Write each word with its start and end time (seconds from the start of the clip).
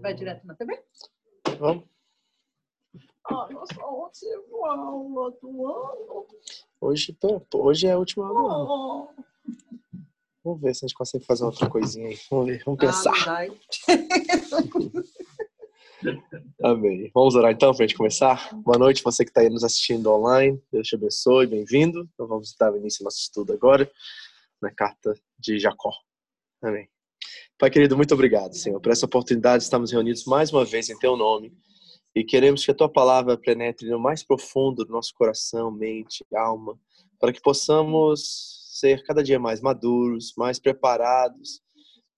Vai 0.00 0.14
direto 0.14 0.46
na 0.46 0.54
TV? 0.54 0.82
Vamos. 1.58 1.84
Ah, 3.24 3.48
nossa, 3.50 3.74
você 3.74 4.26
aula 4.64 5.30
do 5.42 5.66
ano? 5.66 6.26
Hoje, 6.80 7.12
pô, 7.12 7.46
hoje 7.54 7.86
é 7.86 7.92
a 7.92 7.98
última 7.98 8.26
aula. 8.26 8.64
Oh. 8.64 9.08
Vamos 10.42 10.62
ver 10.62 10.74
se 10.74 10.84
a 10.84 10.88
gente 10.88 10.96
consegue 10.96 11.24
fazer 11.24 11.44
outra 11.44 11.68
coisinha 11.68 12.08
aí. 12.08 12.18
Vamos 12.30 12.46
ver, 12.46 12.62
vamos 12.64 12.80
pensar. 12.80 13.12
Ah. 13.28 13.46
Amém. 16.70 17.10
Vamos 17.14 17.34
orar 17.34 17.52
então 17.52 17.74
para 17.74 17.84
a 17.84 17.86
gente 17.86 17.96
começar? 17.96 18.54
Boa 18.54 18.78
noite, 18.78 19.02
você 19.02 19.22
que 19.22 19.30
está 19.30 19.42
aí 19.42 19.50
nos 19.50 19.62
assistindo 19.62 20.10
online. 20.10 20.60
Deus 20.72 20.88
te 20.88 20.96
abençoe, 20.96 21.46
bem-vindo. 21.46 22.08
Então 22.14 22.26
vamos 22.26 22.54
dar 22.58 22.74
início 22.74 23.02
ao 23.02 23.04
nosso 23.04 23.18
estudo 23.18 23.52
agora 23.52 23.90
na 24.62 24.70
carta 24.70 25.14
de 25.38 25.58
Jacó. 25.58 25.92
Amém. 26.62 26.88
Pai 27.60 27.68
querido, 27.68 27.94
muito 27.94 28.14
obrigado, 28.14 28.56
Senhor, 28.56 28.80
por 28.80 28.90
essa 28.90 29.04
oportunidade 29.04 29.58
de 29.58 29.64
estarmos 29.64 29.92
reunidos 29.92 30.24
mais 30.24 30.50
uma 30.50 30.64
vez 30.64 30.88
em 30.88 30.98
Teu 30.98 31.14
nome 31.14 31.52
e 32.14 32.24
queremos 32.24 32.64
que 32.64 32.70
a 32.70 32.74
Tua 32.74 32.88
palavra 32.88 33.36
penetre 33.36 33.86
no 33.86 34.00
mais 34.00 34.22
profundo 34.22 34.82
do 34.82 34.90
nosso 34.90 35.12
coração, 35.14 35.70
mente, 35.70 36.24
alma, 36.34 36.80
para 37.18 37.34
que 37.34 37.42
possamos 37.42 38.70
ser 38.72 39.04
cada 39.04 39.22
dia 39.22 39.38
mais 39.38 39.60
maduros, 39.60 40.32
mais 40.38 40.58
preparados, 40.58 41.60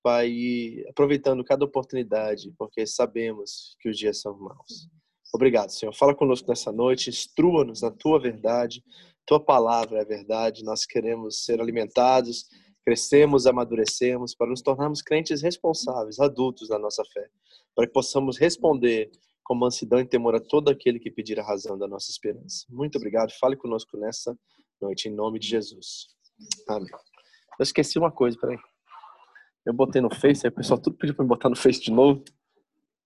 Pai, 0.00 0.84
aproveitando 0.88 1.42
cada 1.42 1.64
oportunidade, 1.64 2.54
porque 2.56 2.86
sabemos 2.86 3.76
que 3.80 3.88
os 3.88 3.98
dias 3.98 4.20
são 4.20 4.38
maus. 4.38 4.88
Obrigado, 5.34 5.70
Senhor. 5.70 5.92
Fala 5.92 6.14
conosco 6.14 6.48
nessa 6.48 6.70
noite, 6.70 7.10
instrua-nos 7.10 7.82
na 7.82 7.90
Tua 7.90 8.20
verdade. 8.20 8.80
Tua 9.26 9.40
palavra 9.40 10.02
é 10.02 10.04
verdade. 10.04 10.62
Nós 10.62 10.86
queremos 10.86 11.44
ser 11.44 11.60
alimentados, 11.60 12.46
crescemos, 12.84 13.46
amadurecemos, 13.46 14.34
para 14.34 14.48
nos 14.48 14.62
tornarmos 14.62 15.02
crentes 15.02 15.42
responsáveis, 15.42 16.18
adultos 16.18 16.68
na 16.68 16.78
nossa 16.78 17.04
fé, 17.12 17.28
para 17.74 17.86
que 17.86 17.92
possamos 17.92 18.38
responder 18.38 19.10
com 19.44 19.54
mansidão 19.54 20.00
e 20.00 20.06
temor 20.06 20.34
a 20.34 20.40
todo 20.40 20.68
aquele 20.68 20.98
que 20.98 21.10
pedir 21.10 21.38
a 21.38 21.44
razão 21.44 21.76
da 21.78 21.88
nossa 21.88 22.10
esperança. 22.10 22.66
Muito 22.68 22.96
obrigado. 22.96 23.32
Fale 23.38 23.56
conosco 23.56 23.96
nessa 23.96 24.36
noite, 24.80 25.08
em 25.08 25.14
nome 25.14 25.38
de 25.38 25.48
Jesus. 25.48 26.08
Amém. 26.68 26.88
Eu 27.58 27.62
esqueci 27.62 27.98
uma 27.98 28.10
coisa, 28.10 28.38
peraí. 28.38 28.58
Eu 29.64 29.72
botei 29.72 30.00
no 30.00 30.12
Face, 30.12 30.46
aí 30.46 30.50
o 30.50 30.54
pessoal 30.54 30.80
tudo 30.80 30.96
pediu 30.96 31.14
para 31.14 31.24
me 31.24 31.28
botar 31.28 31.48
no 31.48 31.56
Face 31.56 31.80
de 31.80 31.90
novo. 31.90 32.24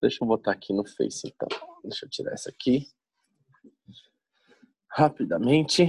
Deixa 0.00 0.22
eu 0.22 0.28
botar 0.28 0.52
aqui 0.52 0.72
no 0.72 0.86
Face, 0.86 1.26
então. 1.26 1.48
Deixa 1.82 2.06
eu 2.06 2.10
tirar 2.10 2.32
essa 2.32 2.50
aqui. 2.50 2.86
Rapidamente. 4.90 5.82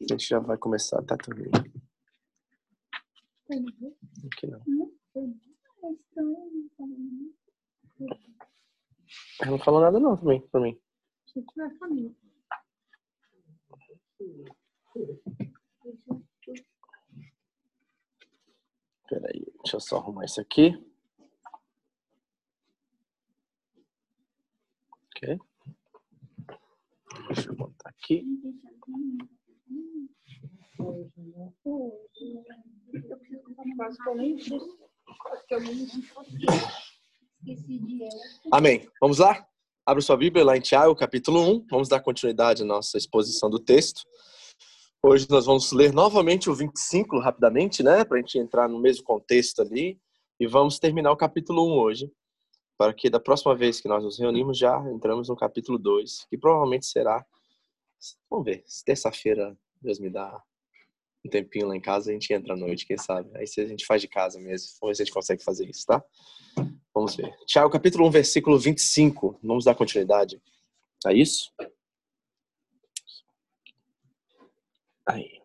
A 0.00 0.12
gente 0.12 0.28
já 0.28 0.38
vai 0.38 0.56
começar, 0.56 1.02
tá 1.02 1.16
também. 1.16 1.50
Aqui 3.50 4.46
não. 4.46 4.60
Ela 9.40 9.50
não 9.52 9.58
falou 9.58 9.80
nada 9.80 9.98
não 9.98 10.16
também, 10.16 10.40
pra 10.48 10.60
mim. 10.60 10.78
Peraí, 19.08 19.46
deixa 19.62 19.76
eu 19.76 19.80
só 19.80 19.96
arrumar 19.96 20.26
isso 20.26 20.40
aqui. 20.40 20.74
Ok. 25.06 25.38
Deixa 27.28 27.48
eu 27.48 27.56
botar 27.56 27.88
aqui. 27.88 28.24
Amém. 38.52 38.88
Vamos 39.00 39.18
lá? 39.18 39.46
Abra 39.84 40.02
sua 40.02 40.16
Bíblia 40.16 40.44
lá 40.44 40.56
em 40.56 40.60
Tiago, 40.60 40.94
capítulo 40.94 41.40
1. 41.40 41.66
Vamos 41.70 41.88
dar 41.88 42.00
continuidade 42.00 42.62
à 42.62 42.66
nossa 42.66 42.98
exposição 42.98 43.48
do 43.48 43.58
texto. 43.58 44.02
Hoje 45.02 45.26
nós 45.30 45.46
vamos 45.46 45.72
ler 45.72 45.92
novamente 45.92 46.50
o 46.50 46.54
25 46.54 47.18
rapidamente, 47.18 47.82
né? 47.82 48.04
Para 48.04 48.18
a 48.18 48.20
gente 48.20 48.38
entrar 48.38 48.68
no 48.68 48.78
mesmo 48.78 49.04
contexto 49.04 49.62
ali. 49.62 49.98
E 50.38 50.46
vamos 50.46 50.78
terminar 50.78 51.10
o 51.10 51.16
capítulo 51.16 51.66
1 51.68 51.78
hoje. 51.78 52.12
Para 52.76 52.94
que 52.94 53.10
da 53.10 53.18
próxima 53.18 53.54
vez 53.54 53.80
que 53.80 53.88
nós 53.88 54.04
nos 54.04 54.18
reunimos 54.18 54.58
já 54.58 54.78
entramos 54.92 55.28
no 55.28 55.36
capítulo 55.36 55.78
2, 55.78 56.26
que 56.28 56.38
provavelmente 56.38 56.86
será. 56.86 57.24
Vamos 58.30 58.44
ver, 58.44 58.64
terça-feira 58.84 59.56
Deus 59.80 59.98
me 59.98 60.10
dá 60.10 60.40
um 61.24 61.30
tempinho 61.30 61.68
lá 61.68 61.76
em 61.76 61.80
casa, 61.80 62.10
a 62.10 62.12
gente 62.12 62.32
entra 62.32 62.54
à 62.54 62.56
noite, 62.56 62.86
quem 62.86 62.96
sabe? 62.96 63.30
Aí 63.36 63.46
se 63.46 63.60
a 63.60 63.66
gente 63.66 63.84
faz 63.86 64.00
de 64.00 64.08
casa 64.08 64.38
mesmo, 64.38 64.68
vamos 64.80 64.90
ver 64.90 64.94
se 64.96 65.02
a 65.02 65.04
gente 65.04 65.14
consegue 65.14 65.42
fazer 65.42 65.68
isso, 65.68 65.84
tá? 65.86 66.02
Vamos 66.94 67.16
ver. 67.16 67.32
Tiago, 67.46 67.70
capítulo 67.70 68.06
1, 68.08 68.10
versículo 68.10 68.58
25. 68.58 69.38
Vamos 69.42 69.64
dar 69.64 69.74
continuidade 69.74 70.40
a 71.04 71.12
isso? 71.12 71.52
Aí. 75.06 75.38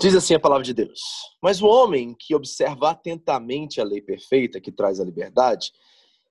Diz 0.00 0.14
assim 0.14 0.34
a 0.34 0.40
palavra 0.40 0.64
de 0.64 0.74
Deus: 0.74 1.00
Mas 1.40 1.62
o 1.62 1.66
homem 1.66 2.14
que 2.18 2.34
observa 2.34 2.90
atentamente 2.90 3.80
a 3.80 3.84
lei 3.84 4.00
perfeita 4.00 4.60
que 4.60 4.72
traz 4.72 4.98
a 4.98 5.04
liberdade 5.04 5.72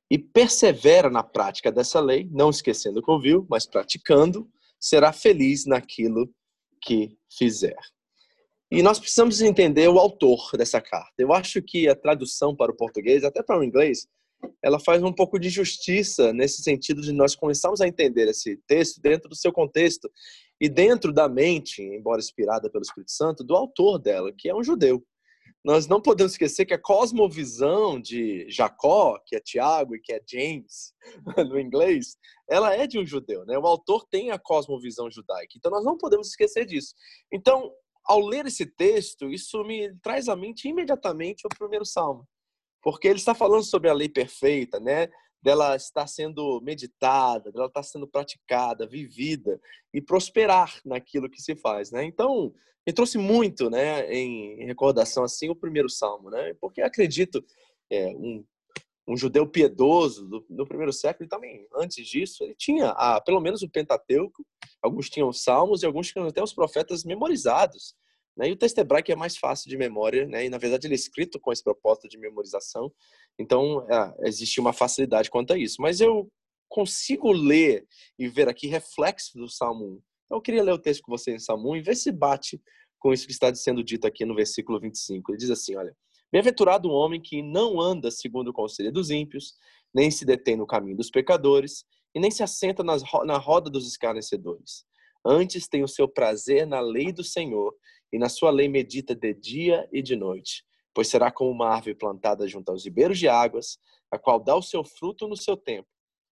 e 0.09 0.18
persevera 0.19 1.09
na 1.09 1.24
prática 1.24 1.72
dessa 1.72 2.01
lei, 2.01 2.28
não 2.30 2.50
esquecendo 2.50 3.00
o 3.00 3.03
que 3.03 3.09
ouviu, 3.09 3.47
mas 3.50 3.66
praticando, 3.66 4.50
será 4.78 5.13
feliz 5.13 5.66
naquilo 5.66 6.30
que 6.81 7.18
fizer. 7.30 7.78
E 8.72 8.81
nós 8.81 9.00
precisamos 9.00 9.42
entender 9.42 9.88
o 9.90 10.00
autor 10.00 10.52
dessa 10.58 10.80
carta. 10.80 11.14
Eu 11.18 11.34
acho 11.34 11.62
que 11.62 11.90
a 11.90 11.96
tradução 11.96 12.56
para 12.56 12.72
o 12.72 12.75
português, 12.75 13.24
até 13.24 13.44
para 13.44 13.59
o 13.59 13.64
inglês, 13.64 14.08
ela 14.64 14.80
faz 14.80 15.03
um 15.03 15.14
pouco 15.14 15.38
de 15.38 15.50
justiça 15.50 16.31
nesse 16.34 16.64
sentido 16.64 17.02
de 17.02 17.12
nós 17.12 17.36
começarmos 17.36 17.81
a 17.81 17.88
entender 17.88 18.28
esse 18.28 18.58
texto 18.68 19.02
dentro 19.02 19.30
do 19.30 19.36
seu 19.36 19.52
contexto 19.52 20.09
e 20.59 20.69
dentro 20.69 21.12
da 21.12 21.28
mente, 21.28 21.81
embora 21.81 22.19
inspirada 22.19 22.69
pelo 22.69 22.84
Espírito 22.84 23.12
Santo, 23.12 23.44
do 23.44 23.56
autor 23.56 24.00
dela, 24.00 24.31
que 24.38 24.50
é 24.50 24.56
um 24.56 24.63
judeu. 24.63 25.03
Nós 25.63 25.88
não 25.88 26.01
podemos 26.01 26.31
esquecer 26.31 26.66
que 26.66 26.73
a 26.73 26.81
cosmovisão 26.81 28.01
de 28.01 28.49
Jacó, 28.49 29.19
que 29.25 29.35
é 29.35 29.39
Tiago 29.39 29.95
e 29.95 30.01
que 30.01 30.11
é 30.11 30.22
James 30.27 30.94
no 31.49 31.59
inglês, 31.59 32.17
ela 32.49 32.75
é 32.75 32.88
de 32.88 32.97
um 32.97 33.05
judeu, 33.05 33.45
né? 33.45 33.57
O 33.57 33.67
autor 33.67 34.07
tem 34.09 34.31
a 34.31 34.39
cosmovisão 34.39 35.09
judaica. 35.09 35.53
Então 35.55 35.71
nós 35.71 35.85
não 35.85 35.97
podemos 35.97 36.29
esquecer 36.29 36.66
disso. 36.66 36.95
Então, 37.31 37.71
ao 38.03 38.19
ler 38.19 38.47
esse 38.47 38.66
texto, 38.66 39.29
isso 39.29 39.63
me 39.63 39.94
traz 40.01 40.27
à 40.27 40.35
mente 40.35 40.67
imediatamente 40.67 41.45
o 41.45 41.50
primeiro 41.50 41.85
salmo. 41.85 42.27
Porque 42.81 43.07
ele 43.07 43.19
está 43.19 43.35
falando 43.35 43.63
sobre 43.63 43.89
a 43.89 43.94
lei 43.94 44.09
perfeita, 44.09 44.79
né? 44.79 45.07
Dela 45.41 45.75
estar 45.75 46.07
sendo 46.07 46.62
meditada, 46.62 47.52
dela 47.52 47.68
estar 47.68 47.84
sendo 47.84 48.07
praticada, 48.07 48.85
vivida 48.85 49.59
e 49.94 50.02
prosperar 50.02 50.79
naquilo 50.85 51.29
que 51.29 51.41
se 51.41 51.56
faz, 51.56 51.91
né? 51.91 52.03
Então, 52.03 52.53
me 52.85 52.94
trouxe 52.94 53.18
muito, 53.18 53.69
né, 53.69 54.12
em 54.13 54.66
recordação 54.66 55.24
assim 55.24 55.50
o 55.50 55.56
primeiro 55.56 55.90
salmo, 55.90 56.30
né? 56.30 56.53
Porque 56.59 56.81
acredito 56.81 57.44
é, 57.91 58.07
um, 58.07 58.44
um 59.07 59.18
judeu 59.18 59.47
piedoso 59.47 60.28
do, 60.28 60.46
do, 60.50 60.66
primeiro 60.66 60.94
século 60.94 61.25
e 61.25 61.30
também 61.30 61.68
antes 61.75 62.07
disso 62.07 62.44
ele 62.44 62.56
tinha 62.56 62.90
a, 62.90 63.19
pelo 63.22 63.40
menos 63.40 63.62
o 63.62 63.69
Pentateuco, 63.69 64.46
alguns 64.81 65.09
tinham 65.09 65.30
os 65.30 65.44
salmos 65.44 65.84
e 65.84 65.85
alguns 65.85 66.07
tinham 66.07 66.28
até 66.28 66.41
os 66.41 66.53
profetas 66.53 67.03
memorizados. 67.03 67.96
Né? 68.36 68.50
E 68.50 68.52
o 68.52 68.58
texto 68.58 68.78
hebraico 68.78 69.12
é 69.12 69.16
mais 69.16 69.38
fácil 69.38 69.69
de 69.69 69.78
memória, 69.78 70.25
né? 70.25 70.46
E 70.46 70.50
na 70.50 70.58
verdade 70.58 70.88
ele 70.88 70.94
é 70.94 70.96
escrito 70.96 71.40
com 71.40 71.52
esse 71.52 71.64
propósito 71.64 72.08
de 72.08 72.18
memorização. 72.18 72.92
Então 73.40 73.86
é, 73.90 74.28
existe 74.28 74.59
uma 74.59 74.74
facilidade 74.74 75.30
quanto 75.30 75.53
a 75.53 75.58
isso. 75.58 75.81
Mas 75.81 76.00
eu 76.00 76.30
consigo 76.69 77.31
ler 77.31 77.86
e 78.18 78.28
ver 78.30 78.47
aqui 78.47 78.68
reflexos 78.68 79.34
do 79.36 79.50
Salmo 79.50 79.86
1 79.86 80.02
então, 80.31 80.38
eu 80.38 80.42
queria 80.42 80.64
ler 80.64 80.72
o 80.72 80.80
texto 80.80 81.02
com 81.02 81.12
você 81.12 81.36
em 81.36 81.40
Salmo 81.40 81.75
e 81.75 81.81
ver 81.81 81.94
se 81.94 82.09
bate 82.09 82.62
com 82.97 83.12
isso 83.12 83.25
que 83.25 83.34
está 83.34 83.53
sendo 83.53 83.84
dito 83.84 84.08
aqui 84.08 84.24
no 84.24 84.34
versículo 84.34 84.80
25. 84.80 85.30
Ele 85.30 85.38
diz 85.38 85.50
assim: 85.50 85.75
Olha, 85.75 85.94
bem-aventurado 86.31 86.88
o 86.88 86.94
homem 86.94 87.22
que 87.22 87.42
não 87.42 87.81
anda 87.81 88.09
segundo 88.09 88.48
o 88.48 88.54
conselho 88.54 88.94
dos 88.94 89.10
ímpios, 89.10 89.56
nem 89.94 90.10
se 90.10 90.24
detém 90.24 90.56
no 90.56 90.66
caminho 90.66 90.95
dos 90.95 91.10
pecadores, 91.10 91.84
e 92.16 92.19
nem 92.22 92.31
se 92.31 92.42
assenta 92.42 92.81
nas, 92.81 93.04
na 93.25 93.38
roda 93.38 93.69
dos 93.69 93.86
escarnecedores. 93.86 94.86
Antes 95.25 95.68
tem 95.68 95.84
o 95.84 95.88
seu 95.88 96.07
prazer 96.07 96.66
na 96.66 96.80
lei 96.80 97.12
do 97.12 97.25
Senhor, 97.25 97.75
e 98.12 98.18
na 98.18 98.30
sua 98.30 98.52
lei 98.52 98.68
medita 98.68 99.16
de 99.16 99.34
dia 99.34 99.88
e 99.92 100.02
de 100.02 100.16
noite. 100.16 100.63
Pois 100.94 101.08
será 101.08 101.31
como 101.31 101.50
uma 101.52 101.69
árvore 101.69 101.96
plantada 101.96 102.48
junto 102.48 102.69
aos 102.69 102.84
ribeiros 102.84 103.18
de 103.18 103.28
águas, 103.28 103.78
a 104.12 104.18
qual 104.18 104.40
dá 104.40 104.56
o 104.56 104.62
seu 104.62 104.84
fruto 104.84 105.28
no 105.28 105.38
seu 105.38 105.56
tempo. 105.56 105.88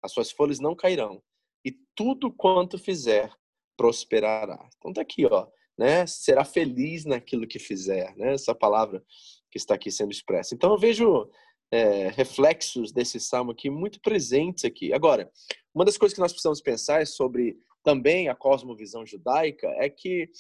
As 0.03 0.13
suas 0.13 0.31
folhas 0.31 0.59
não 0.59 0.75
cairão, 0.75 1.23
e 1.65 1.77
tudo 1.95 2.33
quanto 2.33 2.79
fizer 2.79 3.31
prosperará. 3.77 4.69
Então 4.79 4.93
tá 4.93 5.03
aqui, 5.03 5.27
ó, 5.27 5.47
né? 5.77 6.07
Será 6.07 6.45
feliz 6.45 7.05
naquilo 7.05 7.47
que 7.47 7.59
fizer, 7.59 8.17
né? 8.17 8.35
Essa 8.35 8.55
palavra 8.55 9.05
que 9.51 9.59
está 9.59 9.75
aqui 9.75 9.91
sendo 9.91 10.13
expressa. 10.13 10.55
Então 10.55 10.73
eu 10.73 10.79
vejo 10.79 11.29
é, 11.71 12.09
reflexos 12.09 12.93
desse 12.93 13.19
salmo 13.21 13.51
aqui 13.51 13.69
muito 13.69 14.01
presentes 14.01 14.65
aqui. 14.65 14.93
Agora, 14.93 15.31
uma 15.75 15.85
das 15.85 15.99
coisas 15.99 16.15
que 16.15 16.21
nós 16.21 16.33
precisamos 16.33 16.61
pensar 16.61 17.03
é 17.03 17.05
sobre 17.05 17.59
também 17.83 18.29
a 18.29 18.35
cosmovisão 18.35 19.05
judaica 19.05 19.69
é 19.79 19.89
que 19.91 20.31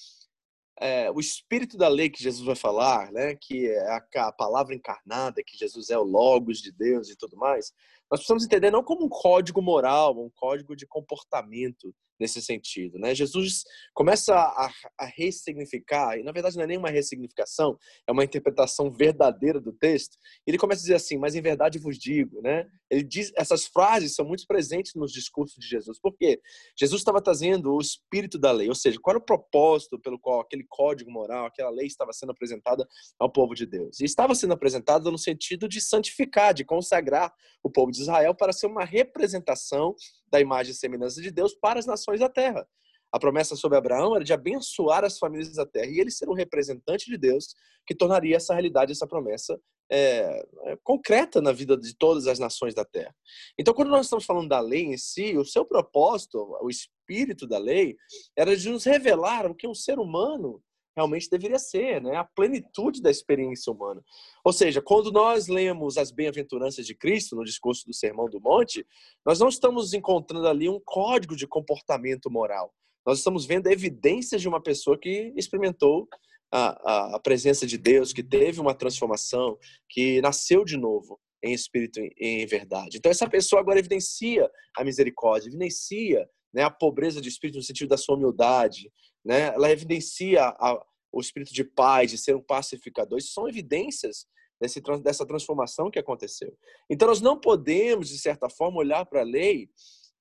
é, 0.79 1.11
o 1.11 1.19
espírito 1.19 1.77
da 1.77 1.89
lei 1.89 2.11
que 2.11 2.23
Jesus 2.23 2.45
vai 2.45 2.55
falar, 2.55 3.11
né, 3.13 3.35
que 3.35 3.69
é 3.69 3.89
a, 3.89 4.29
a, 4.29 4.33
palavra 4.33 4.75
encarnada, 4.75 5.43
que 5.45 5.57
Jesus 5.57 5.91
é 5.91 5.99
o 5.99 6.03
Logos 6.03 6.59
de 6.59 6.71
Deus 6.71 7.09
e 7.09 7.17
tudo 7.17 7.37
mais, 7.37 7.73
nós 8.11 8.21
precisamos 8.21 8.45
entender 8.45 8.71
não 8.71 8.85
como 8.85 9.05
um 9.05 9.09
código 9.09 9.63
moral, 9.63 10.19
um 10.19 10.31
código 10.31 10.77
de 10.77 10.87
comportamento 10.87 11.95
nesse 12.19 12.41
sentido. 12.41 12.99
Né? 12.99 13.15
Jesus 13.15 13.65
começa 13.95 14.35
a, 14.35 14.71
a 14.99 15.07
ressignificar, 15.07 16.19
e 16.19 16.23
na 16.23 16.33
verdade 16.33 16.57
não 16.57 16.65
é 16.65 16.67
nenhuma 16.67 16.91
ressignificação, 16.91 17.79
é 18.07 18.13
uma 18.13 18.25
interpretação 18.25 18.91
verdadeira 18.91 19.61
do 19.61 19.73
texto. 19.73 20.17
Ele 20.47 20.59
começa 20.59 20.81
a 20.81 20.85
dizer 20.85 20.95
assim, 20.95 21.19
mas 21.19 21.35
em 21.35 21.43
verdade 21.43 21.79
vos 21.79 21.99
digo. 21.99 22.41
Né? 22.43 22.67
Ele 22.91 23.03
diz, 23.03 23.33
essas 23.37 23.67
frases 23.67 24.15
são 24.15 24.25
muito 24.25 24.47
presentes 24.47 24.95
nos 24.95 25.13
discursos 25.13 25.57
de 25.59 25.67
Jesus. 25.67 25.99
Por 26.01 26.17
quê? 26.17 26.41
Jesus 26.79 27.01
estava 27.01 27.21
trazendo 27.21 27.75
o 27.75 27.81
espírito 27.81 28.39
da 28.39 28.53
lei, 28.53 28.69
ou 28.69 28.75
seja, 28.75 28.99
qual 29.01 29.13
era 29.13 29.23
o 29.23 29.27
propósito 29.27 29.99
pelo 29.99 30.19
qual 30.19 30.41
aquele 30.41 30.65
código 30.69 31.11
moral, 31.11 31.47
aquela 31.47 31.71
lei 31.71 31.87
estava 31.87 32.13
sendo 32.13 32.31
apresentada 32.31 32.87
ao 33.19 33.31
povo 33.31 33.55
de 33.55 33.67
Deus. 33.67 34.01
E 34.01 34.05
estava 34.05 34.35
sendo 34.35 34.53
apresentada 34.53 35.11
no 35.11 35.19
sentido 35.19 35.69
de 35.69 35.81
santificar, 35.81 36.55
de 36.55 36.65
consagrar 36.65 37.33
o 37.63 37.71
povo 37.71 37.91
de 37.91 38.01
Israel 38.01 38.35
para 38.35 38.53
ser 38.53 38.67
uma 38.67 38.85
representação 38.85 39.95
da 40.31 40.41
imagem 40.41 40.73
e 40.73 40.77
semelhança 40.77 41.21
de 41.21 41.31
Deus 41.31 41.55
para 41.55 41.79
as 41.79 41.87
nações 41.87 42.21
da 42.21 42.29
terra. 42.29 42.67
A 43.13 43.19
promessa 43.19 43.55
sobre 43.57 43.79
Abraão 43.79 44.15
era 44.15 44.25
de 44.25 44.33
abençoar 44.33 45.05
as 45.05 45.19
famílias 45.19 45.55
da 45.55 45.65
terra 45.65 45.91
e 45.91 46.01
ele 46.01 46.11
ser 46.11 46.29
um 46.29 46.35
representante 46.35 47.07
de 47.07 47.17
Deus 47.17 47.55
que 47.87 47.95
tornaria 47.95 48.37
essa 48.37 48.53
realidade, 48.53 48.93
essa 48.93 49.07
promessa 49.07 49.59
é, 49.91 50.45
é, 50.65 50.77
concreta 50.83 51.41
na 51.41 51.53
vida 51.53 51.77
de 51.77 51.97
todas 51.97 52.27
as 52.27 52.39
nações 52.39 52.75
da 52.75 52.85
terra. 52.85 53.15
Então, 53.59 53.73
quando 53.73 53.89
nós 53.89 54.07
estamos 54.07 54.25
falando 54.25 54.49
da 54.49 54.61
lei 54.61 54.83
em 54.83 54.97
si, 54.97 55.37
o 55.37 55.45
seu 55.45 55.65
propósito, 55.65 56.57
o 56.61 56.69
espírito 56.69 57.47
da 57.47 57.59
lei, 57.59 57.97
era 58.37 58.57
de 58.57 58.69
nos 58.69 58.85
revelar 58.85 59.47
o 59.47 59.55
que 59.55 59.69
um 59.69 59.75
ser 59.75 59.99
humano 59.99 60.61
realmente 60.97 61.29
deveria 61.29 61.59
ser, 61.59 62.01
né? 62.01 62.17
A 62.17 62.25
plenitude 62.25 63.03
da 63.03 63.11
experiência 63.11 63.71
humana. 63.71 64.03
Ou 64.43 64.53
seja, 64.53 64.81
quando 64.81 65.13
nós 65.13 65.47
lemos 65.47 65.99
as 65.99 66.11
bem-aventuranças 66.11 66.87
de 66.87 66.95
Cristo 66.95 67.37
no 67.37 67.45
discurso 67.45 67.87
do 67.87 67.93
Sermão 67.93 68.29
do 68.31 68.41
Monte, 68.41 68.87
nós 69.25 69.39
não 69.39 69.49
estamos 69.49 69.93
encontrando 69.93 70.49
ali 70.49 70.69
um 70.69 70.81
código 70.83 71.37
de 71.37 71.47
comportamento 71.47 72.31
moral. 72.31 72.73
Nós 73.07 73.19
estamos 73.19 73.45
vendo 73.45 73.67
evidências 73.69 74.41
de 74.41 74.49
uma 74.49 74.61
pessoa 74.61 74.99
que 74.99 75.33
experimentou 75.37 76.09
a, 76.51 76.69
a, 76.91 77.17
a 77.17 77.21
presença 77.21 77.67
de 77.67 77.77
Deus, 77.77 78.13
que 78.13 78.23
teve 78.23 78.61
uma 78.61 78.75
transformação, 78.75 79.59
que 79.89 80.21
nasceu 80.23 80.65
de 80.65 80.77
novo 80.77 81.21
em 81.43 81.53
espírito 81.53 82.01
e 82.01 82.13
em 82.19 82.47
verdade. 82.47 82.97
Então 82.97 83.11
essa 83.11 83.29
pessoa 83.29 83.61
agora 83.61 83.79
evidencia 83.79 84.51
a 84.77 84.83
misericórdia, 84.83 85.49
evidencia 85.49 86.27
né, 86.57 86.63
a 86.63 86.71
pobreza 86.71 87.21
de 87.21 87.29
espírito 87.29 87.57
no 87.57 87.63
sentido 87.63 87.91
da 87.91 87.99
sua 87.99 88.17
humildade, 88.17 88.91
né? 89.23 89.49
Ela 89.49 89.71
evidencia 89.71 90.43
a, 90.43 90.83
o 91.13 91.21
espírito 91.21 91.53
de 91.53 91.63
paz, 91.63 92.11
de 92.11 92.17
ser 92.17 92.35
um 92.35 92.43
pacificador. 92.43 93.19
Isso 93.19 93.35
são 93.35 93.47
evidências 93.47 94.27
desse, 94.59 94.81
dessa 95.03 95.27
transformação 95.27 95.91
que 95.91 95.99
aconteceu. 95.99 96.57
Então, 96.89 97.09
nós 97.09 97.21
não 97.21 97.39
podemos, 97.39 98.09
de 98.09 98.19
certa 98.19 98.49
forma, 98.49 98.79
olhar 98.79 99.05
para 99.05 99.21
a 99.21 99.25
lei 99.25 99.69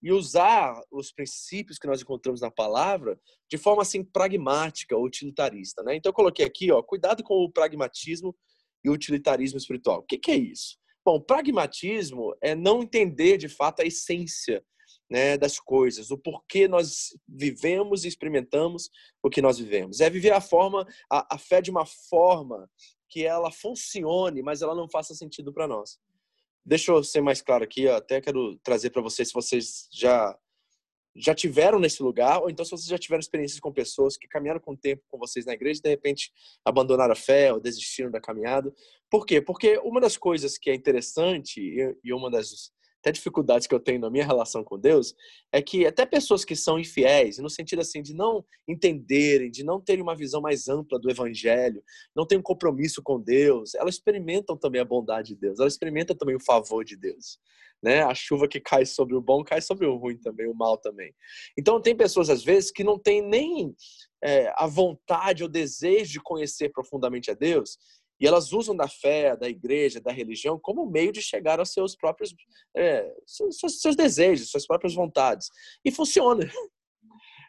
e 0.04 0.12
usar 0.12 0.78
os 0.92 1.10
princípios 1.14 1.80
que 1.80 1.88
nós 1.88 2.02
encontramos 2.02 2.42
na 2.42 2.52
palavra 2.52 3.18
de 3.50 3.58
forma 3.58 3.81
assim 3.81 4.04
pragmática 4.04 4.98
utilitarista, 4.98 5.84
né? 5.84 5.96
Então 5.96 6.10
eu 6.10 6.14
coloquei 6.14 6.46
aqui, 6.46 6.70
ó, 6.70 6.84
cuidado 6.84 7.24
com 7.24 7.36
o 7.36 7.50
pragmatismo 7.50 8.36
e 8.84 8.90
o 8.90 8.94
utilitarismo 8.94 9.58
espiritual. 9.58 10.00
O 10.00 10.04
que, 10.04 10.18
que 10.18 10.31
é 10.31 10.36
isso? 10.36 10.78
Bom, 11.04 11.20
pragmatismo 11.22 12.36
é 12.42 12.54
não 12.54 12.84
entender 12.84 13.38
de 13.38 13.48
fato 13.48 13.81
a 13.81 13.86
essência 13.86 14.62
né, 15.10 15.38
das 15.38 15.60
coisas, 15.60 16.12
o 16.12 16.18
porquê 16.18 16.68
nós 16.68 17.16
vivemos 17.28 18.04
e 18.04 18.07
experimentamos 18.07 18.90
o 19.22 19.30
que 19.30 19.42
nós 19.42 19.57
vivemos. 19.57 20.00
É 20.00 20.10
viver 20.10 20.31
a 20.31 20.42
forma, 20.42 20.86
a, 21.12 21.36
a 21.36 21.38
fé 21.38 21.62
de 21.62 21.72
uma 21.72 21.86
forma 21.86 22.69
que 23.10 23.25
ela 23.25 23.52
funcione, 23.52 24.42
mas 24.42 24.62
ela 24.62 24.75
não 24.75 24.90
faça 24.90 25.13
sentido 25.13 25.54
para 25.54 25.68
nós. 25.68 26.00
Deixa 26.66 26.92
eu 26.92 27.04
ser 27.04 27.22
mais 27.22 27.42
claro 27.42 27.63
aqui, 27.63 27.88
até 27.88 28.19
quero 28.19 28.57
trazer 28.63 28.90
para 28.90 29.02
vocês 29.02 29.28
se 29.28 29.34
vocês 29.34 29.88
já 29.92 30.38
já 31.18 31.34
tiveram 31.34 31.80
nesse 31.80 32.04
lugar, 32.04 32.42
ou 32.42 32.50
então 32.50 32.66
se 32.66 32.72
vocês 32.72 32.88
já 32.88 32.98
tiveram 32.98 33.22
experiências 33.22 33.60
com 33.60 33.72
pessoas 33.72 34.18
que 34.18 34.28
caminharam 34.28 34.60
com 34.60 34.74
o 34.74 34.78
tempo 34.78 35.02
com 35.07 35.18
vocês 35.18 35.46
na 35.46 35.54
igreja 35.54 35.80
e 35.80 35.84
de 35.84 35.90
repente 35.90 36.30
abandonaram 36.66 37.13
a 37.13 37.16
fé 37.16 37.54
ou 37.54 37.60
desistiram 37.60 38.12
da 38.12 38.19
caminhada. 38.19 38.74
Por 39.10 39.25
quê? 39.25 39.42
Porque 39.42 39.78
uma 39.78 40.02
das 40.02 40.18
coisas 40.18 40.57
que 40.57 40.69
é 40.69 40.75
interessante 40.75 41.96
e 42.04 42.13
uma 42.13 42.30
das 42.30 42.74
até 43.06 43.12
dificuldades 43.12 43.68
que 43.68 43.75
eu 43.75 43.80
tenho 43.80 44.00
na 44.00 44.10
minha 44.10 44.25
relação 44.25 44.63
com 44.63 44.80
Deus, 44.80 45.13
é 45.52 45.62
que 45.62 45.86
até 45.86 46.07
pessoas 46.07 46.44
que 46.44 46.56
são 46.56 46.80
infiéis, 46.80 47.38
no 47.38 47.50
sentido 47.52 47.81
assim 47.81 48.02
de 48.02 48.16
não 48.16 48.44
entenderem, 48.68 49.52
de 49.52 49.63
não 49.63 49.80
terem 49.80 50.02
uma 50.02 50.16
visão 50.16 50.42
mais 50.42 50.68
ampla 50.68 51.00
do 51.00 51.12
evangelho, 51.12 51.84
não 52.16 52.25
terem 52.25 52.40
um 52.40 52.44
compromisso 52.44 53.04
com 53.04 53.22
Deus, 53.22 53.75
elas 53.75 53.96
experimentam 53.96 54.57
também 54.57 54.81
a 54.81 54.86
bondade 54.86 55.30
de 55.30 55.36
Deus, 55.36 55.60
elas 55.60 55.74
experimentam 55.74 56.16
também 56.16 56.36
o 56.36 56.44
favor 56.44 56.84
de 56.84 56.98
Deus. 56.98 57.38
Né? 57.84 58.02
A 58.02 58.16
chuva 58.16 58.48
que 58.48 58.60
cai 58.60 58.86
sobre 58.86 59.16
o 59.16 59.22
bom 59.22 59.44
cai 59.44 59.62
sobre 59.62 59.86
o 59.86 59.96
ruim 59.96 60.18
também, 60.18 60.48
o 60.48 60.56
mal 60.56 60.75
também. 60.75 61.13
Então 61.56 61.80
tem 61.80 61.96
pessoas 61.96 62.31
às 62.31 62.44
vezes 62.44 62.72
que 62.72 62.84
não 62.84 62.98
têm 62.98 63.22
nem 63.22 63.75
é, 64.24 64.52
a 64.56 64.66
vontade 64.66 65.44
ou 65.44 65.50
desejo 65.50 66.13
de 66.13 66.22
conhecer 66.22 66.69
profundamente 66.69 67.30
a 67.30 67.36
Deus 67.36 67.78
e 68.20 68.28
elas 68.28 68.54
usam 68.54 68.76
da 68.76 68.88
fé, 68.88 69.36
da 69.36 69.50
igreja, 69.50 70.00
da 70.00 70.12
religião 70.12 70.60
como 70.60 70.90
meio 70.90 71.12
de 71.12 71.22
chegar 71.22 71.60
aos 71.60 71.72
seus 71.72 71.96
próprios 71.96 72.34
é, 72.76 73.14
seus, 73.26 73.82
seus, 73.82 73.96
desejos, 73.96 74.50
suas 74.50 74.66
próprias 74.66 74.94
vontades. 74.94 75.50
E 75.84 75.92
funciona. 75.92 76.46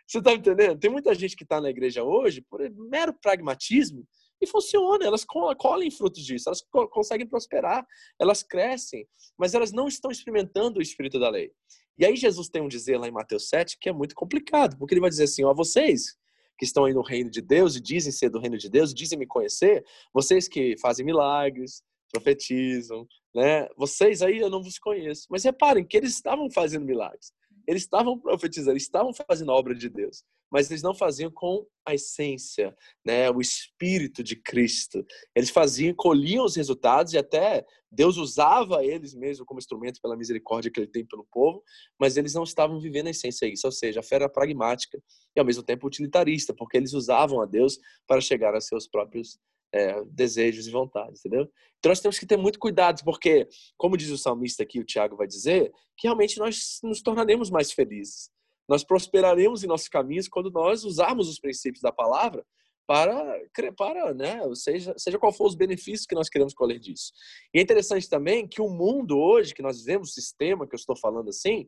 Você 0.07 0.19
está 0.19 0.33
entendendo? 0.33 0.79
Tem 0.79 0.91
muita 0.91 1.15
gente 1.15 1.35
que 1.35 1.43
está 1.43 1.61
na 1.61 1.69
igreja 1.69 2.05
hoje 2.05 2.41
por 2.41 2.61
mero 2.71 3.13
pragmatismo 3.13 4.07
e 4.41 4.47
funciona. 4.47 5.05
Elas 5.05 5.25
colhem 5.25 5.91
frutos 5.91 6.25
disso, 6.25 6.49
elas 6.49 6.63
conseguem 6.91 7.27
prosperar, 7.27 7.85
elas 8.19 8.43
crescem, 8.43 9.07
mas 9.37 9.55
elas 9.55 9.73
não 9.73 9.89
estão 9.89 10.11
experimentando 10.11 10.79
o 10.79 10.83
espírito 10.83 11.19
da 11.19 11.29
lei. 11.29 11.51
E 11.99 12.05
aí 12.05 12.15
Jesus 12.15 12.49
tem 12.49 12.63
um 12.63 12.69
dizer 12.69 12.99
lá 12.99 13.09
em 13.09 13.13
Mateus 13.13 13.49
7 13.49 13.79
que 13.81 13.89
é 13.89 13.93
muito 13.93 14.15
complicado, 14.15 14.77
porque 14.79 14.95
ele 14.95 15.01
vai 15.01 15.11
dizer 15.11 15.25
assim: 15.25 15.45
ó, 15.45 15.55
vocês 15.55 16.17
que 16.58 16.64
estão 16.64 16.85
aí 16.85 16.94
no 16.94 17.03
reino 17.03 17.31
de 17.31 17.41
Deus 17.41 17.76
e 17.76 17.81
dizem 17.81 18.12
ser 18.12 18.31
do 18.31 18.38
reino 18.38 18.56
de 18.56 18.69
Deus, 18.69 18.94
dizem 18.94 19.19
me 19.19 19.26
conhecer, 19.26 19.85
vocês 20.12 20.49
que 20.49 20.76
fazem 20.79 21.05
milagres, 21.05 21.82
profetizam, 22.12 23.06
né? 23.35 23.69
Vocês 23.76 24.23
aí 24.23 24.38
eu 24.38 24.49
não 24.49 24.62
vos 24.62 24.79
conheço. 24.79 25.26
Mas 25.31 25.44
reparem 25.44 25.85
que 25.85 25.97
eles 25.97 26.12
estavam 26.12 26.50
fazendo 26.50 26.87
milagres. 26.87 27.32
Eles 27.67 27.83
estavam 27.83 28.19
profetizando, 28.19 28.77
estavam 28.77 29.13
fazendo 29.13 29.51
a 29.51 29.55
obra 29.55 29.75
de 29.75 29.89
Deus, 29.89 30.23
mas 30.51 30.71
eles 30.71 30.83
não 30.83 30.95
faziam 30.95 31.31
com 31.31 31.67
a 31.85 31.95
essência, 31.95 32.77
né, 33.05 33.31
o 33.31 33.41
espírito 33.41 34.23
de 34.23 34.37
Cristo. 34.37 35.05
Eles 35.35 35.51
faziam, 35.51 35.95
colhiam 35.95 36.45
os 36.45 36.57
resultados 36.57 37.13
e 37.13 37.19
até 37.19 37.65
Deus 37.91 38.17
usava 38.17 38.85
eles 38.85 39.15
mesmo 39.15 39.45
como 39.45 39.59
instrumento 39.59 40.01
pela 40.01 40.17
misericórdia 40.17 40.70
que 40.70 40.81
ele 40.81 40.87
tem 40.87 41.06
pelo 41.06 41.27
povo, 41.31 41.63
mas 41.99 42.17
eles 42.17 42.35
não 42.35 42.43
estavam 42.44 42.79
vivendo 42.81 43.06
a 43.08 43.11
essência 43.11 43.51
disso, 43.51 43.67
ou 43.67 43.73
seja, 43.73 44.01
a 44.01 44.03
fé 44.03 44.17
era 44.17 44.29
pragmática 44.29 45.03
e 45.35 45.41
ao 45.41 45.46
mesmo 45.46 45.63
tempo 45.63 45.87
utilitarista, 45.87 46.55
porque 46.55 46.77
eles 46.77 46.93
usavam 46.93 47.41
a 47.41 47.46
Deus 47.46 47.79
para 48.06 48.20
chegar 48.20 48.55
a 48.55 48.61
seus 48.61 48.87
próprios 48.87 49.39
é, 49.73 50.03
desejos 50.05 50.67
e 50.67 50.70
vontades, 50.70 51.20
entendeu? 51.25 51.51
Então 51.79 51.91
nós 51.91 52.01
temos 52.01 52.19
que 52.19 52.27
ter 52.27 52.37
muito 52.37 52.58
cuidado, 52.58 53.03
porque, 53.05 53.49
como 53.77 53.96
diz 53.96 54.11
o 54.11 54.19
salmista 54.19 54.63
aqui, 54.63 54.81
o 54.81 54.85
Tiago 54.85 55.17
vai 55.17 55.27
dizer, 55.27 55.70
que 55.96 56.06
realmente 56.06 56.39
nós 56.39 56.79
nos 56.82 57.03
tornaremos 57.03 57.51
mais 57.51 57.73
felizes. 57.73 58.31
Nós 58.69 58.85
prosperaremos 58.85 59.63
em 59.63 59.67
nossos 59.67 59.89
caminhos 59.89 60.29
quando 60.29 60.51
nós 60.51 60.85
usarmos 60.85 61.29
os 61.29 61.39
princípios 61.39 61.81
da 61.81 61.93
palavra 61.93 62.44
para, 62.87 63.41
para 63.77 64.15
né, 64.15 64.41
seja, 64.55 64.94
seja 64.96 65.19
qual 65.19 65.32
for 65.32 65.46
os 65.46 65.55
benefícios 65.55 66.06
que 66.06 66.15
nós 66.15 66.29
queremos 66.29 66.55
colher 66.55 66.79
disso. 66.79 67.13
E 67.53 67.58
é 67.58 67.63
interessante 67.63 68.08
também 68.08 68.46
que 68.46 68.61
o 68.61 68.69
mundo 68.69 69.19
hoje, 69.19 69.55
que 69.55 69.63
nós 69.63 69.81
vivemos, 69.81 70.11
o 70.11 70.13
sistema 70.13 70.67
que 70.67 70.75
eu 70.75 70.79
estou 70.79 70.96
falando 70.96 71.29
assim, 71.29 71.67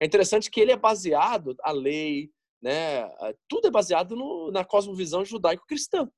é 0.00 0.06
interessante 0.06 0.50
que 0.50 0.60
ele 0.60 0.72
é 0.72 0.76
baseado, 0.76 1.54
a 1.62 1.72
lei, 1.72 2.30
né, 2.62 3.08
tudo 3.48 3.66
é 3.66 3.70
baseado 3.70 4.14
no, 4.14 4.50
na 4.52 4.64
cosmovisão 4.64 5.24
judaico-cristã. 5.24 6.08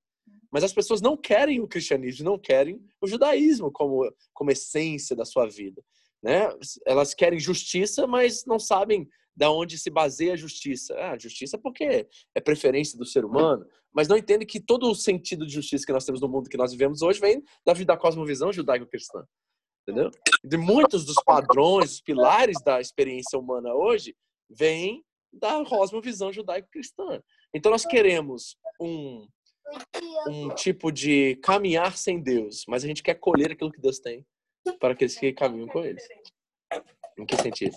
Mas 0.51 0.63
as 0.63 0.73
pessoas 0.73 1.01
não 1.01 1.17
querem 1.17 1.61
o 1.61 1.69
cristianismo, 1.69 2.25
não 2.25 2.39
querem 2.39 2.81
o 3.01 3.07
judaísmo 3.07 3.73
como, 3.73 4.09
como 4.33 4.51
essência 4.51 5.17
da 5.17 5.25
sua 5.25 5.47
vida. 5.47 5.83
Né? 6.23 6.49
Elas 6.87 7.13
querem 7.13 7.39
justiça, 7.39 8.07
mas 8.07 8.45
não 8.47 8.59
sabem 8.59 9.09
da 9.37 9.51
onde 9.51 9.77
se 9.77 9.91
baseia 9.91 10.35
a 10.35 10.37
justiça. 10.37 10.95
Ah, 10.97 11.19
justiça 11.19 11.59
porque 11.59 12.07
é 12.35 12.41
preferência 12.41 12.97
do 12.97 13.05
ser 13.05 13.25
humano, 13.25 13.67
mas 13.93 14.09
não 14.09 14.17
entendem 14.17 14.47
que 14.47 14.61
todo 14.61 14.91
o 14.91 14.95
sentido 14.95 15.47
de 15.47 15.53
justiça 15.53 15.85
que 15.85 15.93
nós 15.93 16.05
temos 16.05 16.21
no 16.21 16.29
mundo 16.29 16.49
que 16.49 16.57
nós 16.57 16.73
vivemos 16.73 17.03
hoje 17.03 17.21
vem 17.21 17.43
da 17.67 17.73
da 17.73 17.97
cosmovisão 17.97 18.53
judaico-cristã. 18.53 19.25
Entendeu? 19.87 20.11
De 20.43 20.57
muitos 20.57 21.05
dos 21.05 21.17
padrões, 21.25 21.95
os 21.95 22.01
pilares 22.01 22.57
da 22.65 22.81
experiência 22.81 23.39
humana 23.39 23.75
hoje 23.75 24.17
vêm 24.49 25.05
da 25.33 25.65
cosmovisão 25.65 26.33
judaico-cristã. 26.33 27.21
Então 27.53 27.71
nós 27.71 27.85
queremos 27.85 28.57
um 28.81 29.27
um 30.29 30.55
tipo 30.55 30.91
de 30.93 31.37
caminhar 31.37 31.97
sem 31.97 32.23
Deus, 32.23 32.65
mas 32.69 32.85
a 32.85 32.87
gente 32.87 33.03
quer 33.03 33.15
colher 33.15 33.53
aquilo 33.53 33.73
que 33.73 33.81
Deus 33.81 33.99
tem 33.99 34.25
para 34.79 34.93
aqueles 34.93 35.17
que 35.17 35.33
caminham 35.33 35.69
com 35.69 35.85
eles. 35.85 36.07
Em 37.19 37.27
que 37.27 37.37
sentido? 37.37 37.77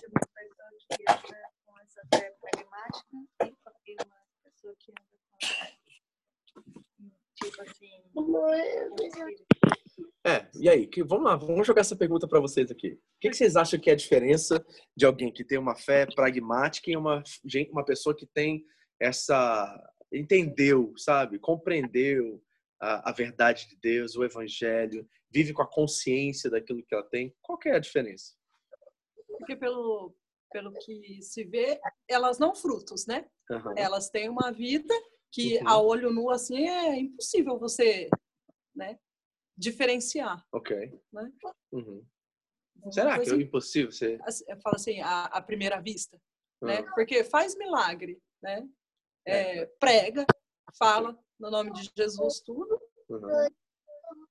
É, 10.25 10.49
e 10.59 10.69
aí? 10.69 10.87
Que, 10.87 11.03
vamos 11.03 11.25
lá, 11.25 11.35
vamos 11.35 11.65
jogar 11.65 11.81
essa 11.81 11.95
pergunta 11.95 12.27
para 12.27 12.39
vocês 12.39 12.69
aqui. 12.69 12.93
O 12.93 12.99
que, 13.21 13.29
que, 13.29 13.35
vocês 13.37 13.55
acham 13.55 13.79
que 13.79 13.89
é 13.89 13.93
a 13.93 13.97
diferença 13.97 14.63
de 14.95 15.05
alguém 15.05 15.31
que 15.31 15.43
tem 15.43 15.57
uma 15.57 15.75
fé 15.75 16.05
pragmática 16.05 16.91
e 16.91 16.97
uma, 16.97 17.23
uma 17.71 17.85
pessoa 17.85 18.15
que 18.15 18.25
tem 18.27 18.63
essa. 18.99 19.93
Entendeu, 20.11 20.93
sabe? 20.97 21.39
Compreendeu 21.39 22.43
a, 22.79 23.09
a 23.09 23.13
verdade 23.13 23.67
de 23.67 23.75
Deus, 23.77 24.15
o 24.15 24.23
evangelho, 24.23 25.07
vive 25.29 25.53
com 25.53 25.61
a 25.61 25.69
consciência 25.69 26.49
daquilo 26.49 26.83
que 26.83 26.93
ela 26.93 27.03
tem. 27.03 27.35
Qual 27.41 27.57
que 27.57 27.69
é 27.69 27.75
a 27.75 27.79
diferença? 27.79 28.33
Porque 29.27 29.55
pelo, 29.55 30.15
pelo 30.51 30.71
que 30.73 31.21
se 31.21 31.43
vê, 31.43 31.79
elas 32.07 32.39
não 32.39 32.55
frutos, 32.55 33.05
né? 33.05 33.29
Uhum. 33.49 33.73
Elas 33.77 34.09
têm 34.09 34.29
uma 34.29 34.51
vida 34.51 34.93
que 35.31 35.57
uhum. 35.57 35.67
a 35.67 35.81
olho 35.81 36.11
nu 36.11 36.29
assim 36.29 36.67
é 36.67 36.99
impossível 36.99 37.59
você, 37.59 38.09
né, 38.75 38.97
diferenciar. 39.57 40.45
Ok. 40.51 40.99
Né? 41.11 41.31
Uhum. 41.71 42.05
Será 42.91 43.19
que 43.19 43.29
é 43.29 43.35
impossível 43.35 43.91
você? 43.91 44.19
Eu 44.47 44.59
falo 44.61 44.75
assim, 44.75 45.01
a, 45.01 45.25
a 45.25 45.41
primeira 45.41 45.81
vista, 45.81 46.19
né? 46.61 46.79
Ah. 46.79 46.91
Porque 46.93 47.23
faz 47.23 47.57
milagre, 47.57 48.21
né? 48.41 48.67
É, 49.27 49.65
prega, 49.79 50.25
fala 50.77 51.17
no 51.39 51.51
nome 51.51 51.71
de 51.73 51.91
Jesus 51.95 52.39
tudo. 52.41 52.79
Uhum. 53.09 53.47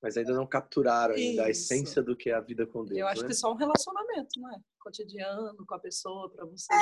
Mas 0.02 0.16
ainda 0.16 0.32
não 0.32 0.46
capturaram 0.46 1.14
ainda 1.14 1.44
a 1.44 1.50
essência 1.50 2.02
do 2.02 2.16
que 2.16 2.30
é 2.30 2.34
a 2.34 2.40
vida 2.40 2.66
com 2.66 2.84
Deus. 2.84 2.98
Eu 2.98 3.06
acho 3.06 3.22
né? 3.22 3.28
que 3.28 3.34
só 3.34 3.52
um 3.52 3.56
relacionamento, 3.56 4.40
não 4.40 4.54
é? 4.54 4.60
Cotidiano 4.80 5.66
com 5.66 5.74
a 5.74 5.78
pessoa 5.78 6.30
para 6.30 6.44
você 6.44 6.72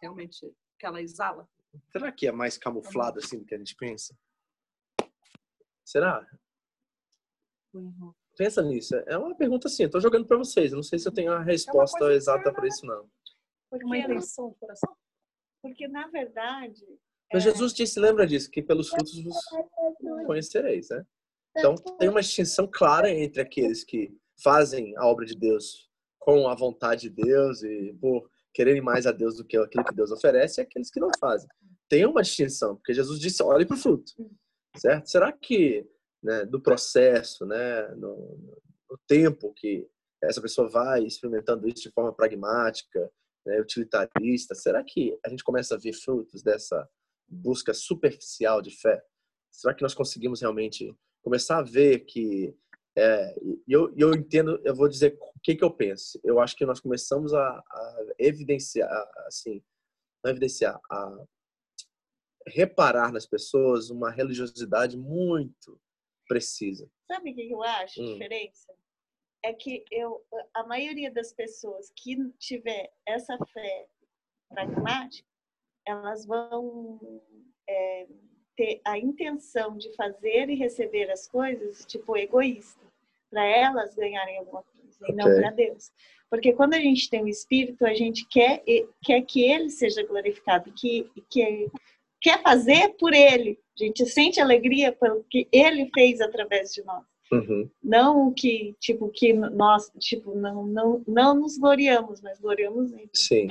realmente 0.00 0.52
que 0.78 0.86
ela 0.86 1.00
exala. 1.00 1.48
Será 1.90 2.12
que 2.12 2.26
é 2.26 2.32
mais 2.32 2.56
camuflado 2.56 3.18
assim 3.18 3.38
do 3.38 3.44
que 3.44 3.54
a 3.54 3.58
gente 3.58 3.74
pensa? 3.74 4.16
Será? 5.84 6.26
Uhum. 7.72 8.14
Pensa 8.36 8.62
nisso. 8.62 8.94
É 9.06 9.16
uma 9.16 9.34
pergunta 9.36 9.68
assim, 9.68 9.84
eu 9.84 9.90
tô 9.90 10.00
jogando 10.00 10.26
para 10.26 10.38
vocês. 10.38 10.72
Eu 10.72 10.76
não 10.76 10.82
sei 10.82 10.98
se 10.98 11.08
eu 11.08 11.12
tenho 11.12 11.32
a 11.32 11.40
é 11.40 11.44
resposta 11.44 12.04
é 12.04 12.14
exata 12.14 12.52
para 12.52 12.66
isso, 12.66 12.84
não. 12.86 13.08
Porque 13.70 13.84
uma 13.84 13.98
intenção 13.98 14.48
do 14.48 14.54
coração. 14.54 14.96
Porque, 15.62 15.88
na 15.88 16.06
verdade. 16.08 16.84
Mas 17.32 17.46
é... 17.46 17.50
Jesus 17.50 17.72
disse, 17.72 17.98
lembra 17.98 18.26
disso, 18.26 18.50
que 18.50 18.62
pelos 18.62 18.88
frutos 18.88 19.22
vos 19.22 19.36
conhecereis, 20.26 20.88
né? 20.90 21.04
Então, 21.56 21.74
tem 21.98 22.08
uma 22.08 22.20
distinção 22.20 22.68
clara 22.70 23.08
entre 23.10 23.40
aqueles 23.40 23.84
que 23.84 24.12
fazem 24.42 24.96
a 24.96 25.06
obra 25.06 25.24
de 25.24 25.36
Deus 25.36 25.88
com 26.18 26.48
a 26.48 26.54
vontade 26.54 27.08
de 27.08 27.22
Deus 27.22 27.62
e 27.62 27.96
por 28.00 28.28
quererem 28.52 28.80
mais 28.80 29.06
a 29.06 29.12
Deus 29.12 29.36
do 29.36 29.44
que 29.44 29.56
aquilo 29.56 29.84
que 29.84 29.94
Deus 29.94 30.10
oferece, 30.10 30.60
e 30.60 30.62
aqueles 30.62 30.90
que 30.90 31.00
não 31.00 31.10
fazem. 31.18 31.48
Tem 31.88 32.06
uma 32.06 32.22
distinção, 32.22 32.76
porque 32.76 32.94
Jesus 32.94 33.20
disse: 33.20 33.42
olhe 33.42 33.66
para 33.66 33.76
o 33.76 33.78
fruto, 33.78 34.12
certo? 34.76 35.08
Será 35.08 35.32
que 35.32 35.86
né, 36.22 36.46
do 36.46 36.60
processo, 36.60 37.44
né, 37.44 37.88
no, 37.96 38.16
no, 38.88 38.98
tempo 39.06 39.52
que 39.54 39.86
essa 40.22 40.40
pessoa 40.40 40.68
vai 40.68 41.04
experimentando 41.04 41.68
isso 41.68 41.82
de 41.82 41.92
forma 41.92 42.14
pragmática, 42.14 43.10
né, 43.44 43.60
utilitarista, 43.60 44.54
será 44.54 44.82
que 44.82 45.18
a 45.24 45.28
gente 45.28 45.44
começa 45.44 45.74
a 45.74 45.78
ver 45.78 45.92
frutos 45.92 46.42
dessa 46.42 46.88
busca 47.28 47.74
superficial 47.74 48.60
de 48.60 48.70
fé? 48.70 49.04
Será 49.50 49.74
que 49.74 49.82
nós 49.82 49.94
conseguimos 49.94 50.40
realmente 50.40 50.94
começar 51.22 51.58
a 51.58 51.62
ver 51.62 52.00
que 52.00 52.54
é, 52.96 53.34
eu, 53.66 53.92
eu 53.96 54.12
entendo, 54.14 54.60
eu 54.64 54.74
vou 54.74 54.88
dizer 54.88 55.18
o 55.20 55.40
que, 55.40 55.56
que 55.56 55.64
eu 55.64 55.70
penso. 55.70 56.20
Eu 56.22 56.38
acho 56.38 56.54
que 56.56 56.64
nós 56.64 56.80
começamos 56.80 57.34
a, 57.34 57.48
a 57.58 58.06
evidenciar, 58.18 58.88
assim, 59.26 59.62
não 60.22 60.30
evidenciar, 60.30 60.80
a 60.90 61.24
reparar 62.46 63.12
nas 63.12 63.26
pessoas 63.26 63.90
uma 63.90 64.10
religiosidade 64.10 64.96
muito 64.96 65.80
precisa. 66.28 66.88
Sabe 67.06 67.32
o 67.32 67.34
que 67.34 67.50
eu 67.50 67.62
acho 67.62 68.00
a 68.00 68.04
hum. 68.04 68.12
diferença? 68.12 68.72
É 69.44 69.52
que 69.52 69.84
eu, 69.90 70.24
a 70.54 70.66
maioria 70.66 71.10
das 71.10 71.32
pessoas 71.32 71.92
que 71.96 72.16
tiver 72.38 72.92
essa 73.06 73.36
fé 73.52 73.88
pragmática, 74.48 75.28
elas 75.86 76.26
vão 76.26 76.98
é, 77.68 78.06
ter 78.56 78.80
a 78.84 78.98
intenção 78.98 79.76
de 79.76 79.94
fazer 79.94 80.48
e 80.48 80.54
receber 80.54 81.10
as 81.10 81.28
coisas, 81.28 81.84
tipo, 81.86 82.16
egoísta, 82.16 82.80
para 83.30 83.44
elas 83.44 83.94
ganharem 83.94 84.38
alguma 84.38 84.62
coisa, 84.62 84.96
okay. 85.00 85.14
e 85.14 85.16
não 85.16 85.24
para 85.24 85.50
Deus. 85.50 85.92
Porque 86.30 86.52
quando 86.52 86.74
a 86.74 86.80
gente 86.80 87.08
tem 87.08 87.22
o 87.22 87.28
Espírito, 87.28 87.84
a 87.84 87.94
gente 87.94 88.26
quer, 88.28 88.62
quer 89.02 89.22
que 89.22 89.42
Ele 89.42 89.70
seja 89.70 90.04
glorificado, 90.04 90.72
que, 90.72 91.08
que 91.30 91.70
quer 92.20 92.42
fazer 92.42 92.90
por 92.98 93.12
Ele. 93.12 93.58
A 93.78 93.84
gente 93.84 94.06
sente 94.06 94.40
alegria 94.40 94.92
pelo 94.92 95.24
que 95.24 95.46
Ele 95.52 95.90
fez 95.94 96.20
através 96.20 96.72
de 96.72 96.82
nós. 96.84 97.04
Uhum. 97.32 97.70
Não 97.82 98.32
que, 98.32 98.74
tipo, 98.80 99.08
que 99.10 99.32
nós, 99.32 99.90
tipo, 99.98 100.34
não, 100.34 100.66
não, 100.66 101.04
não 101.06 101.34
nos 101.34 101.58
gloriamos, 101.58 102.20
mas 102.20 102.38
gloriamos 102.40 102.92
Ele. 102.92 103.10
Sim. 103.12 103.46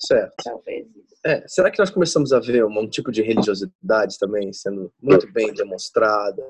Certo. 0.00 0.34
Talvez 0.42 0.86
É, 1.24 1.46
será 1.46 1.70
que 1.70 1.78
nós 1.78 1.90
começamos 1.90 2.32
a 2.32 2.40
ver 2.40 2.64
um, 2.64 2.78
um 2.78 2.88
tipo 2.88 3.12
de 3.12 3.22
religiosidade 3.22 4.18
também 4.18 4.52
sendo 4.52 4.92
muito 5.00 5.30
bem 5.32 5.52
demonstrada 5.52 6.42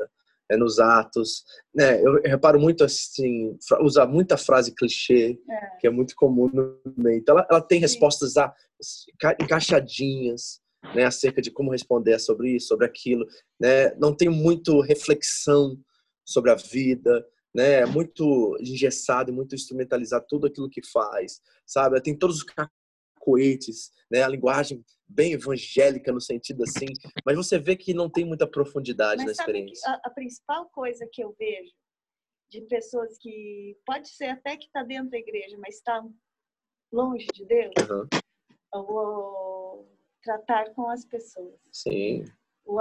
é, 0.48 0.56
nos 0.56 0.78
atos? 0.78 1.44
Né? 1.74 2.00
Eu, 2.00 2.18
eu, 2.18 2.30
reparo 2.30 2.60
muito 2.60 2.84
assim, 2.84 3.56
usar 3.80 4.06
muita 4.06 4.36
frase 4.36 4.74
clichê, 4.74 5.38
é. 5.50 5.66
que 5.80 5.86
é 5.86 5.90
muito 5.90 6.14
comum 6.14 6.48
no 6.52 6.80
meio. 6.96 7.18
Então, 7.18 7.36
ela, 7.36 7.46
ela 7.50 7.60
tem 7.60 7.80
respostas 7.80 8.36
a, 8.36 8.54
encaixadinhas, 9.40 10.60
né, 10.94 11.04
acerca 11.04 11.42
de 11.42 11.50
como 11.50 11.70
responder 11.70 12.18
sobre 12.18 12.56
isso, 12.56 12.68
sobre 12.68 12.86
aquilo, 12.86 13.26
né? 13.60 13.94
Não 13.96 14.14
tem 14.14 14.30
muito 14.30 14.80
reflexão 14.80 15.78
sobre 16.24 16.50
a 16.50 16.54
vida, 16.54 17.26
né? 17.54 17.80
É 17.80 17.86
muito 17.86 18.56
engessado, 18.60 19.32
muito 19.32 19.54
instrumentalizado 19.54 20.24
tudo 20.28 20.46
aquilo 20.46 20.70
que 20.70 20.80
faz, 20.90 21.40
sabe? 21.66 22.00
Tem 22.00 22.16
todos 22.16 22.36
os 22.36 22.42
coetes, 23.20 23.92
né? 24.10 24.22
A 24.22 24.28
linguagem 24.28 24.84
bem 25.06 25.32
evangélica 25.32 26.10
no 26.10 26.20
sentido 26.20 26.64
assim, 26.64 26.86
mas 27.24 27.36
você 27.36 27.58
vê 27.58 27.76
que 27.76 27.94
não 27.94 28.10
tem 28.10 28.24
muita 28.24 28.46
profundidade 28.46 29.18
mas 29.18 29.26
na 29.26 29.32
experiência. 29.32 29.88
A, 29.88 30.08
a, 30.08 30.10
principal 30.10 30.68
coisa 30.70 31.06
que 31.12 31.22
eu 31.22 31.34
vejo 31.38 31.72
de 32.50 32.62
pessoas 32.62 33.16
que 33.18 33.76
pode 33.86 34.08
ser 34.08 34.26
até 34.26 34.56
que 34.56 34.66
está 34.66 34.82
dentro 34.82 35.10
da 35.10 35.18
igreja, 35.18 35.56
mas 35.58 35.76
está 35.76 36.04
longe 36.92 37.26
de 37.32 37.44
Deus, 37.44 37.72
uhum. 37.88 38.08
o, 38.74 39.86
tratar 40.22 40.72
com 40.74 40.88
as 40.88 41.04
pessoas. 41.04 41.54
Sim. 41.70 42.24
O, 42.64 42.80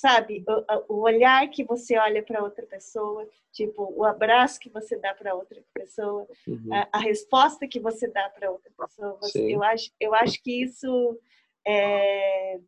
sabe, 0.00 0.42
o, 0.88 0.94
o 0.94 1.00
olhar 1.02 1.46
que 1.50 1.62
você 1.62 1.98
olha 1.98 2.22
para 2.22 2.42
outra 2.42 2.64
pessoa, 2.64 3.28
tipo, 3.52 3.92
o 3.94 4.02
abraço 4.02 4.58
que 4.58 4.70
você 4.70 4.96
dá 4.96 5.12
para 5.12 5.34
outra 5.34 5.62
pessoa, 5.74 6.26
uhum. 6.48 6.72
a, 6.72 6.88
a, 6.92 6.98
resposta 6.98 7.68
que 7.68 7.78
você 7.78 8.08
dá 8.08 8.30
para 8.30 8.50
outra 8.50 8.70
pessoa. 8.78 9.18
Eu, 9.34 9.62
acho, 9.62 9.90
eu 10.00 10.14
acho 10.14 10.42
que 10.42 10.62
isso 10.62 11.18
é, 11.66 12.58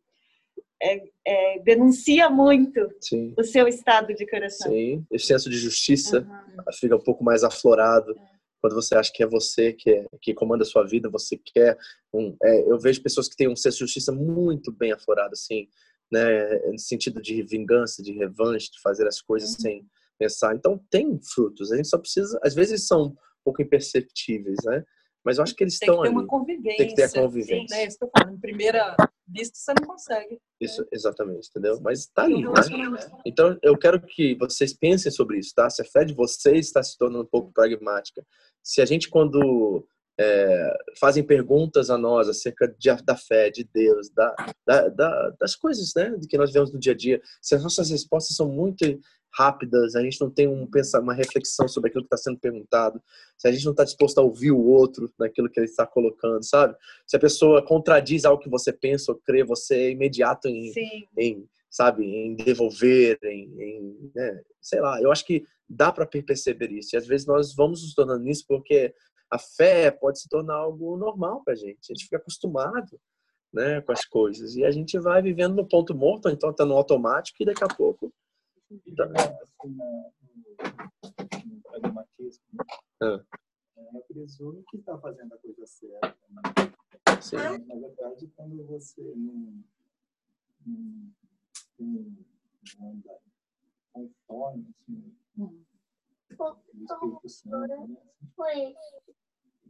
é, 0.79 1.03
é, 1.25 1.59
denuncia 1.59 2.29
muito 2.29 2.87
Sim. 3.01 3.33
o 3.35 3.43
seu 3.43 3.67
estado 3.67 4.13
de 4.13 4.27
coração. 4.27 4.71
Sim, 4.71 5.03
esse 5.11 5.25
senso 5.25 5.49
de 5.49 5.57
justiça 5.57 6.19
uhum. 6.19 6.63
fica 6.79 6.95
um 6.95 7.03
pouco 7.03 7.23
mais 7.23 7.43
aflorado. 7.43 8.11
É. 8.11 8.33
Quando 8.61 8.75
você 8.75 8.95
acha 8.95 9.11
que 9.11 9.23
é 9.23 9.27
você 9.27 9.73
que, 9.73 9.89
é, 9.89 10.05
que 10.21 10.35
comanda 10.35 10.63
a 10.63 10.67
sua 10.67 10.85
vida, 10.85 11.09
você 11.09 11.37
quer 11.37 11.77
um, 12.13 12.35
é, 12.43 12.71
eu 12.71 12.79
vejo 12.79 13.01
pessoas 13.01 13.27
que 13.27 13.35
têm 13.35 13.47
um 13.47 13.55
senso 13.55 13.79
de 13.79 13.85
justiça 13.85 14.11
muito 14.11 14.71
bem 14.71 14.91
aflorado, 14.91 15.33
assim, 15.33 15.67
né, 16.13 16.59
no 16.67 16.77
sentido 16.77 17.19
de 17.19 17.41
vingança, 17.41 18.03
de 18.03 18.13
revanche, 18.13 18.71
de 18.71 18.79
fazer 18.81 19.07
as 19.07 19.19
coisas 19.19 19.55
uhum. 19.55 19.59
sem 19.59 19.87
pensar. 20.19 20.55
Então 20.55 20.79
tem 20.89 21.19
frutos, 21.33 21.71
a 21.71 21.75
gente 21.75 21.87
só 21.87 21.97
precisa, 21.97 22.39
às 22.43 22.53
vezes 22.53 22.85
são 22.85 23.07
um 23.07 23.15
pouco 23.43 23.61
imperceptíveis, 23.61 24.57
né? 24.63 24.83
Mas 25.25 25.37
eu 25.37 25.43
acho 25.43 25.55
que 25.55 25.63
eles 25.63 25.79
tem 25.79 25.89
estão 25.89 26.03
ali. 26.03 26.09
Tem 26.09 26.17
que 26.17 26.19
ter 26.19 26.21
uma 26.21 26.27
convivência. 26.27 26.77
Tem 26.77 26.87
que 26.87 26.95
ter 26.95 27.03
a 27.03 27.11
convivência. 27.11 27.67
Sim, 27.67 27.81
né? 27.81 27.87
Isso 27.87 27.97
que 27.97 28.03
eu 28.03 28.09
falo. 28.15 28.35
Em 28.35 28.39
primeira 28.39 28.95
vista 29.25 29.57
você 29.57 29.73
não 29.79 29.87
consegue. 29.87 30.37
Isso, 30.59 30.81
né? 30.81 30.87
exatamente, 30.91 31.49
entendeu? 31.49 31.79
Mas 31.81 31.99
está 31.99 32.23
ali, 32.23 32.43
né? 32.43 32.51
Então 33.25 33.57
eu 33.63 33.77
quero 33.77 34.01
que 34.01 34.35
vocês 34.35 34.73
pensem 34.73 35.11
sobre 35.11 35.39
isso, 35.39 35.53
tá? 35.55 35.69
Se 35.69 35.81
a 35.81 35.85
fé 35.85 36.03
de 36.03 36.13
vocês 36.13 36.67
está 36.67 36.83
se 36.83 36.97
tornando 36.97 37.23
um 37.23 37.27
pouco 37.27 37.51
pragmática. 37.53 38.23
Se 38.61 38.81
a 38.81 38.85
gente, 38.85 39.09
quando 39.09 39.87
é, 40.19 40.77
fazem 40.99 41.23
perguntas 41.23 41.89
a 41.89 41.97
nós 41.97 42.29
acerca 42.29 42.67
de, 42.67 42.89
da 43.03 43.15
fé, 43.15 43.49
de 43.49 43.63
Deus, 43.63 44.09
da, 44.09 44.35
da, 44.65 44.87
da, 44.89 45.29
das 45.39 45.55
coisas 45.55 45.91
né, 45.95 46.15
que 46.29 46.37
nós 46.37 46.51
vemos 46.51 46.71
no 46.71 46.79
dia 46.79 46.93
a 46.93 46.95
dia. 46.95 47.21
Se 47.41 47.55
as 47.55 47.63
nossas 47.63 47.89
respostas 47.89 48.35
são 48.35 48.47
muito 48.47 48.85
rápidas, 49.35 49.95
a 49.95 50.01
gente 50.01 50.21
não 50.21 50.29
tem 50.29 50.47
um, 50.47 50.67
uma 51.01 51.13
reflexão 51.13 51.67
sobre 51.67 51.89
aquilo 51.89 52.03
que 52.03 52.13
está 52.13 52.17
sendo 52.17 52.39
perguntado, 52.39 53.01
se 53.35 53.47
a 53.47 53.51
gente 53.51 53.65
não 53.65 53.71
está 53.71 53.83
disposto 53.83 54.19
a 54.19 54.21
ouvir 54.21 54.51
o 54.51 54.63
outro 54.63 55.11
naquilo 55.17 55.49
que 55.49 55.59
ele 55.59 55.65
está 55.65 55.87
colocando, 55.87 56.43
sabe? 56.43 56.75
Se 57.07 57.15
a 57.15 57.19
pessoa 57.19 57.65
contradiz 57.65 58.25
algo 58.25 58.41
que 58.41 58.49
você 58.49 58.71
pensa 58.71 59.11
ou 59.11 59.19
crê, 59.19 59.43
você 59.43 59.75
é 59.75 59.89
imediato 59.89 60.47
em, 60.47 60.71
em 61.17 61.47
sabe, 61.73 62.05
em 62.05 62.35
devolver, 62.35 63.17
em, 63.23 63.49
em 63.59 64.11
né? 64.13 64.41
sei 64.61 64.79
lá. 64.79 65.01
Eu 65.01 65.11
acho 65.11 65.25
que 65.25 65.43
dá 65.67 65.91
para 65.91 66.05
perceber 66.05 66.71
isso. 66.71 66.95
E 66.95 66.97
às 66.97 67.07
vezes 67.07 67.25
nós 67.25 67.55
vamos 67.55 67.81
nos 67.81 67.95
tornando 67.95 68.23
nisso 68.23 68.45
porque 68.47 68.93
a 69.33 69.39
fé 69.39 69.89
pode 69.89 70.19
se 70.19 70.29
tornar 70.29 70.53
algo 70.53 70.95
normal 70.95 71.43
para 71.43 71.53
a 71.53 71.55
gente. 71.55 71.91
A 71.91 71.93
gente 71.93 72.03
fica 72.03 72.17
acostumado 72.17 73.01
né, 73.51 73.81
com 73.81 73.91
as 73.91 74.05
coisas. 74.05 74.55
E 74.55 74.63
a 74.63 74.69
gente 74.69 74.99
vai 74.99 75.23
vivendo 75.23 75.55
no 75.55 75.67
ponto 75.67 75.95
morto, 75.95 76.29
então 76.29 76.51
está 76.51 76.63
no 76.63 76.75
automático 76.75 77.41
e 77.41 77.45
daqui 77.45 77.63
a 77.63 77.67
pouco. 77.67 78.13
Tá... 78.95 79.07
no 81.45 81.61
pragmatismo, 81.63 82.43
né? 82.53 82.63
ah. 83.01 83.23
é, 83.77 83.99
presume 84.07 84.63
que 84.69 84.77
está 84.77 84.97
fazendo 84.99 85.33
a 85.33 85.37
coisa 85.37 85.65
certa. 85.65 86.15
Né? 86.29 86.41
Sim. 87.19 87.37
Na 87.37 87.75
verdade, 87.75 88.31
quando 88.35 88.63
você 88.67 89.01
não, 89.01 89.63
não, 90.65 91.11
não 91.79 92.15
anda 92.81 93.17
conforme 93.91 94.67
assim, 94.69 95.15
Assim, 97.25 98.75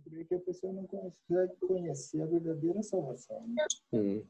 porque 0.03 0.35
a 0.35 0.39
pessoa 0.39 0.73
não 0.73 0.85
consegue 0.85 1.55
conhecer 1.61 2.21
a 2.21 2.25
verdadeira 2.25 2.83
salvação. 2.83 3.45
Né? 3.47 3.65
Hum. 3.93 4.23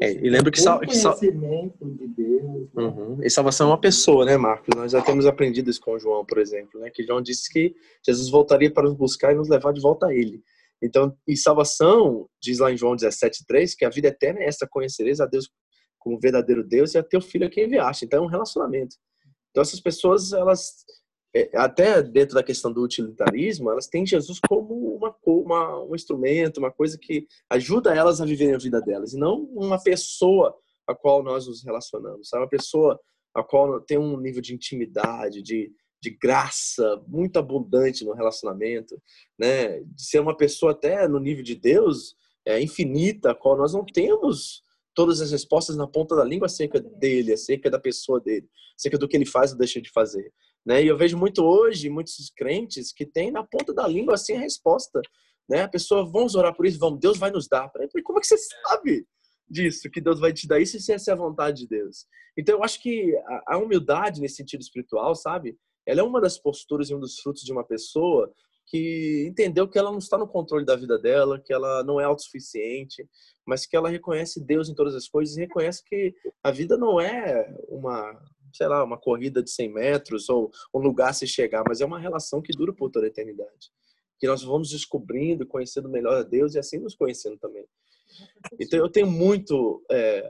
É, 0.00 0.12
e 0.12 0.30
lembra 0.30 0.50
que, 0.50 0.60
sal, 0.60 0.80
que 0.80 0.94
sal... 0.94 1.18
de 1.18 1.30
Deus. 1.30 2.72
Né? 2.74 2.82
Uhum. 2.82 3.22
E 3.22 3.30
salvação 3.30 3.68
é 3.68 3.70
uma 3.70 3.80
pessoa, 3.80 4.24
né, 4.24 4.36
Marcos? 4.36 4.74
Nós 4.74 4.92
já 4.92 5.02
temos 5.02 5.26
aprendido 5.26 5.70
isso 5.70 5.80
com 5.80 5.98
João, 5.98 6.24
por 6.24 6.38
exemplo, 6.38 6.80
né? 6.80 6.90
Que 6.90 7.04
João 7.04 7.22
disse 7.22 7.52
que 7.52 7.74
Jesus 8.04 8.28
voltaria 8.30 8.72
para 8.72 8.84
nos 8.84 8.94
buscar 8.94 9.32
e 9.32 9.36
nos 9.36 9.48
levar 9.48 9.72
de 9.72 9.80
volta 9.80 10.06
a 10.06 10.14
Ele. 10.14 10.42
Então, 10.82 11.16
e 11.26 11.36
salvação, 11.36 12.28
diz 12.40 12.58
lá 12.58 12.70
em 12.70 12.76
João 12.76 12.96
17,3, 12.96 13.74
que 13.76 13.84
a 13.84 13.90
vida 13.90 14.08
eterna 14.08 14.40
é 14.40 14.46
esta, 14.46 14.68
conhecereis 14.68 15.20
a 15.20 15.26
Deus 15.26 15.48
como 16.06 16.20
verdadeiro 16.20 16.62
Deus 16.62 16.94
e 16.94 16.98
a 16.98 17.02
teu 17.02 17.20
filho 17.20 17.48
a 17.48 17.50
quem 17.50 17.64
enviaste. 17.64 18.04
Então, 18.04 18.22
é 18.22 18.24
um 18.24 18.30
relacionamento. 18.30 18.94
Então, 19.50 19.60
essas 19.60 19.80
pessoas, 19.80 20.32
elas 20.32 20.84
é, 21.34 21.50
até 21.52 22.00
dentro 22.00 22.36
da 22.36 22.44
questão 22.44 22.72
do 22.72 22.80
utilitarismo, 22.80 23.72
elas 23.72 23.88
têm 23.88 24.06
Jesus 24.06 24.38
como 24.48 24.94
uma, 24.94 25.12
uma, 25.26 25.84
um 25.84 25.96
instrumento, 25.96 26.58
uma 26.58 26.70
coisa 26.70 26.96
que 26.96 27.26
ajuda 27.50 27.92
elas 27.92 28.20
a 28.20 28.24
viverem 28.24 28.54
a 28.54 28.58
vida 28.58 28.80
delas, 28.80 29.14
e 29.14 29.18
não 29.18 29.42
uma 29.46 29.82
pessoa 29.82 30.56
a 30.86 30.94
qual 30.94 31.24
nós 31.24 31.48
nos 31.48 31.64
relacionamos, 31.64 32.28
sabe? 32.28 32.44
Uma 32.44 32.48
pessoa 32.48 33.00
a 33.34 33.42
qual 33.42 33.80
tem 33.80 33.98
um 33.98 34.16
nível 34.16 34.40
de 34.40 34.54
intimidade, 34.54 35.42
de, 35.42 35.72
de 36.00 36.10
graça 36.10 37.02
muito 37.08 37.36
abundante 37.36 38.04
no 38.04 38.14
relacionamento, 38.14 38.96
né? 39.36 39.80
De 39.80 40.04
ser 40.04 40.20
uma 40.20 40.36
pessoa 40.36 40.70
até 40.70 41.08
no 41.08 41.18
nível 41.18 41.42
de 41.42 41.56
Deus 41.56 42.14
é, 42.46 42.62
infinita, 42.62 43.32
a 43.32 43.34
qual 43.34 43.56
nós 43.56 43.72
não 43.72 43.84
temos 43.84 44.64
todas 44.96 45.20
as 45.20 45.30
respostas 45.30 45.76
na 45.76 45.86
ponta 45.86 46.16
da 46.16 46.24
língua 46.24 46.46
acerca 46.46 46.80
dele, 46.80 47.34
acerca 47.34 47.70
da 47.70 47.78
pessoa 47.78 48.18
dele, 48.18 48.48
acerca 48.74 48.96
do 48.96 49.06
que 49.06 49.14
ele 49.14 49.26
faz 49.26 49.52
ou 49.52 49.58
deixa 49.58 49.80
de 49.80 49.90
fazer. 49.90 50.32
Né? 50.64 50.82
E 50.82 50.88
eu 50.88 50.96
vejo 50.96 51.18
muito 51.18 51.44
hoje, 51.44 51.90
muitos 51.90 52.32
crentes 52.34 52.92
que 52.92 53.04
têm 53.04 53.30
na 53.30 53.44
ponta 53.44 53.74
da 53.74 53.86
língua 53.86 54.14
assim 54.14 54.34
a 54.34 54.40
resposta. 54.40 55.02
Né? 55.48 55.62
A 55.62 55.68
pessoa, 55.68 56.10
vamos 56.10 56.34
orar 56.34 56.56
por 56.56 56.64
isso, 56.64 56.78
vamos, 56.78 56.98
Deus 56.98 57.18
vai 57.18 57.30
nos 57.30 57.46
dar. 57.46 57.70
Falei, 57.70 57.88
como 58.02 58.18
é 58.18 58.22
que 58.22 58.26
você 58.26 58.38
sabe 58.38 59.06
disso, 59.48 59.90
que 59.90 60.00
Deus 60.00 60.18
vai 60.18 60.32
te 60.32 60.48
dar 60.48 60.58
isso 60.58 60.80
se 60.80 60.92
essa 60.92 61.10
é 61.10 61.14
a 61.14 61.16
vontade 61.16 61.58
de 61.58 61.68
Deus? 61.68 62.06
Então 62.36 62.56
eu 62.56 62.64
acho 62.64 62.82
que 62.82 63.14
a 63.46 63.58
humildade 63.58 64.20
nesse 64.20 64.36
sentido 64.36 64.62
espiritual, 64.62 65.14
sabe? 65.14 65.58
Ela 65.86 66.00
é 66.00 66.02
uma 66.02 66.22
das 66.22 66.38
posturas 66.38 66.88
e 66.88 66.94
um 66.94 66.98
dos 66.98 67.20
frutos 67.20 67.42
de 67.42 67.52
uma 67.52 67.62
pessoa 67.62 68.32
que 68.66 69.26
entendeu 69.28 69.68
que 69.68 69.78
ela 69.78 69.90
não 69.90 69.98
está 69.98 70.18
no 70.18 70.26
controle 70.26 70.64
da 70.64 70.76
vida 70.76 70.98
dela, 70.98 71.40
que 71.40 71.52
ela 71.52 71.84
não 71.84 72.00
é 72.00 72.04
autossuficiente, 72.04 73.08
mas 73.46 73.64
que 73.64 73.76
ela 73.76 73.88
reconhece 73.88 74.44
Deus 74.44 74.68
em 74.68 74.74
todas 74.74 74.94
as 74.94 75.08
coisas 75.08 75.36
e 75.36 75.40
reconhece 75.40 75.84
que 75.84 76.14
a 76.42 76.50
vida 76.50 76.76
não 76.76 77.00
é 77.00 77.54
uma 77.68 78.20
sei 78.56 78.68
lá, 78.68 78.82
uma 78.82 78.98
corrida 78.98 79.42
de 79.42 79.50
100 79.50 79.72
metros 79.72 80.28
ou 80.28 80.50
um 80.74 80.78
lugar 80.78 81.10
a 81.10 81.12
se 81.12 81.26
chegar, 81.26 81.62
mas 81.68 81.80
é 81.80 81.84
uma 81.84 81.98
relação 81.98 82.40
que 82.40 82.56
dura 82.56 82.72
por 82.72 82.90
toda 82.90 83.06
a 83.06 83.08
eternidade. 83.08 83.70
Que 84.18 84.26
nós 84.26 84.42
vamos 84.42 84.70
descobrindo, 84.70 85.46
conhecendo 85.46 85.90
melhor 85.90 86.16
a 86.16 86.22
Deus 86.22 86.54
e 86.54 86.58
assim 86.58 86.78
nos 86.78 86.94
conhecendo 86.94 87.36
também. 87.36 87.66
Então 88.58 88.78
eu 88.78 88.88
tenho 88.88 89.10
muito. 89.10 89.84
É, 89.90 90.26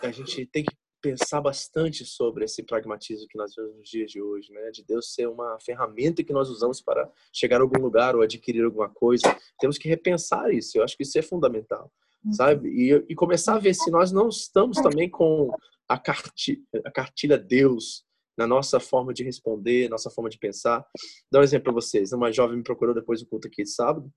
a 0.00 0.12
gente 0.12 0.46
tem 0.46 0.62
que 0.62 0.72
pensar 1.00 1.40
bastante 1.40 2.04
sobre 2.04 2.44
esse 2.44 2.62
pragmatismo 2.62 3.26
que 3.28 3.38
nós 3.38 3.54
vemos 3.54 3.76
nos 3.76 3.88
dias 3.88 4.10
de 4.10 4.20
hoje, 4.20 4.52
né? 4.52 4.70
De 4.70 4.84
Deus 4.84 5.12
ser 5.14 5.26
uma 5.28 5.58
ferramenta 5.60 6.22
que 6.22 6.32
nós 6.32 6.48
usamos 6.48 6.80
para 6.80 7.10
chegar 7.32 7.58
a 7.58 7.62
algum 7.62 7.80
lugar 7.80 8.14
ou 8.14 8.22
adquirir 8.22 8.64
alguma 8.64 8.88
coisa. 8.88 9.24
Temos 9.58 9.78
que 9.78 9.88
repensar 9.88 10.52
isso. 10.52 10.78
Eu 10.78 10.84
acho 10.84 10.96
que 10.96 11.02
isso 11.02 11.18
é 11.18 11.22
fundamental, 11.22 11.90
uhum. 12.24 12.32
sabe? 12.32 12.68
E, 12.68 13.04
e 13.08 13.14
começar 13.14 13.54
a 13.54 13.58
ver 13.58 13.74
se 13.74 13.90
nós 13.90 14.12
não 14.12 14.28
estamos 14.28 14.78
também 14.78 15.08
com 15.08 15.50
a 15.88 15.98
cartilha, 15.98 16.62
a 16.84 16.90
cartilha 16.90 17.36
Deus 17.36 18.04
na 18.38 18.46
nossa 18.46 18.80
forma 18.80 19.12
de 19.12 19.22
responder, 19.22 19.90
nossa 19.90 20.08
forma 20.08 20.30
de 20.30 20.38
pensar. 20.38 20.86
Dá 21.30 21.40
um 21.40 21.42
exemplo 21.42 21.64
para 21.64 21.74
vocês. 21.74 22.12
Uma 22.12 22.32
jovem 22.32 22.56
me 22.56 22.62
procurou 22.62 22.94
depois 22.94 23.20
do 23.20 23.26
culto 23.26 23.48
aqui 23.48 23.64
de 23.64 23.70
sábado. 23.70 24.10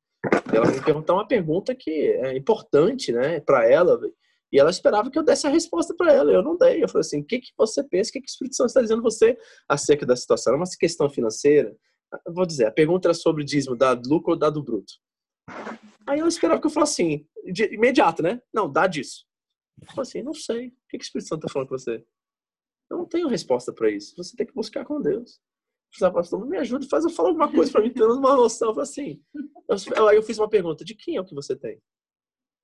ela 0.53 0.71
me 0.71 0.81
perguntou 0.81 1.17
uma 1.17 1.27
pergunta 1.27 1.75
que 1.75 1.89
é 1.89 2.37
importante, 2.37 3.11
né, 3.11 3.41
para 3.41 3.69
ela. 3.69 3.99
E 4.53 4.59
ela 4.59 4.69
esperava 4.69 5.09
que 5.09 5.17
eu 5.17 5.23
desse 5.23 5.47
a 5.47 5.49
resposta 5.49 5.95
para 5.95 6.13
ela. 6.13 6.31
Eu 6.31 6.43
não 6.43 6.55
dei. 6.55 6.83
Eu 6.83 6.87
falei 6.87 7.01
assim: 7.01 7.21
o 7.21 7.25
que, 7.25 7.39
que 7.39 7.51
você 7.57 7.83
pensa? 7.83 8.11
O 8.11 8.13
que, 8.13 8.19
que 8.19 8.27
o 8.27 8.29
Espírito 8.29 8.55
Santo 8.55 8.67
está 8.67 8.81
dizendo 8.81 9.01
você 9.01 9.35
acerca 9.67 10.05
da 10.05 10.15
situação? 10.15 10.53
É 10.53 10.57
uma 10.57 10.65
questão 10.79 11.09
financeira? 11.09 11.75
Eu 12.27 12.31
vou 12.31 12.45
dizer, 12.45 12.67
a 12.67 12.71
pergunta 12.71 13.07
era 13.07 13.15
sobre 13.15 13.43
dízimo, 13.43 13.75
dá 13.75 13.99
lucro 14.05 14.33
ou 14.33 14.37
dá 14.37 14.51
do 14.51 14.63
bruto? 14.63 14.93
Aí 16.05 16.19
eu 16.19 16.27
esperava 16.27 16.61
que 16.61 16.67
eu 16.67 16.71
falasse 16.71 17.01
assim, 17.01 17.27
de 17.51 17.73
imediato, 17.73 18.21
né? 18.21 18.39
Não, 18.53 18.71
dá 18.71 18.85
disso. 18.85 19.25
Eu 19.81 19.87
falei 19.87 20.01
assim, 20.03 20.21
não 20.21 20.35
sei. 20.35 20.67
O 20.67 20.71
que, 20.89 20.97
que 20.99 21.03
o 21.03 21.07
Espírito 21.07 21.29
Santo 21.29 21.39
está 21.39 21.51
falando 21.51 21.69
com 21.69 21.77
você? 21.77 22.05
Eu 22.91 22.97
não 22.97 23.05
tenho 23.07 23.27
resposta 23.27 23.73
para 23.73 23.89
isso. 23.89 24.15
Você 24.15 24.35
tem 24.35 24.45
que 24.45 24.53
buscar 24.53 24.85
com 24.85 25.01
Deus. 25.01 25.39
Eu 25.93 25.99
falei, 25.99 26.13
pastor, 26.13 26.45
me 26.45 26.57
ajuda, 26.57 26.85
faz 26.87 27.03
eu 27.03 27.09
falar 27.09 27.29
alguma 27.29 27.51
coisa 27.51 27.71
para 27.71 27.81
mim, 27.81 27.91
tendo 27.91 28.13
uma 28.13 28.35
noção. 28.35 28.69
Eu 28.69 28.75
falei 28.75 28.89
assim. 28.89 29.23
Eu, 29.97 30.07
aí 30.07 30.15
eu 30.15 30.23
fiz 30.23 30.37
uma 30.37 30.49
pergunta: 30.49 30.85
de 30.85 30.93
quem 30.93 31.15
é 31.15 31.21
o 31.21 31.25
que 31.25 31.33
você 31.33 31.55
tem? 31.55 31.81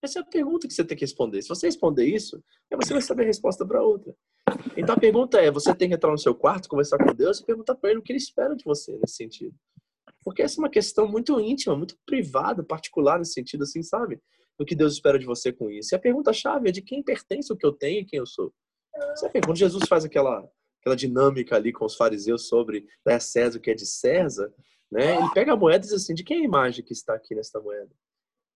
Essa 0.02 0.20
é 0.20 0.22
a 0.22 0.26
pergunta 0.26 0.68
que 0.68 0.74
você 0.74 0.84
tem 0.84 0.98
que 0.98 1.04
responder. 1.04 1.42
Se 1.42 1.50
você 1.50 1.68
responder 1.68 2.06
isso, 2.06 2.42
você 2.72 2.94
vai 2.94 3.02
saber 3.02 3.24
a 3.24 3.28
resposta 3.28 3.66
para 3.66 3.84
outra. 3.84 4.16
Então 4.78 4.96
a 4.96 5.00
pergunta 5.00 5.40
é: 5.40 5.52
você 5.52 5.76
tem 5.76 5.90
que 5.90 5.96
entrar 5.96 6.12
no 6.12 6.18
seu 6.18 6.34
quarto, 6.34 6.70
conversar 6.70 6.98
com 6.98 7.14
Deus 7.14 7.40
e 7.40 7.46
perguntar 7.46 7.76
para 7.76 7.90
Ele 7.90 8.00
o 8.00 8.02
que 8.02 8.12
Ele 8.12 8.18
espera 8.20 8.56
de 8.56 8.64
você 8.64 8.98
nesse 8.98 9.16
sentido. 9.16 9.56
Porque 10.24 10.42
essa 10.42 10.60
é 10.60 10.62
uma 10.62 10.70
questão 10.70 11.08
muito 11.08 11.40
íntima, 11.40 11.76
muito 11.76 11.98
privada, 12.06 12.64
particular 12.64 13.20
nesse 13.20 13.34
sentido, 13.34 13.64
assim, 13.64 13.82
sabe? 13.82 14.22
do 14.60 14.66
que 14.66 14.76
Deus 14.76 14.94
espera 14.94 15.18
de 15.18 15.26
você 15.26 15.54
com 15.54 15.72
isso. 15.72 15.94
E 15.94 15.96
a 15.96 16.00
pergunta-chave 16.00 16.68
é 16.68 16.72
de 16.72 16.82
quem 16.82 17.02
pertence 17.02 17.52
o 17.52 17.56
que 17.56 17.66
eu 17.66 17.72
tenho 17.72 18.02
e 18.02 18.06
quem 18.06 18.20
eu 18.20 18.26
sou. 18.26 18.54
Sabe, 19.16 19.40
quando 19.40 19.56
Jesus 19.56 19.84
faz 19.88 20.04
aquela, 20.04 20.46
aquela 20.82 20.98
dinâmica 20.98 21.56
ali 21.56 21.72
com 21.72 21.86
os 21.86 21.96
fariseus 21.96 22.50
sobre 22.50 22.86
a 23.08 23.20
César 23.20 23.58
o 23.58 23.62
que 23.62 23.72
é 23.72 23.74
de 23.74 23.86
César, 23.86 24.54
né? 24.92 25.16
ele 25.16 25.30
pega 25.34 25.54
a 25.54 25.56
moeda 25.56 25.86
e 25.86 25.88
diz 25.88 25.94
assim, 25.94 26.14
de 26.14 26.26
quem 26.26 26.40
é 26.40 26.42
a 26.42 26.44
imagem 26.44 26.84
que 26.84 26.92
está 26.92 27.14
aqui 27.14 27.34
nesta 27.34 27.62
moeda? 27.62 27.90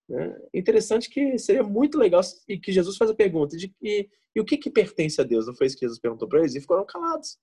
Né? 0.10 0.36
Interessante 0.54 1.10
que 1.10 1.38
seria 1.38 1.64
muito 1.64 1.98
legal 1.98 2.22
e 2.48 2.60
que 2.60 2.72
Jesus 2.72 2.98
faz 2.98 3.10
a 3.10 3.16
pergunta 3.16 3.56
de 3.58 3.74
e, 3.82 4.10
e 4.36 4.42
o 4.42 4.46
que, 4.46 4.58
que 4.58 4.70
pertence 4.70 5.20
a 5.22 5.24
Deus? 5.24 5.48
Não 5.48 5.56
foi 5.56 5.68
isso 5.68 5.78
que 5.78 5.86
Jesus 5.86 6.00
perguntou 6.00 6.28
para 6.28 6.40
eles? 6.40 6.56
E 6.56 6.62
ficaram 6.62 6.86
calados. 6.86 7.38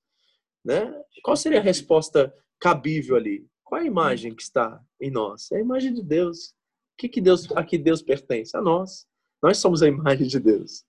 Né? 0.64 0.92
Qual 1.22 1.36
seria 1.36 1.58
a 1.58 1.62
resposta 1.62 2.32
cabível 2.60 3.16
ali? 3.16 3.46
Qual 3.64 3.80
a 3.80 3.84
imagem 3.84 4.34
que 4.34 4.42
está 4.42 4.80
em 5.00 5.10
nós? 5.10 5.50
É 5.52 5.56
a 5.56 5.60
imagem 5.60 5.94
de 5.94 6.02
Deus 6.02 6.54
que, 7.00 7.08
que 7.08 7.20
Deus, 7.20 7.50
a 7.52 7.64
que 7.64 7.78
Deus 7.78 8.02
pertence? 8.02 8.54
A 8.56 8.60
nós. 8.60 9.06
Nós 9.42 9.56
somos 9.56 9.82
a 9.82 9.88
imagem 9.88 10.26
de 10.26 10.38
Deus. 10.38 10.84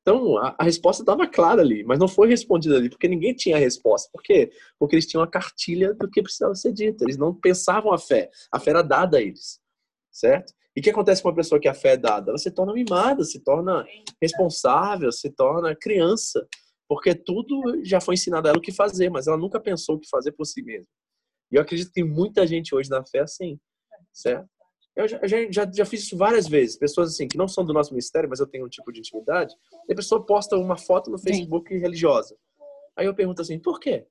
Então, 0.00 0.38
a, 0.38 0.56
a 0.58 0.64
resposta 0.64 1.02
estava 1.02 1.26
clara 1.26 1.60
ali, 1.60 1.84
mas 1.84 1.98
não 1.98 2.08
foi 2.08 2.28
respondida 2.28 2.76
ali, 2.76 2.88
porque 2.88 3.06
ninguém 3.06 3.34
tinha 3.34 3.56
a 3.56 3.58
resposta. 3.58 4.08
Por 4.10 4.22
quê? 4.22 4.50
Porque 4.78 4.94
eles 4.94 5.06
tinham 5.06 5.22
a 5.22 5.26
cartilha 5.26 5.92
do 5.92 6.08
que 6.10 6.22
precisava 6.22 6.54
ser 6.54 6.72
dito. 6.72 7.04
Eles 7.04 7.18
não 7.18 7.34
pensavam 7.34 7.92
a 7.92 7.98
fé. 7.98 8.30
A 8.50 8.58
fé 8.58 8.70
era 8.70 8.82
dada 8.82 9.18
a 9.18 9.20
eles. 9.20 9.60
Certo? 10.10 10.54
E 10.76 10.80
o 10.80 10.82
que 10.82 10.90
acontece 10.90 11.22
com 11.22 11.28
uma 11.28 11.34
pessoa 11.34 11.60
que 11.60 11.68
a 11.68 11.74
fé 11.74 11.92
é 11.92 11.96
dada? 11.96 12.30
Ela 12.30 12.38
se 12.38 12.50
torna 12.50 12.72
mimada, 12.72 13.24
se 13.24 13.40
torna 13.40 13.84
responsável, 14.20 15.10
se 15.10 15.30
torna 15.30 15.74
criança. 15.74 16.46
Porque 16.88 17.14
tudo 17.14 17.84
já 17.84 18.00
foi 18.00 18.14
ensinado 18.14 18.46
a 18.46 18.50
ela 18.50 18.58
o 18.58 18.62
que 18.62 18.72
fazer, 18.72 19.10
mas 19.10 19.26
ela 19.26 19.36
nunca 19.36 19.60
pensou 19.60 19.96
o 19.96 19.98
que 19.98 20.08
fazer 20.08 20.32
por 20.32 20.44
si 20.44 20.62
mesma. 20.62 20.88
E 21.50 21.56
eu 21.56 21.62
acredito 21.62 21.88
que 21.88 21.94
tem 21.94 22.04
muita 22.04 22.46
gente 22.46 22.74
hoje 22.74 22.88
na 22.88 23.04
fé 23.04 23.20
assim. 23.20 23.58
Certo? 24.12 24.48
Eu 24.96 25.06
já, 25.06 25.20
já, 25.26 25.70
já, 25.72 25.84
fiz 25.84 26.02
isso 26.02 26.16
várias 26.16 26.48
vezes. 26.48 26.76
Pessoas 26.76 27.10
assim, 27.10 27.28
que 27.28 27.38
não 27.38 27.48
são 27.48 27.64
do 27.64 27.72
nosso 27.72 27.92
ministério, 27.92 28.28
mas 28.28 28.40
eu 28.40 28.46
tenho 28.46 28.66
um 28.66 28.68
tipo 28.68 28.92
de 28.92 29.00
intimidade. 29.00 29.54
E 29.88 29.92
a 29.92 29.96
pessoa 29.96 30.24
posta 30.24 30.56
uma 30.56 30.76
foto 30.76 31.10
no 31.10 31.18
Facebook 31.18 31.72
Sim. 31.72 31.80
religiosa. 31.80 32.36
Aí 32.96 33.06
eu 33.06 33.14
pergunto 33.14 33.40
assim, 33.40 33.58
por 33.58 33.78
quê? 33.78 34.06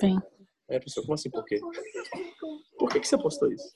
Sim. 0.00 0.18
Aí 0.68 0.76
a 0.76 0.80
pessoa, 0.80 1.04
como 1.04 1.14
assim, 1.14 1.30
por 1.30 1.44
quê? 1.44 1.60
Por 2.78 2.90
que, 2.90 3.00
que 3.00 3.08
você 3.08 3.16
postou 3.16 3.50
isso? 3.52 3.72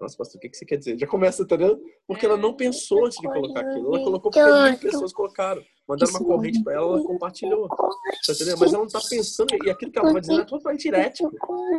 Nossa, 0.00 0.16
pastor, 0.16 0.38
o 0.38 0.40
que, 0.40 0.48
que 0.48 0.56
você 0.56 0.64
quer 0.64 0.76
dizer? 0.76 0.98
Já 0.98 1.06
começa, 1.06 1.42
entendeu? 1.42 1.78
Porque 2.06 2.24
ela 2.24 2.36
não 2.36 2.56
pensou 2.56 3.04
antes 3.04 3.18
de 3.18 3.28
colocar 3.28 3.60
aquilo. 3.60 3.94
Ela 3.94 4.04
colocou 4.04 4.30
porque 4.30 4.42
muitas 4.42 4.80
pessoas 4.80 5.12
colocaram. 5.12 5.62
Mandaram 5.90 6.12
uma 6.12 6.24
corrente 6.24 6.62
para 6.62 6.74
ela, 6.74 6.98
ela 6.98 7.02
compartilhou. 7.02 7.68
Tá 7.68 8.32
entendendo? 8.32 8.60
Mas 8.60 8.72
ela 8.72 8.82
não 8.84 8.88
tá 8.88 9.00
pensando, 9.10 9.48
e 9.64 9.70
aquilo 9.70 9.90
que 9.90 9.98
ela 9.98 10.12
vai 10.12 10.20
dizendo 10.20 10.42
é 10.42 10.44
totalmente 10.44 10.82
dirético. 10.82 11.32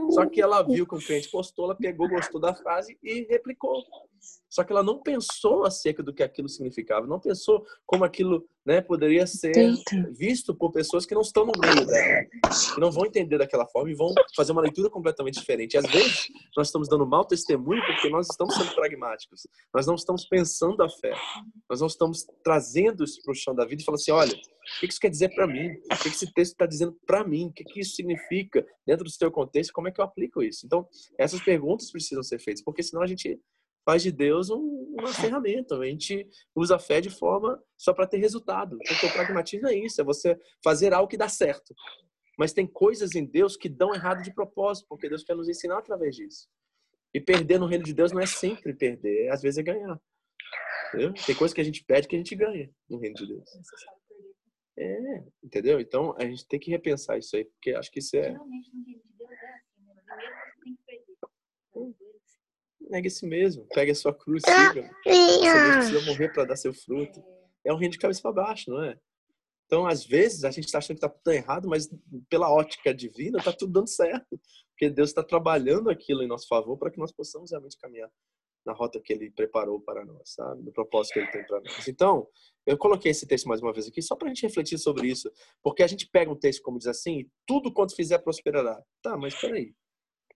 Só 0.10 0.26
que 0.26 0.41
ela 0.41 0.62
viu 0.63 0.86
que 0.86 0.95
o 0.95 1.00
cliente 1.00 1.32
postou, 1.32 1.65
ela 1.65 1.76
pegou, 1.76 2.10
gostou 2.10 2.41
da 2.41 2.54
frase 2.54 2.97
e 3.02 3.26
replicou. 3.30 3.82
Só 4.50 4.65
que 4.65 4.74
ela 4.74 4.84
não 4.84 5.02
pensou 5.02 5.63
acerca 5.63 6.04
do 6.04 6.13
que 6.13 6.21
aquilo 6.21 6.50
significava, 6.50 7.08
não 7.08 7.21
pensou 7.21 7.65
como 7.86 8.04
aquilo 8.04 8.45
né, 8.65 8.82
poderia 8.82 9.26
ser 9.26 9.54
visto 10.12 10.54
por 10.54 10.71
pessoas 10.71 11.06
que 11.06 11.15
não 11.15 11.21
estão 11.21 11.45
no 11.45 11.54
meio 11.58 11.86
dela, 11.86 12.26
que 12.74 12.80
não 12.80 12.91
vão 12.91 13.06
entender 13.06 13.38
daquela 13.38 13.65
forma 13.65 13.89
e 13.89 13.95
vão 13.95 14.13
fazer 14.36 14.52
uma 14.52 14.62
leitura 14.62 14.89
completamente 14.89 15.39
diferente. 15.39 15.74
E 15.74 15.78
às 15.78 15.89
vezes 15.89 16.28
nós 16.56 16.67
estamos 16.67 16.88
dando 16.88 17.08
mau 17.08 17.26
testemunho 17.26 17.82
porque 17.86 18.10
nós 18.10 18.28
estamos 18.30 18.54
sendo 18.56 18.76
pragmáticos, 18.76 19.47
nós 19.74 19.88
não 19.88 19.95
estamos 19.95 20.26
pensando 20.26 20.84
a 20.84 20.89
fé, 20.89 21.13
nós 21.69 21.80
não 21.80 21.88
estamos 21.88 22.26
trazendo 22.43 23.04
isso 23.04 23.21
para 23.24 23.32
o 23.32 23.36
chão 23.36 23.56
da 23.56 23.65
vida 23.65 23.82
e 23.82 23.86
falando 23.86 24.00
assim, 24.01 24.11
olha, 24.11 24.33
o 24.33 24.79
que 24.79 24.85
isso 24.87 24.99
quer 24.99 25.09
dizer 25.09 25.29
para 25.29 25.47
mim? 25.47 25.71
O 25.91 26.01
que 26.01 26.07
esse 26.09 26.31
texto 26.33 26.53
está 26.53 26.65
dizendo 26.65 26.97
para 27.05 27.23
mim? 27.23 27.47
O 27.47 27.53
que 27.53 27.79
isso 27.79 27.95
significa 27.95 28.65
dentro 28.85 29.03
do 29.03 29.11
seu 29.11 29.31
contexto? 29.31 29.73
Como 29.73 29.87
é 29.87 29.91
que 29.91 29.99
eu 29.99 30.05
aplico 30.05 30.41
isso? 30.41 30.65
Então, 30.65 30.87
essas 31.17 31.41
perguntas 31.41 31.91
precisam 31.91 32.23
ser 32.23 32.39
feitas, 32.39 32.63
porque 32.63 32.83
senão 32.83 33.01
a 33.01 33.07
gente 33.07 33.39
faz 33.85 34.03
de 34.03 34.11
Deus 34.11 34.49
um, 34.49 34.95
uma 34.97 35.11
ferramenta. 35.13 35.77
A 35.77 35.85
gente 35.85 36.27
usa 36.55 36.75
a 36.75 36.79
fé 36.79 37.01
de 37.01 37.09
forma 37.09 37.61
só 37.77 37.93
para 37.93 38.07
ter 38.07 38.17
resultado. 38.17 38.77
Porque 38.87 39.05
o 39.05 39.13
pragmatismo 39.13 39.67
é 39.67 39.75
isso, 39.75 39.99
é 39.99 40.03
você 40.03 40.39
fazer 40.63 40.93
algo 40.93 41.09
que 41.09 41.17
dá 41.17 41.27
certo. 41.27 41.73
Mas 42.37 42.53
tem 42.53 42.65
coisas 42.65 43.15
em 43.15 43.25
Deus 43.25 43.57
que 43.57 43.69
dão 43.69 43.93
errado 43.93 44.23
de 44.23 44.33
propósito, 44.33 44.87
porque 44.87 45.09
Deus 45.09 45.23
quer 45.23 45.35
nos 45.35 45.49
ensinar 45.49 45.79
através 45.79 46.15
disso. 46.15 46.47
E 47.13 47.19
perder 47.19 47.59
no 47.59 47.65
reino 47.65 47.83
de 47.83 47.93
Deus 47.93 48.11
não 48.11 48.21
é 48.21 48.25
sempre 48.25 48.73
perder, 48.73 49.29
às 49.29 49.41
vezes 49.41 49.57
é 49.57 49.63
ganhar. 49.63 49.99
Entendeu? 50.93 51.13
Tem 51.25 51.36
coisas 51.36 51.54
que 51.54 51.62
a 51.62 51.63
gente 51.63 51.84
pede 51.84 52.08
que 52.08 52.15
a 52.15 52.19
gente 52.19 52.36
ganha 52.36 52.69
no 52.89 52.97
reino 52.97 53.15
de 53.15 53.27
Deus. 53.27 53.49
É, 54.77 55.23
entendeu? 55.43 55.80
Então 55.80 56.15
a 56.17 56.25
gente 56.25 56.47
tem 56.47 56.60
que 56.60 56.71
repensar 56.71 57.17
isso 57.17 57.36
aí, 57.36 57.45
porque 57.45 57.71
acho 57.71 57.91
que 57.91 57.99
isso 57.99 58.15
é. 58.15 58.32
Realmente 58.32 58.69
no 58.73 58.84
reino 58.86 59.01
de 59.04 59.17
Deus 59.17 59.32
é 59.32 59.54
assim, 59.56 59.86
né? 59.86 59.93
Primeiro 60.06 60.45
você 60.45 60.60
tem 60.63 60.75
que 60.75 60.84
perder. 60.86 61.06
Hum. 61.75 61.93
Negue-se 62.89 63.25
mesmo, 63.25 63.67
pegue 63.67 63.91
a 63.91 63.95
sua 63.95 64.13
cruz, 64.13 64.41
siga. 64.45 64.89
Você 65.06 65.77
precisa 65.77 66.06
morrer 66.06 66.34
para 66.34 66.45
dar 66.45 66.56
seu 66.56 66.73
fruto. 66.73 67.23
É 67.63 67.71
um 67.71 67.77
reino 67.77 67.91
de 67.91 67.99
cabeça 67.99 68.21
para 68.21 68.34
baixo, 68.34 68.69
não 68.69 68.84
é? 68.84 68.97
Então, 69.65 69.86
às 69.88 70.04
vezes, 70.04 70.43
a 70.43 70.51
gente 70.51 70.65
está 70.65 70.80
achando 70.80 70.99
que 70.99 71.06
está 71.06 71.08
tudo 71.08 71.34
errado, 71.34 71.69
mas 71.69 71.89
pela 72.27 72.51
ótica 72.51 72.93
divina, 72.93 73.39
está 73.39 73.54
tudo 73.54 73.71
dando 73.71 73.88
certo. 73.88 74.38
Porque 74.71 74.89
Deus 74.89 75.10
está 75.12 75.23
trabalhando 75.23 75.89
aquilo 75.89 76.23
em 76.23 76.27
nosso 76.27 76.47
favor 76.47 76.77
para 76.77 76.91
que 76.91 76.97
nós 76.97 77.13
possamos 77.13 77.51
realmente 77.51 77.77
caminhar 77.77 78.12
na 78.65 78.74
rota 78.74 79.00
que 79.00 79.12
Ele 79.13 79.32
preparou 79.32 79.80
para 79.80 80.06
nós, 80.06 80.34
sabe? 80.34 80.63
No 80.63 80.71
propósito 80.71 81.13
que 81.13 81.19
Ele 81.19 81.32
tem 81.32 81.45
para 81.45 81.62
nós. 81.62 81.88
Então, 81.88 82.28
eu 82.65 82.78
coloquei 82.78 83.12
esse 83.12 83.26
texto 83.26 83.47
mais 83.47 83.62
uma 83.62 83.74
vez 83.74 83.88
aqui 83.88 84.02
só 84.02 84.15
para 84.15 84.28
a 84.28 84.30
gente 84.34 84.43
refletir 84.43 84.78
sobre 84.78 85.08
isso. 85.08 85.32
Porque 85.63 85.84
a 85.84 85.88
gente 85.88 86.08
pega 86.08 86.32
um 86.32 86.36
texto 86.36 86.62
como 86.62 86.78
diz 86.78 86.88
assim, 86.88 87.30
tudo 87.45 87.74
quanto 87.74 87.95
fizer 87.95 88.19
prosperará. 88.19 88.82
Tá, 89.02 89.17
mas 89.17 89.39
peraí. 89.39 89.74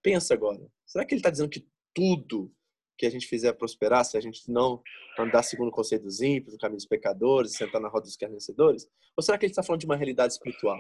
Pensa 0.02 0.34
agora. 0.34 0.62
Será 0.86 1.06
que 1.06 1.14
ele 1.14 1.20
está 1.20 1.30
dizendo 1.30 1.50
que 1.50 1.68
tudo 1.94 2.52
que 2.98 3.06
a 3.06 3.10
gente 3.10 3.28
fizer 3.28 3.54
prosperar, 3.54 4.06
se 4.06 4.18
a 4.18 4.22
gente 4.22 4.50
não 4.50 4.82
andar 5.20 5.44
segundo 5.44 5.68
o 5.68 5.72
conceito 5.72 6.04
dos 6.04 6.22
ímpios, 6.22 6.56
o 6.56 6.58
caminho 6.58 6.78
dos 6.78 6.86
pecadores, 6.86 7.54
sentar 7.54 7.82
na 7.82 7.90
roda 7.90 8.04
dos 8.04 8.12
escarnecedores? 8.12 8.88
Ou 9.18 9.24
será 9.24 9.38
que 9.38 9.46
ele 9.46 9.52
está 9.52 9.64
falando 9.64 9.82
de 9.82 9.86
uma 9.86 9.96
realidade 9.96 10.34
espiritual? 10.34 10.80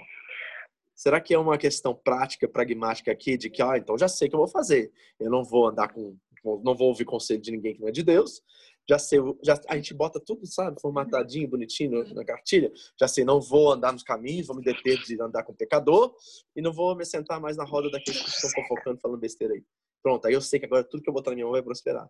Será 0.96 1.20
que 1.20 1.34
é 1.34 1.38
uma 1.38 1.58
questão 1.58 1.94
prática, 1.94 2.48
pragmática 2.48 3.12
aqui, 3.12 3.38
de 3.38 3.50
que, 3.50 3.62
ah, 3.62 3.78
então 3.78 3.98
já 3.98 4.08
sei 4.08 4.28
o 4.28 4.30
que 4.30 4.36
eu 4.36 4.40
vou 4.40 4.48
fazer. 4.48 4.94
Eu 5.20 5.30
não 5.30 5.44
vou 5.44 5.68
andar 5.68 5.90
com, 5.90 6.18
não 6.64 6.76
vou 6.76 6.90
ouvir 6.90 7.06
conselho 7.06 7.42
de 7.42 7.52
ninguém 7.52 7.74
que 7.74 7.82
não 7.82 7.88
é 7.88 7.92
de 7.92 8.04
Deus. 8.04 8.42
Já 8.88 9.00
sei, 9.00 9.20
já, 9.44 9.60
a 9.68 9.76
gente 9.76 9.94
bota 9.94 10.20
tudo, 10.24 10.46
sabe, 10.46 10.80
formatadinho, 10.80 11.50
bonitinho 11.50 12.14
na 12.14 12.24
cartilha. 12.24 12.72
Já 13.00 13.08
sei, 13.08 13.26
não 13.26 13.42
vou 13.42 13.72
andar 13.72 13.92
nos 13.92 14.04
caminhos, 14.04 14.46
vou 14.46 14.56
me 14.56 14.64
deter 14.64 14.98
de 15.00 15.20
andar 15.20 15.44
com 15.44 15.56
pecador 15.56 16.16
e 16.56 16.62
não 16.62 16.72
vou 16.72 16.96
me 16.96 17.04
sentar 17.04 17.42
mais 17.42 17.58
na 17.58 17.64
roda 17.64 17.90
daqueles 17.90 18.22
que 18.22 18.30
estão 18.30 18.50
fofocando, 18.52 19.00
falando 19.00 19.20
besteira 19.20 19.56
aí. 19.56 19.64
Pronto, 20.04 20.28
aí 20.28 20.34
eu 20.34 20.42
sei 20.42 20.60
que 20.60 20.68
agora 20.68 20.84
tudo 20.84 21.02
que 21.02 21.10
eu 21.10 21.14
botar 21.14 21.32
na 21.32 21.36
minha 21.36 21.46
mão 21.46 21.54
vai 21.54 21.64
prosperar. 21.64 22.08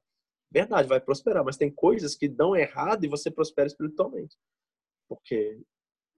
Verdade, 0.51 0.87
vai 0.87 0.99
prosperar, 0.99 1.45
mas 1.45 1.55
tem 1.55 1.71
coisas 1.71 2.13
que 2.13 2.27
dão 2.27 2.55
errado 2.55 3.05
e 3.05 3.07
você 3.07 3.31
prospera 3.31 3.67
espiritualmente. 3.67 4.35
Porque 5.07 5.61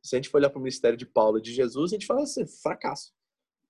se 0.03 0.15
a 0.15 0.17
gente 0.17 0.29
for 0.29 0.37
olhar 0.37 0.49
para 0.49 0.57
o 0.57 0.61
ministério 0.61 0.97
de 0.97 1.05
Paulo 1.05 1.37
e 1.37 1.41
de 1.41 1.53
Jesus, 1.53 1.91
a 1.91 1.95
gente 1.95 2.05
fala 2.05 2.23
assim, 2.23 2.47
fracasso. 2.47 3.13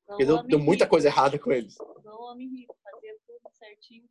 Porque 0.06 0.26
deu, 0.26 0.42
deu, 0.44 0.60
muita 0.60 0.88
coisa 0.88 1.08
errada 1.08 1.38
com 1.38 1.52
eles. 1.52 1.76
Não 2.04 2.22
homem 2.22 2.48
rico, 2.48 2.76
fazia 2.82 3.14
tudo 3.28 3.52
certinho. 3.52 4.08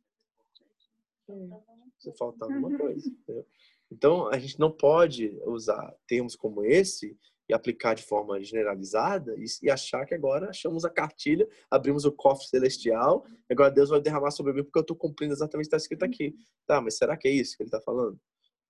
Se 1.99 2.11
faltava 2.17 2.53
alguma 2.53 2.77
coisa. 2.77 3.07
Entendeu? 3.07 3.45
Então, 3.91 4.27
a 4.27 4.37
gente 4.37 4.59
não 4.59 4.71
pode 4.71 5.39
usar 5.45 5.95
termos 6.07 6.35
como 6.35 6.63
esse 6.63 7.17
e 7.49 7.53
aplicar 7.53 7.93
de 7.93 8.03
forma 8.03 8.41
generalizada 8.43 9.33
e, 9.37 9.69
achar 9.69 10.05
que 10.05 10.13
agora 10.13 10.49
achamos 10.49 10.83
a 10.83 10.89
cartilha, 10.89 11.47
abrimos 11.71 12.03
o 12.03 12.11
cofre 12.11 12.45
celestial, 12.45 13.25
agora 13.49 13.71
Deus 13.71 13.89
vai 13.89 14.01
derramar 14.01 14.31
sobre 14.31 14.51
mim 14.51 14.63
porque 14.63 14.79
eu 14.79 14.81
estou 14.81 14.97
cumprindo 14.97 15.33
exatamente 15.33 15.67
o 15.67 15.69
que 15.69 15.75
está 15.75 15.77
escrito 15.77 16.03
aqui. 16.03 16.35
Tá, 16.65 16.81
mas 16.81 16.97
será 16.97 17.15
que 17.15 17.27
é 17.27 17.31
isso 17.31 17.55
que 17.55 17.63
ele 17.63 17.69
está 17.69 17.79
falando? 17.79 18.19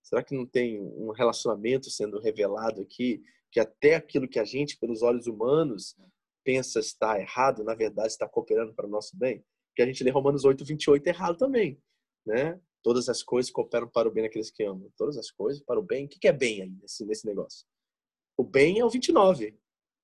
Será 0.04 0.24
que 0.24 0.36
não 0.36 0.46
tem 0.46 0.80
um 0.80 1.12
relacionamento 1.12 1.89
sendo 1.89 2.20
revelado 2.20 2.82
aqui 2.82 3.22
que 3.52 3.60
até 3.60 3.96
aquilo 3.96 4.28
que 4.28 4.39
a 4.39 4.46
gente, 4.46 4.78
pelos 4.78 5.02
olhos 5.02 5.26
humanos, 5.26 5.96
pensa 6.43 6.80
estar 6.80 7.20
errado, 7.20 7.63
na 7.63 7.74
verdade 7.74 8.10
está 8.10 8.28
cooperando 8.28 8.74
para 8.76 8.86
o 8.86 8.89
nosso 8.89 9.17
bem? 9.17 9.43
Que 9.76 9.82
a 9.82 9.86
gente 9.86 10.04
lê 10.04 10.12
Romanos 10.12 10.46
8, 10.46 10.63
28 10.63 11.08
errado 11.08 11.38
também, 11.38 11.82
né? 12.28 12.60
Todas 12.84 13.10
as 13.10 13.24
coisas 13.24 13.52
cooperam 13.52 13.88
para 13.88 14.08
o 14.08 14.12
bem 14.12 14.24
daqueles 14.24 14.52
que 14.52 14.63
amam. 14.63 14.92
Todas 14.96 15.18
as 15.18 15.32
coisas 15.32 15.62
para 15.63 15.80
o 15.80 15.84
bem. 15.84 16.06
O 16.06 16.10
que 16.10 16.28
é 16.28 16.34
bem 16.34 16.62
aí 16.62 16.70
nesse, 16.82 17.06
nesse 17.06 17.26
negócio? 17.26 17.66
O 18.38 18.44
bem 18.44 18.80
é 18.80 18.86
o 18.86 18.90
29, 18.90 19.58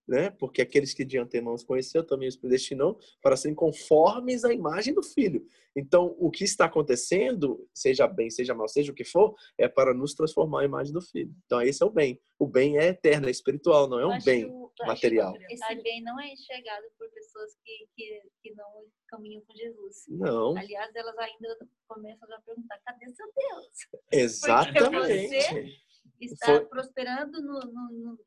né? 0.07 0.31
Porque 0.31 0.61
aqueles 0.61 0.93
que 0.93 1.05
de 1.05 1.17
antemão 1.17 1.53
os 1.53 1.63
conheceu 1.63 2.03
também 2.03 2.27
os 2.27 2.35
predestinou 2.35 2.97
para 3.21 3.37
serem 3.37 3.53
conformes 3.53 4.43
à 4.43 4.51
imagem 4.51 4.93
do 4.93 5.03
Filho. 5.03 5.45
Então, 5.75 6.15
o 6.17 6.31
que 6.31 6.43
está 6.43 6.65
acontecendo, 6.65 7.67
seja 7.73 8.07
bem, 8.07 8.29
seja 8.29 8.55
mal, 8.55 8.67
seja 8.67 8.91
o 8.91 8.95
que 8.95 9.03
for, 9.03 9.35
é 9.57 9.67
para 9.67 9.93
nos 9.93 10.13
transformar 10.13 10.61
à 10.61 10.65
imagem 10.65 10.93
do 10.93 11.01
Filho. 11.01 11.33
Então, 11.45 11.61
esse 11.61 11.83
é 11.83 11.85
o 11.85 11.91
bem. 11.91 12.19
O 12.39 12.47
bem 12.47 12.77
é 12.77 12.87
eterno, 12.87 13.27
é 13.27 13.31
espiritual, 13.31 13.87
não 13.87 13.99
é 13.99 14.05
um 14.05 14.21
bem 14.21 14.51
material. 14.81 15.33
Esse 15.49 15.75
bem 15.81 16.01
não 16.01 16.19
é 16.19 16.33
enxergado 16.33 16.85
por 16.97 17.09
pessoas 17.11 17.55
que, 17.63 17.87
que, 17.95 18.21
que 18.41 18.53
não 18.55 18.85
caminham 19.07 19.41
com 19.45 19.53
Jesus. 19.53 20.05
Não. 20.07 20.57
Aliás, 20.57 20.93
elas 20.95 21.17
ainda 21.17 21.57
começam 21.87 22.33
a 22.33 22.41
perguntar: 22.41 22.79
cadê 22.85 23.13
seu 23.13 23.31
Deus? 23.35 23.67
Exatamente 24.11 25.83
está 26.25 26.45
foi... 26.45 26.65
prosperando 26.65 27.41
no, 27.41 27.59
no, 27.59 27.89
no, 27.91 28.19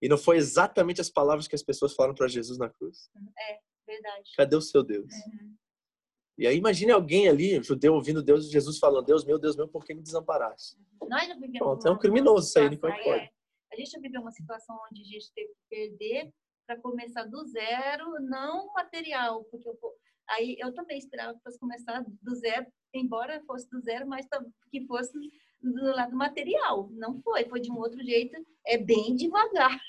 E 0.00 0.08
não 0.08 0.18
foi 0.18 0.36
exatamente 0.36 1.00
as 1.00 1.10
palavras 1.10 1.48
que 1.48 1.54
as 1.54 1.62
pessoas 1.62 1.94
falaram 1.94 2.14
para 2.14 2.28
Jesus 2.28 2.58
na 2.58 2.68
cruz. 2.68 3.10
É, 3.38 3.58
verdade. 3.86 4.30
Cadê 4.36 4.56
o 4.56 4.60
seu 4.60 4.82
Deus? 4.82 5.12
Uhum. 5.12 5.56
E 6.38 6.46
aí 6.46 6.56
imagine 6.56 6.90
alguém 6.90 7.28
ali, 7.28 7.62
judeu, 7.62 7.94
ouvindo 7.94 8.22
Deus, 8.22 8.50
Jesus 8.50 8.78
falando, 8.78 9.04
Deus 9.04 9.24
meu, 9.24 9.38
Deus 9.38 9.54
meu, 9.54 9.68
por 9.68 9.84
que 9.84 9.94
me 9.94 10.02
desamparaste? 10.02 10.76
Nós 11.08 11.28
já 11.28 11.34
vivemos 11.34 11.58
Pronto, 11.58 11.86
é 11.86 11.90
um 11.90 11.98
criminoso 11.98 12.48
isso 12.48 12.58
aí, 12.58 12.70
não 12.70 12.78
pode. 12.78 13.08
É. 13.08 13.30
A 13.72 13.76
gente 13.76 13.90
já 13.90 13.98
viveu 13.98 14.20
uma 14.20 14.30
situação 14.30 14.78
onde 14.90 15.00
a 15.00 15.04
gente 15.04 15.32
teve 15.34 15.48
que 15.48 15.68
perder 15.70 16.32
para 16.66 16.78
começar 16.80 17.24
do 17.24 17.44
zero, 17.46 18.20
não 18.20 18.72
material, 18.74 19.44
porque 19.44 19.68
eu, 19.68 19.78
aí 20.28 20.56
eu 20.58 20.72
também 20.74 20.98
esperava 20.98 21.34
que 21.34 21.42
fosse 21.42 21.58
começar 21.58 22.04
do 22.22 22.34
zero, 22.34 22.66
embora 22.94 23.42
fosse 23.46 23.68
do 23.70 23.80
zero, 23.80 24.06
mas 24.06 24.26
que 24.70 24.86
fosse 24.86 25.12
do 25.62 25.84
lado 25.84 26.14
material. 26.14 26.90
Não 26.92 27.20
foi, 27.22 27.46
foi 27.46 27.60
de 27.60 27.70
um 27.70 27.78
outro 27.78 28.02
jeito, 28.04 28.36
é 28.66 28.76
bem 28.76 29.16
devagar. 29.16 29.80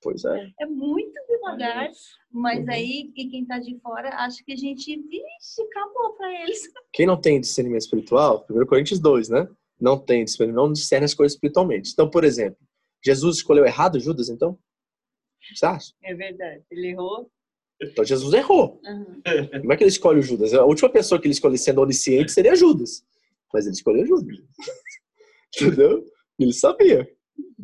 Pois 0.00 0.24
é. 0.24 0.52
É 0.60 0.66
muito 0.66 1.14
devagar, 1.28 1.90
mas 2.30 2.60
uhum. 2.60 2.70
aí 2.70 3.12
e 3.16 3.28
quem 3.28 3.42
está 3.42 3.58
de 3.58 3.76
fora 3.80 4.10
acha 4.16 4.42
que 4.44 4.52
a 4.52 4.56
gente, 4.56 4.96
vixe, 5.00 5.62
acabou 5.62 6.12
para 6.12 6.42
eles. 6.42 6.62
Quem 6.92 7.06
não 7.06 7.20
tem 7.20 7.40
discernimento 7.40 7.82
espiritual, 7.82 8.46
1 8.48 8.66
Coríntios 8.66 9.00
2, 9.00 9.30
né? 9.30 9.48
Não 9.80 9.98
tem 9.98 10.24
discernimento, 10.24 10.62
não 10.62 10.72
discerne 10.72 11.06
as 11.06 11.14
coisas 11.14 11.34
espiritualmente. 11.34 11.90
Então, 11.92 12.08
por 12.08 12.22
exemplo, 12.22 12.58
Jesus 13.04 13.36
escolheu 13.38 13.64
errado 13.64 14.00
Judas, 14.00 14.28
então? 14.28 14.58
Você 15.54 15.66
acha? 15.66 15.92
É 16.02 16.14
verdade, 16.14 16.64
ele 16.70 16.88
errou. 16.88 17.30
Então 17.80 18.04
Jesus 18.04 18.32
errou. 18.32 18.80
Uhum. 18.84 19.22
Como 19.60 19.72
é 19.72 19.76
que 19.76 19.82
ele 19.82 19.90
escolhe 19.90 20.20
o 20.20 20.22
Judas? 20.22 20.54
A 20.54 20.64
última 20.64 20.88
pessoa 20.88 21.20
que 21.20 21.26
ele 21.26 21.34
escolhe 21.34 21.58
sendo 21.58 21.80
onisciente 21.80 22.32
seria 22.32 22.56
Judas. 22.56 23.04
Mas 23.52 23.66
ele 23.66 23.74
escolheu 23.74 24.06
Judas. 24.06 24.36
Entendeu? 25.56 26.04
Ele 26.38 26.52
sabia 26.52 27.08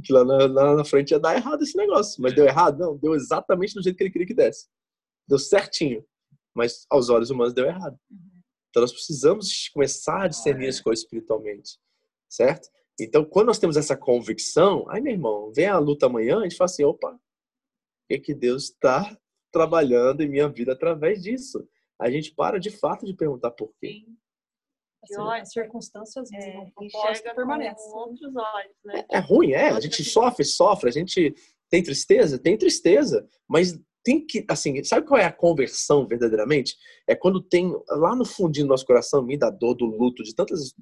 que 0.04 0.12
lá 0.12 0.24
na, 0.24 0.46
lá 0.46 0.76
na, 0.76 0.84
frente 0.84 1.12
ia 1.12 1.18
dar 1.18 1.36
errado 1.36 1.62
esse 1.62 1.76
negócio. 1.76 2.20
Mas 2.22 2.34
deu 2.34 2.44
errado? 2.44 2.78
Não, 2.78 2.96
deu 2.96 3.14
exatamente 3.14 3.74
do 3.74 3.82
jeito 3.82 3.96
que 3.96 4.04
ele 4.04 4.10
queria 4.10 4.26
que 4.26 4.34
desse. 4.34 4.68
Deu 5.28 5.38
certinho. 5.38 6.04
Mas 6.54 6.84
aos 6.90 7.08
olhos 7.08 7.30
humanos 7.30 7.54
deu 7.54 7.66
errado. 7.66 7.98
Então 8.68 8.82
nós 8.82 8.92
precisamos 8.92 9.68
começar 9.68 10.24
a 10.24 10.28
discernir 10.28 10.68
as 10.68 10.80
coisas 10.80 11.04
espiritualmente. 11.04 11.78
Certo? 12.28 12.68
Então, 13.00 13.24
quando 13.24 13.48
nós 13.48 13.58
temos 13.58 13.76
essa 13.76 13.96
convicção, 13.96 14.84
ai 14.88 15.00
meu 15.00 15.12
irmão, 15.12 15.52
vem 15.52 15.66
a 15.66 15.78
luta 15.78 16.06
amanhã, 16.06 16.38
a 16.38 16.42
gente 16.42 16.56
fala 16.56 16.66
assim: 16.66 16.84
opa, 16.84 17.12
o 17.12 17.18
que, 18.08 18.18
que 18.18 18.34
Deus 18.34 18.64
está 18.64 19.16
trabalhando 19.52 20.22
em 20.22 20.28
minha 20.28 20.48
vida 20.48 20.72
através 20.72 21.22
disso? 21.22 21.66
A 21.98 22.10
gente 22.10 22.34
para 22.34 22.58
de 22.58 22.70
fato 22.70 23.04
de 23.04 23.14
perguntar 23.14 23.50
por 23.50 23.72
quê. 23.80 24.04
Sim. 25.06 25.16
As 25.18 25.52
circunstâncias 25.52 26.30
é, 26.32 26.72
enxerga 26.80 27.34
permanece. 27.34 27.90
com 27.90 27.98
outros 27.98 28.36
olhos, 28.36 28.76
né? 28.84 29.04
É, 29.10 29.16
é 29.16 29.20
ruim, 29.20 29.52
é. 29.52 29.70
A 29.70 29.80
gente 29.80 30.04
sofre, 30.04 30.44
sofre. 30.44 30.90
A 30.90 30.92
gente 30.92 31.34
tem 31.70 31.82
tristeza, 31.82 32.38
tem 32.38 32.58
tristeza, 32.58 33.26
mas 33.48 33.80
tem 34.02 34.24
que, 34.24 34.44
assim, 34.48 34.82
sabe 34.82 35.06
qual 35.06 35.20
é 35.20 35.24
a 35.24 35.32
conversão 35.32 36.06
verdadeiramente? 36.06 36.76
É 37.06 37.14
quando 37.14 37.42
tem 37.42 37.72
lá 37.88 38.16
no 38.16 38.24
fundinho 38.24 38.66
do 38.66 38.70
nosso 38.70 38.86
coração, 38.86 39.22
me 39.22 39.36
da 39.36 39.50
dor, 39.50 39.74
do 39.74 39.84
luto, 39.84 40.22
de 40.22 40.34
tantas 40.34 40.74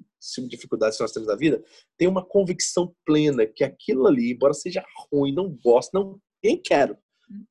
dificuldades 0.47 0.97
que 0.97 1.03
nós 1.03 1.11
temos 1.11 1.27
na 1.27 1.35
vida, 1.35 1.63
tem 1.97 2.07
uma 2.07 2.25
convicção 2.25 2.93
plena 3.05 3.45
que 3.45 3.63
aquilo 3.63 4.07
ali, 4.07 4.31
embora 4.31 4.53
seja 4.53 4.83
ruim, 5.11 5.33
não 5.33 5.49
gosto, 5.63 5.93
não 5.93 6.19
nem 6.43 6.61
quero, 6.61 6.97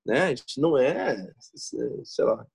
né? 0.05 0.23
A 0.23 0.35
gente 0.35 0.61
não 0.61 0.79
é, 0.79 1.17
sei 2.05 2.25
lá, 2.25 2.47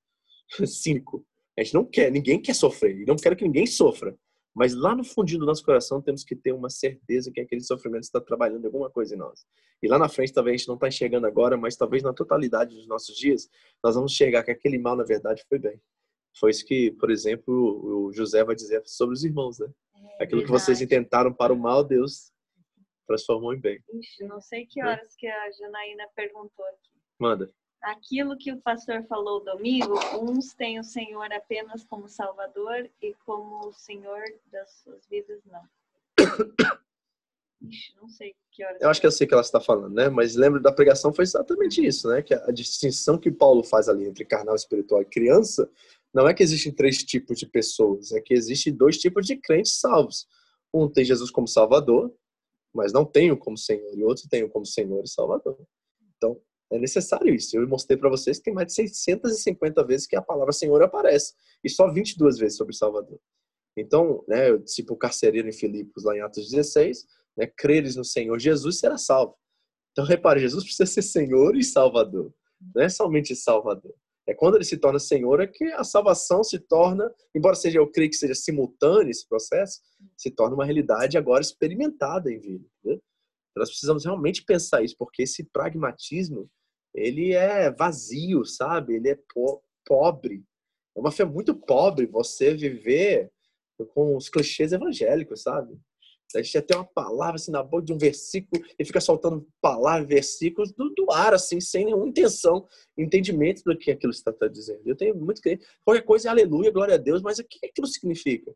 cínico. 0.65 1.25
A 1.57 1.63
gente 1.63 1.73
não 1.75 1.85
quer, 1.85 2.11
ninguém 2.11 2.41
quer 2.41 2.55
sofrer, 2.55 3.05
não 3.05 3.15
quero 3.15 3.35
que 3.35 3.45
ninguém 3.45 3.67
sofra. 3.67 4.15
Mas 4.55 4.75
lá 4.75 4.95
no 4.95 5.03
fundinho 5.03 5.39
do 5.39 5.45
nosso 5.45 5.63
coração 5.63 6.01
temos 6.01 6.23
que 6.23 6.35
ter 6.35 6.51
uma 6.51 6.69
certeza 6.69 7.31
que 7.31 7.41
aquele 7.41 7.61
sofrimento 7.61 8.03
está 8.03 8.21
trabalhando 8.21 8.65
alguma 8.65 8.89
coisa 8.89 9.15
em 9.15 9.17
nós. 9.17 9.45
E 9.81 9.87
lá 9.87 9.97
na 9.97 10.07
frente 10.07 10.31
talvez 10.31 10.53
a 10.53 10.57
gente 10.57 10.67
não 10.67 10.75
está 10.75 10.87
enxergando 10.87 11.25
agora, 11.25 11.57
mas 11.57 11.75
talvez 11.75 12.03
na 12.03 12.13
totalidade 12.13 12.75
dos 12.75 12.87
nossos 12.87 13.17
dias 13.17 13.49
nós 13.83 13.95
vamos 13.95 14.11
enxergar 14.11 14.43
que 14.43 14.51
aquele 14.51 14.77
mal 14.77 14.95
na 14.95 15.03
verdade 15.03 15.43
foi 15.49 15.57
bem. 15.57 15.81
Foi 16.39 16.51
isso 16.51 16.65
que, 16.65 16.91
por 16.93 17.11
exemplo, 17.11 18.07
o 18.07 18.11
José 18.13 18.43
vai 18.43 18.55
dizer 18.55 18.81
sobre 18.85 19.13
os 19.13 19.23
irmãos, 19.23 19.59
né? 19.59 19.67
É, 20.19 20.23
Aquilo 20.23 20.41
verdade. 20.41 20.45
que 20.45 20.51
vocês 20.51 20.81
intentaram 20.81 21.31
para 21.33 21.53
o 21.53 21.57
mal, 21.57 21.83
Deus 21.83 22.31
transformou 23.07 23.53
em 23.53 23.59
bem. 23.59 23.83
Ixi, 23.93 24.23
não 24.25 24.41
sei 24.41 24.65
que 24.65 24.83
horas 24.83 25.15
que 25.15 25.27
a 25.27 25.51
Janaína 25.51 26.07
perguntou 26.15 26.65
aqui. 26.65 26.91
Manda 27.19 27.53
aquilo 27.83 28.37
que 28.37 28.51
o 28.51 28.61
pastor 28.61 29.03
falou 29.03 29.43
domingo, 29.43 29.93
uns 30.19 30.53
têm 30.53 30.79
o 30.79 30.83
Senhor 30.83 31.31
apenas 31.33 31.83
como 31.83 32.07
Salvador 32.07 32.89
e 33.01 33.13
como 33.25 33.67
o 33.67 33.73
Senhor 33.73 34.23
das 34.51 34.71
suas 34.83 35.05
vidas, 35.07 35.41
não. 35.45 35.61
Ixi, 37.61 37.93
não 38.01 38.09
sei 38.09 38.35
que 38.51 38.63
horas. 38.63 38.81
Eu 38.81 38.89
acho 38.89 38.99
que 38.99 39.07
eu 39.07 39.11
sei 39.11 39.25
que 39.25 39.33
ela 39.33 39.41
está 39.41 39.59
falando, 39.59 39.93
né? 39.93 40.09
Mas 40.09 40.35
lembro 40.35 40.61
da 40.61 40.71
pregação 40.71 41.13
foi 41.13 41.23
exatamente 41.23 41.85
isso, 41.85 42.09
né? 42.09 42.21
Que 42.21 42.33
a 42.33 42.51
distinção 42.51 43.17
que 43.17 43.31
Paulo 43.31 43.63
faz 43.63 43.87
ali 43.87 44.05
entre 44.05 44.25
carnal, 44.25 44.55
espiritual 44.55 45.01
e 45.01 45.05
criança 45.05 45.69
não 46.13 46.27
é 46.27 46.33
que 46.33 46.43
existem 46.43 46.71
três 46.71 46.97
tipos 46.97 47.39
de 47.39 47.47
pessoas, 47.47 48.11
é 48.11 48.21
que 48.21 48.33
existem 48.33 48.73
dois 48.73 48.97
tipos 48.97 49.25
de 49.25 49.37
crentes 49.37 49.79
salvos. 49.79 50.27
Um 50.73 50.89
tem 50.89 51.03
Jesus 51.05 51.31
como 51.31 51.47
Salvador, 51.47 52.13
mas 52.73 52.91
não 52.91 53.05
tem 53.05 53.31
o 53.31 53.37
como 53.37 53.57
Senhor, 53.57 53.97
e 53.97 54.03
outro 54.03 54.27
tem 54.29 54.43
o 54.43 54.49
como 54.49 54.65
Senhor 54.65 55.03
e 55.03 55.07
Salvador. 55.07 55.57
Então, 56.17 56.39
é 56.73 56.79
necessário 56.79 57.33
isso. 57.33 57.55
Eu 57.55 57.67
mostrei 57.67 57.97
para 57.97 58.09
vocês 58.09 58.37
que 58.39 58.45
tem 58.45 58.53
mais 58.53 58.67
de 58.67 58.73
650 58.73 59.83
vezes 59.85 60.07
que 60.07 60.15
a 60.15 60.21
palavra 60.21 60.51
Senhor 60.51 60.81
aparece 60.81 61.33
e 61.63 61.69
só 61.69 61.87
22 61.91 62.39
vezes 62.39 62.57
sobre 62.57 62.75
Salvador. 62.75 63.19
Então, 63.77 64.23
né, 64.27 64.49
eu 64.49 64.57
disse 64.57 64.83
para 64.83 64.93
o 64.93 64.97
carcereiro 64.97 65.47
em 65.47 65.53
Filipos, 65.53 66.03
lá 66.03 66.15
em 66.15 66.21
Atos 66.21 66.49
16, 66.49 67.05
né, 67.37 67.47
creres 67.47 67.95
no 67.95 68.03
Senhor 68.03 68.39
Jesus 68.39 68.79
será 68.79 68.97
salvo. 68.97 69.35
Então, 69.91 70.03
repare, 70.03 70.39
Jesus 70.39 70.63
precisa 70.63 70.87
ser 70.87 71.03
Senhor 71.03 71.55
e 71.55 71.63
Salvador. 71.63 72.33
Não 72.73 72.83
é 72.83 72.89
somente 72.89 73.35
Salvador. 73.35 73.93
É 74.25 74.33
quando 74.33 74.55
ele 74.55 74.63
se 74.63 74.77
torna 74.77 74.97
Senhor 74.97 75.41
é 75.41 75.47
que 75.47 75.65
a 75.73 75.83
salvação 75.83 76.43
se 76.43 76.57
torna, 76.57 77.13
embora 77.35 77.55
seja 77.55 77.77
eu 77.77 77.91
creio 77.91 78.09
que 78.09 78.15
seja 78.15 78.33
simultâneo 78.33 79.11
esse 79.11 79.27
processo, 79.27 79.81
se 80.17 80.31
torna 80.31 80.55
uma 80.55 80.65
realidade 80.65 81.17
agora 81.17 81.41
experimentada 81.41 82.31
em 82.31 82.39
vida. 82.39 82.65
Né? 82.83 82.97
Nós 83.55 83.69
precisamos 83.69 84.05
realmente 84.05 84.43
pensar 84.43 84.81
isso, 84.81 84.95
porque 84.97 85.23
esse 85.23 85.43
pragmatismo 85.43 86.49
ele 86.93 87.33
é 87.33 87.71
vazio, 87.71 88.45
sabe? 88.45 88.95
Ele 88.95 89.09
é 89.09 89.17
po 89.33 89.61
pobre. 89.85 90.43
É 90.95 90.99
uma 90.99 91.11
fé 91.11 91.25
muito 91.25 91.55
pobre 91.55 92.05
você 92.05 92.53
viver 92.53 93.31
com 93.93 94.15
os 94.15 94.29
clichês 94.29 94.71
evangélicos, 94.71 95.41
sabe? 95.41 95.77
A 96.35 96.41
gente 96.41 96.61
tem 96.63 96.77
uma 96.77 96.85
palavra 96.85 97.35
assim 97.35 97.51
na 97.51 97.61
boca 97.61 97.85
de 97.85 97.93
um 97.93 97.97
versículo 97.97 98.63
e 98.77 98.85
fica 98.85 98.99
soltando 98.99 99.47
palavras, 99.61 100.07
versículos 100.07 100.71
do, 100.71 100.89
do 100.89 101.11
ar, 101.11 101.33
assim, 101.33 101.59
sem 101.59 101.85
nenhuma 101.85 102.07
intenção, 102.07 102.67
entendimento 102.97 103.61
do 103.63 103.77
que 103.77 103.91
aquilo 103.91 104.11
está, 104.11 104.31
dizendo. 104.47 104.81
Eu 104.85 104.95
tenho 104.95 105.15
muito 105.15 105.41
que 105.41 105.59
qualquer 105.85 106.01
coisa 106.01 106.29
é 106.29 106.31
aleluia, 106.31 106.71
glória 106.71 106.95
a 106.95 106.97
Deus, 106.97 107.21
mas 107.21 107.39
o 107.39 107.43
que 107.43 107.63
aquilo 107.65 107.87
significa? 107.87 108.51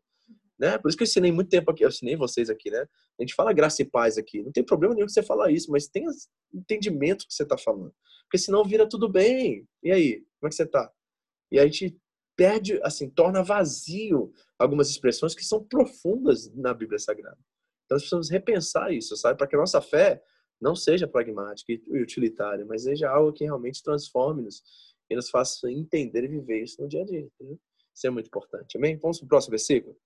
Né? 0.58 0.76
Por 0.76 0.88
isso 0.88 0.96
que 0.96 1.04
eu 1.04 1.06
ensinei 1.06 1.30
muito 1.30 1.50
tempo 1.50 1.70
aqui, 1.70 1.84
eu 1.84 1.88
ensinei 1.88 2.16
vocês 2.16 2.50
aqui, 2.50 2.68
né? 2.68 2.84
A 3.18 3.22
gente 3.22 3.34
fala 3.34 3.52
graça 3.52 3.80
e 3.80 3.84
paz 3.84 4.18
aqui. 4.18 4.42
Não 4.42 4.50
tem 4.50 4.64
problema 4.64 4.92
nenhum 4.92 5.06
que 5.06 5.12
você 5.12 5.22
falar 5.22 5.52
isso, 5.52 5.70
mas 5.70 5.86
tenha 5.86 6.10
entendimento 6.52 7.26
que 7.28 7.32
você 7.32 7.44
está 7.44 7.56
falando. 7.56 7.94
Porque 8.28 8.38
senão 8.38 8.62
vira 8.62 8.86
tudo 8.86 9.08
bem. 9.08 9.66
E 9.82 9.90
aí, 9.90 10.16
como 10.38 10.46
é 10.46 10.48
que 10.50 10.54
você 10.54 10.64
está? 10.64 10.92
E 11.50 11.58
a 11.58 11.64
gente 11.64 11.98
perde, 12.36 12.78
assim, 12.84 13.08
torna 13.08 13.42
vazio 13.42 14.30
algumas 14.58 14.90
expressões 14.90 15.34
que 15.34 15.44
são 15.44 15.64
profundas 15.64 16.54
na 16.54 16.74
Bíblia 16.74 16.98
Sagrada. 16.98 17.38
Então 17.84 17.96
nós 17.96 18.02
precisamos 18.02 18.30
repensar 18.30 18.92
isso, 18.92 19.16
sabe? 19.16 19.38
Para 19.38 19.46
que 19.46 19.56
a 19.56 19.58
nossa 19.58 19.80
fé 19.80 20.22
não 20.60 20.76
seja 20.76 21.08
pragmática 21.08 21.72
e 21.72 22.02
utilitária, 22.02 22.64
mas 22.66 22.82
seja 22.82 23.08
algo 23.08 23.32
que 23.32 23.44
realmente 23.44 23.82
transforme-nos 23.82 24.62
e 25.08 25.16
nos 25.16 25.30
faça 25.30 25.70
entender 25.70 26.24
e 26.24 26.28
viver 26.28 26.62
isso 26.62 26.80
no 26.82 26.88
dia 26.88 27.02
a 27.02 27.04
dia. 27.06 27.20
Entendeu? 27.20 27.58
Isso 27.94 28.06
é 28.06 28.10
muito 28.10 28.26
importante. 28.26 28.76
Amém? 28.76 28.96
Vamos 28.98 29.18
para 29.18 29.26
o 29.26 29.28
próximo 29.28 29.52
versículo? 29.52 29.96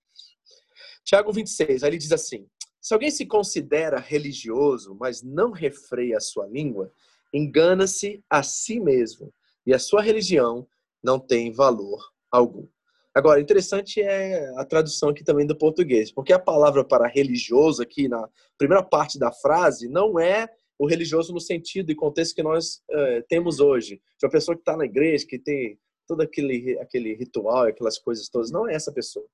Tiago 1.03 1.31
26, 1.33 1.83
aí 1.83 1.89
ele 1.89 1.97
diz 1.97 2.11
assim: 2.11 2.47
Se 2.81 2.93
alguém 2.93 3.11
se 3.11 3.25
considera 3.25 3.99
religioso, 3.99 4.95
mas 4.95 5.21
não 5.21 5.51
refreia 5.51 6.17
a 6.17 6.21
sua 6.21 6.47
língua, 6.47 6.91
engana-se 7.33 8.23
a 8.29 8.43
si 8.43 8.79
mesmo, 8.79 9.33
e 9.65 9.73
a 9.73 9.79
sua 9.79 10.01
religião 10.01 10.67
não 11.03 11.19
tem 11.19 11.51
valor 11.51 11.99
algum. 12.31 12.67
Agora, 13.15 13.39
interessante 13.39 14.01
é 14.01 14.49
a 14.57 14.65
tradução 14.65 15.09
aqui 15.09 15.23
também 15.23 15.45
do 15.45 15.55
português, 15.55 16.11
porque 16.11 16.33
a 16.33 16.39
palavra 16.39 16.83
para 16.83 17.07
religioso 17.07 17.81
aqui 17.81 18.07
na 18.07 18.27
primeira 18.57 18.83
parte 18.83 19.19
da 19.19 19.31
frase 19.31 19.87
não 19.87 20.19
é 20.19 20.49
o 20.79 20.87
religioso 20.87 21.31
no 21.31 21.39
sentido 21.39 21.91
e 21.91 21.95
contexto 21.95 22.35
que 22.35 22.41
nós 22.41 22.81
uh, 22.89 23.23
temos 23.29 23.59
hoje. 23.59 24.01
De 24.19 24.25
uma 24.25 24.31
pessoa 24.31 24.55
que 24.55 24.61
está 24.61 24.75
na 24.75 24.85
igreja, 24.85 25.27
que 25.27 25.37
tem 25.37 25.79
todo 26.07 26.21
aquele, 26.21 26.77
aquele 26.79 27.13
ritual, 27.13 27.63
aquelas 27.63 27.99
coisas 27.99 28.27
todas. 28.29 28.51
Não 28.51 28.67
é 28.67 28.73
essa 28.73 28.91
pessoa. 28.91 29.25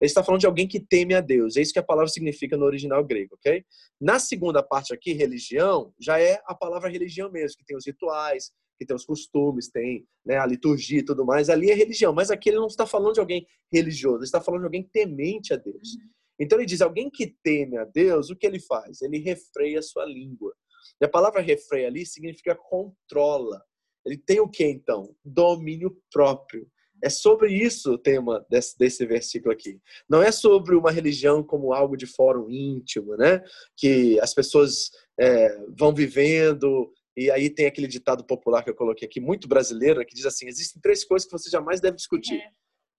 Ele 0.00 0.08
está 0.08 0.22
falando 0.22 0.40
de 0.40 0.46
alguém 0.46 0.66
que 0.66 0.80
teme 0.80 1.14
a 1.14 1.20
Deus. 1.20 1.56
É 1.56 1.62
isso 1.62 1.72
que 1.72 1.78
a 1.78 1.84
palavra 1.84 2.08
significa 2.08 2.56
no 2.56 2.64
original 2.64 3.04
grego, 3.04 3.34
ok? 3.36 3.64
Na 4.00 4.18
segunda 4.18 4.62
parte 4.62 4.92
aqui, 4.92 5.12
religião, 5.12 5.94
já 6.00 6.18
é 6.18 6.40
a 6.46 6.54
palavra 6.54 6.90
religião 6.90 7.30
mesmo, 7.30 7.58
que 7.58 7.64
tem 7.64 7.76
os 7.76 7.86
rituais, 7.86 8.50
que 8.78 8.84
tem 8.84 8.94
os 8.94 9.04
costumes, 9.04 9.70
tem 9.70 10.06
né, 10.24 10.36
a 10.36 10.46
liturgia 10.46 10.98
e 10.98 11.04
tudo 11.04 11.24
mais. 11.24 11.48
Ali 11.48 11.70
é 11.70 11.74
religião, 11.74 12.12
mas 12.12 12.30
aqui 12.30 12.50
ele 12.50 12.58
não 12.58 12.66
está 12.66 12.86
falando 12.86 13.14
de 13.14 13.20
alguém 13.20 13.46
religioso, 13.72 14.18
ele 14.18 14.24
está 14.24 14.40
falando 14.40 14.60
de 14.60 14.66
alguém 14.66 14.82
temente 14.92 15.52
a 15.52 15.56
Deus. 15.56 15.94
Uhum. 15.94 16.10
Então 16.40 16.58
ele 16.58 16.66
diz: 16.66 16.80
alguém 16.80 17.10
que 17.10 17.26
teme 17.42 17.78
a 17.78 17.84
Deus, 17.84 18.30
o 18.30 18.36
que 18.36 18.46
ele 18.46 18.60
faz? 18.60 19.00
Ele 19.02 19.18
refreia 19.18 19.78
a 19.78 19.82
sua 19.82 20.04
língua. 20.04 20.54
E 21.00 21.04
a 21.04 21.08
palavra 21.08 21.40
refreia 21.40 21.88
ali 21.88 22.04
significa 22.04 22.54
controla. 22.54 23.62
Ele 24.04 24.18
tem 24.18 24.40
o 24.40 24.48
que 24.48 24.64
então? 24.64 25.14
Domínio 25.24 25.96
próprio. 26.12 26.68
É 27.04 27.10
sobre 27.10 27.52
isso 27.52 27.92
o 27.92 27.98
tema 27.98 28.44
desse, 28.48 28.78
desse 28.78 29.04
versículo 29.04 29.52
aqui. 29.52 29.78
Não 30.08 30.22
é 30.22 30.32
sobre 30.32 30.74
uma 30.74 30.90
religião 30.90 31.42
como 31.42 31.74
algo 31.74 31.98
de 31.98 32.06
fórum 32.06 32.48
íntimo, 32.48 33.14
né? 33.16 33.42
Que 33.76 34.18
as 34.20 34.32
pessoas 34.32 34.90
é, 35.20 35.54
vão 35.78 35.94
vivendo 35.94 36.90
e 37.16 37.30
aí 37.30 37.48
tem 37.48 37.66
aquele 37.66 37.86
ditado 37.86 38.24
popular 38.24 38.64
que 38.64 38.70
eu 38.70 38.74
coloquei 38.74 39.06
aqui, 39.06 39.20
muito 39.20 39.46
brasileiro, 39.46 40.04
que 40.04 40.14
diz 40.14 40.24
assim: 40.24 40.46
existem 40.46 40.80
três 40.80 41.04
coisas 41.04 41.26
que 41.26 41.32
você 41.32 41.50
jamais 41.50 41.80
deve 41.80 41.96
discutir. 41.96 42.36
É. 42.36 42.50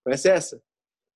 Conhece 0.03 0.29
essa? 0.29 0.61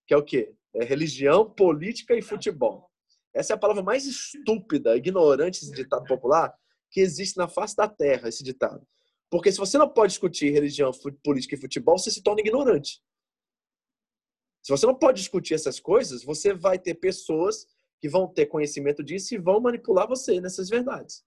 Que 0.08 0.14
é 0.14 0.18
o 0.18 0.24
quê? 0.24 0.52
É 0.76 0.84
religião, 0.84 1.50
política 1.50 2.16
e 2.16 2.22
futebol. 2.24 2.90
Essa 3.34 3.54
é 3.54 3.56
a 3.56 3.60
palavra 3.60 3.84
mais 3.84 4.06
estúpida, 4.06 4.98
ignorante, 4.98 5.64
esse 5.64 5.72
ditado 5.72 6.06
popular, 6.06 6.52
que 6.92 7.00
existe 7.00 7.38
na 7.38 7.48
face 7.48 7.76
da 7.76 7.88
terra, 7.88 8.28
esse 8.28 8.44
ditado. 8.44 8.86
Porque 9.30 9.52
se 9.52 9.58
você 9.58 9.78
não 9.78 9.88
pode 9.88 10.14
discutir 10.14 10.52
religião, 10.52 10.92
política 11.24 11.56
e 11.56 11.60
futebol, 11.60 11.98
você 11.98 12.10
se 12.10 12.24
torna 12.24 12.42
ignorante. 12.42 13.02
Se 14.64 14.72
você 14.72 14.86
não 14.86 14.96
pode 14.96 15.20
discutir 15.20 15.54
essas 15.54 15.80
coisas, 15.80 16.24
você 16.24 16.54
vai 16.54 16.78
ter 16.80 16.96
pessoas 16.96 17.68
que 18.02 18.10
vão 18.10 18.28
ter 18.28 18.48
conhecimento 18.48 19.04
disso 19.04 19.34
e 19.34 19.38
vão 19.38 19.60
manipular 19.60 20.08
você 20.08 20.40
nessas 20.42 20.70
verdades. 20.70 21.24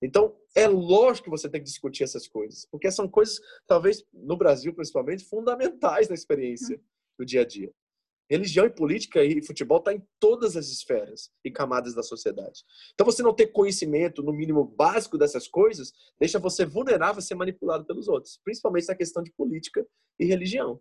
Então, 0.00 0.36
é 0.54 0.66
lógico 0.66 1.24
que 1.24 1.30
você 1.30 1.48
tem 1.48 1.60
que 1.60 1.66
discutir 1.66 2.04
essas 2.04 2.28
coisas, 2.28 2.66
porque 2.70 2.90
são 2.90 3.08
coisas, 3.08 3.40
talvez 3.66 4.04
no 4.12 4.36
Brasil 4.36 4.72
principalmente, 4.72 5.24
fundamentais 5.24 6.08
na 6.08 6.14
experiência 6.14 6.80
do 7.18 7.24
dia 7.24 7.42
a 7.42 7.44
dia. 7.44 7.72
Religião 8.30 8.66
e 8.66 8.70
política 8.70 9.24
e 9.24 9.42
futebol 9.42 9.78
está 9.78 9.92
em 9.92 10.02
todas 10.20 10.56
as 10.56 10.68
esferas 10.68 11.30
e 11.44 11.50
camadas 11.50 11.94
da 11.94 12.02
sociedade. 12.02 12.62
Então, 12.92 13.04
você 13.04 13.22
não 13.22 13.34
ter 13.34 13.46
conhecimento, 13.48 14.22
no 14.22 14.32
mínimo 14.32 14.64
básico 14.64 15.16
dessas 15.16 15.48
coisas, 15.48 15.92
deixa 16.20 16.38
você 16.38 16.66
vulnerável 16.66 17.18
a 17.18 17.22
ser 17.22 17.34
manipulado 17.34 17.84
pelos 17.86 18.08
outros, 18.08 18.38
principalmente 18.44 18.88
na 18.88 18.94
questão 18.94 19.22
de 19.22 19.32
política 19.32 19.86
e 20.18 20.26
religião 20.26 20.80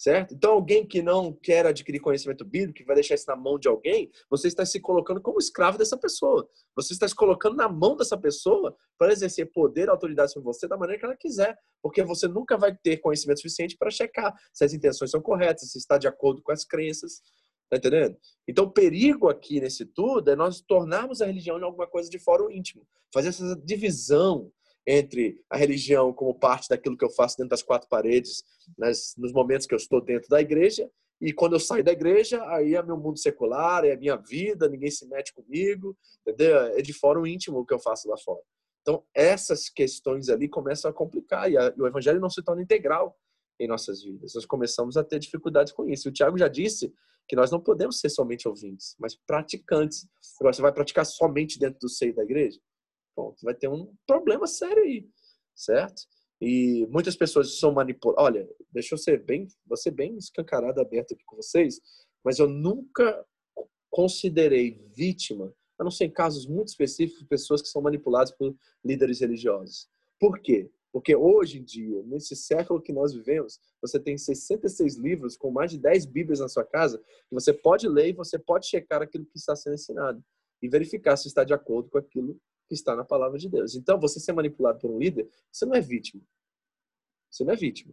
certo? 0.00 0.34
Então, 0.34 0.52
alguém 0.52 0.86
que 0.86 1.02
não 1.02 1.30
quer 1.30 1.66
adquirir 1.66 2.00
conhecimento 2.00 2.42
bíblico, 2.42 2.78
que 2.78 2.84
vai 2.84 2.94
deixar 2.94 3.16
isso 3.16 3.26
na 3.28 3.36
mão 3.36 3.58
de 3.58 3.68
alguém, 3.68 4.10
você 4.30 4.48
está 4.48 4.64
se 4.64 4.80
colocando 4.80 5.20
como 5.20 5.38
escravo 5.38 5.76
dessa 5.76 5.94
pessoa. 5.94 6.48
Você 6.74 6.94
está 6.94 7.06
se 7.06 7.14
colocando 7.14 7.54
na 7.54 7.68
mão 7.68 7.94
dessa 7.94 8.16
pessoa 8.16 8.74
para 8.98 9.12
exercer 9.12 9.52
poder 9.52 9.90
autoridade 9.90 10.32
sobre 10.32 10.46
você 10.46 10.66
da 10.66 10.78
maneira 10.78 10.98
que 10.98 11.04
ela 11.04 11.14
quiser, 11.14 11.54
porque 11.82 12.02
você 12.02 12.26
nunca 12.26 12.56
vai 12.56 12.74
ter 12.74 12.96
conhecimento 12.96 13.42
suficiente 13.42 13.76
para 13.76 13.90
checar 13.90 14.34
se 14.54 14.64
as 14.64 14.72
intenções 14.72 15.10
são 15.10 15.20
corretas, 15.20 15.70
se 15.70 15.76
está 15.76 15.98
de 15.98 16.08
acordo 16.08 16.40
com 16.40 16.50
as 16.50 16.64
crenças. 16.64 17.20
Tá 17.68 17.76
entendendo? 17.76 18.16
Então, 18.48 18.64
o 18.64 18.72
perigo 18.72 19.28
aqui 19.28 19.60
nesse 19.60 19.84
tudo 19.84 20.30
é 20.30 20.34
nós 20.34 20.62
tornarmos 20.62 21.20
a 21.20 21.26
religião 21.26 21.58
em 21.58 21.62
alguma 21.62 21.86
coisa 21.86 22.08
de 22.08 22.18
fórum 22.18 22.50
íntimo. 22.50 22.86
Fazer 23.12 23.28
essa 23.28 23.54
divisão 23.54 24.50
entre 24.86 25.40
a 25.48 25.56
religião 25.56 26.12
como 26.12 26.34
parte 26.34 26.68
daquilo 26.68 26.96
que 26.96 27.04
eu 27.04 27.10
faço 27.10 27.36
dentro 27.36 27.50
das 27.50 27.62
quatro 27.62 27.88
paredes, 27.88 28.42
nas, 28.76 29.14
nos 29.16 29.32
momentos 29.32 29.66
que 29.66 29.74
eu 29.74 29.78
estou 29.78 30.00
dentro 30.00 30.28
da 30.28 30.40
igreja, 30.40 30.90
e 31.20 31.32
quando 31.32 31.52
eu 31.52 31.60
saio 31.60 31.84
da 31.84 31.92
igreja, 31.92 32.42
aí 32.48 32.74
é 32.74 32.82
meu 32.82 32.96
mundo 32.96 33.18
secular, 33.18 33.84
é 33.84 33.92
a 33.92 33.96
minha 33.96 34.16
vida, 34.16 34.68
ninguém 34.68 34.90
se 34.90 35.06
mete 35.06 35.34
comigo, 35.34 35.96
entendeu? 36.26 36.56
É 36.56 36.80
de 36.80 36.94
fórum 36.94 37.26
íntimo 37.26 37.58
o 37.58 37.66
que 37.66 37.74
eu 37.74 37.78
faço 37.78 38.08
lá 38.08 38.16
fora. 38.16 38.40
Então, 38.80 39.04
essas 39.14 39.68
questões 39.68 40.30
ali 40.30 40.48
começam 40.48 40.90
a 40.90 40.94
complicar 40.94 41.50
e, 41.50 41.58
a, 41.58 41.74
e 41.76 41.80
o 41.80 41.86
evangelho 41.86 42.20
não 42.20 42.30
se 42.30 42.42
torna 42.42 42.62
integral 42.62 43.14
em 43.58 43.68
nossas 43.68 44.02
vidas. 44.02 44.32
Nós 44.34 44.46
começamos 44.46 44.96
a 44.96 45.04
ter 45.04 45.18
dificuldades 45.18 45.74
com 45.74 45.86
isso. 45.86 46.08
O 46.08 46.12
Tiago 46.12 46.38
já 46.38 46.48
disse 46.48 46.90
que 47.28 47.36
nós 47.36 47.50
não 47.50 47.60
podemos 47.60 48.00
ser 48.00 48.08
somente 48.08 48.48
ouvintes, 48.48 48.96
mas 48.98 49.14
praticantes. 49.14 50.08
Agora, 50.40 50.54
você 50.54 50.62
vai 50.62 50.72
praticar 50.72 51.04
somente 51.04 51.58
dentro 51.58 51.78
do 51.78 51.88
seio 51.88 52.14
da 52.14 52.24
igreja? 52.24 52.58
Vai 53.42 53.54
ter 53.54 53.68
um 53.68 53.92
problema 54.06 54.46
sério 54.46 54.82
aí, 54.82 55.08
certo? 55.54 56.02
E 56.40 56.86
muitas 56.90 57.16
pessoas 57.16 57.58
são 57.58 57.72
manipuladas. 57.72 58.24
Olha, 58.24 58.48
deixa 58.72 58.94
eu 58.94 58.98
ser 58.98 59.22
bem, 59.22 59.46
ser 59.74 59.90
bem 59.90 60.16
escancarado, 60.16 60.80
aberto 60.80 61.12
aqui 61.12 61.22
com 61.24 61.36
vocês, 61.36 61.80
mas 62.24 62.38
eu 62.38 62.48
nunca 62.48 63.24
considerei 63.90 64.80
vítima, 64.94 65.52
a 65.78 65.84
não 65.84 65.90
ser 65.90 66.04
em 66.04 66.10
casos 66.10 66.46
muito 66.46 66.68
específicos, 66.68 67.24
pessoas 67.24 67.60
que 67.60 67.68
são 67.68 67.82
manipuladas 67.82 68.30
por 68.32 68.54
líderes 68.84 69.20
religiosos. 69.20 69.88
Por 70.18 70.40
quê? 70.40 70.70
Porque 70.92 71.14
hoje 71.14 71.58
em 71.58 71.64
dia, 71.64 72.02
nesse 72.04 72.34
século 72.34 72.80
que 72.80 72.92
nós 72.92 73.12
vivemos, 73.12 73.58
você 73.80 73.98
tem 73.98 74.18
66 74.18 74.96
livros 74.96 75.36
com 75.36 75.50
mais 75.50 75.70
de 75.70 75.78
10 75.78 76.06
Bíblias 76.06 76.40
na 76.40 76.48
sua 76.48 76.64
casa, 76.64 76.98
que 76.98 77.34
você 77.34 77.52
pode 77.52 77.88
ler 77.88 78.08
e 78.08 78.12
você 78.12 78.38
pode 78.38 78.66
checar 78.66 79.02
aquilo 79.02 79.26
que 79.26 79.38
está 79.38 79.54
sendo 79.54 79.74
ensinado 79.74 80.22
e 80.62 80.68
verificar 80.68 81.16
se 81.16 81.28
está 81.28 81.44
de 81.44 81.54
acordo 81.54 81.88
com 81.90 81.98
aquilo 81.98 82.38
que 82.70 82.74
está 82.74 82.94
na 82.94 83.04
palavra 83.04 83.36
de 83.36 83.48
Deus. 83.48 83.74
Então, 83.74 83.98
você 83.98 84.20
ser 84.20 84.32
manipulado 84.32 84.78
por 84.78 84.92
um 84.92 84.98
líder, 84.98 85.28
você 85.50 85.66
não 85.66 85.74
é 85.74 85.80
vítima. 85.80 86.22
Você 87.28 87.42
não 87.42 87.52
é 87.52 87.56
vítima. 87.56 87.92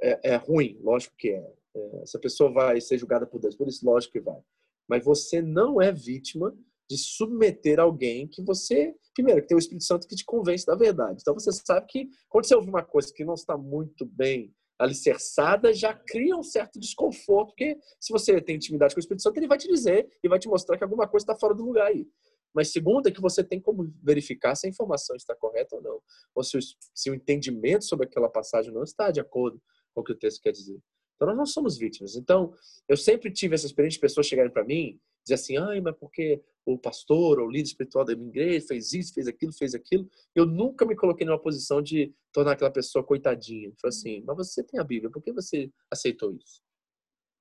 É, 0.00 0.30
é 0.34 0.36
ruim, 0.36 0.78
lógico 0.80 1.16
que 1.18 1.30
é. 1.30 1.54
é. 1.74 2.02
Essa 2.02 2.20
pessoa 2.20 2.52
vai 2.52 2.80
ser 2.80 2.98
julgada 2.98 3.26
por 3.26 3.40
Deus, 3.40 3.56
por 3.56 3.66
isso, 3.66 3.84
lógico 3.84 4.12
que 4.12 4.20
vai. 4.20 4.40
Mas 4.88 5.04
você 5.04 5.42
não 5.42 5.82
é 5.82 5.90
vítima 5.90 6.56
de 6.88 6.96
submeter 6.96 7.80
alguém 7.80 8.28
que 8.28 8.42
você, 8.42 8.94
primeiro, 9.12 9.42
que 9.42 9.48
tem 9.48 9.56
o 9.56 9.58
Espírito 9.58 9.84
Santo 9.84 10.06
que 10.06 10.14
te 10.14 10.24
convence 10.24 10.64
da 10.64 10.76
verdade. 10.76 11.18
Então 11.20 11.34
você 11.34 11.50
sabe 11.50 11.86
que 11.88 12.08
quando 12.28 12.44
você 12.44 12.54
ouve 12.54 12.68
uma 12.68 12.84
coisa 12.84 13.12
que 13.12 13.24
não 13.24 13.34
está 13.34 13.56
muito 13.58 14.06
bem 14.06 14.54
alicerçada, 14.78 15.74
já 15.74 15.92
cria 15.92 16.36
um 16.36 16.42
certo 16.42 16.78
desconforto, 16.78 17.48
porque 17.48 17.76
se 18.00 18.12
você 18.12 18.40
tem 18.40 18.56
intimidade 18.56 18.94
com 18.94 18.98
o 18.98 19.02
Espírito 19.02 19.22
Santo, 19.22 19.36
ele 19.36 19.48
vai 19.48 19.58
te 19.58 19.68
dizer 19.68 20.08
e 20.22 20.28
vai 20.28 20.38
te 20.38 20.48
mostrar 20.48 20.78
que 20.78 20.84
alguma 20.84 21.08
coisa 21.08 21.24
está 21.24 21.36
fora 21.36 21.54
do 21.54 21.64
lugar 21.64 21.88
aí. 21.88 22.08
Mas 22.54 22.72
segundo 22.72 23.08
é 23.08 23.12
que 23.12 23.20
você 23.20 23.44
tem 23.44 23.60
como 23.60 23.92
verificar 24.02 24.54
se 24.54 24.66
a 24.66 24.70
informação 24.70 25.16
está 25.16 25.34
correta 25.34 25.76
ou 25.76 25.82
não, 25.82 26.02
ou 26.34 26.42
se 26.42 26.58
o, 26.58 26.60
se 26.94 27.10
o 27.10 27.14
entendimento 27.14 27.84
sobre 27.84 28.06
aquela 28.06 28.28
passagem 28.28 28.72
não 28.72 28.82
está 28.82 29.10
de 29.10 29.20
acordo 29.20 29.60
com 29.94 30.00
o 30.00 30.04
que 30.04 30.12
o 30.12 30.18
texto 30.18 30.42
quer 30.42 30.52
dizer. 30.52 30.80
Então 31.16 31.28
nós 31.28 31.36
não 31.36 31.46
somos 31.46 31.76
vítimas. 31.76 32.16
Então 32.16 32.52
eu 32.88 32.96
sempre 32.96 33.30
tive 33.30 33.54
essa 33.54 33.66
experiência 33.66 33.96
de 33.96 34.00
pessoas 34.00 34.26
chegarem 34.26 34.50
para 34.50 34.64
mim 34.64 34.98
dizer 35.22 35.34
assim, 35.34 35.58
ai, 35.58 35.80
mas 35.80 35.94
porque 35.96 36.42
o 36.64 36.78
pastor 36.78 37.38
ou 37.38 37.46
o 37.46 37.50
líder 37.50 37.68
espiritual 37.68 38.04
da 38.04 38.14
minha 38.14 38.28
igreja 38.28 38.66
fez 38.66 38.92
isso, 38.92 39.14
fez 39.14 39.28
aquilo, 39.28 39.52
fez 39.52 39.74
aquilo. 39.74 40.08
Eu 40.34 40.46
nunca 40.46 40.86
me 40.86 40.96
coloquei 40.96 41.26
numa 41.26 41.38
posição 41.38 41.82
de 41.82 42.14
tornar 42.32 42.52
aquela 42.52 42.70
pessoa 42.70 43.04
coitadinha. 43.04 43.72
Falei 43.80 43.96
assim, 43.96 44.22
mas 44.24 44.36
você 44.36 44.62
tem 44.62 44.80
a 44.80 44.84
Bíblia, 44.84 45.10
por 45.10 45.22
que 45.22 45.32
você 45.32 45.70
aceitou 45.90 46.32
isso? 46.32 46.62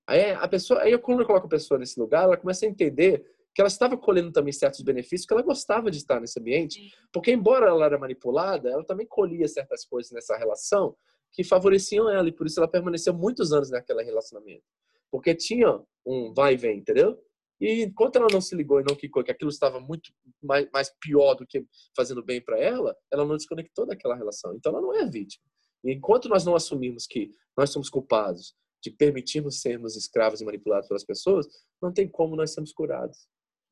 Aí 0.07 0.31
a 0.31 0.47
pessoa, 0.47 0.81
aí 0.81 0.97
quando 0.97 1.21
eu 1.21 1.25
coloco 1.25 1.45
a 1.45 1.49
pessoa 1.49 1.79
nesse 1.79 1.99
lugar, 1.99 2.23
ela 2.23 2.37
começa 2.37 2.65
a 2.65 2.69
entender 2.69 3.23
que 3.59 3.61
ela 3.61 3.67
estava 3.67 3.97
colhendo 3.97 4.31
também 4.31 4.53
certos 4.53 4.79
benefícios, 4.79 5.25
que 5.25 5.33
ela 5.33 5.41
gostava 5.41 5.91
de 5.91 5.97
estar 5.97 6.21
nesse 6.21 6.39
ambiente, 6.39 6.93
porque 7.11 7.29
embora 7.29 7.67
ela 7.67 7.83
era 7.83 7.99
manipulada, 7.99 8.69
ela 8.69 8.85
também 8.85 9.05
colhia 9.05 9.45
certas 9.49 9.83
coisas 9.83 10.13
nessa 10.13 10.37
relação 10.37 10.95
que 11.33 11.43
favoreciam 11.43 12.09
ela 12.09 12.29
e 12.29 12.31
por 12.31 12.47
isso 12.47 12.57
ela 12.57 12.69
permaneceu 12.69 13.13
muitos 13.13 13.51
anos 13.51 13.69
naquele 13.69 14.01
relacionamento. 14.01 14.63
Porque 15.11 15.35
tinha 15.35 15.77
um 16.05 16.33
vai 16.33 16.53
e 16.53 16.55
vem, 16.55 16.77
entendeu? 16.77 17.21
E 17.59 17.83
enquanto 17.83 18.15
ela 18.15 18.29
não 18.31 18.39
se 18.39 18.55
ligou 18.55 18.79
e 18.79 18.85
não 18.87 18.95
quicou 18.95 19.25
que 19.25 19.31
aquilo 19.31 19.51
estava 19.51 19.77
muito 19.77 20.09
mais, 20.41 20.65
mais 20.71 20.89
pior 20.97 21.33
do 21.33 21.45
que 21.45 21.65
fazendo 21.93 22.23
bem 22.23 22.41
para 22.41 22.57
ela, 22.57 22.95
ela 23.11 23.25
não 23.25 23.35
desconectou 23.35 23.85
daquela 23.85 24.15
relação. 24.15 24.55
Então 24.55 24.71
ela 24.71 24.81
não 24.81 24.95
é 24.95 25.05
vítima. 25.05 25.43
E 25.83 25.91
enquanto 25.91 26.29
nós 26.29 26.45
não 26.45 26.55
assumimos 26.55 27.05
que 27.05 27.29
nós 27.57 27.71
somos 27.71 27.89
culpados 27.89 28.55
de 28.81 28.89
permitirmos 28.89 29.59
sermos 29.59 29.97
escravos 29.97 30.39
e 30.39 30.45
manipulados 30.45 30.87
pelas 30.87 31.03
pessoas, 31.03 31.45
não 31.81 31.91
tem 31.91 32.07
como 32.07 32.37
nós 32.37 32.53
sermos 32.53 32.71
curados. 32.71 33.27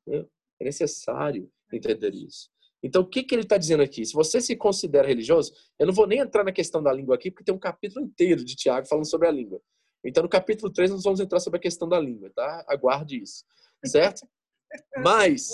Entendeu? 0.07 0.29
É 0.59 0.65
necessário 0.65 1.51
entender 1.71 2.15
isso. 2.15 2.49
Então, 2.81 3.01
o 3.01 3.05
que, 3.05 3.23
que 3.23 3.35
ele 3.35 3.41
está 3.41 3.57
dizendo 3.57 3.83
aqui? 3.83 4.05
Se 4.05 4.13
você 4.13 4.39
se 4.39 4.55
considera 4.55 5.07
religioso, 5.07 5.51
eu 5.77 5.87
não 5.87 5.93
vou 5.93 6.07
nem 6.07 6.19
entrar 6.19 6.43
na 6.43 6.51
questão 6.51 6.81
da 6.81 6.93
língua 6.93 7.15
aqui, 7.15 7.29
porque 7.29 7.43
tem 7.43 7.53
um 7.53 7.59
capítulo 7.59 8.05
inteiro 8.05 8.45
de 8.45 8.55
Tiago 8.55 8.87
falando 8.87 9.09
sobre 9.09 9.27
a 9.27 9.31
língua. 9.31 9.61
Então, 10.05 10.23
no 10.23 10.29
capítulo 10.29 10.71
3, 10.71 10.91
nós 10.91 11.03
vamos 11.03 11.19
entrar 11.19 11.39
sobre 11.39 11.57
a 11.57 11.61
questão 11.61 11.89
da 11.89 11.99
língua, 11.99 12.31
tá? 12.33 12.63
Aguarde 12.67 13.21
isso 13.21 13.43
certo? 13.85 14.27
Mas, 15.03 15.49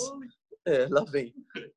é, 0.66 0.86
lá 0.88 1.04
vem. 1.04 1.34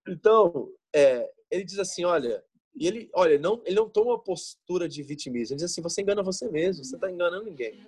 Então, 0.07 0.71
é, 0.95 1.29
ele 1.51 1.63
diz 1.63 1.79
assim, 1.79 2.05
olha, 2.05 2.43
e 2.75 2.87
ele, 2.87 3.09
olha, 3.13 3.39
não, 3.39 3.61
ele 3.65 3.75
não 3.75 3.89
toma 3.89 4.11
uma 4.11 4.23
postura 4.23 4.87
de 4.87 5.01
vitimismo. 5.03 5.53
Ele 5.53 5.63
diz 5.63 5.71
assim, 5.71 5.81
você 5.81 6.01
engana 6.01 6.23
você 6.23 6.49
mesmo, 6.49 6.83
você 6.83 6.95
está 6.95 7.11
enganando 7.11 7.45
ninguém. 7.45 7.85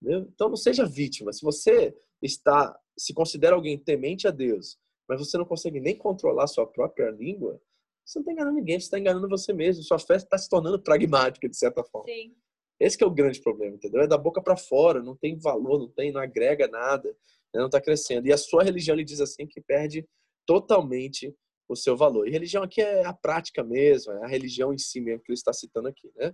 Entendeu? 0.00 0.28
Então, 0.32 0.48
não 0.48 0.56
seja 0.56 0.84
vítima. 0.84 1.32
Se 1.32 1.42
você 1.42 1.96
está, 2.22 2.78
se 2.96 3.12
considera 3.12 3.54
alguém 3.54 3.78
temente 3.78 4.26
a 4.26 4.30
Deus, 4.30 4.78
mas 5.08 5.18
você 5.18 5.36
não 5.36 5.44
consegue 5.44 5.80
nem 5.80 5.96
controlar 5.96 6.44
a 6.44 6.48
sua 6.48 6.66
própria 6.66 7.10
língua, 7.10 7.60
você 8.04 8.18
não 8.18 8.22
está 8.22 8.32
enganando 8.32 8.56
ninguém, 8.56 8.78
você 8.80 8.86
está 8.86 8.98
enganando 8.98 9.28
você 9.28 9.52
mesmo. 9.52 9.82
Sua 9.82 9.98
fé 9.98 10.16
está 10.16 10.36
se 10.36 10.48
tornando 10.48 10.82
pragmática, 10.82 11.48
de 11.48 11.56
certa 11.56 11.84
forma. 11.84 12.08
Sim. 12.08 12.34
Esse 12.80 13.00
é 13.02 13.06
o 13.06 13.10
grande 13.10 13.40
problema, 13.40 13.76
entendeu? 13.76 14.00
É 14.00 14.08
da 14.08 14.18
boca 14.18 14.42
para 14.42 14.56
fora, 14.56 15.00
não 15.00 15.16
tem 15.16 15.38
valor, 15.38 15.78
não 15.78 15.88
tem, 15.88 16.10
não 16.10 16.20
agrega 16.20 16.66
nada 16.66 17.16
não 17.58 17.66
está 17.66 17.80
crescendo. 17.80 18.26
E 18.26 18.32
a 18.32 18.38
sua 18.38 18.64
religião, 18.64 18.94
ele 18.94 19.04
diz 19.04 19.20
assim, 19.20 19.46
que 19.46 19.60
perde 19.60 20.06
totalmente 20.46 21.34
o 21.68 21.76
seu 21.76 21.96
valor. 21.96 22.26
E 22.26 22.30
religião 22.30 22.62
aqui 22.62 22.80
é 22.80 23.04
a 23.04 23.12
prática 23.12 23.62
mesmo, 23.62 24.12
é 24.12 24.24
a 24.24 24.28
religião 24.28 24.72
em 24.72 24.78
si 24.78 25.00
mesmo 25.00 25.22
que 25.22 25.30
ele 25.30 25.38
está 25.38 25.52
citando 25.52 25.88
aqui, 25.88 26.10
né? 26.16 26.32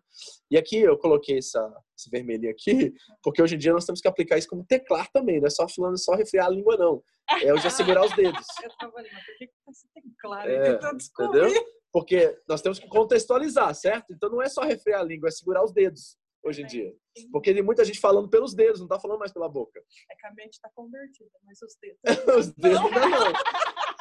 E 0.51 0.57
aqui 0.57 0.79
eu 0.79 0.97
coloquei 0.99 1.39
essa, 1.39 1.61
esse 1.97 2.11
vermelhinho 2.11 2.51
aqui, 2.51 2.93
porque 3.23 3.43
hoje 3.43 3.55
em 3.55 3.59
dia 3.59 3.73
nós 3.73 3.85
temos 3.85 4.01
que 4.01 4.09
aplicar 4.09 4.39
isso 4.39 4.49
como 4.49 4.65
teclar 4.65 5.11
também, 5.13 5.41
não 5.41 5.47
é 5.47 5.51
só 5.51 5.69
falando, 5.69 5.99
só 5.99 6.15
refriar 6.15 6.47
a 6.47 6.51
língua, 6.51 6.77
não. 6.77 7.03
É 7.43 7.53
o 7.53 7.59
já 7.59 7.71
segurar 7.71 8.05
os 8.05 8.15
dedos. 8.15 8.47
Eu 8.63 8.71
tava 8.79 8.99
ali, 8.99 9.09
mas 9.13 9.25
por 9.25 9.37
que 9.37 9.51
esse 9.71 9.89
teclar? 9.95 10.49
É, 10.49 10.73
entendeu? 10.73 11.79
Porque 11.93 12.39
nós 12.49 12.61
temos 12.61 12.79
que 12.79 12.89
contextualizar, 12.89 13.75
certo? 13.75 14.13
Então 14.13 14.31
não 14.31 14.43
é 14.43 14.49
só 14.49 14.63
refrear 14.63 15.01
a 15.01 15.05
língua, 15.05 15.29
é 15.29 15.33
segurar 15.33 15.65
os 15.65 15.73
dedos 15.73 16.17
hoje 16.45 16.63
em 16.63 16.65
é, 16.65 16.69
dia. 16.69 16.95
Porque 17.33 17.53
tem 17.53 17.63
muita 17.63 17.85
gente 17.85 17.99
falando 17.99 18.29
pelos 18.29 18.55
dedos, 18.55 18.81
não 18.81 18.87
está 18.87 18.99
falando 18.99 19.19
mais 19.19 19.33
pela 19.33 19.49
boca. 19.49 19.81
É 20.11 20.17
que 20.17 20.27
a 20.27 20.35
mente 20.35 20.55
está 20.55 20.71
convertida, 20.75 21.31
mas 21.45 21.61
os 21.63 21.77
dedos. 21.81 21.99
os 22.39 22.55
dedos 22.55 22.79
ainda 22.79 23.09
não. 23.09 23.33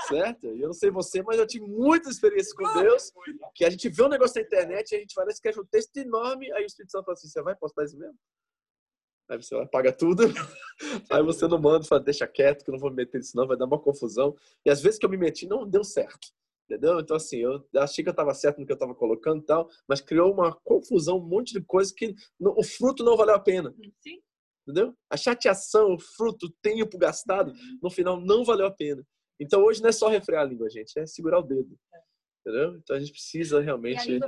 Certo? 0.07 0.47
E 0.47 0.61
eu 0.61 0.67
não 0.67 0.73
sei 0.73 0.89
você, 0.89 1.21
mas 1.21 1.37
eu 1.37 1.47
tive 1.47 1.65
muita 1.65 2.09
experiência 2.09 2.53
com 2.55 2.81
Deus, 2.81 3.11
que 3.53 3.65
a 3.65 3.69
gente 3.69 3.89
vê 3.89 4.03
um 4.03 4.09
negócio 4.09 4.39
na 4.39 4.45
internet, 4.45 4.95
a 4.95 4.99
gente 4.99 5.13
lá, 5.17 5.25
escreve 5.27 5.59
um 5.59 5.65
texto 5.65 5.97
enorme, 5.97 6.51
aí 6.53 6.63
o 6.63 6.65
Espírito 6.65 6.91
Santo 6.91 7.05
fala 7.05 7.13
assim, 7.13 7.27
você 7.27 7.41
vai 7.41 7.55
postar 7.55 7.85
isso 7.85 7.97
mesmo? 7.97 8.17
Aí 9.29 9.37
você 9.37 9.55
apaga 9.55 9.91
tudo, 9.91 10.23
aí 11.11 11.21
você 11.21 11.47
não 11.47 11.59
manda, 11.59 11.85
fala, 11.85 12.01
deixa 12.01 12.25
quieto, 12.25 12.63
que 12.63 12.69
eu 12.69 12.73
não 12.73 12.79
vou 12.79 12.89
me 12.89 12.95
meter 12.97 13.17
nisso 13.17 13.35
não, 13.35 13.45
vai 13.45 13.57
dar 13.57 13.65
uma 13.65 13.79
confusão. 13.79 14.35
E 14.65 14.69
às 14.69 14.81
vezes 14.81 14.97
que 14.97 15.05
eu 15.05 15.09
me 15.09 15.17
meti, 15.17 15.45
não 15.45 15.67
deu 15.67 15.83
certo. 15.83 16.29
Entendeu? 16.69 16.99
Então, 16.99 17.15
assim, 17.15 17.37
eu 17.37 17.65
achei 17.77 18.03
que 18.03 18.09
eu 18.09 18.11
estava 18.11 18.33
certo 18.33 18.59
no 18.59 18.65
que 18.65 18.71
eu 18.71 18.75
estava 18.75 18.93
colocando 18.93 19.41
e 19.41 19.45
tal, 19.45 19.69
mas 19.87 20.01
criou 20.01 20.33
uma 20.33 20.53
confusão, 20.65 21.17
um 21.17 21.25
monte 21.25 21.53
de 21.53 21.61
coisa 21.61 21.93
que 21.95 22.13
o 22.41 22.63
fruto 22.63 23.05
não 23.05 23.15
valeu 23.15 23.35
a 23.35 23.39
pena. 23.39 23.73
Sim. 24.01 24.21
Entendeu? 24.63 24.93
A 25.09 25.15
chateação, 25.15 25.93
o 25.93 25.99
fruto, 25.99 26.47
o 26.47 26.53
tempo 26.61 26.97
gastado, 26.97 27.53
no 27.81 27.89
final 27.89 28.19
não 28.19 28.43
valeu 28.43 28.67
a 28.67 28.71
pena. 28.71 29.01
Então, 29.39 29.63
hoje 29.63 29.82
não 29.82 29.89
é 29.89 29.91
só 29.91 30.08
refrear 30.08 30.43
a 30.43 30.45
língua, 30.45 30.69
gente, 30.69 30.97
é 31.00 31.06
segurar 31.06 31.39
o 31.39 31.43
dedo. 31.43 31.78
Entendeu? 32.41 32.76
Então, 32.76 32.95
a 32.95 33.00
gente 33.00 33.12
precisa 33.12 33.60
realmente. 33.60 34.19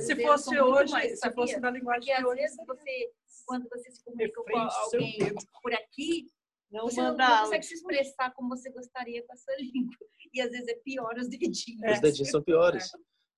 Se 0.00 0.16
fosse 0.22 0.60
hoje, 0.60 0.92
mais, 0.92 1.20
se 1.20 1.30
fosse 1.32 1.60
na 1.60 1.70
linguagem 1.70 2.14
Porque, 2.16 2.28
às 2.28 2.36
vezes, 2.36 2.56
você, 2.66 3.12
quando 3.46 3.68
você 3.68 3.90
se 3.90 4.02
comunica 4.02 4.42
com 4.42 4.58
alguém 4.58 5.34
por 5.62 5.74
aqui, 5.74 6.26
não 6.70 6.84
você 6.84 7.02
não, 7.02 7.16
não 7.16 7.38
consegue 7.42 7.64
se 7.64 7.74
expressar 7.74 8.32
como 8.32 8.48
você 8.48 8.70
gostaria 8.70 9.22
com 9.26 9.32
a 9.32 9.36
sua 9.36 9.54
língua. 9.60 9.94
E 10.32 10.40
às 10.40 10.50
vezes 10.50 10.68
é 10.68 10.74
pior 10.74 11.14
os 11.18 11.28
dedinhos. 11.28 11.64
Os 11.92 12.00
dedinhos 12.00 12.30
são 12.30 12.42
piores. 12.42 12.90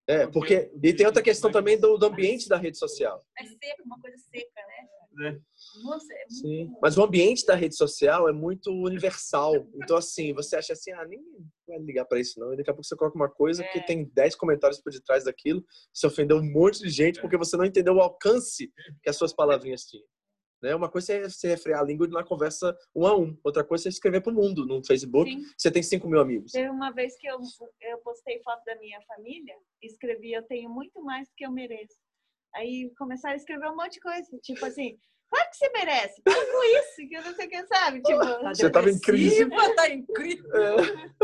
É, 0.06 0.26
porque. 0.26 0.70
E 0.82 0.92
tem 0.94 1.06
outra 1.06 1.22
questão 1.22 1.50
também 1.50 1.78
do, 1.80 1.96
do 1.96 2.06
ambiente 2.06 2.48
da 2.48 2.56
rede 2.56 2.76
social. 2.76 3.24
É 3.38 3.44
seco, 3.44 3.82
uma 3.84 4.00
coisa 4.00 4.18
seca, 4.18 4.66
né? 4.66 4.88
É. 5.20 5.38
Nossa, 5.82 6.12
é. 6.12 6.26
Sim. 6.28 6.72
Mas 6.80 6.96
o 6.96 7.02
ambiente 7.02 7.44
da 7.44 7.54
rede 7.54 7.76
social 7.76 8.28
é 8.28 8.32
muito 8.32 8.70
universal. 8.70 9.54
Então, 9.74 9.96
assim, 9.96 10.32
você 10.32 10.56
acha 10.56 10.72
assim, 10.72 10.92
ah, 10.92 11.04
nem 11.04 11.20
vai 11.66 11.78
ligar 11.78 12.04
para 12.04 12.20
isso, 12.20 12.38
não. 12.40 12.52
E 12.52 12.56
daqui 12.56 12.70
a 12.70 12.74
pouco 12.74 12.86
você 12.86 12.96
coloca 12.96 13.16
uma 13.16 13.30
coisa 13.30 13.62
é. 13.62 13.68
que 13.68 13.84
tem 13.84 14.04
10 14.04 14.36
comentários 14.36 14.80
por 14.80 14.92
detrás 14.92 15.24
daquilo, 15.24 15.64
você 15.92 16.06
ofendeu 16.06 16.38
um 16.38 16.52
monte 16.52 16.80
de 16.80 16.90
gente 16.90 17.20
porque 17.20 17.36
você 17.36 17.56
não 17.56 17.64
entendeu 17.64 17.94
o 17.94 18.00
alcance 18.00 18.72
que 19.02 19.10
as 19.10 19.16
suas 19.16 19.32
palavrinhas 19.32 19.84
tinham. 19.84 20.06
Né? 20.62 20.74
Uma 20.74 20.88
coisa 20.88 21.12
é 21.12 21.28
você 21.28 21.48
refrear 21.48 21.80
a 21.80 21.84
língua 21.84 22.06
na 22.06 22.22
conversa 22.22 22.76
um 22.94 23.04
a 23.04 23.16
um. 23.16 23.36
Outra 23.42 23.64
coisa 23.64 23.88
é 23.88 23.90
escrever 23.90 24.20
para 24.20 24.32
o 24.32 24.36
mundo 24.36 24.64
no 24.64 24.84
Facebook. 24.84 25.28
Sim. 25.28 25.42
Você 25.58 25.70
tem 25.70 25.82
5 25.82 26.08
mil 26.08 26.20
amigos. 26.20 26.52
Teve 26.52 26.70
uma 26.70 26.92
vez 26.92 27.16
que 27.18 27.26
eu, 27.26 27.38
eu 27.80 27.98
postei 27.98 28.40
foto 28.42 28.62
da 28.64 28.76
minha 28.76 29.00
família 29.02 29.54
escrevi: 29.82 30.32
Eu 30.32 30.42
tenho 30.44 30.70
muito 30.70 31.02
mais 31.02 31.28
do 31.28 31.34
que 31.36 31.44
eu 31.44 31.50
mereço. 31.50 31.96
Aí 32.54 32.90
começaram 32.96 33.34
a 33.34 33.36
escrever 33.36 33.70
um 33.70 33.76
monte 33.76 33.94
de 33.94 34.00
coisa. 34.00 34.38
Tipo 34.42 34.64
assim. 34.64 34.98
Claro 35.28 35.48
que 35.50 35.56
você 35.56 35.70
merece. 35.70 36.22
Para 36.22 36.34
com 36.34 36.64
isso, 36.78 37.08
que 37.08 37.16
eu 37.16 37.22
não 37.22 37.34
sei 37.34 37.48
quem 37.48 37.66
sabe. 37.66 38.02
Tipo, 38.02 38.18
tá 38.18 38.54
você 38.54 38.66
estava 38.66 38.90
em 38.90 39.00
crise. 39.00 39.48
Tá 39.48 39.88
crise. 40.14 40.42
É. 40.54 41.22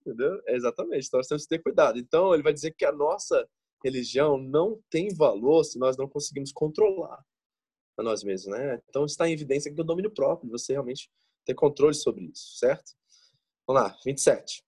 Entendeu? 0.00 0.42
É 0.46 0.54
exatamente. 0.54 1.06
Então 1.06 1.18
nós 1.18 1.26
temos 1.26 1.44
que 1.44 1.48
ter 1.48 1.62
cuidado. 1.62 1.98
Então 1.98 2.34
ele 2.34 2.42
vai 2.42 2.52
dizer 2.52 2.72
que 2.72 2.84
a 2.84 2.92
nossa 2.92 3.48
religião 3.82 4.36
não 4.36 4.78
tem 4.90 5.14
valor 5.14 5.64
se 5.64 5.78
nós 5.78 5.96
não 5.96 6.08
conseguimos 6.08 6.52
controlar 6.52 7.22
a 7.96 8.02
nós 8.02 8.22
mesmos, 8.22 8.56
né? 8.56 8.80
Então 8.88 9.04
está 9.04 9.28
em 9.28 9.32
evidência 9.32 9.72
que 9.72 9.80
o 9.80 9.84
domínio 9.84 10.10
próprio, 10.10 10.50
você 10.50 10.72
realmente 10.72 11.10
ter 11.44 11.54
controle 11.54 11.94
sobre 11.94 12.24
isso, 12.24 12.58
certo? 12.58 12.92
Vamos 13.66 13.82
lá, 13.82 13.96
27. 14.04 14.62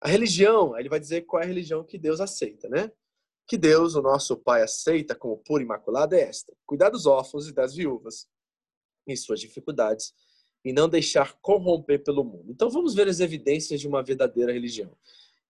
A 0.00 0.08
religião, 0.08 0.78
ele 0.78 0.88
vai 0.88 1.00
dizer 1.00 1.22
qual 1.22 1.42
é 1.42 1.44
a 1.44 1.48
religião 1.48 1.84
que 1.84 1.98
Deus 1.98 2.20
aceita, 2.20 2.68
né? 2.68 2.90
Que 3.48 3.56
Deus, 3.56 3.94
o 3.94 4.02
nosso 4.02 4.36
Pai, 4.36 4.62
aceita 4.62 5.14
como 5.14 5.38
pura 5.38 5.62
e 5.62 5.64
imaculada 5.64 6.14
é 6.14 6.20
esta: 6.20 6.52
cuidar 6.66 6.90
dos 6.90 7.06
órfãos 7.06 7.48
e 7.48 7.52
das 7.52 7.74
viúvas 7.74 8.28
em 9.06 9.16
suas 9.16 9.40
dificuldades 9.40 10.12
e 10.62 10.70
não 10.70 10.86
deixar 10.86 11.32
corromper 11.40 12.04
pelo 12.04 12.22
mundo. 12.22 12.52
Então 12.52 12.68
vamos 12.68 12.94
ver 12.94 13.08
as 13.08 13.20
evidências 13.20 13.80
de 13.80 13.88
uma 13.88 14.02
verdadeira 14.02 14.52
religião. 14.52 14.94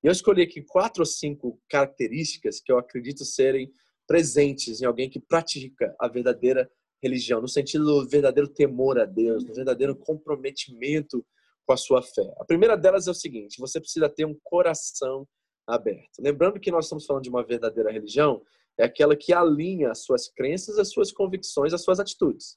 Eu 0.00 0.12
escolhi 0.12 0.42
aqui 0.42 0.62
quatro 0.62 1.02
ou 1.02 1.06
cinco 1.06 1.60
características 1.68 2.60
que 2.60 2.70
eu 2.70 2.78
acredito 2.78 3.24
serem 3.24 3.72
presentes 4.06 4.80
em 4.80 4.84
alguém 4.84 5.10
que 5.10 5.18
pratica 5.18 5.92
a 5.98 6.06
verdadeira 6.06 6.70
religião, 7.02 7.40
no 7.40 7.48
sentido 7.48 7.84
do 7.84 8.08
verdadeiro 8.08 8.48
temor 8.48 8.98
a 9.00 9.04
Deus, 9.04 9.44
no 9.44 9.52
verdadeiro 9.52 9.96
comprometimento 9.96 11.26
com 11.66 11.72
a 11.72 11.76
sua 11.76 12.00
fé. 12.00 12.32
A 12.38 12.44
primeira 12.44 12.76
delas 12.76 13.08
é 13.08 13.10
o 13.10 13.14
seguinte: 13.14 13.58
você 13.58 13.80
precisa 13.80 14.08
ter 14.08 14.24
um 14.24 14.38
coração 14.44 15.26
aberto. 15.68 16.18
Lembrando 16.18 16.58
que 16.58 16.70
nós 16.70 16.86
estamos 16.86 17.04
falando 17.04 17.22
de 17.22 17.30
uma 17.30 17.44
verdadeira 17.44 17.92
religião, 17.92 18.42
é 18.78 18.84
aquela 18.84 19.14
que 19.14 19.32
alinha 19.32 19.90
as 19.90 20.02
suas 20.04 20.28
crenças, 20.28 20.78
as 20.78 20.90
suas 20.90 21.12
convicções, 21.12 21.74
as 21.74 21.82
suas 21.82 22.00
atitudes. 22.00 22.56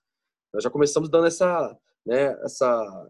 Nós 0.53 0.63
já 0.63 0.69
começamos 0.69 1.09
dando 1.09 1.27
essa, 1.27 1.77
né, 2.05 2.37
essa 2.43 3.09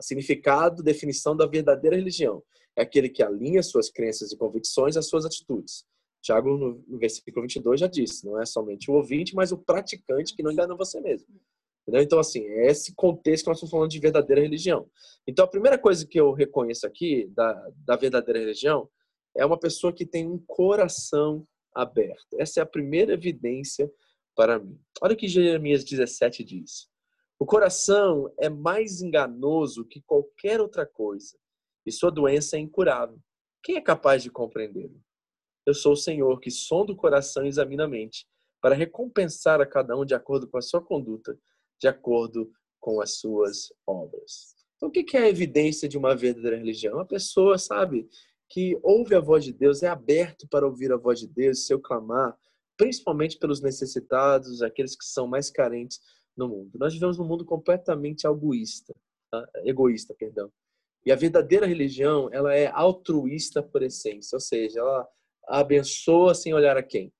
significado, 0.00 0.82
definição 0.82 1.36
da 1.36 1.46
verdadeira 1.46 1.96
religião. 1.96 2.42
É 2.76 2.82
aquele 2.82 3.08
que 3.08 3.22
alinha 3.22 3.62
suas 3.62 3.88
crenças 3.88 4.32
e 4.32 4.36
convicções 4.36 4.96
às 4.96 5.06
suas 5.06 5.24
atitudes. 5.24 5.84
Tiago, 6.20 6.56
no, 6.56 6.84
no 6.88 6.98
versículo 6.98 7.42
22, 7.42 7.80
já 7.80 7.86
disse: 7.86 8.26
não 8.26 8.40
é 8.40 8.46
somente 8.46 8.90
o 8.90 8.94
ouvinte, 8.94 9.34
mas 9.34 9.52
o 9.52 9.58
praticante 9.58 10.34
que 10.34 10.42
não 10.42 10.50
engana 10.50 10.74
você 10.74 11.00
mesmo. 11.00 11.28
Entendeu? 11.82 12.02
Então, 12.02 12.18
assim, 12.18 12.44
é 12.46 12.68
esse 12.68 12.94
contexto 12.94 13.44
que 13.44 13.50
nós 13.50 13.58
estamos 13.58 13.70
falando 13.70 13.90
de 13.90 14.00
verdadeira 14.00 14.40
religião. 14.40 14.88
Então, 15.26 15.44
a 15.44 15.48
primeira 15.48 15.78
coisa 15.78 16.06
que 16.06 16.18
eu 16.18 16.32
reconheço 16.32 16.86
aqui 16.86 17.26
da, 17.34 17.70
da 17.84 17.94
verdadeira 17.94 18.40
religião 18.40 18.88
é 19.36 19.44
uma 19.44 19.58
pessoa 19.58 19.92
que 19.92 20.06
tem 20.06 20.26
um 20.28 20.38
coração 20.46 21.46
aberto. 21.74 22.38
Essa 22.38 22.60
é 22.60 22.62
a 22.62 22.66
primeira 22.66 23.14
evidência 23.14 23.90
para 24.34 24.58
mim. 24.58 24.78
Olha 25.02 25.14
o 25.14 25.16
que 25.16 25.28
Jeremias 25.28 25.84
17 25.84 26.44
diz. 26.44 26.88
O 27.38 27.46
coração 27.46 28.32
é 28.38 28.48
mais 28.48 29.02
enganoso 29.02 29.84
que 29.84 30.00
qualquer 30.02 30.60
outra 30.60 30.86
coisa, 30.86 31.36
e 31.84 31.92
sua 31.92 32.10
doença 32.10 32.56
é 32.56 32.60
incurável. 32.60 33.18
Quem 33.62 33.76
é 33.76 33.80
capaz 33.80 34.22
de 34.22 34.30
compreendê-lo? 34.30 35.00
Eu 35.66 35.74
sou 35.74 35.92
o 35.92 35.96
Senhor 35.96 36.38
que 36.40 36.50
sonda 36.50 36.92
o 36.92 36.96
coração 36.96 37.44
e 37.44 37.48
examina 37.48 37.84
a 37.84 37.88
mente, 37.88 38.26
para 38.60 38.74
recompensar 38.74 39.60
a 39.60 39.66
cada 39.66 39.96
um 39.96 40.04
de 40.04 40.14
acordo 40.14 40.48
com 40.48 40.56
a 40.56 40.62
sua 40.62 40.80
conduta, 40.80 41.38
de 41.80 41.88
acordo 41.88 42.50
com 42.80 43.00
as 43.00 43.18
suas 43.18 43.72
obras. 43.86 44.54
Então, 44.76 44.88
o 44.88 44.92
que 44.92 45.16
é 45.16 45.22
a 45.22 45.28
evidência 45.28 45.88
de 45.88 45.98
uma 45.98 46.14
verdadeira 46.14 46.56
religião? 46.56 46.94
Uma 46.94 47.06
pessoa, 47.06 47.58
sabe, 47.58 48.08
que 48.48 48.78
ouve 48.82 49.14
a 49.14 49.20
voz 49.20 49.44
de 49.44 49.52
Deus, 49.52 49.82
é 49.82 49.88
aberto 49.88 50.46
para 50.48 50.66
ouvir 50.66 50.92
a 50.92 50.96
voz 50.96 51.20
de 51.20 51.26
Deus, 51.26 51.66
seu 51.66 51.80
clamar, 51.80 52.36
principalmente 52.76 53.38
pelos 53.38 53.60
necessitados, 53.60 54.62
aqueles 54.62 54.96
que 54.96 55.04
são 55.04 55.26
mais 55.26 55.50
carentes 55.50 56.00
no 56.36 56.48
mundo. 56.48 56.78
Nós 56.78 56.92
vivemos 56.92 57.18
num 57.18 57.26
mundo 57.26 57.44
completamente 57.44 58.26
egoísta, 58.26 58.94
tá? 59.30 59.46
egoísta, 59.64 60.14
perdão. 60.14 60.50
E 61.04 61.12
a 61.12 61.16
verdadeira 61.16 61.66
religião, 61.66 62.28
ela 62.32 62.54
é 62.54 62.68
altruísta 62.68 63.62
por 63.62 63.82
essência, 63.82 64.36
ou 64.36 64.40
seja, 64.40 64.80
ela 64.80 65.08
abençoa 65.46 66.34
sem 66.34 66.54
olhar 66.54 66.76
a 66.76 66.82
quem. 66.82 67.12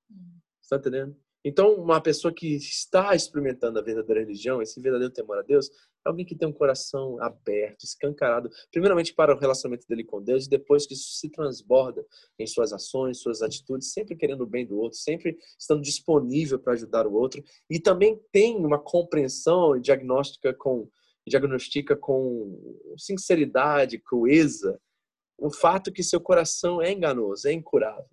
Está 0.62 0.76
entendendo? 0.76 1.16
Então, 1.44 1.74
uma 1.74 2.00
pessoa 2.00 2.32
que 2.32 2.56
está 2.56 3.14
experimentando 3.14 3.78
a 3.78 3.82
verdadeira 3.82 4.22
religião, 4.22 4.62
esse 4.62 4.80
verdadeiro 4.80 5.12
temor 5.12 5.38
a 5.38 5.42
Deus, 5.42 5.68
é 5.68 6.08
alguém 6.08 6.24
que 6.24 6.34
tem 6.34 6.48
um 6.48 6.52
coração 6.52 7.22
aberto, 7.22 7.84
escancarado, 7.84 8.50
primeiramente 8.72 9.12
para 9.12 9.34
o 9.34 9.38
relacionamento 9.38 9.86
dele 9.86 10.04
com 10.04 10.22
Deus, 10.22 10.46
e 10.46 10.48
depois 10.48 10.86
que 10.86 10.94
isso 10.94 11.12
se 11.12 11.28
transborda 11.28 12.04
em 12.38 12.46
suas 12.46 12.72
ações, 12.72 13.20
suas 13.20 13.42
atitudes, 13.42 13.92
sempre 13.92 14.16
querendo 14.16 14.42
o 14.42 14.46
bem 14.46 14.66
do 14.66 14.78
outro, 14.78 14.98
sempre 14.98 15.36
estando 15.58 15.82
disponível 15.82 16.58
para 16.58 16.72
ajudar 16.72 17.06
o 17.06 17.12
outro, 17.12 17.44
e 17.68 17.78
também 17.78 18.18
tem 18.32 18.56
uma 18.56 18.78
compreensão 18.78 19.78
diagnóstica 19.78 20.54
com 20.54 20.88
diagnostica 21.26 21.96
com 21.96 22.94
sinceridade, 22.98 23.98
crueza, 23.98 24.78
o 25.38 25.50
fato 25.50 25.90
que 25.90 26.02
seu 26.02 26.20
coração 26.20 26.80
é 26.80 26.92
enganoso, 26.92 27.48
é 27.48 27.52
incurável. 27.52 28.04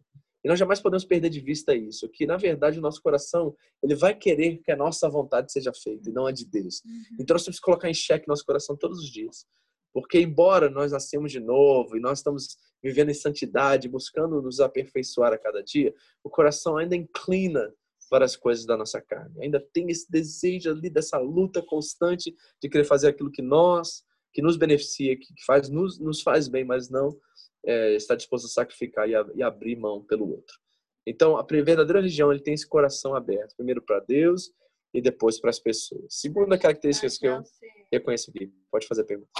E 0.44 0.48
nós 0.48 0.58
jamais 0.58 0.80
podemos 0.80 1.06
perder 1.06 1.30
de 1.30 1.39
vista 1.39 1.76
isso, 1.76 2.10
que 2.10 2.26
na 2.26 2.36
verdade 2.36 2.80
o 2.80 2.82
nosso 2.82 3.02
coração, 3.02 3.56
ele 3.82 3.96
vai 3.96 4.16
querer 4.16 4.58
que 4.58 4.72
a 4.72 4.76
nossa 4.76 5.08
vontade 5.08 5.52
seja 5.52 5.72
feita 5.74 6.10
e 6.10 6.14
não 6.14 6.26
a 6.26 6.32
de 6.32 6.46
Deus. 6.46 6.82
Uhum. 6.84 7.18
Então 7.20 7.34
nós 7.36 7.44
temos 7.44 7.60
que 7.60 7.66
colocar 7.66 7.89
em 7.89 7.94
xeque 7.94 8.28
nosso 8.28 8.46
coração 8.46 8.76
todos 8.76 9.00
os 9.00 9.10
dias. 9.10 9.46
Porque 9.94 10.20
embora 10.20 10.70
nós 10.70 10.92
nascemos 10.92 11.32
de 11.32 11.39
novo 11.39 11.98
e 11.98 12.00
nós 12.00 12.20
estamos 12.20 12.58
vivendo 12.82 13.12
em 13.12 13.14
santidade, 13.14 13.89
buscando 13.89 14.42
nos 14.42 14.60
aperfeiçoar 14.60 15.34
a 15.34 15.38
cada 15.38 15.62
dia, 15.62 15.94
o 16.24 16.30
coração 16.30 16.78
ainda 16.78 16.96
inclina 16.96 17.72
para 18.10 18.26
as 18.26 18.36
coisas 18.36 18.66
da 18.66 18.76
nossa 18.76 19.02
carne. 19.02 19.42
Ainda 19.42 19.60
tem 19.74 19.89
esse 19.89 20.10
desejo 20.10 20.72
ali 20.72 20.89
dessa 20.89 21.18
luta 21.18 21.62
constante 21.62 22.36
de 22.62 22.70
querer 22.70 22.84
fazer 22.84 23.10
aquilo 23.10 23.32
que 23.32 23.42
nós, 23.42 24.04
que 24.34 24.42
nos 24.42 24.58
beneficia, 24.58 25.16
que 25.16 25.28
faz 25.46 25.70
nos, 25.70 26.00
nos 26.00 26.22
faz 26.22 26.48
bem, 26.48 26.66
mas 26.66 26.89
não 26.89 27.18
é, 27.66 27.93
está 27.93 28.16
disposto 28.16 28.45
a 28.45 28.49
sacrificar 28.49 29.07
e, 29.07 29.16
a, 29.16 29.26
e, 29.36 29.43
abrir 29.43 29.76
mão 29.76 30.03
pelo 30.03 30.30
outro. 30.30 30.59
Então, 31.05 31.38
a 31.38 31.43
verdadeira 31.43 31.99
religião 31.99 32.32
ele 32.32 32.41
tem 32.41 32.53
esse 32.53 32.68
coração 32.68 33.16
aberto, 33.16 33.55
primeiro 33.55 33.82
para 33.82 33.99
Deus 33.99 34.53
e 34.93 35.01
depois 35.01 35.39
para 35.39 35.49
as 35.49 35.59
pessoas. 35.59 36.05
Segunda 36.09 36.57
característica 36.57 37.07
que 37.20 37.28
eu 37.28 37.43
reconheço 37.91 38.30
aqui. 38.30 38.53
Pode 38.70 38.88
fazer 38.88 39.01
a 39.01 39.05
pergunta. 39.05 39.32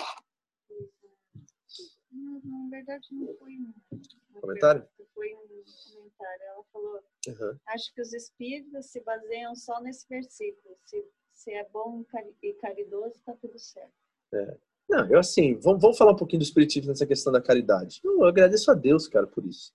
Não, 2.12 2.42
na 2.44 2.70
verdade, 2.70 3.08
não 3.12 3.34
foi 3.36 3.52
um 3.52 3.74
comentário. 4.40 4.88
Foi 5.14 5.34
um 5.36 5.64
comentário. 5.94 6.44
Ela 6.44 6.64
falou: 6.72 7.04
uhum. 7.28 7.60
acho 7.68 7.94
que 7.94 8.02
os 8.02 8.14
espíritos 8.14 8.88
se 8.88 9.02
baseiam 9.02 9.56
só 9.56 9.82
nesse 9.82 10.08
versículo. 10.08 10.76
Se, 10.86 11.06
se 11.34 11.52
é 11.52 11.68
bom 11.70 12.04
e 12.42 12.54
caridoso, 12.54 13.16
está 13.16 13.34
tudo 13.34 13.60
certo. 13.60 13.94
É. 14.34 14.58
Não, 14.92 15.10
eu 15.10 15.20
assim, 15.20 15.56
vamos, 15.56 15.82
vamos 15.82 15.98
falar 15.98 16.12
um 16.12 16.18
pouquinho 16.18 16.42
do 16.42 16.44
espiritismo 16.44 16.90
nessa 16.90 17.08
questão 17.08 17.32
da 17.32 17.42
caridade. 17.42 18.02
Eu, 18.04 18.20
eu 18.20 18.26
agradeço 18.26 18.70
a 18.70 18.74
Deus, 18.74 19.08
cara, 19.08 19.26
por 19.26 19.46
isso. 19.46 19.72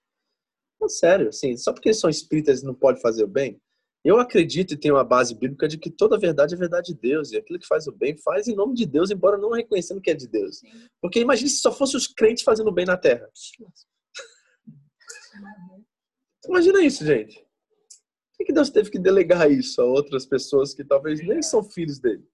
Não, 0.79 0.91
sério, 0.91 1.31
assim, 1.31 1.57
só 1.57 1.73
porque 1.73 1.89
eles 1.89 1.99
são 1.99 2.11
espíritas 2.11 2.63
e 2.63 2.67
não 2.67 2.75
podem 2.75 3.01
fazer 3.01 3.25
o 3.25 3.29
bem, 3.29 3.59
eu 4.05 4.21
acredito 4.21 4.75
e 4.75 4.77
tenho 4.77 4.95
uma 4.95 5.03
base 5.03 5.35
bíblica 5.35 5.67
de 5.67 5.79
que 5.79 5.91
toda 5.91 6.17
verdade 6.17 6.55
é 6.55 6.57
verdade 6.57 6.93
de 6.93 7.01
Deus. 7.01 7.33
E 7.33 7.37
aquilo 7.37 7.59
que 7.59 7.67
faz 7.67 7.89
o 7.89 7.93
bem, 7.93 8.17
faz 8.19 8.47
em 8.47 8.55
nome 8.55 8.75
de 8.75 8.87
Deus, 8.87 9.11
embora 9.11 9.37
não 9.37 9.51
reconhecendo 9.51 10.01
que 10.01 10.11
é 10.11 10.15
de 10.15 10.29
Deus. 10.29 10.59
Sim. 10.59 10.69
Porque 11.01 11.19
imagine 11.19 11.51
se 11.51 11.59
só 11.59 11.73
fosse 11.73 11.97
os 11.97 12.07
crentes 12.07 12.45
fazendo 12.45 12.71
bem 12.71 12.85
na 12.85 12.97
terra. 12.97 13.29
Imagina 16.47 16.85
isso, 16.85 17.05
gente. 17.05 17.45
Por 18.39 18.47
que 18.47 18.53
Deus 18.53 18.71
teve 18.71 18.91
que 18.91 18.99
delegar 18.99 19.51
isso 19.51 19.81
a 19.81 19.85
outras 19.85 20.25
pessoas 20.25 20.73
que 20.73 20.85
talvez 20.85 21.21
nem 21.27 21.43
são 21.43 21.65
filhos 21.65 21.99
dele? 21.99 22.25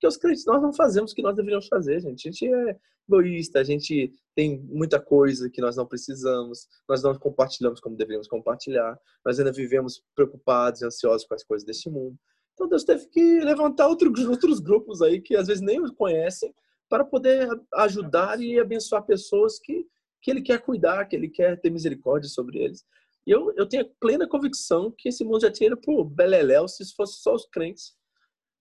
Porque 0.00 0.06
os 0.06 0.16
crentes, 0.16 0.46
nós 0.46 0.62
não 0.62 0.72
fazemos 0.72 1.12
o 1.12 1.14
que 1.14 1.20
nós 1.20 1.36
deveríamos 1.36 1.68
fazer, 1.68 2.00
gente. 2.00 2.26
A 2.26 2.32
gente 2.32 2.46
é 2.46 2.76
egoísta, 3.06 3.60
a 3.60 3.64
gente 3.64 4.10
tem 4.34 4.58
muita 4.62 4.98
coisa 4.98 5.50
que 5.50 5.60
nós 5.60 5.76
não 5.76 5.84
precisamos, 5.84 6.66
nós 6.88 7.02
não 7.02 7.14
compartilhamos 7.14 7.80
como 7.80 7.96
deveríamos 7.96 8.26
compartilhar, 8.26 8.98
nós 9.22 9.38
ainda 9.38 9.52
vivemos 9.52 10.02
preocupados 10.14 10.80
e 10.80 10.86
ansiosos 10.86 11.26
com 11.26 11.34
as 11.34 11.44
coisas 11.44 11.66
deste 11.66 11.90
mundo. 11.90 12.16
Então 12.54 12.66
Deus 12.66 12.82
teve 12.82 13.08
que 13.08 13.40
levantar 13.40 13.88
outro, 13.88 14.10
outros 14.30 14.58
grupos 14.58 15.02
aí 15.02 15.20
que 15.20 15.36
às 15.36 15.48
vezes 15.48 15.62
nem 15.62 15.82
os 15.82 15.90
conhecem 15.90 16.54
para 16.88 17.04
poder 17.04 17.46
ajudar 17.74 18.40
e 18.40 18.58
abençoar 18.58 19.04
pessoas 19.04 19.58
que, 19.58 19.86
que 20.22 20.30
Ele 20.30 20.40
quer 20.40 20.62
cuidar, 20.62 21.04
que 21.04 21.14
Ele 21.14 21.28
quer 21.28 21.60
ter 21.60 21.68
misericórdia 21.68 22.30
sobre 22.30 22.58
eles. 22.58 22.86
E 23.26 23.30
eu, 23.30 23.52
eu 23.54 23.68
tenho 23.68 23.86
plena 24.00 24.26
convicção 24.26 24.90
que 24.96 25.10
esse 25.10 25.24
mundo 25.24 25.42
já 25.42 25.50
tinha 25.50 25.66
ido 25.66 25.76
pro 25.76 26.02
Beleléu 26.02 26.66
se 26.66 26.90
fosse 26.94 27.20
só 27.20 27.34
os 27.34 27.44
crentes 27.44 27.99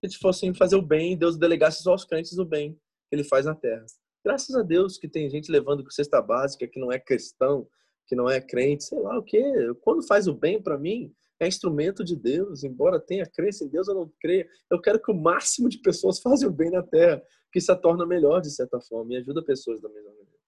eles 0.02 0.16
fossem 0.16 0.54
fazer 0.54 0.76
o 0.76 0.82
bem, 0.82 1.18
Deus 1.18 1.38
delegasse 1.38 1.88
aos 1.88 2.06
crentes 2.06 2.38
o 2.38 2.46
bem 2.46 2.74
que 3.10 3.16
ele 3.16 3.24
faz 3.24 3.46
na 3.46 3.56
terra. 3.56 3.86
Graças 4.24 4.56
a 4.56 4.62
Deus 4.62 4.98
que 4.98 5.08
tem 5.08 5.30
gente 5.30 5.52
levando 5.52 5.84
com 5.84 5.90
cesta 5.90 6.22
básica 6.22 6.68
que 6.68 6.80
não 6.80 6.92
é 6.92 7.00
cristão, 7.00 7.68
que 8.08 8.16
não 8.16 8.30
é 8.30 8.42
crente, 8.42 8.84
sei 8.84 9.00
lá 9.00 9.18
o 9.18 9.24
quê. 9.24 9.44
Quando 9.82 10.06
faz 10.06 10.28
o 10.28 10.34
bem 10.34 10.62
para 10.62 10.78
mim, 10.78 11.14
é 11.40 11.48
instrumento 11.48 12.04
de 12.04 12.16
Deus, 12.16 12.64
embora 12.64 13.00
tenha 13.00 13.26
crença 13.26 13.64
em 13.64 13.70
Deus 13.70 13.88
ou 13.88 13.96
não 13.96 14.14
creia, 14.20 14.48
eu 14.70 14.82
quero 14.82 15.02
que 15.02 15.12
o 15.12 15.16
máximo 15.16 15.70
de 15.70 15.80
pessoas 15.80 16.20
façam 16.22 16.50
o 16.50 16.54
bem 16.54 16.70
na 16.70 16.84
terra, 16.84 17.22
que 17.52 17.60
isso 17.60 17.72
a 17.72 17.76
torna 17.76 18.06
melhor 18.06 18.42
de 18.42 18.52
certa 18.52 18.80
forma 18.82 19.14
e 19.14 19.18
ajuda 19.18 19.44
pessoas 19.44 19.82
da 19.82 19.90
mesma 19.90 20.10
maneira. 20.10 20.40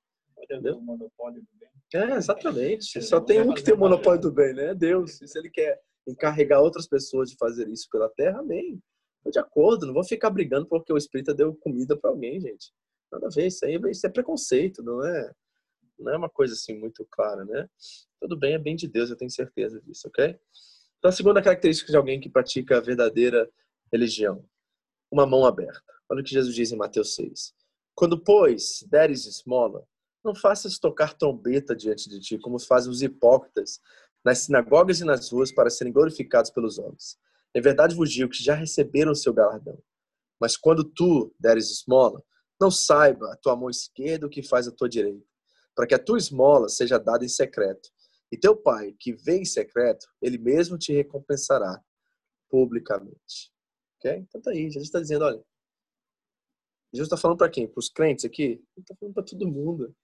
Entendeu? 0.44 0.78
O 0.78 0.82
monopólio 0.82 1.42
do 1.42 1.48
bem. 1.60 1.70
É, 1.94 2.16
exatamente. 2.16 3.02
Só 3.02 3.22
tem 3.22 3.42
um 3.42 3.54
que 3.54 3.64
tem 3.64 3.74
o 3.74 3.78
monopólio 3.78 4.22
do 4.22 4.32
bem, 4.32 4.54
né? 4.54 4.72
É 4.72 4.76
Deus. 4.76 5.22
E 5.22 5.28
se 5.28 5.38
ele 5.38 5.50
quer 5.50 5.80
encarregar 6.08 6.62
outras 6.62 6.88
pessoas 6.88 7.30
de 7.30 7.38
fazer 7.38 7.70
isso 7.70 7.88
pela 7.92 8.10
terra, 8.10 8.40
amém. 8.40 8.82
De 9.30 9.40
acordo, 9.40 9.86
não 9.86 9.94
vou 9.94 10.04
ficar 10.04 10.30
brigando 10.30 10.66
porque 10.66 10.92
o 10.92 10.98
espírita 10.98 11.34
deu 11.34 11.56
comida 11.56 11.96
para 11.96 12.10
alguém, 12.10 12.40
gente. 12.40 12.72
Nada 13.12 13.28
a 13.28 13.30
ver, 13.30 13.48
isso 13.48 13.66
aí 13.66 13.80
isso 13.90 14.08
é 14.08 14.10
preconceito, 14.10 14.82
não 14.82 15.06
é, 15.06 15.32
não 16.00 16.14
é 16.14 16.18
uma 16.18 16.30
coisa 16.30 16.54
assim 16.54 16.78
muito 16.78 17.06
clara, 17.12 17.46
né? 17.46 17.70
Tudo 18.20 18.38
bem, 18.38 18.54
é 18.54 18.60
bem 18.60 18.76
de 18.76 18.88
Deus, 18.88 19.10
eu 19.10 19.16
tenho 19.16 19.30
certeza 19.30 19.82
disso, 19.82 20.08
ok? 20.08 20.40
Então, 20.98 21.10
a 21.10 21.12
segunda 21.12 21.42
característica 21.42 21.92
de 21.92 21.98
alguém 21.98 22.20
que 22.20 22.30
pratica 22.30 22.78
a 22.78 22.82
verdadeira 22.82 23.50
religião? 23.92 24.46
Uma 25.12 25.26
mão 25.26 25.46
aberta. 25.46 25.84
Olha 26.10 26.22
o 26.22 26.24
que 26.24 26.32
Jesus 26.32 26.56
diz 26.56 26.72
em 26.72 26.78
Mateus 26.78 27.16
6. 27.16 27.54
Quando, 27.96 28.24
pois, 28.24 28.86
deres 28.90 29.26
esmola, 29.26 29.86
não 30.24 30.36
faças 30.36 30.78
tocar 30.78 31.14
trombeta 31.14 31.76
diante 31.76 32.08
de 32.08 32.20
ti, 32.20 32.38
como 32.38 32.60
fazem 32.60 32.92
os 32.92 33.02
hipócritas 33.02 33.80
nas 34.24 34.40
sinagogas 34.40 35.02
e 35.02 35.04
nas 35.04 35.32
ruas 35.32 35.52
para 35.52 35.70
serem 35.70 35.92
glorificados 35.92 36.52
pelos 36.52 36.78
homens. 36.78 37.18
Em 37.56 37.62
verdade 37.62 37.96
vos 37.96 38.12
digo 38.12 38.32
que 38.32 38.44
já 38.44 38.54
receberam 38.54 39.12
o 39.12 39.16
seu 39.16 39.34
galardão. 39.34 39.82
Mas 40.40 40.58
quando 40.58 40.84
tu 40.84 41.34
deres 41.40 41.70
esmola, 41.70 42.24
não 42.60 42.72
saiba 42.72 43.32
a 43.32 43.38
tua 43.38 43.56
mão 43.56 43.70
esquerda 43.70 44.28
o 44.28 44.30
que 44.30 44.44
faz 44.44 44.68
a 44.68 44.72
tua 44.72 44.88
direita, 44.88 45.26
para 45.76 45.88
que 45.88 45.96
a 45.96 46.00
tua 46.00 46.18
esmola 46.18 46.70
seja 46.70 46.98
dada 46.98 47.26
em 47.26 47.30
secreto. 47.30 47.90
E 48.32 48.38
teu 48.38 48.56
pai, 48.56 48.96
que 49.00 49.14
vê 49.14 49.38
em 49.38 49.46
secreto, 49.46 50.08
ele 50.22 50.38
mesmo 50.38 50.78
te 50.78 50.94
recompensará 50.94 51.84
publicamente. 52.50 53.52
Ok? 53.98 54.12
Então 54.12 54.42
tá 54.42 54.52
aí, 54.52 54.64
Jesus 54.70 54.88
está 54.88 55.00
dizendo, 55.00 55.26
olha, 55.26 55.44
Jesus 56.94 57.08
está 57.08 57.18
falando 57.18 57.38
para 57.38 57.50
quem? 57.50 57.68
Para 57.68 57.80
os 57.80 57.90
crentes 57.90 58.26
aqui? 58.26 58.44
Ele 58.44 58.64
está 58.80 58.96
falando 58.96 59.14
para 59.14 59.24
todo 59.24 59.48
mundo. 59.48 59.96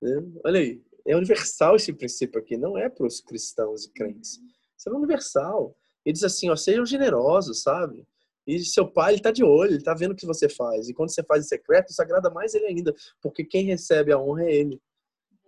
Né? 0.00 0.16
Olha 0.44 0.60
aí, 0.60 0.82
é 1.06 1.16
universal 1.16 1.76
esse 1.76 1.92
princípio 1.92 2.40
aqui, 2.40 2.56
não 2.56 2.76
é 2.76 2.88
para 2.88 3.06
os 3.06 3.20
cristãos 3.20 3.84
e 3.84 3.92
crentes. 3.92 4.38
Isso 4.76 4.88
é 4.88 4.92
universal. 4.92 5.76
Ele 6.06 6.14
diz 6.14 6.24
assim, 6.24 6.48
ó, 6.48 6.56
sejam 6.56 6.86
generosos, 6.86 7.62
sabe? 7.62 8.06
E 8.46 8.60
seu 8.60 8.90
pai, 8.90 9.14
ele 9.14 9.22
tá 9.22 9.30
de 9.30 9.44
olho, 9.44 9.72
ele 9.72 9.82
tá 9.82 9.92
vendo 9.92 10.12
o 10.12 10.16
que 10.16 10.24
você 10.24 10.48
faz. 10.48 10.88
E 10.88 10.94
quando 10.94 11.10
você 11.10 11.22
faz 11.22 11.44
em 11.44 11.48
secreto, 11.48 11.90
isso 11.90 12.00
agrada 12.00 12.30
mais 12.30 12.54
ele 12.54 12.66
ainda, 12.66 12.94
porque 13.20 13.44
quem 13.44 13.66
recebe 13.66 14.12
a 14.12 14.18
honra 14.18 14.44
é 14.44 14.54
ele. 14.54 14.80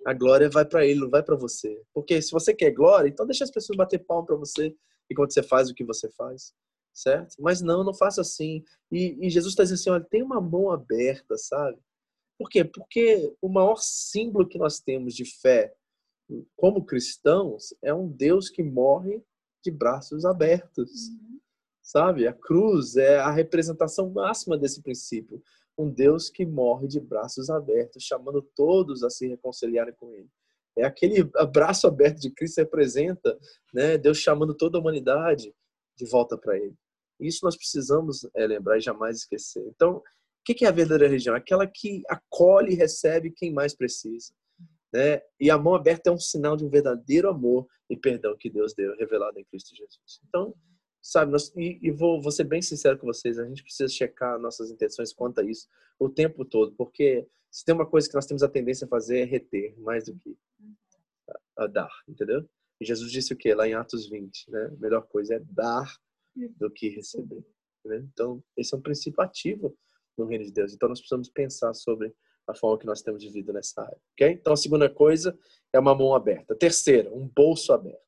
A 0.04 0.12
glória 0.12 0.50
vai 0.50 0.64
para 0.66 0.84
ele, 0.84 1.00
não 1.00 1.08
vai 1.08 1.22
para 1.22 1.36
você. 1.36 1.80
Porque 1.94 2.20
se 2.20 2.32
você 2.32 2.52
quer 2.52 2.72
glória, 2.72 3.08
então 3.08 3.24
deixa 3.24 3.44
as 3.44 3.50
pessoas 3.50 3.76
bater 3.76 4.00
palma 4.00 4.26
para 4.26 4.36
você 4.36 4.74
enquanto 5.10 5.32
você 5.32 5.42
faz 5.42 5.70
o 5.70 5.74
que 5.74 5.84
você 5.84 6.10
faz 6.10 6.52
certo? 6.98 7.36
Mas 7.38 7.60
não, 7.60 7.84
não 7.84 7.94
faça 7.94 8.20
assim. 8.20 8.64
E, 8.90 9.16
e 9.20 9.30
Jesus 9.30 9.52
está 9.52 9.62
dizendo 9.62 9.78
assim, 9.78 9.90
olha, 9.90 10.04
tem 10.04 10.22
uma 10.22 10.40
mão 10.40 10.70
aberta, 10.70 11.36
sabe? 11.36 11.78
Por 12.38 12.48
quê? 12.48 12.64
Porque 12.64 13.34
o 13.40 13.48
maior 13.48 13.76
símbolo 13.78 14.48
que 14.48 14.58
nós 14.58 14.80
temos 14.80 15.14
de 15.14 15.24
fé 15.24 15.74
como 16.56 16.84
cristãos 16.84 17.74
é 17.82 17.92
um 17.92 18.06
Deus 18.06 18.50
que 18.50 18.62
morre 18.62 19.22
de 19.62 19.70
braços 19.70 20.24
abertos, 20.24 21.08
uhum. 21.08 21.40
sabe? 21.82 22.26
A 22.26 22.32
cruz 22.32 22.96
é 22.96 23.18
a 23.18 23.30
representação 23.30 24.10
máxima 24.10 24.56
desse 24.56 24.82
princípio. 24.82 25.42
Um 25.76 25.88
Deus 25.88 26.28
que 26.28 26.44
morre 26.44 26.88
de 26.88 27.00
braços 27.00 27.50
abertos, 27.50 28.02
chamando 28.02 28.42
todos 28.54 29.04
a 29.04 29.10
se 29.10 29.26
reconciliarem 29.28 29.94
com 29.94 30.12
Ele. 30.12 30.28
É 30.76 30.84
aquele 30.84 31.28
abraço 31.36 31.86
aberto 31.86 32.20
de 32.20 32.30
Cristo 32.30 32.58
representa, 32.58 33.36
né? 33.74 33.98
Deus 33.98 34.18
chamando 34.18 34.54
toda 34.54 34.78
a 34.78 34.80
humanidade 34.80 35.52
de 35.96 36.06
volta 36.06 36.38
para 36.38 36.56
Ele. 36.56 36.74
Isso 37.20 37.40
nós 37.44 37.56
precisamos 37.56 38.28
é, 38.34 38.46
lembrar 38.46 38.78
e 38.78 38.80
jamais 38.80 39.18
esquecer. 39.18 39.64
Então, 39.74 39.96
o 39.96 40.02
que 40.44 40.64
é 40.64 40.68
a 40.68 40.72
verdadeira 40.72 41.08
religião? 41.08 41.34
Aquela 41.34 41.66
que 41.66 42.02
acolhe 42.08 42.72
e 42.72 42.76
recebe 42.76 43.32
quem 43.32 43.52
mais 43.52 43.74
precisa. 43.74 44.32
Né? 44.92 45.20
E 45.38 45.50
a 45.50 45.58
mão 45.58 45.74
aberta 45.74 46.10
é 46.10 46.12
um 46.12 46.18
sinal 46.18 46.56
de 46.56 46.64
um 46.64 46.68
verdadeiro 46.68 47.28
amor 47.28 47.66
e 47.90 47.96
perdão 47.96 48.36
que 48.36 48.48
Deus 48.48 48.74
deu, 48.74 48.96
revelado 48.96 49.38
em 49.38 49.44
Cristo 49.44 49.76
Jesus. 49.76 50.20
Então, 50.26 50.54
sabe, 51.02 51.30
nós, 51.32 51.54
e, 51.56 51.78
e 51.82 51.90
vou, 51.90 52.20
vou 52.20 52.32
ser 52.32 52.44
bem 52.44 52.62
sincero 52.62 52.98
com 52.98 53.06
vocês, 53.06 53.38
a 53.38 53.46
gente 53.46 53.62
precisa 53.62 53.88
checar 53.88 54.38
nossas 54.38 54.70
intenções 54.70 55.12
quanto 55.12 55.40
a 55.40 55.44
isso 55.44 55.68
o 55.98 56.08
tempo 56.08 56.44
todo, 56.44 56.72
porque 56.72 57.26
se 57.50 57.64
tem 57.64 57.74
uma 57.74 57.86
coisa 57.86 58.08
que 58.08 58.14
nós 58.14 58.26
temos 58.26 58.42
a 58.42 58.48
tendência 58.48 58.84
a 58.84 58.88
fazer 58.88 59.20
é 59.20 59.24
reter 59.24 59.78
mais 59.80 60.04
do 60.04 60.14
que 60.16 60.36
a, 61.56 61.64
a 61.64 61.66
dar, 61.66 61.90
entendeu? 62.06 62.48
E 62.80 62.84
Jesus 62.84 63.10
disse 63.10 63.32
o 63.32 63.36
que 63.36 63.52
lá 63.52 63.66
em 63.66 63.74
Atos 63.74 64.08
20, 64.08 64.50
né? 64.50 64.66
A 64.66 64.80
melhor 64.80 65.02
coisa 65.08 65.34
é 65.34 65.40
dar 65.40 65.92
do 66.56 66.70
que 66.70 66.88
receber. 66.88 67.44
Né? 67.84 68.06
Então, 68.12 68.42
esse 68.56 68.74
é 68.74 68.78
um 68.78 68.80
princípio 68.80 69.20
ativo 69.20 69.76
no 70.16 70.26
reino 70.26 70.44
de 70.44 70.52
Deus. 70.52 70.72
Então, 70.72 70.88
nós 70.88 71.00
precisamos 71.00 71.28
pensar 71.28 71.74
sobre 71.74 72.14
a 72.48 72.54
forma 72.54 72.78
que 72.78 72.86
nós 72.86 73.02
temos 73.02 73.22
de 73.22 73.28
vida 73.28 73.52
nessa 73.52 73.82
área. 73.82 74.00
Então, 74.18 74.54
a 74.54 74.56
segunda 74.56 74.88
coisa 74.88 75.38
é 75.72 75.78
uma 75.78 75.94
mão 75.94 76.14
aberta. 76.14 76.54
terceira, 76.54 77.12
um 77.14 77.28
bolso 77.28 77.72
aberto. 77.72 78.00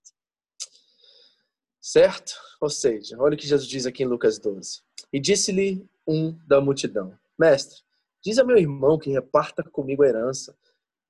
Certo? 1.81 2.35
Ou 2.61 2.71
seja, 2.71 3.17
olha 3.19 3.35
o 3.35 3.37
que 3.39 3.47
Jesus 3.47 3.69
diz 3.69 3.87
aqui 3.87 4.03
em 4.03 4.07
Lucas 4.07 4.39
12. 4.39 4.83
E 5.13 5.21
disse-lhe 5.21 5.87
um 6.07 6.33
da 6.47 6.61
multidão: 6.61 7.17
Mestre, 7.39 7.81
diz 8.23 8.39
a 8.39 8.45
meu 8.45 8.57
irmão 8.57 8.99
que 8.99 9.11
reparta 9.11 9.63
comigo 9.63 10.03
a 10.03 10.09
herança. 10.09 10.57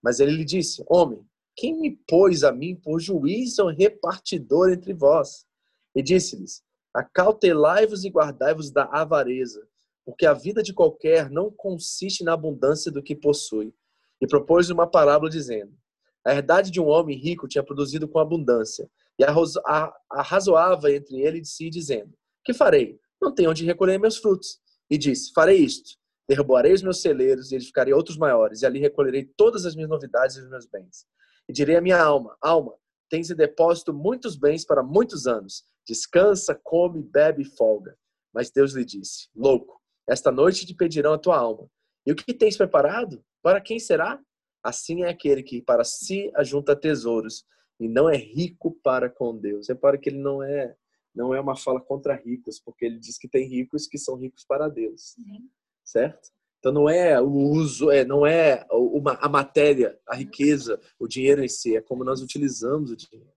Mas 0.03 0.20
ele 0.20 0.33
lhe 0.33 0.45
disse: 0.45 0.85
Homem, 0.89 1.24
quem 1.57 1.78
me 1.78 1.97
pôs 2.09 2.43
a 2.45 2.53
mim 2.53 2.74
por 2.74 3.01
juiz 3.01 3.59
ou 3.59 3.68
repartidor 3.68 4.70
entre 4.70 4.93
vós? 4.93 5.47
E 5.95 6.03
disse-lhes: 6.03 6.62
Acautelai-vos 6.95 8.05
e 8.05 8.09
guardai-vos 8.09 8.70
da 8.70 8.85
avareza, 8.85 9.66
porque 10.11 10.27
a 10.27 10.33
vida 10.33 10.63
de 10.63 10.73
qualquer 10.73 11.31
não 11.31 11.51
consiste 11.51 12.23
na 12.25 12.33
abundância 12.33 12.91
do 12.91 13.03
que 13.03 13.15
possui. 13.15 13.75
E 14.21 14.27
propôs 14.27 14.69
uma 14.69 14.87
parábola 14.87 15.31
dizendo: 15.31 15.73
A 16.25 16.35
herdade 16.35 16.71
de 16.71 16.81
um 16.81 16.89
homem 16.89 17.17
rico 17.17 17.49
tinha 17.49 17.65
produzido 17.65 18.07
com 18.07 18.19
abundância, 18.19 18.91
e 19.19 19.25
arrazoava 20.11 20.93
entre 20.93 21.21
ele 21.21 21.41
de 21.41 21.49
si, 21.49 21.71
dizendo: 21.71 22.13
Que 22.45 22.53
farei? 22.53 22.99
Não 23.21 23.35
tenho 23.35 23.51
onde 23.51 23.65
recolher 23.65 23.99
meus 23.99 24.19
frutos. 24.19 24.59
E 24.91 24.99
disse: 24.99 25.33
Farei 25.33 25.59
isto: 25.59 25.99
derrubarei 26.29 26.73
os 26.73 26.83
meus 26.83 27.01
celeiros 27.01 27.51
e 27.51 27.57
edificarei 27.57 27.93
outros 27.93 28.17
maiores, 28.17 28.63
e 28.63 28.67
ali 28.67 28.79
recolherei 28.79 29.25
todas 29.37 29.65
as 29.65 29.75
minhas 29.75 29.91
novidades 29.91 30.37
e 30.37 30.41
os 30.41 30.49
meus 30.49 30.67
bens. 30.67 31.07
E 31.49 31.53
direi 31.53 31.77
à 31.77 31.81
minha 31.81 32.01
alma: 32.01 32.37
Alma, 32.41 32.75
tens 33.09 33.31
em 33.31 33.35
depósito 33.35 33.93
muitos 33.93 34.37
bens 34.37 34.65
para 34.65 34.83
muitos 34.83 35.27
anos 35.27 35.65
Descansa, 35.91 36.55
come, 36.55 37.03
bebe 37.03 37.43
e 37.43 37.45
folga. 37.45 37.97
Mas 38.33 38.51
Deus 38.51 38.75
lhe 38.75 38.85
disse: 38.85 39.29
Louco, 39.35 39.80
esta 40.11 40.31
noite 40.33 40.67
te 40.67 40.75
pedirão 40.75 41.13
a 41.13 41.19
tua 41.19 41.39
alma. 41.39 41.69
E 42.05 42.13
o 42.13 42.17
que 42.17 42.35
tens 42.35 42.57
preparado? 42.57 43.25
Para 43.43 43.61
quem 43.61 43.79
será? 43.79 44.21
Assim 44.63 45.05
é 45.05 45.09
aquele 45.09 45.43
que 45.43 45.63
para 45.63 45.85
si 45.85 46.31
ajunta 46.35 46.75
tesouros 46.75 47.45
e 47.79 47.89
não 47.89 48.11
é 48.11 48.17
rico 48.17 48.77
para 48.83 49.09
com 49.09 49.37
Deus. 49.37 49.69
Repara 49.69 49.97
que 49.97 50.11
ele 50.11 50.19
não 50.19 50.43
é 50.43 50.75
não 51.15 51.35
é 51.35 51.41
uma 51.41 51.57
fala 51.57 51.81
contra 51.81 52.15
ricos, 52.15 52.61
porque 52.61 52.85
ele 52.85 52.99
diz 52.99 53.19
que 53.19 53.29
tem 53.29 53.49
ricos 53.49 53.89
que 53.89 53.99
são 53.99 54.17
ricos 54.17 54.45
para 54.45 54.69
Deus. 54.69 55.17
Uhum. 55.19 55.49
Certo? 55.85 56.31
Então 56.59 56.73
não 56.73 56.89
é 56.89 57.21
o 57.21 57.31
uso, 57.31 57.91
é, 57.91 58.05
não 58.05 58.25
é 58.27 58.67
uma, 58.71 59.15
a 59.15 59.29
matéria, 59.29 59.99
a 60.07 60.15
riqueza, 60.15 60.79
o 60.99 61.09
dinheiro 61.09 61.43
em 61.43 61.49
si, 61.49 61.75
é 61.75 61.81
como 61.81 62.05
nós 62.05 62.21
utilizamos 62.21 62.91
o 62.91 62.97
dinheiro. 62.97 63.33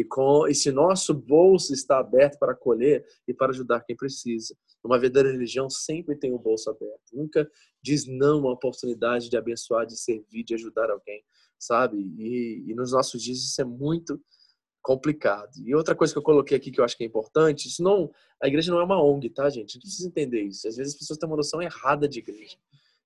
E, 0.00 0.04
com, 0.04 0.48
e 0.48 0.54
se 0.54 0.72
nosso 0.72 1.12
bolso 1.12 1.74
está 1.74 1.98
aberto 1.98 2.38
para 2.38 2.52
acolher 2.52 3.04
e 3.28 3.34
para 3.34 3.50
ajudar 3.50 3.80
quem 3.80 3.94
precisa. 3.94 4.56
Uma 4.82 4.98
verdadeira 4.98 5.30
religião 5.30 5.68
sempre 5.68 6.16
tem 6.16 6.32
o 6.32 6.36
um 6.36 6.38
bolso 6.38 6.70
aberto. 6.70 7.12
Nunca 7.12 7.46
diz 7.82 8.06
não 8.06 8.48
à 8.48 8.52
oportunidade 8.52 9.28
de 9.28 9.36
abençoar, 9.36 9.84
de 9.84 10.00
servir, 10.00 10.42
de 10.42 10.54
ajudar 10.54 10.90
alguém, 10.90 11.22
sabe? 11.58 11.98
E, 11.98 12.64
e 12.66 12.74
nos 12.74 12.92
nossos 12.92 13.22
dias 13.22 13.38
isso 13.40 13.60
é 13.60 13.64
muito 13.64 14.18
complicado. 14.80 15.50
E 15.58 15.74
outra 15.74 15.94
coisa 15.94 16.14
que 16.14 16.18
eu 16.18 16.22
coloquei 16.22 16.56
aqui 16.56 16.70
que 16.70 16.80
eu 16.80 16.84
acho 16.84 16.96
que 16.96 17.04
é 17.04 17.06
importante, 17.06 17.68
isso 17.68 17.82
não, 17.82 18.10
a 18.42 18.48
igreja 18.48 18.72
não 18.72 18.80
é 18.80 18.84
uma 18.84 19.04
ONG, 19.04 19.28
tá, 19.28 19.50
gente? 19.50 19.72
A 19.72 19.72
gente 19.74 19.82
precisa 19.82 20.08
entender 20.08 20.40
isso. 20.44 20.66
Às 20.66 20.76
vezes 20.76 20.94
as 20.94 20.98
pessoas 20.98 21.18
têm 21.18 21.28
uma 21.28 21.36
noção 21.36 21.60
errada 21.60 22.08
de 22.08 22.20
igreja 22.20 22.56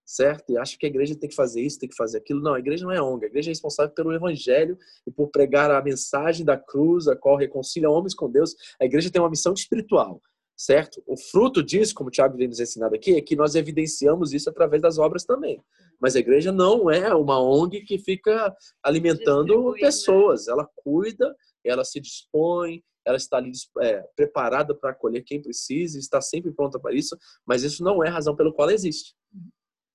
certo? 0.04 0.50
E 0.50 0.58
acha 0.58 0.76
que 0.78 0.86
a 0.86 0.88
igreja 0.88 1.14
tem 1.14 1.28
que 1.28 1.34
fazer 1.34 1.62
isso, 1.62 1.78
tem 1.78 1.88
que 1.88 1.96
fazer 1.96 2.18
aquilo. 2.18 2.40
Não, 2.40 2.54
a 2.54 2.58
igreja 2.58 2.84
não 2.84 2.92
é 2.92 3.00
ONG. 3.00 3.24
A 3.24 3.28
igreja 3.28 3.50
é 3.50 3.52
responsável 3.52 3.92
pelo 3.94 4.12
evangelho 4.12 4.78
e 5.06 5.10
por 5.10 5.28
pregar 5.28 5.70
a 5.70 5.82
mensagem 5.82 6.44
da 6.44 6.56
cruz, 6.56 7.08
a 7.08 7.16
qual 7.16 7.36
reconcilia 7.36 7.90
homens 7.90 8.14
com 8.14 8.30
Deus. 8.30 8.54
A 8.80 8.84
igreja 8.84 9.10
tem 9.10 9.20
uma 9.20 9.30
missão 9.30 9.54
espiritual, 9.54 10.20
certo? 10.56 11.02
O 11.06 11.16
fruto 11.16 11.62
disso, 11.62 11.94
como 11.94 12.08
o 12.08 12.10
Tiago 12.10 12.36
vem 12.36 12.48
nos 12.48 12.60
ensinado 12.60 12.94
aqui, 12.94 13.16
é 13.16 13.20
que 13.20 13.36
nós 13.36 13.54
evidenciamos 13.54 14.32
isso 14.32 14.50
através 14.50 14.82
das 14.82 14.98
obras 14.98 15.24
também. 15.24 15.62
Mas 16.00 16.16
a 16.16 16.20
igreja 16.20 16.52
não 16.52 16.90
é 16.90 17.14
uma 17.14 17.40
ONG 17.40 17.80
que 17.84 17.98
fica 17.98 18.54
alimentando 18.82 19.72
pessoas. 19.80 20.48
Ela 20.48 20.68
cuida, 20.76 21.34
ela 21.64 21.84
se 21.84 21.98
dispõe, 21.98 22.82
ela 23.06 23.16
está 23.16 23.36
ali 23.36 23.52
é, 23.80 24.02
preparada 24.16 24.74
para 24.74 24.90
acolher 24.90 25.22
quem 25.22 25.40
precisa, 25.40 25.98
está 25.98 26.20
sempre 26.20 26.52
pronta 26.52 26.78
para 26.80 26.94
isso, 26.94 27.16
mas 27.46 27.62
isso 27.62 27.84
não 27.84 28.02
é 28.02 28.08
a 28.08 28.12
razão 28.12 28.34
pelo 28.34 28.52
qual 28.52 28.70
existe. 28.70 29.14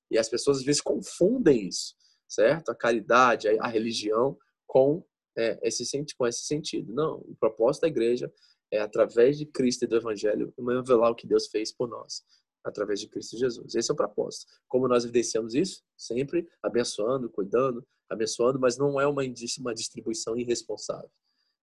E 0.09 0.17
as 0.17 0.29
pessoas 0.29 0.57
às 0.57 0.63
vezes 0.63 0.81
confundem 0.81 1.67
isso, 1.67 1.95
certo? 2.27 2.69
A 2.69 2.75
caridade, 2.75 3.47
a 3.47 3.67
religião 3.67 4.37
com 4.67 5.03
é, 5.37 5.59
esse, 5.63 5.85
com 6.17 6.27
esse 6.27 6.43
sentido. 6.43 6.93
Não, 6.93 7.17
o 7.19 7.35
propósito 7.39 7.83
da 7.83 7.87
igreja 7.87 8.31
é, 8.71 8.79
através 8.79 9.37
de 9.37 9.45
Cristo 9.45 9.83
e 9.83 9.87
do 9.87 9.95
Evangelho, 9.95 10.53
revelar 10.57 11.11
o 11.11 11.15
que 11.15 11.27
Deus 11.27 11.47
fez 11.47 11.71
por 11.71 11.87
nós, 11.87 12.23
através 12.63 12.99
de 12.99 13.07
Cristo 13.07 13.37
Jesus. 13.37 13.73
Esse 13.75 13.89
é 13.89 13.93
o 13.93 13.97
propósito. 13.97 14.45
Como 14.67 14.87
nós 14.87 15.03
evidenciamos 15.03 15.55
isso? 15.55 15.81
Sempre 15.97 16.47
abençoando, 16.61 17.29
cuidando, 17.29 17.85
abençoando, 18.09 18.59
mas 18.59 18.77
não 18.77 18.99
é 18.99 19.07
uma, 19.07 19.23
uma 19.59 19.73
distribuição 19.73 20.37
irresponsável, 20.37 21.09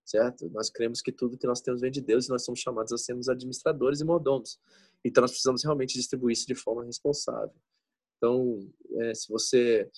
certo? 0.05 0.49
Nós 0.49 0.69
cremos 0.69 1.01
que 1.01 1.11
tudo 1.11 1.37
que 1.37 1.47
nós 1.47 1.61
temos 1.61 1.81
vem 1.81 1.91
de 1.91 2.01
Deus 2.01 2.27
e 2.27 2.29
nós 2.29 2.43
somos 2.43 2.59
chamados 2.59 2.91
a 2.91 2.97
sermos 2.97 3.29
administradores 3.29 4.01
e 4.01 4.05
mordomos. 4.05 4.59
Então 5.03 5.21
nós 5.21 5.31
precisamos 5.31 5.63
realmente 5.63 5.93
distribuir 5.93 6.33
isso 6.33 6.47
de 6.47 6.55
forma 6.55 6.83
responsável. 6.83 7.55
Então, 8.17 8.59
é, 8.99 9.13
se 9.13 9.29
você 9.29 9.89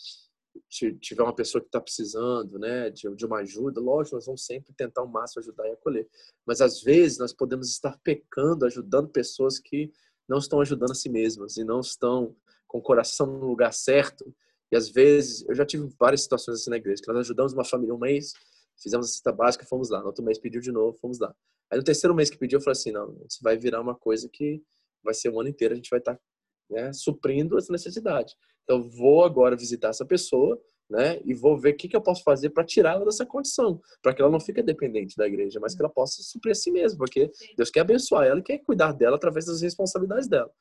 tiver 0.99 1.23
uma 1.23 1.35
pessoa 1.35 1.61
que 1.61 1.67
está 1.67 1.79
precisando 1.79 2.59
né, 2.59 2.89
de, 2.89 3.13
de, 3.15 3.25
uma 3.25 3.39
ajuda, 3.39 3.79
lógico, 3.79 4.15
nós 4.15 4.25
vamos 4.25 4.45
sempre 4.45 4.73
tentar 4.73 5.03
o 5.03 5.07
máximo 5.07 5.41
ajudar 5.41 5.67
e 5.67 5.71
acolher. 5.71 6.07
Mas 6.45 6.61
às 6.61 6.81
vezes 6.81 7.17
nós 7.17 7.33
podemos 7.33 7.69
estar 7.69 7.97
pecando, 8.03 8.65
ajudando 8.65 9.09
pessoas 9.09 9.59
que 9.59 9.91
não 10.27 10.37
estão 10.37 10.61
ajudando 10.61 10.91
a 10.91 10.95
si 10.95 11.09
mesmas 11.09 11.57
e 11.57 11.63
não 11.63 11.79
estão 11.79 12.35
com 12.67 12.77
o 12.77 12.81
coração 12.81 13.25
no 13.25 13.45
lugar 13.45 13.73
certo. 13.73 14.33
E 14.71 14.75
às 14.75 14.89
vezes, 14.89 15.43
eu 15.47 15.55
já 15.55 15.65
tive 15.65 15.89
várias 15.99 16.21
situações 16.21 16.61
assim 16.61 16.69
na 16.69 16.77
igreja, 16.77 17.01
que 17.01 17.07
nós 17.07 17.17
ajudamos 17.21 17.53
uma 17.53 17.65
família 17.65 17.93
um 17.93 17.97
mês, 17.97 18.33
fizemos 18.77 19.07
a 19.07 19.09
cesta 19.09 19.31
básica, 19.31 19.65
fomos 19.65 19.89
lá. 19.89 19.99
No 19.99 20.07
outro 20.07 20.23
mês 20.23 20.37
pediu 20.37 20.61
de 20.61 20.71
novo, 20.71 20.97
fomos 20.99 21.19
lá. 21.19 21.33
Aí 21.71 21.77
no 21.77 21.83
terceiro 21.83 22.13
mês 22.13 22.29
que 22.29 22.37
pediu, 22.37 22.59
eu 22.59 22.63
falei 22.63 22.77
assim, 22.77 22.91
não, 22.91 23.19
isso 23.27 23.39
vai 23.41 23.57
virar 23.57 23.81
uma 23.81 23.95
coisa 23.95 24.29
que 24.31 24.61
vai 25.03 25.13
ser 25.13 25.29
o 25.29 25.39
ano 25.39 25.49
inteiro, 25.49 25.73
a 25.73 25.75
gente 25.75 25.89
vai 25.89 25.99
estar 25.99 26.15
tá, 26.15 26.21
né, 26.69 26.93
suprindo 26.93 27.57
essa 27.57 27.71
necessidade. 27.71 28.35
Então, 28.63 28.87
vou 28.89 29.23
agora 29.23 29.55
visitar 29.55 29.89
essa 29.89 30.05
pessoa, 30.05 30.59
né? 30.89 31.19
E 31.23 31.33
vou 31.33 31.57
ver 31.57 31.73
o 31.73 31.77
que, 31.77 31.87
que 31.87 31.95
eu 31.95 32.01
posso 32.01 32.23
fazer 32.23 32.49
para 32.49 32.63
tirá-la 32.63 33.05
dessa 33.05 33.25
condição, 33.25 33.79
para 34.01 34.13
que 34.13 34.21
ela 34.21 34.31
não 34.31 34.39
fique 34.39 34.61
dependente 34.61 35.15
da 35.15 35.27
igreja, 35.27 35.59
mas 35.59 35.75
que 35.75 35.81
ela 35.81 35.89
possa 35.89 36.21
suprir 36.23 36.51
a 36.51 36.55
si 36.55 36.71
mesma, 36.71 36.97
porque 36.97 37.31
Deus 37.55 37.69
quer 37.69 37.81
abençoar 37.81 38.25
ela 38.25 38.39
e 38.39 38.43
quer 38.43 38.57
cuidar 38.59 38.91
dela 38.91 39.15
através 39.15 39.45
das 39.45 39.61
responsabilidades 39.61 40.27
dela. 40.27 40.51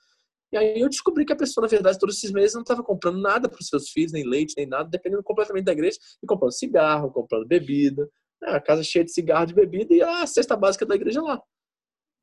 E 0.52 0.56
aí 0.56 0.80
eu 0.80 0.88
descobri 0.88 1.24
que 1.24 1.32
a 1.32 1.36
pessoa, 1.36 1.62
na 1.62 1.68
verdade, 1.68 1.98
todos 1.98 2.16
esses 2.16 2.32
meses 2.32 2.54
não 2.54 2.62
estava 2.62 2.82
comprando 2.82 3.20
nada 3.20 3.48
para 3.48 3.60
os 3.60 3.68
seus 3.68 3.90
filhos, 3.90 4.12
nem 4.12 4.26
leite, 4.26 4.54
nem 4.56 4.66
nada, 4.66 4.88
dependendo 4.88 5.22
completamente 5.22 5.64
da 5.64 5.72
igreja, 5.72 5.98
e 6.22 6.26
comprando 6.26 6.52
cigarro, 6.52 7.10
comprando 7.10 7.46
bebida, 7.46 8.08
né? 8.40 8.50
a 8.50 8.60
casa 8.60 8.82
cheia 8.82 9.04
de 9.04 9.12
cigarro, 9.12 9.46
de 9.46 9.54
bebida, 9.54 9.94
e 9.94 10.00
a 10.02 10.26
cesta 10.26 10.56
básica 10.56 10.86
da 10.86 10.94
igreja 10.94 11.20
lá. 11.20 11.42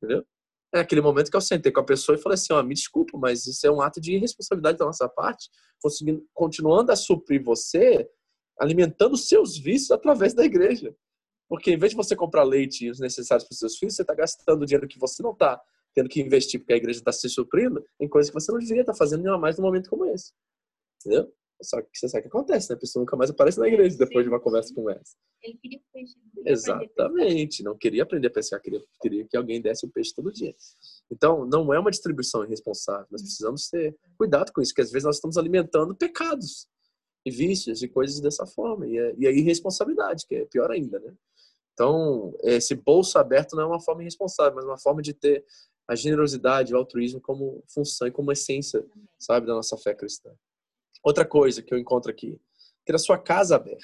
Entendeu? 0.02 0.24
É 0.76 0.80
aquele 0.80 1.00
momento 1.00 1.30
que 1.30 1.36
eu 1.36 1.40
sentei 1.40 1.72
com 1.72 1.80
a 1.80 1.84
pessoa 1.84 2.16
e 2.16 2.20
falei 2.20 2.34
assim, 2.34 2.52
ó, 2.52 2.62
me 2.62 2.74
desculpa, 2.74 3.16
mas 3.16 3.46
isso 3.46 3.66
é 3.66 3.70
um 3.70 3.80
ato 3.80 3.98
de 3.98 4.12
irresponsabilidade 4.12 4.76
da 4.76 4.84
nossa 4.84 5.08
parte, 5.08 5.48
continuando 6.34 6.92
a 6.92 6.96
suprir 6.96 7.42
você, 7.42 8.06
alimentando 8.60 9.16
seus 9.16 9.56
vícios 9.56 9.90
através 9.90 10.34
da 10.34 10.44
igreja. 10.44 10.94
Porque 11.48 11.70
em 11.70 11.78
vez 11.78 11.92
de 11.92 11.96
você 11.96 12.14
comprar 12.14 12.42
leite 12.42 12.84
e 12.84 12.90
os 12.90 13.00
necessários 13.00 13.48
para 13.48 13.54
os 13.54 13.58
seus 13.58 13.78
filhos, 13.78 13.94
você 13.94 14.02
está 14.02 14.14
gastando 14.14 14.66
dinheiro 14.66 14.86
que 14.86 14.98
você 14.98 15.22
não 15.22 15.32
está 15.32 15.58
tendo 15.94 16.10
que 16.10 16.20
investir 16.20 16.60
porque 16.60 16.74
a 16.74 16.76
igreja 16.76 16.98
está 16.98 17.10
se 17.10 17.26
suprindo 17.30 17.82
em 17.98 18.06
coisas 18.06 18.28
que 18.28 18.34
você 18.34 18.52
não 18.52 18.58
deveria 18.58 18.82
estar 18.82 18.92
tá 18.92 18.98
fazendo 18.98 19.20
ainda 19.20 19.38
mais 19.38 19.56
num 19.56 19.64
momento 19.64 19.88
como 19.88 20.04
esse. 20.04 20.34
Entendeu? 21.00 21.32
Só 21.62 21.80
que 21.80 21.88
você 21.98 22.08
sabe 22.08 22.20
o 22.20 22.22
que 22.22 22.36
acontece, 22.36 22.68
né? 22.70 22.76
A 22.76 22.78
pessoa 22.78 23.00
nunca 23.00 23.16
mais 23.16 23.30
aparece 23.30 23.58
na 23.58 23.66
igreja 23.66 23.96
depois 23.96 24.24
Sim. 24.24 24.28
de 24.28 24.34
uma 24.34 24.40
conversa 24.40 24.74
como 24.74 24.90
essa. 24.90 25.16
Ele 25.42 25.58
queria 25.62 25.80
peixe. 25.92 26.14
Exatamente. 26.44 27.62
Não 27.62 27.76
queria 27.76 28.02
aprender 28.02 28.28
a 28.28 28.30
pescar, 28.30 28.60
queria, 28.60 28.82
queria 29.00 29.26
que 29.26 29.36
alguém 29.36 29.60
desse 29.60 29.86
o 29.86 29.90
peixe 29.90 30.14
todo 30.14 30.32
dia. 30.32 30.54
Então, 31.10 31.46
não 31.46 31.72
é 31.72 31.78
uma 31.78 31.90
distribuição 31.90 32.44
irresponsável. 32.44 33.06
Nós 33.10 33.22
precisamos 33.22 33.68
ter 33.68 33.96
cuidado 34.18 34.52
com 34.52 34.60
isso, 34.60 34.72
porque 34.72 34.82
às 34.82 34.90
vezes 34.90 35.04
nós 35.04 35.16
estamos 35.16 35.38
alimentando 35.38 35.94
pecados 35.94 36.68
e 37.24 37.30
vícios 37.30 37.82
e 37.82 37.88
coisas 37.88 38.20
dessa 38.20 38.46
forma. 38.46 38.86
E, 38.86 38.98
é, 38.98 39.14
e 39.16 39.26
a 39.26 39.30
irresponsabilidade, 39.30 40.26
que 40.26 40.34
é 40.34 40.44
pior 40.44 40.70
ainda, 40.70 40.98
né? 41.00 41.14
Então, 41.72 42.34
esse 42.42 42.74
bolso 42.74 43.18
aberto 43.18 43.54
não 43.54 43.62
é 43.62 43.66
uma 43.66 43.80
forma 43.80 44.02
irresponsável, 44.02 44.54
mas 44.54 44.64
uma 44.64 44.78
forma 44.78 45.02
de 45.02 45.12
ter 45.12 45.44
a 45.88 45.94
generosidade, 45.94 46.74
o 46.74 46.76
altruísmo 46.76 47.20
como 47.20 47.62
função 47.68 48.08
e 48.08 48.10
como 48.10 48.32
essência, 48.32 48.84
sabe, 49.18 49.46
da 49.46 49.54
nossa 49.54 49.76
fé 49.76 49.94
cristã. 49.94 50.30
Outra 51.06 51.24
coisa 51.24 51.62
que 51.62 51.72
eu 51.72 51.78
encontro 51.78 52.10
aqui, 52.10 52.36
ter 52.84 52.96
a 52.96 52.98
sua 52.98 53.16
casa 53.16 53.54
aberta. 53.54 53.78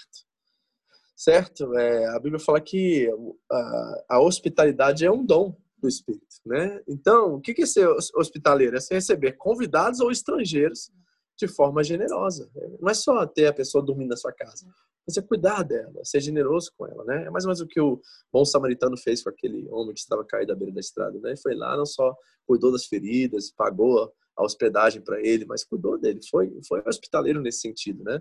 Certo? 1.15 1.73
É, 1.79 2.05
a 2.07 2.19
Bíblia 2.19 2.41
fala 2.41 2.61
que 2.61 3.09
a, 3.49 4.05
a, 4.09 4.21
hospitalidade 4.21 5.07
é 5.07 5.11
um 5.11 5.25
dom 5.25 5.57
do 5.79 5.87
Espírito, 5.87 6.27
né? 6.45 6.83
Então, 6.89 7.35
o 7.35 7.41
que 7.41 7.63
é 7.63 7.65
ser 7.65 7.87
hospitaleiro? 8.17 8.77
É 8.77 8.81
receber 8.95 9.35
convidados 9.35 10.01
ou 10.01 10.11
estrangeiros 10.11 10.91
de 11.39 11.47
forma 11.47 11.85
generosa. 11.85 12.51
Não 12.81 12.91
é 12.91 12.95
só 12.95 13.25
ter 13.25 13.47
a 13.47 13.53
pessoa 13.53 13.85
dormindo 13.85 14.09
na 14.09 14.17
sua 14.17 14.33
casa, 14.33 14.67
mas 15.07 15.17
é 15.17 15.23
cuidar 15.23 15.63
dela, 15.63 16.05
ser 16.05 16.21
generoso 16.21 16.73
com 16.77 16.89
ela, 16.89 17.05
né? 17.05 17.27
É 17.27 17.31
mais 17.31 17.45
ou 17.45 17.51
menos 17.51 17.61
o 17.61 17.69
que 17.69 17.81
o 17.81 18.01
bom 18.33 18.45
samaritano 18.45 18.97
fez 18.97 19.23
com 19.23 19.31
aquele 19.31 19.69
homem 19.71 19.95
que 19.95 20.01
estava 20.01 20.25
caído 20.25 20.51
à 20.51 20.57
beira 20.57 20.75
da 20.75 20.81
estrada, 20.81 21.17
né? 21.21 21.37
Foi 21.41 21.55
lá, 21.55 21.77
não 21.77 21.87
só 21.87 22.17
cuidou 22.45 22.73
das 22.73 22.87
feridas, 22.87 23.53
pagou 23.53 24.13
a 24.37 24.43
hospedagem 24.43 25.03
para 25.03 25.21
ele, 25.21 25.45
mas 25.45 25.65
cuidou 25.65 25.99
dele, 25.99 26.21
foi, 26.31 26.51
foi 26.67 26.83
hospitaleiro 26.87 27.41
nesse 27.41 27.61
sentido, 27.61 28.03
né? 28.03 28.21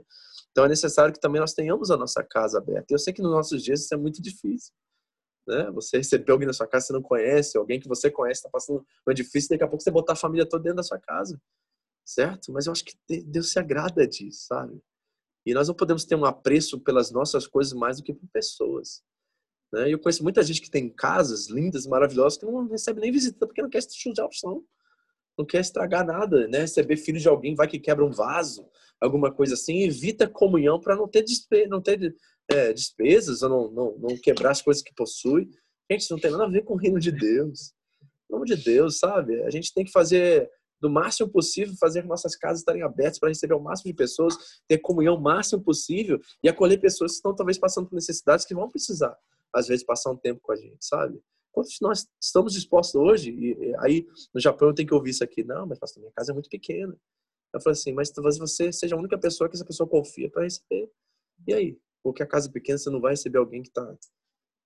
Então 0.52 0.66
é 0.66 0.68
necessário 0.68 1.14
que 1.14 1.20
também 1.20 1.40
nós 1.40 1.54
tenhamos 1.54 1.90
a 1.90 1.98
nossa 1.98 2.24
casa 2.24 2.58
aberta. 2.58 2.94
Eu 2.94 3.00
sei 3.00 3.14
que 3.14 3.22
nos 3.22 3.32
nossos 3.32 3.64
dias 3.64 3.82
isso 3.82 3.94
é 3.94 3.98
muito 3.98 4.22
difícil, 4.22 4.74
né? 5.48 5.72
Você 5.72 5.98
receber 5.98 6.32
alguém 6.32 6.48
na 6.48 6.54
sua 6.54 6.68
casa 6.68 6.84
que 6.84 6.88
você 6.88 6.94
não 6.94 7.02
conhece, 7.02 7.58
alguém 7.58 7.80
que 7.80 7.88
você 7.88 8.12
conhece 8.12 8.40
está 8.40 8.50
passando 8.50 8.86
é 9.08 9.14
difícil, 9.14 9.50
daqui 9.50 9.64
a 9.64 9.68
pouco 9.68 9.84
você 9.84 9.92
botar 9.92 10.14
a 10.14 10.18
família 10.18 10.46
toda 10.46 10.64
dentro 10.64 10.78
da 10.78 10.84
sua 10.84 11.00
casa, 11.00 11.40
certo? 12.06 12.52
Mas 12.52 12.66
eu 12.66 12.72
acho 12.72 12.84
que 12.84 12.96
Deus 13.24 13.52
se 13.52 13.60
agrada 13.60 14.06
disso, 14.06 14.48
sabe? 14.48 14.82
E 15.46 15.54
nós 15.54 15.68
não 15.68 15.76
podemos 15.76 16.06
ter 16.06 16.16
um 16.16 16.26
apreço 16.26 16.80
pelas 16.80 17.12
nossas 17.12 17.48
coisas 17.48 17.74
mais 17.74 17.98
do 17.98 18.04
que 18.04 18.14
por 18.14 18.28
pessoas. 18.32 19.02
Né? 19.74 19.92
Eu 19.92 19.98
conheço 19.98 20.22
muita 20.22 20.44
gente 20.44 20.62
que 20.62 20.70
tem 20.70 20.90
casas 20.90 21.50
lindas, 21.50 21.88
maravilhosas, 21.88 22.38
que 22.38 22.46
não 22.46 22.68
recebe 22.68 23.00
nem 23.00 23.12
visita 23.12 23.48
porque 23.48 23.62
não 23.62 23.70
quer 23.70 23.82
sujar 23.82 24.28
o 24.28 24.32
chão 24.32 24.64
não 25.38 25.46
quer 25.46 25.62
estragar 25.62 26.06
nada, 26.06 26.48
né? 26.48 26.60
Receber 26.60 26.98
filho 26.98 27.20
de 27.20 27.28
alguém, 27.28 27.56
vai 27.56 27.68
que 27.68 27.80
quebra 27.80 28.06
um 28.06 28.12
vaso, 28.12 28.68
alguma 29.00 29.32
coisa 29.32 29.56
assim, 29.56 29.84
evita 29.84 30.28
comunhão 30.28 30.80
para 30.80 30.96
não 30.96 31.08
ter, 31.08 31.24
despe 31.24 31.68
não 31.68 31.82
ter 31.82 32.16
é, 32.50 32.74
despesas 32.74 33.42
ou 33.42 33.50
não, 33.50 33.72
não, 33.72 33.98
não 33.98 34.18
quebrar 34.18 34.52
as 34.52 34.62
coisas 34.62 34.84
que 34.84 34.94
possui. 34.94 35.50
Gente, 35.90 36.02
isso 36.02 36.14
não 36.14 36.20
tem 36.20 36.32
nada 36.32 36.46
a 36.46 36.50
ver 36.50 36.64
com 36.64 36.76
o 36.76 36.78
reino 36.78 37.00
de 37.00 37.12
Deus. 37.12 37.74
Em 38.30 38.34
nome 38.34 38.46
de 38.46 38.56
Deus, 38.56 39.00
sabe? 39.00 39.42
A 39.44 39.50
gente 39.50 39.74
tem 39.74 39.84
que 39.84 39.92
fazer 39.92 40.50
do 40.80 40.90
máximo 40.90 41.30
possível, 41.30 41.76
fazer 41.80 42.04
nossas 42.04 42.36
casas 42.36 42.60
estarem 42.60 42.82
abertas 42.82 43.20
para 43.20 43.30
receber 43.30 43.54
o 43.54 43.60
máximo 43.60 43.92
de 43.92 43.96
pessoas, 43.96 44.36
ter 44.68 44.80
comunhão 44.80 45.16
o 45.16 45.22
máximo 45.22 45.62
possível 45.62 46.20
e 46.44 46.50
acolher 46.50 46.80
pessoas 46.80 47.12
que 47.12 47.18
estão 47.18 47.36
talvez 47.36 47.58
passando 47.60 47.88
por 47.88 47.96
necessidades 47.96 48.46
que 48.46 48.56
vão 48.56 48.70
precisar, 48.70 49.16
às 49.54 49.68
vezes, 49.68 49.86
passar 49.86 50.12
um 50.12 50.18
tempo 50.18 50.40
com 50.42 50.52
a 50.52 50.56
gente, 50.56 50.78
sabe? 50.80 51.22
Quantos 51.52 51.78
nós 51.82 52.08
estamos 52.22 52.54
dispostos 52.54 52.96
hoje? 52.96 53.32
E 53.32 53.76
aí 53.80 54.08
no 54.34 54.40
Japão 54.40 54.70
eu 54.70 54.74
tenho 54.74 54.88
que 54.88 54.94
ouvir 54.94 55.12
isso 55.12 55.24
aqui. 55.24 55.44
Não, 55.44 55.66
mas 55.66 55.80
pastor, 55.80 56.02
minha 56.02 56.14
casa 56.14 56.32
é 56.32 56.34
muito 56.34 56.50
pequena. 56.50 56.96
Eu 57.54 57.60
falei 57.62 57.74
assim, 57.74 57.92
mas 57.92 58.10
talvez 58.10 58.38
você 58.38 58.72
seja 58.72 58.96
a 58.96 59.00
única 59.00 59.18
pessoa 59.18 59.50
que 59.50 59.56
essa 59.56 59.66
pessoa 59.66 59.88
confia 59.88 60.30
para 60.30 60.44
receber. 60.44 60.90
E 61.48 61.54
aí? 61.54 61.80
Porque 62.02 62.24
a 62.24 62.28
casa 62.28 62.48
é 62.48 62.52
pequena 62.52 62.78
você 62.78 62.90
não 62.90 63.02
vai 63.02 63.12
receber 63.12 63.38
alguém 63.38 63.62
que 63.62 63.70
está 63.70 63.98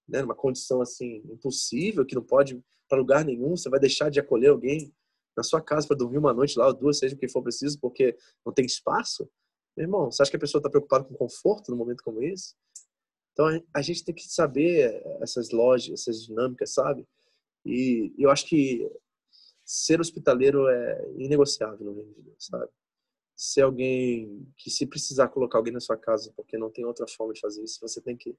né, 0.08 0.22
numa 0.22 0.36
condição 0.36 0.82
assim 0.82 1.24
impossível, 1.26 2.06
que 2.06 2.16
não 2.16 2.24
pode 2.24 2.62
para 2.88 2.98
lugar 2.98 3.26
nenhum. 3.26 3.56
Você 3.56 3.70
vai 3.70 3.80
deixar 3.80 4.10
de 4.10 4.20
acolher 4.20 4.50
alguém 4.50 4.94
na 5.36 5.44
sua 5.44 5.62
casa 5.62 5.88
para 5.88 5.98
dormir 5.98 6.18
uma 6.18 6.34
noite 6.34 6.58
lá 6.58 6.68
ou 6.68 6.74
duas, 6.74 7.00
seja 7.00 7.16
o 7.16 7.18
que 7.18 7.28
for 7.28 7.42
preciso, 7.42 7.80
porque 7.80 8.16
não 8.46 8.54
tem 8.54 8.66
espaço? 8.66 9.30
Meu 9.76 9.86
irmão, 9.86 10.12
você 10.12 10.22
acha 10.22 10.32
que 10.32 10.38
a 10.38 10.40
pessoa 10.40 10.60
está 10.60 10.70
preocupada 10.70 11.04
com 11.04 11.14
conforto 11.16 11.72
num 11.72 11.78
momento 11.78 12.04
como 12.04 12.24
esse? 12.24 12.56
Então 13.36 13.62
a 13.74 13.82
gente 13.82 14.04
tem 14.04 14.16
que 14.16 14.24
saber 14.24 15.04
essas 15.22 15.52
lojas, 15.52 16.00
essas 16.00 16.24
dinâmicas, 16.24 16.74
sabe? 16.74 17.06
E 17.66 18.14
eu 18.18 18.32
acho 18.32 18.48
que 18.48 18.90
ser 19.66 20.00
hospitaleiro 20.00 20.70
é 20.70 21.12
inegociável 21.18 21.86
no 21.86 21.94
reino 21.94 22.14
de 22.14 22.22
Deus, 22.22 22.46
sabe? 22.46 22.72
Ser 23.36 23.64
alguém 23.64 24.48
que 24.56 24.70
se 24.70 24.88
precisar 24.88 25.28
colocar 25.28 25.58
alguém 25.58 25.74
na 25.74 25.82
sua 25.82 25.98
casa 25.98 26.32
porque 26.34 26.58
não 26.58 26.72
tem 26.72 26.86
outra 26.86 27.06
forma 27.10 27.34
de 27.34 27.42
fazer 27.42 27.62
isso, 27.62 27.82
você 27.82 28.00
tem 28.00 28.16
que 28.16 28.34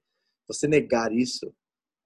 você 0.49 0.67
negar 0.67 1.13
isso. 1.13 1.55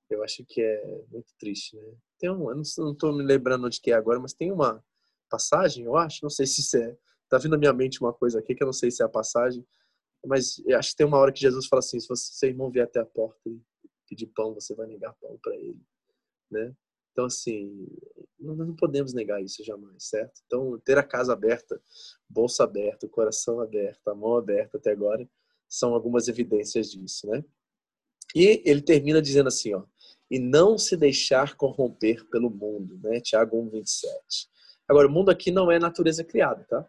Eu 0.09 0.25
acho 0.25 0.45
que 0.45 0.61
é 0.61 1.05
muito 1.13 1.33
triste, 1.39 1.77
né? 1.77 1.95
Tem 2.19 2.29
um, 2.29 2.51
eu 2.51 2.57
não 2.57 2.63
estou 2.63 3.17
me 3.17 3.23
lembrando 3.23 3.71
de 3.71 3.81
que 3.81 3.93
é 3.93 3.95
agora, 3.95 4.19
mas 4.19 4.33
tem 4.33 4.51
uma 4.51 4.85
passagem, 5.31 5.85
eu 5.85 5.97
acho, 5.97 6.25
não 6.25 6.31
sei 6.31 6.45
se 6.45 6.61
isso 6.61 6.77
é, 6.77 6.97
tá 7.29 7.39
vindo 7.39 7.53
na 7.53 7.59
minha 7.59 7.73
mente 7.73 8.01
uma 8.01 8.13
coisa 8.13 8.41
aqui 8.41 8.53
que 8.53 8.65
eu 8.65 8.67
não 8.67 8.73
sei 8.73 8.91
se 8.91 9.01
é 9.01 9.07
a 9.07 9.09
passagem, 9.09 9.65
mas 10.27 10.63
acho 10.77 10.91
que 10.91 10.97
tem 10.97 11.07
uma 11.07 11.19
hora 11.19 11.33
que 11.33 11.41
Jesus 11.41 11.67
fala 11.67 11.81
assim: 11.81 11.99
se 11.99 12.09
você, 12.09 12.33
seu 12.33 12.49
irmão 12.49 12.71
vier 12.71 12.85
até 12.85 13.01
a 13.01 13.07
porta 13.07 13.49
e 13.49 13.61
pedir 14.09 14.27
pão, 14.27 14.55
você 14.55 14.75
vai 14.75 14.87
negar 14.87 15.15
pão 15.21 15.39
para 15.43 15.55
ele, 15.57 15.81
né? 16.51 16.75
Então, 17.13 17.25
assim, 17.25 17.87
nós 18.39 18.57
não 18.57 18.75
podemos 18.75 19.13
negar 19.13 19.43
isso 19.43 19.65
jamais, 19.65 20.05
certo? 20.05 20.41
Então, 20.47 20.79
ter 20.85 20.97
a 20.97 21.03
casa 21.03 21.33
aberta, 21.33 21.81
bolsa 22.29 22.65
aberta, 22.65 23.09
coração 23.09 23.61
aberto, 23.61 24.09
a 24.09 24.15
mão 24.15 24.37
aberta 24.37 24.79
até 24.79 24.93
agora, 24.93 25.29
são 25.69 25.95
algumas 25.95 26.29
evidências 26.29 26.91
disso, 26.91 27.27
né? 27.29 27.45
E 28.35 28.63
ele 28.65 28.81
termina 28.81 29.21
dizendo 29.21 29.49
assim, 29.49 29.75
ó, 29.75 29.85
e 30.31 30.39
não 30.39 30.79
se 30.79 30.97
deixar 30.97 31.57
corromper 31.57 32.25
pelo 32.31 32.49
mundo, 32.49 32.99
né? 33.03 33.21
Tiago 33.21 33.57
1:27. 33.57 34.49
Agora, 34.87 35.09
o 35.09 35.11
mundo 35.11 35.31
aqui 35.31 35.51
não 35.51 35.71
é 35.71 35.79
natureza 35.79 36.25
criada, 36.25 36.65
tá? 36.65 36.87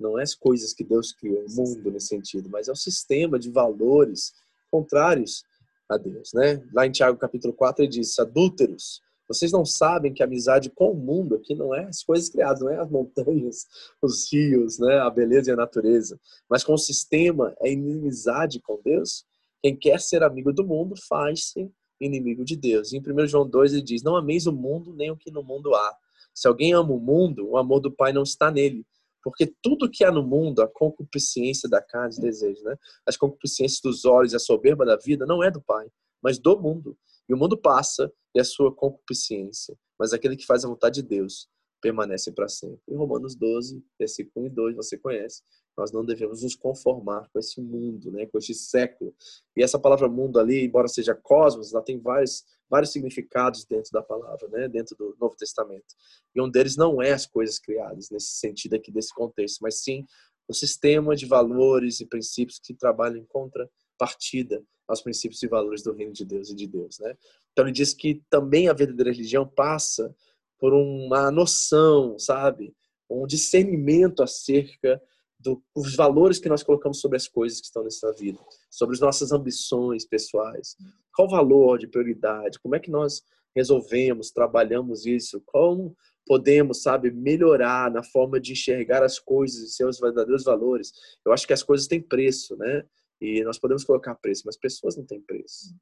Não 0.00 0.18
é 0.18 0.22
as 0.22 0.34
coisas 0.34 0.72
que 0.72 0.84
Deus 0.84 1.12
criou, 1.12 1.44
o 1.44 1.52
mundo 1.52 1.90
nesse 1.90 2.08
sentido, 2.08 2.48
mas 2.48 2.68
é 2.68 2.72
o 2.72 2.76
sistema 2.76 3.38
de 3.38 3.50
valores 3.50 4.32
contrários 4.70 5.44
a 5.88 5.96
Deus, 5.96 6.30
né? 6.32 6.62
Lá 6.72 6.86
em 6.86 6.92
Tiago 6.92 7.18
capítulo 7.18 7.52
4 7.52 7.84
ele 7.84 7.90
diz: 7.90 8.18
"Adúlteros, 8.18 9.00
vocês 9.30 9.52
não 9.52 9.64
sabem 9.64 10.12
que 10.12 10.22
a 10.22 10.26
amizade 10.26 10.70
com 10.70 10.90
o 10.90 10.96
mundo 10.96 11.36
aqui 11.36 11.54
não 11.54 11.72
é 11.72 11.84
as 11.84 12.02
coisas 12.02 12.28
criadas, 12.28 12.60
não 12.60 12.70
é 12.70 12.80
as 12.80 12.90
montanhas, 12.90 13.66
os 14.02 14.30
rios, 14.32 14.78
né, 14.80 14.98
a 14.98 15.08
beleza 15.08 15.50
e 15.50 15.52
a 15.52 15.56
natureza, 15.56 16.18
mas 16.48 16.64
com 16.64 16.74
o 16.74 16.78
sistema 16.78 17.54
é 17.60 17.70
inimizade 17.70 18.60
com 18.60 18.80
Deus. 18.84 19.24
Quem 19.62 19.76
quer 19.76 20.00
ser 20.00 20.22
amigo 20.22 20.52
do 20.52 20.66
mundo 20.66 20.94
faz-se 21.08 21.70
inimigo 22.00 22.44
de 22.44 22.56
Deus. 22.56 22.92
E 22.92 22.96
em 22.96 23.00
1 23.00 23.26
João 23.28 23.48
2 23.48 23.74
ele 23.74 23.82
diz: 23.82 24.02
Não 24.02 24.16
ameis 24.16 24.46
o 24.46 24.52
mundo 24.52 24.92
nem 24.94 25.10
o 25.10 25.16
que 25.16 25.30
no 25.30 25.42
mundo 25.42 25.74
há. 25.74 25.94
Se 26.34 26.48
alguém 26.48 26.72
ama 26.72 26.92
o 26.92 26.98
mundo, 26.98 27.50
o 27.50 27.56
amor 27.56 27.80
do 27.80 27.92
Pai 27.92 28.12
não 28.12 28.22
está 28.22 28.50
nele. 28.50 28.84
Porque 29.22 29.52
tudo 29.62 29.90
que 29.90 30.04
há 30.04 30.10
no 30.10 30.22
mundo, 30.22 30.62
a 30.62 30.68
concupiscência 30.68 31.68
da 31.68 31.82
carne 31.82 32.14
e 32.16 32.20
desejo, 32.20 32.62
né? 32.64 32.76
as 33.06 33.16
concupiscências 33.16 33.80
dos 33.82 34.04
olhos 34.04 34.32
e 34.32 34.36
a 34.36 34.38
soberba 34.38 34.84
da 34.84 34.96
vida, 34.96 35.26
não 35.26 35.42
é 35.42 35.50
do 35.50 35.60
Pai, 35.60 35.88
mas 36.22 36.38
do 36.38 36.58
mundo. 36.58 36.96
E 37.28 37.34
o 37.34 37.36
mundo 37.36 37.56
passa 37.56 38.12
e 38.34 38.40
a 38.40 38.44
sua 38.44 38.74
concupiscência. 38.74 39.76
Mas 39.98 40.12
aquele 40.12 40.36
que 40.36 40.46
faz 40.46 40.64
a 40.64 40.68
vontade 40.68 41.02
de 41.02 41.08
Deus 41.08 41.48
permanecem 41.80 42.32
para 42.32 42.48
sempre. 42.48 42.80
Em 42.88 42.96
Romanos 42.96 43.34
12, 43.34 43.82
versículo 43.98 44.46
1 44.46 44.48
e 44.48 44.50
2, 44.50 44.76
você 44.76 44.98
conhece. 44.98 45.42
Nós 45.80 45.92
não 45.92 46.04
devemos 46.04 46.42
nos 46.42 46.54
conformar 46.54 47.26
com 47.32 47.38
esse 47.38 47.58
mundo, 47.58 48.12
né, 48.12 48.26
com 48.26 48.36
este 48.36 48.54
século. 48.54 49.14
E 49.56 49.62
essa 49.62 49.78
palavra 49.78 50.08
mundo 50.08 50.38
ali, 50.38 50.64
embora 50.64 50.86
seja 50.86 51.14
cosmos, 51.14 51.72
ela 51.72 51.82
tem 51.82 51.98
vários, 51.98 52.44
vários 52.68 52.92
significados 52.92 53.64
dentro 53.64 53.90
da 53.90 54.02
palavra, 54.02 54.46
né, 54.48 54.68
dentro 54.68 54.94
do 54.94 55.16
Novo 55.18 55.34
Testamento. 55.36 55.94
E 56.34 56.40
um 56.40 56.50
deles 56.50 56.76
não 56.76 57.00
é 57.00 57.12
as 57.12 57.26
coisas 57.26 57.58
criadas, 57.58 58.10
nesse 58.10 58.34
sentido 58.34 58.74
aqui, 58.74 58.92
desse 58.92 59.14
contexto, 59.14 59.60
mas 59.62 59.82
sim 59.82 60.04
o 60.46 60.52
sistema 60.52 61.16
de 61.16 61.24
valores 61.24 62.00
e 62.00 62.06
princípios 62.06 62.58
que 62.58 62.74
trabalham 62.74 63.16
em 63.16 63.24
contrapartida 63.24 64.62
aos 64.86 65.00
princípios 65.00 65.42
e 65.42 65.48
valores 65.48 65.82
do 65.82 65.92
reino 65.92 66.12
de 66.12 66.24
Deus 66.24 66.50
e 66.50 66.54
de 66.54 66.66
Deus, 66.66 66.98
né? 66.98 67.16
Então 67.52 67.64
ele 67.64 67.72
diz 67.72 67.94
que 67.94 68.22
também 68.28 68.68
a 68.68 68.72
verdadeira 68.72 69.12
religião 69.12 69.46
passa 69.46 70.14
por 70.58 70.74
uma 70.74 71.30
noção, 71.30 72.18
sabe? 72.18 72.74
Um 73.08 73.26
discernimento 73.26 74.22
acerca 74.22 75.00
dos 75.40 75.96
valores 75.96 76.38
que 76.38 76.48
nós 76.48 76.62
colocamos 76.62 77.00
sobre 77.00 77.16
as 77.16 77.26
coisas 77.26 77.60
que 77.60 77.66
estão 77.66 77.82
nessa 77.82 78.12
vida, 78.12 78.38
sobre 78.70 78.94
as 78.94 79.00
nossas 79.00 79.32
ambições 79.32 80.04
pessoais. 80.04 80.76
Qual 81.14 81.26
o 81.26 81.30
valor 81.30 81.78
de 81.78 81.88
prioridade? 81.88 82.58
Como 82.60 82.74
é 82.74 82.78
que 82.78 82.90
nós 82.90 83.22
resolvemos, 83.56 84.30
trabalhamos 84.30 85.06
isso? 85.06 85.42
Como 85.46 85.96
podemos, 86.26 86.82
sabe, 86.82 87.10
melhorar 87.10 87.90
na 87.90 88.02
forma 88.02 88.38
de 88.38 88.52
enxergar 88.52 89.02
as 89.02 89.18
coisas 89.18 89.62
e 89.62 89.74
seus 89.74 89.98
verdadeiros 89.98 90.44
valores? 90.44 90.92
Eu 91.24 91.32
acho 91.32 91.46
que 91.46 91.52
as 91.52 91.62
coisas 91.62 91.86
têm 91.86 92.00
preço, 92.00 92.56
né? 92.56 92.84
E 93.20 93.42
nós 93.42 93.58
podemos 93.58 93.84
colocar 93.84 94.14
preço, 94.14 94.42
mas 94.46 94.56
pessoas 94.56 94.96
não 94.96 95.04
têm 95.04 95.20
preço. 95.20 95.74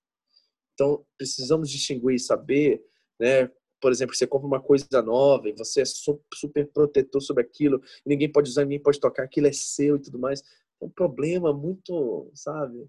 Então, 0.74 1.04
precisamos 1.16 1.70
distinguir 1.70 2.14
e 2.14 2.20
saber, 2.20 2.82
né, 3.20 3.50
por 3.80 3.92
exemplo, 3.92 4.14
você 4.14 4.26
compra 4.26 4.46
uma 4.46 4.60
coisa 4.60 5.02
nova 5.02 5.48
e 5.48 5.52
você 5.52 5.82
é 5.82 5.84
super 5.84 6.66
protetor 6.68 7.20
sobre 7.20 7.42
aquilo, 7.42 7.82
ninguém 8.04 8.30
pode 8.30 8.50
usar, 8.50 8.64
ninguém 8.64 8.82
pode 8.82 9.00
tocar, 9.00 9.24
aquilo 9.24 9.46
é 9.46 9.52
seu 9.52 9.96
e 9.96 10.00
tudo 10.00 10.18
mais. 10.18 10.42
É 10.80 10.84
um 10.84 10.90
problema 10.90 11.52
muito, 11.52 12.30
sabe, 12.34 12.86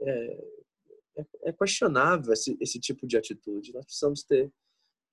é, 0.00 0.44
é, 1.16 1.26
é 1.44 1.52
questionável 1.52 2.32
esse, 2.32 2.56
esse, 2.60 2.78
tipo 2.78 3.06
de 3.06 3.16
atitude. 3.16 3.72
Nós 3.72 3.84
precisamos 3.84 4.22
ter 4.22 4.50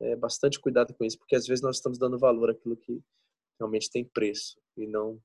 é, 0.01 0.15
bastante 0.15 0.59
cuidado 0.59 0.93
com 0.93 1.03
isso, 1.05 1.17
porque 1.17 1.35
às 1.35 1.45
vezes 1.45 1.61
nós 1.61 1.77
estamos 1.77 1.97
dando 1.97 2.17
valor 2.17 2.49
àquilo 2.49 2.77
que 2.77 3.01
realmente 3.59 3.89
tem 3.89 4.05
preço 4.05 4.59
e 4.77 4.87
não 4.87 5.21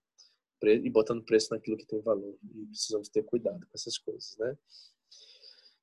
e 0.67 0.89
botando 0.89 1.23
preço 1.23 1.51
naquilo 1.51 1.77
que 1.77 1.87
tem 1.87 2.01
valor. 2.01 2.35
E 2.43 2.67
precisamos 2.67 3.11
ter 3.11 3.23
cuidado 3.23 3.61
com 3.67 3.73
essas 3.75 3.99
coisas, 3.99 4.35
né? 4.39 4.57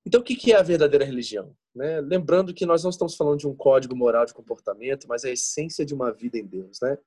Então, 0.06 0.22
o 0.22 0.24
que 0.24 0.52
é 0.52 0.56
a 0.56 0.64
verdadeira 0.64 1.06
religião? 1.06 1.56
Né? 1.76 2.02
Lembrando 2.02 2.54
que 2.54 2.66
nós 2.66 2.84
não 2.84 2.90
estamos 2.90 3.16
falando 3.16 3.40
de 3.40 3.48
um 3.48 3.56
código 3.56 3.96
moral 3.96 4.26
de 4.26 4.34
comportamento, 4.34 5.08
mas 5.08 5.24
a 5.24 5.30
essência 5.30 5.86
de 5.86 5.94
uma 5.94 6.12
vida 6.12 6.38
em 6.38 6.46
Deus. 6.46 6.80
Né? 6.82 6.98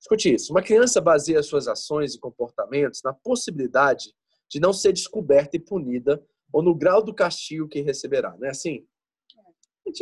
Escute 0.00 0.34
isso: 0.34 0.52
uma 0.52 0.62
criança 0.62 1.00
baseia 1.00 1.42
suas 1.42 1.68
ações 1.68 2.14
e 2.14 2.18
comportamentos 2.18 3.02
na 3.02 3.12
possibilidade 3.12 4.14
de 4.48 4.60
não 4.60 4.72
ser 4.72 4.92
descoberta 4.92 5.56
e 5.56 5.60
punida 5.60 6.22
ou 6.52 6.62
no 6.62 6.74
grau 6.74 7.02
do 7.02 7.14
castigo 7.14 7.68
que 7.68 7.80
receberá. 7.80 8.36
Não 8.38 8.46
é 8.46 8.50
assim? 8.50 8.86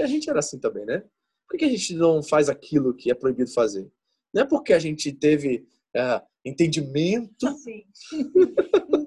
A 0.01 0.07
gente 0.07 0.29
era 0.29 0.41
assim 0.41 0.59
também, 0.59 0.85
né? 0.85 1.03
Por 1.49 1.59
que 1.59 1.64
a 1.64 1.68
gente 1.68 1.95
não 1.95 2.23
faz 2.23 2.49
aquilo 2.49 2.95
que 2.95 3.11
é 3.11 3.14
proibido 3.14 3.51
fazer? 3.53 3.91
Não 4.33 4.43
é 4.43 4.45
porque 4.47 4.73
a 4.73 4.79
gente 4.79 5.12
teve 5.12 5.66
é, 5.95 6.23
entendimento. 6.45 7.47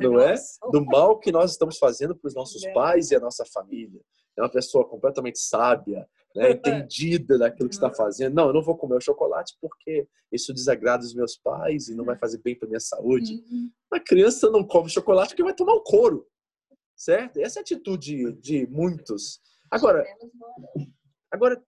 não 0.00 0.20
é? 0.20 0.34
Do 0.70 0.84
mal 0.84 1.18
que 1.18 1.32
nós 1.32 1.52
estamos 1.52 1.78
fazendo 1.78 2.16
para 2.16 2.28
os 2.28 2.34
nossos 2.34 2.64
é. 2.64 2.72
pais 2.72 3.10
e 3.10 3.16
a 3.16 3.20
nossa 3.20 3.44
família. 3.44 4.00
É 4.36 4.42
uma 4.42 4.50
pessoa 4.50 4.86
completamente 4.86 5.38
sábia, 5.38 6.06
né? 6.34 6.50
entendida 6.50 7.38
daquilo 7.38 7.68
que 7.68 7.74
está 7.74 7.90
fazendo. 7.90 8.34
Não, 8.34 8.48
eu 8.48 8.52
não 8.52 8.62
vou 8.62 8.76
comer 8.76 8.96
o 8.96 9.00
chocolate 9.00 9.56
porque 9.60 10.06
isso 10.30 10.52
desagrada 10.52 11.04
os 11.04 11.14
meus 11.14 11.36
pais 11.36 11.88
e 11.88 11.94
não 11.94 12.04
vai 12.04 12.18
fazer 12.18 12.38
bem 12.38 12.54
para 12.54 12.68
minha 12.68 12.80
saúde. 12.80 13.32
Uhum. 13.32 13.70
A 13.92 14.00
criança 14.00 14.50
não 14.50 14.62
come 14.62 14.90
chocolate 14.90 15.30
porque 15.30 15.42
vai 15.42 15.54
tomar 15.54 15.72
o 15.72 15.82
couro, 15.82 16.26
certo? 16.94 17.38
Essa 17.38 17.58
é 17.58 17.60
a 17.60 17.62
atitude 17.62 18.32
de 18.34 18.66
muitos. 18.66 19.40
Agora, 19.70 20.04
agora 21.32 21.62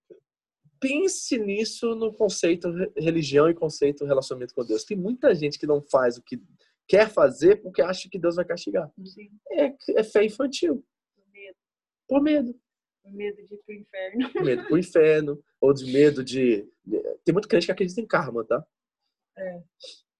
pense 0.81 1.39
nisso 1.39 1.95
no 1.95 2.13
conceito 2.13 2.69
religião 2.97 3.49
e 3.49 3.55
conceito 3.55 4.05
relacionamento 4.05 4.55
com 4.55 4.65
Deus. 4.65 4.85
Tem 4.85 4.97
muita 4.97 5.35
gente 5.35 5.59
que 5.59 5.67
não 5.67 5.83
faz 5.83 6.17
o 6.17 6.23
que 6.23 6.41
quer 6.89 7.11
fazer 7.11 7.57
porque 7.57 7.83
acha 7.83 8.09
que 8.11 8.19
Deus 8.19 8.37
vai 8.37 8.45
castigar. 8.45 8.91
É, 9.53 9.75
é 9.97 10.03
fé 10.03 10.25
infantil. 10.25 10.85
Por 11.15 11.31
medo. 11.31 11.57
Por 12.09 12.23
medo. 12.23 12.61
Por 13.03 13.13
medo 13.13 13.37
de 13.47 13.55
ir 13.55 13.59
pro 13.59 13.75
inferno. 13.75 14.33
Por 14.33 14.45
medo 14.45 14.65
pro 14.67 14.79
inferno. 14.79 15.45
Ou 15.61 15.75
de 15.75 15.93
medo 15.93 16.25
de. 16.25 16.67
Tem 17.25 17.33
muito 17.33 17.49
crente 17.49 17.67
que 17.67 17.73
acredita 17.73 18.01
em 18.01 18.07
karma, 18.07 18.45
tá? 18.45 18.65
É. 19.37 19.63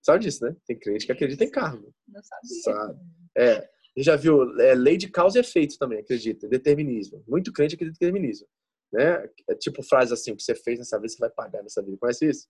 Sabe 0.03 0.25
disso, 0.25 0.45
né? 0.45 0.55
Tem 0.67 0.79
crente 0.79 1.07
que 1.07 1.13
acredita 1.13 1.45
em 1.45 1.51
karma. 1.51 1.87
Não 2.07 2.23
sabia. 2.23 2.63
Sabe? 2.63 3.01
É. 3.37 3.69
Você 3.95 4.05
já 4.05 4.15
viu 4.15 4.61
é, 4.61 4.75
lei 4.75 4.97
de 4.97 5.09
causa 5.09 5.39
e 5.39 5.41
efeito 5.41 5.77
também, 5.77 5.99
acredita. 5.99 6.47
Determinismo. 6.47 7.25
Muito 7.27 7.53
crente 7.53 7.75
acredita 7.75 7.97
em 7.97 8.07
determinismo. 8.07 8.47
Né? 8.93 9.29
É 9.49 9.55
tipo 9.55 9.83
frase 9.83 10.15
assim, 10.15 10.33
o 10.33 10.37
que 10.37 10.43
você 10.43 10.55
fez 10.55 10.79
nessa 10.79 10.97
vida, 10.99 11.09
você 11.09 11.19
vai 11.19 11.31
pagar 11.31 11.63
nessa 11.63 11.83
vida. 11.83 11.97
Conhece 11.99 12.29
isso? 12.29 12.49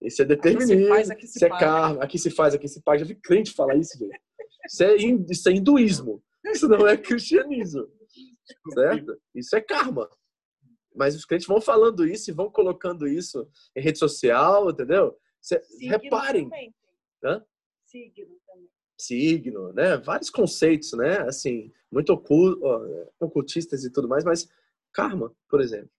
Isso 0.00 0.22
é 0.22 0.24
determinismo. 0.24 0.88
Faz, 0.88 1.08
isso 1.22 1.44
é 1.44 1.48
karma. 1.48 2.02
Aqui 2.02 2.18
se 2.18 2.30
faz, 2.30 2.54
aqui 2.54 2.68
se 2.68 2.82
paga. 2.82 3.00
Já 3.00 3.04
vi 3.04 3.16
crente 3.16 3.52
falar 3.52 3.76
isso, 3.76 3.98
velho. 3.98 4.12
Isso 4.66 4.82
é, 4.84 4.96
isso 4.96 5.48
é 5.48 5.52
hinduísmo. 5.52 6.22
Isso 6.46 6.68
não 6.68 6.86
é 6.86 6.96
cristianismo. 6.96 7.88
Certo? 8.72 9.20
Isso 9.34 9.56
é 9.56 9.60
karma. 9.60 10.08
Mas 10.94 11.14
os 11.14 11.24
crentes 11.24 11.46
vão 11.46 11.60
falando 11.60 12.06
isso 12.06 12.30
e 12.30 12.34
vão 12.34 12.50
colocando 12.50 13.06
isso 13.06 13.48
em 13.76 13.80
rede 13.80 13.98
social, 13.98 14.70
entendeu? 14.70 15.16
Cê, 15.40 15.62
reparem. 15.80 16.44
Também. 16.44 16.74
Hã? 17.24 17.44
Signo 17.84 18.36
também. 18.46 18.68
Signo, 18.98 19.72
né? 19.72 19.96
Vários 19.96 20.30
conceitos, 20.30 20.92
né? 20.92 21.18
Assim, 21.20 21.72
muito 21.90 22.12
ocultistas 23.20 23.84
e 23.84 23.92
tudo 23.92 24.08
mais, 24.08 24.24
mas 24.24 24.48
karma, 24.92 25.34
por 25.48 25.60
exemplo. 25.60 25.90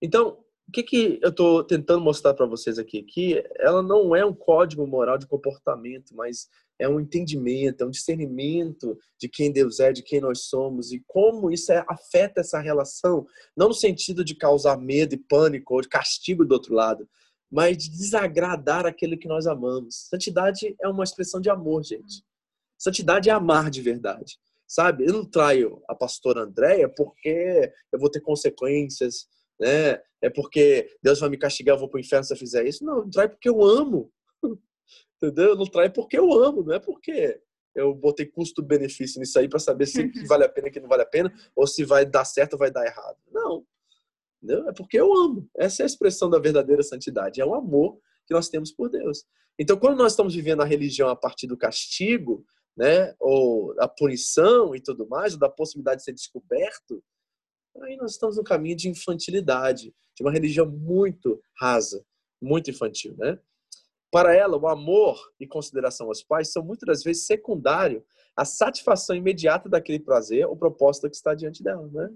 Então, 0.00 0.44
o 0.68 0.70
que, 0.70 0.82
que 0.82 1.18
eu 1.22 1.30
estou 1.30 1.64
tentando 1.64 2.02
mostrar 2.02 2.34
para 2.34 2.44
vocês 2.44 2.78
aqui? 2.78 3.02
Que 3.02 3.42
ela 3.56 3.82
não 3.82 4.14
é 4.14 4.22
um 4.22 4.34
código 4.34 4.86
moral 4.86 5.16
de 5.16 5.26
comportamento, 5.26 6.14
mas 6.14 6.46
é 6.78 6.86
um 6.86 7.00
entendimento, 7.00 7.82
é 7.82 7.86
um 7.86 7.90
discernimento 7.90 8.96
de 9.18 9.30
quem 9.30 9.50
Deus 9.50 9.80
é, 9.80 9.92
de 9.92 10.02
quem 10.02 10.20
nós 10.20 10.42
somos 10.42 10.92
e 10.92 11.02
como 11.06 11.50
isso 11.50 11.72
é, 11.72 11.82
afeta 11.88 12.42
essa 12.42 12.60
relação, 12.60 13.26
não 13.56 13.68
no 13.68 13.74
sentido 13.74 14.22
de 14.22 14.34
causar 14.34 14.76
medo 14.76 15.14
e 15.14 15.18
pânico 15.18 15.74
ou 15.74 15.80
de 15.80 15.88
castigo 15.88 16.44
do 16.44 16.52
outro 16.52 16.74
lado, 16.74 17.08
mas 17.50 17.78
de 17.78 17.90
desagradar 17.90 18.84
aquele 18.84 19.16
que 19.16 19.26
nós 19.26 19.46
amamos. 19.46 20.06
Santidade 20.10 20.76
é 20.82 20.86
uma 20.86 21.02
expressão 21.02 21.40
de 21.40 21.48
amor, 21.48 21.82
gente. 21.82 22.22
Santidade 22.76 23.30
é 23.30 23.32
amar 23.32 23.70
de 23.70 23.80
verdade, 23.80 24.38
sabe? 24.66 25.06
Eu 25.06 25.14
não 25.14 25.24
traio 25.24 25.82
a 25.88 25.94
pastora 25.94 26.42
Andréia 26.42 26.90
porque 26.90 27.72
eu 27.90 27.98
vou 27.98 28.10
ter 28.10 28.20
consequências 28.20 29.26
né? 29.58 30.00
É 30.22 30.28
porque 30.28 30.96
Deus 31.02 31.20
vai 31.20 31.28
me 31.28 31.38
castigar, 31.38 31.76
eu 31.76 31.78
vou 31.78 31.88
para 31.88 31.98
o 31.98 32.00
inferno 32.00 32.24
se 32.24 32.32
eu 32.32 32.36
fizer 32.36 32.66
isso. 32.66 32.84
Não, 32.84 33.02
não 33.02 33.10
trai 33.10 33.28
porque 33.28 33.48
eu 33.48 33.62
amo. 33.62 34.12
Entendeu? 35.16 35.56
Não 35.56 35.66
trai 35.66 35.90
porque 35.90 36.18
eu 36.18 36.32
amo, 36.32 36.62
não 36.62 36.74
é 36.74 36.78
porque 36.78 37.40
eu 37.74 37.94
botei 37.94 38.26
custo-benefício 38.26 39.20
nisso 39.20 39.38
aí 39.38 39.48
para 39.48 39.58
saber 39.58 39.86
se 39.86 40.10
vale 40.26 40.44
a 40.44 40.48
pena, 40.48 40.70
que 40.70 40.80
não 40.80 40.88
vale 40.88 41.02
a 41.02 41.06
pena, 41.06 41.32
ou 41.54 41.66
se 41.66 41.84
vai 41.84 42.04
dar 42.04 42.24
certo 42.24 42.54
ou 42.54 42.58
vai 42.58 42.70
dar 42.70 42.84
errado. 42.84 43.16
Não. 43.30 43.64
Entendeu? 44.42 44.68
É 44.68 44.72
porque 44.72 44.98
eu 44.98 45.12
amo. 45.12 45.48
Essa 45.56 45.82
é 45.82 45.84
a 45.84 45.86
expressão 45.86 46.28
da 46.28 46.38
verdadeira 46.38 46.82
santidade. 46.82 47.40
É 47.40 47.46
o 47.46 47.54
amor 47.54 47.98
que 48.26 48.34
nós 48.34 48.48
temos 48.48 48.72
por 48.72 48.88
Deus. 48.88 49.24
Então, 49.58 49.76
quando 49.76 49.98
nós 49.98 50.12
estamos 50.12 50.34
vivendo 50.34 50.62
a 50.62 50.64
religião 50.64 51.08
a 51.08 51.16
partir 51.16 51.46
do 51.46 51.56
castigo, 51.56 52.44
né, 52.76 53.14
ou 53.18 53.74
da 53.74 53.88
punição 53.88 54.74
e 54.74 54.80
tudo 54.80 55.08
mais, 55.08 55.32
ou 55.32 55.38
da 55.38 55.48
possibilidade 55.48 55.98
de 55.98 56.04
ser 56.04 56.12
descoberto, 56.12 57.02
aí 57.82 57.96
nós 57.96 58.12
estamos 58.12 58.36
no 58.36 58.44
caminho 58.44 58.76
de 58.76 58.88
infantilidade, 58.88 59.92
de 60.18 60.24
uma 60.24 60.32
religião 60.32 60.66
muito 60.66 61.40
rasa, 61.56 62.04
muito 62.42 62.70
infantil, 62.70 63.16
né? 63.16 63.38
Para 64.10 64.34
ela, 64.34 64.56
o 64.56 64.66
amor 64.66 65.32
e 65.38 65.46
consideração 65.46 66.08
aos 66.08 66.22
pais 66.22 66.50
são 66.50 66.64
muitas 66.64 66.86
das 66.86 67.02
vezes 67.04 67.24
secundário 67.24 68.04
à 68.34 68.44
satisfação 68.44 69.14
imediata 69.14 69.68
daquele 69.68 70.00
prazer 70.00 70.44
ou 70.46 70.56
proposta 70.56 71.08
que 71.08 71.14
está 71.14 71.34
diante 71.34 71.62
dela, 71.62 71.88
né? 71.88 72.12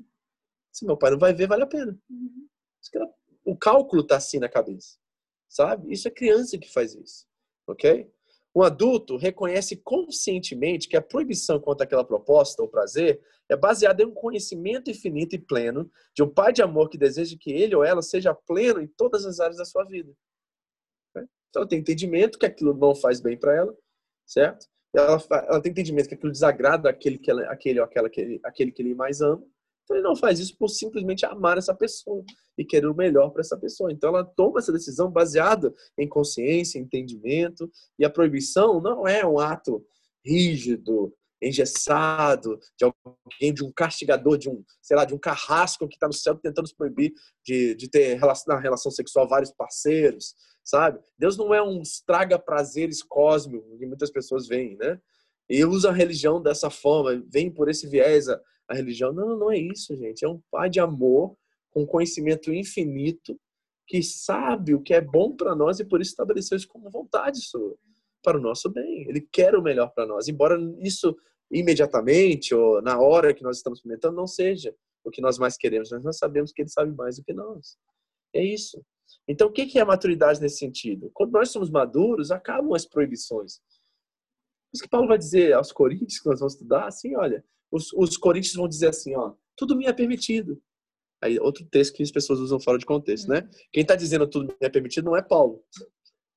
Se 0.72 0.84
meu 0.84 0.96
pai 0.96 1.12
não 1.12 1.18
vai 1.18 1.32
ver, 1.32 1.46
vale 1.46 1.62
a 1.62 1.66
pena. 1.66 1.96
O 3.44 3.56
cálculo 3.56 4.02
está 4.02 4.16
assim 4.16 4.40
na 4.40 4.48
cabeça, 4.48 4.98
sabe? 5.48 5.92
Isso 5.92 6.08
é 6.08 6.10
criança 6.10 6.58
que 6.58 6.72
faz 6.72 6.94
isso, 6.94 7.26
ok? 7.68 8.10
Um 8.54 8.62
adulto 8.62 9.16
reconhece 9.16 9.76
conscientemente 9.76 10.88
que 10.88 10.96
a 10.96 11.02
proibição 11.02 11.58
contra 11.58 11.84
aquela 11.84 12.04
proposta 12.04 12.62
ou 12.62 12.68
prazer 12.68 13.20
é 13.48 13.56
baseada 13.56 14.02
em 14.02 14.06
um 14.06 14.12
conhecimento 14.12 14.90
infinito 14.90 15.34
e 15.34 15.38
pleno 15.38 15.90
de 16.14 16.22
um 16.22 16.28
pai 16.28 16.52
de 16.52 16.62
amor 16.62 16.90
que 16.90 16.98
deseja 16.98 17.36
que 17.38 17.50
ele 17.50 17.74
ou 17.74 17.82
ela 17.82 18.02
seja 18.02 18.34
pleno 18.34 18.80
em 18.80 18.86
todas 18.86 19.24
as 19.24 19.40
áreas 19.40 19.56
da 19.56 19.64
sua 19.64 19.84
vida. 19.84 20.12
Então, 21.16 21.62
ela 21.62 21.68
tem 21.68 21.78
entendimento 21.80 22.38
que 22.38 22.46
aquilo 22.46 22.74
não 22.74 22.94
faz 22.94 23.20
bem 23.20 23.38
para 23.38 23.54
ela, 23.54 23.76
certo? 24.26 24.66
Ela, 24.94 25.22
ela, 25.30 25.60
tem 25.60 25.70
entendimento 25.70 26.08
que 26.08 26.14
aquilo 26.14 26.32
desagrada 26.32 26.88
aquele, 26.88 27.18
que 27.18 27.30
ela, 27.30 27.42
aquele 27.44 27.78
ou 27.78 27.84
aquela, 27.84 28.08
aquele, 28.08 28.40
aquele 28.44 28.72
que 28.72 28.82
ele 28.82 28.94
mais 28.94 29.20
ama, 29.20 29.42
Então 29.84 29.96
ele 29.96 30.04
não 30.04 30.16
faz 30.16 30.38
isso 30.38 30.56
por 30.56 30.68
simplesmente 30.68 31.26
amar 31.26 31.58
essa 31.58 31.74
pessoa 31.74 32.24
e 32.56 32.64
querer 32.64 32.86
o 32.86 32.94
melhor 32.94 33.30
para 33.30 33.40
essa 33.40 33.56
pessoa. 33.56 33.92
Então 33.92 34.10
ela 34.10 34.24
toma 34.24 34.58
essa 34.58 34.72
decisão 34.72 35.10
baseada 35.10 35.72
em 35.98 36.08
consciência, 36.08 36.78
entendimento, 36.78 37.70
e 37.98 38.04
a 38.04 38.10
proibição 38.10 38.80
não 38.80 39.06
é 39.06 39.26
um 39.26 39.38
ato 39.38 39.84
rígido, 40.24 41.12
engessado, 41.42 42.58
de 42.78 42.84
alguém, 42.84 43.52
de 43.52 43.64
um 43.64 43.72
castigador, 43.72 44.38
de 44.38 44.48
um, 44.48 44.64
sei 44.80 44.96
lá, 44.96 45.04
de 45.04 45.12
um 45.12 45.18
carrasco 45.18 45.88
que 45.88 45.94
está 45.94 46.06
no 46.06 46.12
céu 46.12 46.36
tentando 46.36 46.62
nos 46.62 46.72
proibir 46.72 47.12
de, 47.44 47.74
de 47.74 47.88
ter 47.90 48.14
relação, 48.14 48.54
na 48.54 48.60
relação 48.60 48.92
sexual 48.92 49.28
vários 49.28 49.50
parceiros, 49.50 50.34
sabe? 50.62 51.00
Deus 51.18 51.36
não 51.36 51.52
é 51.52 51.60
um 51.60 51.82
estraga 51.82 52.38
prazeres 52.38 53.02
cósmico 53.02 53.76
que 53.76 53.86
muitas 53.86 54.10
pessoas 54.10 54.46
veem, 54.46 54.76
né? 54.76 55.00
E 55.50 55.64
usa 55.64 55.90
a 55.90 55.92
religião 55.92 56.40
dessa 56.40 56.70
forma, 56.70 57.22
vem 57.28 57.50
por 57.50 57.68
esse 57.68 57.88
viés 57.88 58.28
a, 58.28 58.40
a 58.68 58.74
religião. 58.74 59.12
Não, 59.12 59.36
não 59.36 59.50
é 59.50 59.58
isso, 59.58 59.96
gente. 59.96 60.24
É 60.24 60.28
um 60.28 60.40
pai 60.50 60.70
de 60.70 60.80
amor 60.80 61.36
com 61.70 61.86
conhecimento 61.86 62.52
infinito 62.52 63.38
que 63.86 64.02
sabe 64.02 64.74
o 64.74 64.82
que 64.82 64.94
é 64.94 65.00
bom 65.00 65.34
para 65.34 65.54
nós 65.54 65.80
e 65.80 65.84
por 65.84 66.00
isso 66.00 66.12
estabeleceu 66.12 66.56
isso 66.56 66.68
como 66.68 66.90
vontade 66.90 67.40
sua, 67.40 67.76
para 68.22 68.38
o 68.38 68.40
nosso 68.40 68.70
bem. 68.70 69.08
Ele 69.08 69.20
quer 69.20 69.54
o 69.54 69.62
melhor 69.62 69.92
para 69.92 70.06
nós, 70.06 70.28
embora 70.28 70.58
isso 70.80 71.16
imediatamente 71.50 72.54
ou 72.54 72.80
na 72.80 72.98
hora 72.98 73.34
que 73.34 73.42
nós 73.42 73.58
estamos 73.58 73.78
experimentando 73.78 74.16
não 74.16 74.26
seja 74.26 74.74
o 75.04 75.10
que 75.10 75.20
nós 75.20 75.36
mais 75.36 75.56
queremos, 75.56 75.90
mas 75.90 76.04
nós 76.04 76.16
sabemos 76.16 76.52
que 76.52 76.62
ele 76.62 76.68
sabe 76.68 76.92
mais 76.92 77.16
do 77.16 77.24
que 77.24 77.32
nós. 77.32 77.76
É 78.34 78.42
isso. 78.42 78.82
Então, 79.28 79.48
o 79.48 79.52
que 79.52 79.78
é 79.78 79.82
a 79.82 79.86
maturidade 79.86 80.40
nesse 80.40 80.58
sentido? 80.58 81.10
Quando 81.12 81.32
nós 81.32 81.50
somos 81.50 81.70
maduros, 81.70 82.30
acabam 82.30 82.72
as 82.74 82.86
proibições. 82.86 83.60
Isso 84.72 84.82
que 84.82 84.88
Paulo 84.88 85.08
vai 85.08 85.18
dizer 85.18 85.52
aos 85.52 85.70
Coríntios, 85.70 86.18
que 86.18 86.28
nós 86.28 86.40
vamos 86.40 86.54
estudar, 86.54 86.86
assim, 86.86 87.14
olha, 87.14 87.44
os, 87.72 87.92
os 87.94 88.18
Coríntios 88.18 88.54
vão 88.54 88.68
dizer 88.68 88.88
assim, 88.88 89.16
ó, 89.16 89.34
tudo 89.56 89.74
me 89.74 89.86
é 89.86 89.92
permitido. 89.92 90.62
Aí, 91.22 91.38
outro 91.38 91.64
texto 91.64 91.94
que 91.94 92.02
as 92.02 92.10
pessoas 92.10 92.38
usam 92.38 92.60
fora 92.60 92.78
de 92.78 92.84
contexto, 92.84 93.28
né? 93.28 93.48
Quem 93.72 93.82
está 93.82 93.96
dizendo 93.96 94.28
tudo 94.28 94.48
me 94.48 94.56
é 94.60 94.68
permitido 94.68 95.06
não 95.06 95.16
é 95.16 95.22
Paulo, 95.22 95.64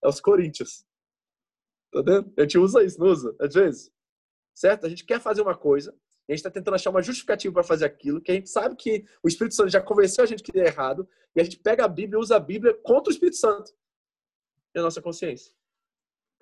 é 0.04 0.08
os 0.08 0.22
Coríntios. 0.22 0.86
Tá 1.92 2.02
vendo? 2.02 2.32
A 2.38 2.42
gente 2.42 2.58
usa 2.58 2.84
isso, 2.84 3.00
não 3.00 3.08
usa? 3.08 3.36
Às 3.40 3.54
vezes. 3.54 3.92
Certo? 4.54 4.86
A 4.86 4.90
gente 4.90 5.04
quer 5.04 5.20
fazer 5.20 5.42
uma 5.42 5.58
coisa, 5.58 5.92
a 6.30 6.32
gente 6.32 6.40
está 6.40 6.50
tentando 6.50 6.76
achar 6.76 6.90
uma 6.90 7.02
justificativa 7.02 7.54
para 7.54 7.64
fazer 7.64 7.86
aquilo, 7.86 8.22
que 8.22 8.32
a 8.32 8.36
gente 8.36 8.50
sabe 8.50 8.76
que 8.76 9.04
o 9.22 9.28
Espírito 9.28 9.56
Santo 9.56 9.70
já 9.70 9.82
convenceu 9.82 10.24
a 10.24 10.28
gente 10.28 10.42
que 10.42 10.58
é 10.58 10.68
errado, 10.68 11.08
e 11.36 11.42
a 11.42 11.44
gente 11.44 11.60
pega 11.60 11.84
a 11.84 11.88
Bíblia 11.88 12.18
e 12.18 12.22
usa 12.22 12.38
a 12.38 12.40
Bíblia 12.40 12.74
contra 12.84 13.12
o 13.12 13.14
Espírito 13.14 13.38
Santo 13.38 13.74
e 14.74 14.80
a 14.80 14.82
nossa 14.82 15.02
consciência. 15.02 15.54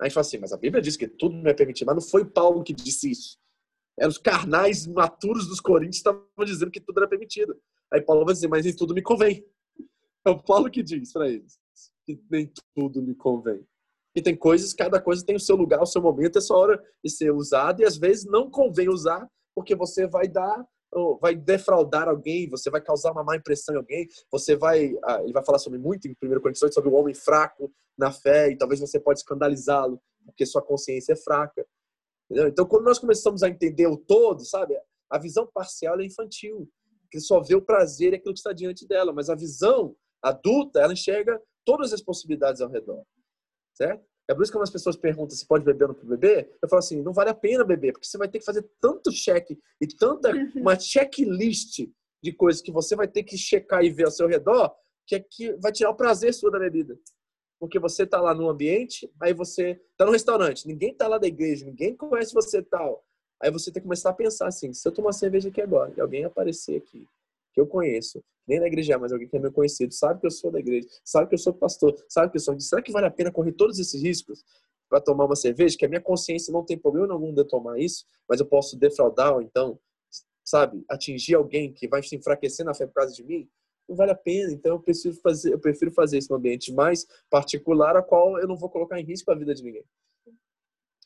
A 0.00 0.04
gente 0.04 0.14
fala 0.14 0.26
assim, 0.26 0.38
mas 0.38 0.52
a 0.52 0.56
Bíblia 0.56 0.82
diz 0.82 0.96
que 0.96 1.08
tudo 1.08 1.36
não 1.36 1.50
é 1.50 1.54
permitido, 1.54 1.86
mas 1.86 1.96
não 1.96 2.02
foi 2.02 2.24
Paulo 2.24 2.62
que 2.62 2.72
disse 2.72 3.10
isso. 3.10 3.38
Eram 3.98 4.10
os 4.10 4.18
carnais 4.18 4.86
maturos 4.86 5.46
dos 5.46 5.60
coríntios 5.60 5.98
estavam 5.98 6.24
dizendo 6.44 6.70
que 6.70 6.80
tudo 6.80 6.98
era 6.98 7.08
permitido. 7.08 7.56
Aí 7.92 8.00
Paulo 8.00 8.24
vai 8.24 8.34
dizer, 8.34 8.48
mas 8.48 8.64
nem 8.64 8.74
tudo 8.74 8.94
me 8.94 9.02
convém. 9.02 9.44
É 10.26 10.30
o 10.30 10.42
Paulo 10.42 10.70
que 10.70 10.82
diz 10.82 11.12
para 11.12 11.28
eles 11.28 11.58
que 12.06 12.20
nem 12.30 12.52
tudo 12.74 13.02
me 13.02 13.14
convém. 13.14 13.66
E 14.14 14.22
tem 14.22 14.36
coisas, 14.36 14.72
cada 14.72 15.00
coisa 15.00 15.24
tem 15.24 15.34
o 15.34 15.40
seu 15.40 15.56
lugar, 15.56 15.82
o 15.82 15.86
seu 15.86 16.00
momento, 16.00 16.40
sua 16.40 16.56
hora 16.56 16.84
de 17.02 17.10
ser 17.10 17.32
usada, 17.32 17.82
e 17.82 17.84
às 17.84 17.96
vezes 17.96 18.24
não 18.24 18.48
convém 18.48 18.88
usar, 18.88 19.28
porque 19.54 19.74
você 19.74 20.06
vai 20.06 20.28
dar, 20.28 20.64
vai 21.20 21.34
defraudar 21.34 22.08
alguém, 22.08 22.48
você 22.48 22.70
vai 22.70 22.80
causar 22.80 23.10
uma 23.10 23.24
má 23.24 23.36
impressão 23.36 23.74
em 23.74 23.78
alguém, 23.78 24.06
você 24.30 24.54
vai, 24.54 24.94
ah, 25.04 25.20
ele 25.22 25.32
vai 25.32 25.44
falar 25.44 25.58
sobre 25.58 25.78
muito 25.78 26.06
em 26.06 26.12
1 26.12 26.40
Coríntios 26.40 26.74
sobre 26.74 26.90
o 26.90 26.94
homem 26.94 27.14
fraco 27.14 27.72
na 27.98 28.12
fé, 28.12 28.50
e 28.50 28.56
talvez 28.56 28.80
você 28.80 29.00
pode 29.00 29.18
escandalizá-lo, 29.20 30.00
porque 30.24 30.46
sua 30.46 30.62
consciência 30.62 31.14
é 31.14 31.16
fraca. 31.16 31.66
Entendeu? 32.30 32.48
Então, 32.48 32.66
quando 32.66 32.84
nós 32.84 32.98
começamos 32.98 33.42
a 33.42 33.48
entender 33.48 33.86
o 33.86 33.96
todo, 33.96 34.44
sabe, 34.44 34.74
a 35.10 35.18
visão 35.18 35.48
parcial 35.52 36.00
é 36.00 36.04
infantil, 36.04 36.68
que 37.10 37.20
só 37.20 37.40
vê 37.40 37.54
o 37.54 37.62
prazer 37.62 38.12
e 38.12 38.16
aquilo 38.16 38.34
que 38.34 38.40
está 38.40 38.52
diante 38.52 38.86
dela, 38.86 39.12
mas 39.12 39.28
a 39.28 39.34
visão 39.34 39.94
adulta, 40.22 40.80
ela 40.80 40.92
enxerga 40.92 41.40
todas 41.64 41.92
as 41.92 42.02
possibilidades 42.02 42.60
ao 42.60 42.70
redor 42.70 43.04
certo? 43.74 44.04
É 44.26 44.34
por 44.34 44.42
isso 44.42 44.50
que 44.50 44.56
quando 44.56 44.62
as 44.62 44.70
pessoas 44.70 44.96
perguntam 44.96 45.36
se 45.36 45.46
pode 45.46 45.64
beber 45.64 45.84
ou 45.84 45.88
não 45.88 45.94
pode 45.94 46.08
beber, 46.08 46.56
eu 46.62 46.68
falo 46.68 46.78
assim, 46.78 47.02
não 47.02 47.12
vale 47.12 47.28
a 47.28 47.34
pena 47.34 47.62
beber, 47.62 47.92
porque 47.92 48.06
você 48.06 48.16
vai 48.16 48.28
ter 48.28 48.38
que 48.38 48.44
fazer 48.44 48.66
tanto 48.80 49.12
cheque 49.12 49.58
e 49.80 49.86
tanta 49.86 50.32
uma 50.56 50.78
checklist 50.78 51.86
de 52.22 52.32
coisas 52.32 52.62
que 52.62 52.72
você 52.72 52.96
vai 52.96 53.06
ter 53.06 53.22
que 53.22 53.36
checar 53.36 53.84
e 53.84 53.90
ver 53.90 54.06
ao 54.06 54.10
seu 54.10 54.26
redor, 54.26 54.74
que 55.06 55.16
é 55.16 55.20
que 55.20 55.52
vai 55.56 55.70
tirar 55.70 55.90
o 55.90 55.96
prazer 55.96 56.32
sua 56.32 56.50
da 56.50 56.58
bebida. 56.58 56.98
Porque 57.64 57.78
você 57.78 58.02
está 58.02 58.20
lá 58.20 58.34
no 58.34 58.50
ambiente, 58.50 59.10
aí 59.18 59.32
você 59.32 59.80
está 59.92 60.04
no 60.04 60.12
restaurante, 60.12 60.68
ninguém 60.68 60.90
está 60.90 61.08
lá 61.08 61.16
da 61.16 61.26
igreja, 61.26 61.64
ninguém 61.64 61.96
conhece 61.96 62.34
você 62.34 62.62
tal. 62.62 63.02
Aí 63.40 63.50
você 63.50 63.72
tem 63.72 63.80
que 63.80 63.86
começar 63.86 64.10
a 64.10 64.12
pensar 64.12 64.48
assim, 64.48 64.70
se 64.74 64.86
eu 64.86 64.92
tomar 64.92 65.12
cerveja 65.12 65.48
aqui 65.48 65.62
agora 65.62 65.90
e 65.96 65.98
alguém 65.98 66.26
aparecer 66.26 66.76
aqui, 66.76 67.08
que 67.54 67.58
eu 67.58 67.66
conheço, 67.66 68.22
nem 68.46 68.60
na 68.60 68.66
igreja, 68.66 68.98
mas 68.98 69.12
alguém 69.12 69.26
que 69.26 69.34
é 69.34 69.40
meu 69.40 69.50
conhecido, 69.50 69.94
sabe 69.94 70.20
que 70.20 70.26
eu 70.26 70.30
sou 70.30 70.50
da 70.50 70.60
igreja, 70.60 70.86
sabe 71.02 71.26
que 71.26 71.36
eu 71.36 71.38
sou 71.38 71.54
pastor, 71.54 71.96
sabe 72.06 72.30
que 72.30 72.36
eu 72.36 72.40
sou. 72.40 72.60
Será 72.60 72.82
que 72.82 72.92
vale 72.92 73.06
a 73.06 73.10
pena 73.10 73.32
correr 73.32 73.52
todos 73.52 73.78
esses 73.78 74.02
riscos 74.02 74.44
para 74.86 75.00
tomar 75.00 75.24
uma 75.24 75.34
cerveja? 75.34 75.74
Que 75.74 75.86
a 75.86 75.88
minha 75.88 76.02
consciência 76.02 76.52
não 76.52 76.66
tem 76.66 76.76
problema 76.76 77.14
algum 77.14 77.32
de 77.32 77.44
tomar 77.44 77.78
isso, 77.78 78.04
mas 78.28 78.40
eu 78.40 78.46
posso 78.46 78.76
defraudar 78.76 79.32
ou 79.36 79.40
então, 79.40 79.78
sabe, 80.44 80.84
atingir 80.86 81.34
alguém 81.34 81.72
que 81.72 81.88
vai 81.88 82.02
se 82.02 82.14
enfraquecer 82.14 82.66
na 82.66 82.74
fé 82.74 82.86
por 82.86 82.92
causa 82.92 83.14
de 83.14 83.24
mim? 83.24 83.48
Não 83.88 83.96
vale 83.96 84.12
a 84.12 84.16
pena. 84.16 84.52
Então 84.52 84.72
eu 84.72 84.80
prefiro 84.80 85.14
fazer, 85.16 85.52
eu 85.52 85.58
prefiro 85.58 85.90
fazer 85.92 86.18
num 86.28 86.36
ambiente 86.36 86.72
mais 86.72 87.06
particular, 87.30 87.96
a 87.96 88.02
qual 88.02 88.38
eu 88.38 88.48
não 88.48 88.56
vou 88.56 88.70
colocar 88.70 88.98
em 88.98 89.04
risco 89.04 89.30
a 89.30 89.34
vida 89.34 89.54
de 89.54 89.62
ninguém 89.62 89.84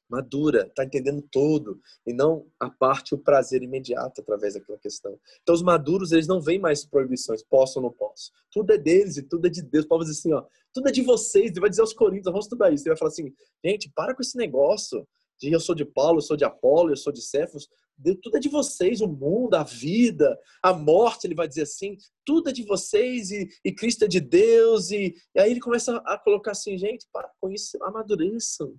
madura, 0.09 0.67
está 0.67 0.85
entendendo 0.85 1.23
todo 1.31 1.81
e 2.07 2.13
não 2.13 2.47
a 2.59 2.71
parte 2.71 3.15
o 3.15 3.19
prazer 3.19 3.63
imediato 3.63 4.21
através 4.21 4.55
daquela 4.55 4.79
questão. 4.79 5.19
Então 5.43 5.55
os 5.55 5.63
maduros 5.63 6.13
eles 6.13 6.27
não 6.27 6.41
veem 6.41 6.59
mais 6.59 6.85
proibições, 6.85 7.43
posso 7.43 7.79
ou 7.79 7.83
não 7.83 7.93
posso. 7.93 8.33
Tudo 8.51 8.73
é 8.73 8.79
deles 8.79 9.17
e 9.19 9.23
tudo 9.23 9.47
é 9.47 9.51
de 9.51 9.63
Deus. 9.63 9.87
Paulo 9.87 10.05
diz 10.05 10.19
assim, 10.19 10.33
ó, 10.33 10.45
tudo 10.73 10.89
é 10.89 10.93
de 10.93 11.03
vocês. 11.03 11.51
Ele 11.51 11.61
vai 11.61 11.69
dizer 11.69 11.83
aos 11.83 11.93
Coríntios, 11.93 12.33
vamos 12.33 12.47
estudar 12.47 12.73
isso. 12.73 12.85
Ele 12.85 12.91
vai 12.91 12.99
falar 12.99 13.11
assim, 13.11 13.33
gente, 13.65 13.91
para 13.95 14.15
com 14.15 14.23
esse 14.23 14.37
negócio 14.37 15.07
de 15.39 15.53
eu 15.53 15.61
sou 15.61 15.75
de 15.75 15.85
Paulo, 15.85 16.19
eu 16.19 16.23
sou 16.23 16.37
de 16.37 16.45
Apolo, 16.45 16.91
eu 16.91 16.97
sou 16.97 17.13
de 17.13 17.23
Cefos. 17.23 17.69
Tudo 18.23 18.37
é 18.37 18.41
de 18.41 18.49
vocês, 18.49 19.01
o 19.01 19.09
mundo, 19.09 19.55
a 19.55 19.63
vida, 19.65 20.39
a 20.63 20.73
morte, 20.73 21.27
ele 21.27 21.35
vai 21.35 21.49
dizer 21.49 21.63
assim, 21.63 21.97
tudo 22.25 22.51
é 22.51 22.53
de 22.53 22.63
vocês 22.63 23.31
e, 23.31 23.49
e 23.65 23.73
Cristo 23.73 24.05
é 24.05 24.09
de 24.09 24.21
Deus. 24.21 24.91
E, 24.91 25.15
e 25.35 25.41
aí 25.41 25.51
ele 25.51 25.61
começa 25.61 25.97
a 25.99 26.19
colocar 26.19 26.53
assim, 26.53 26.79
gente, 26.79 27.07
para 27.13 27.31
com 27.41 27.51
isso, 27.51 27.77
amadureçam 27.83 28.79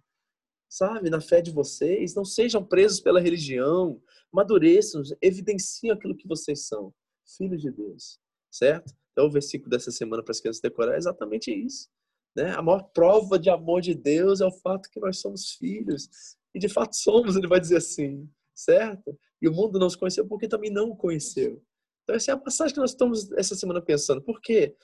sabe, 0.69 1.09
na 1.09 1.19
fé 1.19 1.41
de 1.41 1.51
vocês. 1.51 2.13
Não 2.13 2.23
sejam 2.23 2.63
presos 2.63 3.01
pela 3.01 3.19
religião. 3.19 4.01
Madureçam, 4.31 5.01
evidenciem 5.21 5.91
aquilo 5.91 6.15
que 6.15 6.27
vocês 6.27 6.67
são, 6.67 6.93
filhos 7.35 7.61
de 7.61 7.71
Deus, 7.71 8.19
certo? 8.51 8.93
Então, 9.11 9.25
o 9.25 9.31
versículo 9.31 9.69
dessa 9.69 9.91
semana 9.91 10.23
para 10.23 10.31
as 10.31 10.39
crianças 10.39 10.61
decorar 10.61 10.93
é 10.93 10.97
exatamente 10.97 11.51
isso. 11.51 11.89
Né? 12.35 12.51
A 12.51 12.61
maior 12.61 12.83
prova 12.93 13.39
de 13.39 13.49
amor 13.49 13.81
de 13.81 13.95
Deus 13.95 14.39
é 14.39 14.45
o 14.45 14.51
fato 14.51 14.89
que 14.89 14.99
nós 14.99 15.19
somos 15.19 15.53
filhos. 15.53 16.07
E 16.53 16.59
de 16.59 16.69
fato 16.69 16.95
somos, 16.95 17.35
ele 17.35 17.47
vai 17.47 17.59
dizer 17.59 17.77
assim, 17.77 18.29
certo? 18.59 19.17
E 19.41 19.47
o 19.47 19.53
mundo 19.53 19.79
não 19.79 19.87
os 19.87 19.95
conheceu 19.95 20.27
porque 20.27 20.47
também 20.47 20.69
não 20.69 20.89
o 20.89 20.95
conheceu. 20.95 21.63
Então, 22.03 22.15
essa 22.15 22.31
é 22.31 22.33
a 22.33 22.37
passagem 22.37 22.73
que 22.73 22.79
nós 22.79 22.91
estamos 22.91 23.31
essa 23.33 23.55
semana 23.55 23.81
pensando. 23.81 24.21
Por 24.21 24.41
quê? 24.41 24.75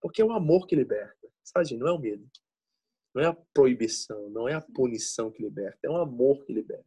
Porque 0.00 0.22
é 0.22 0.24
o 0.24 0.32
amor 0.32 0.66
que 0.66 0.76
liberta, 0.76 1.28
sabe? 1.42 1.76
Não 1.76 1.88
é 1.88 1.92
o 1.92 1.98
medo. 1.98 2.28
Não 3.14 3.22
é 3.22 3.26
a 3.26 3.36
proibição, 3.52 4.28
não 4.30 4.48
é 4.48 4.54
a 4.54 4.60
punição 4.60 5.30
que 5.30 5.42
liberta, 5.42 5.78
é 5.84 5.90
um 5.90 5.96
amor 5.96 6.44
que 6.44 6.52
liberta. 6.52 6.84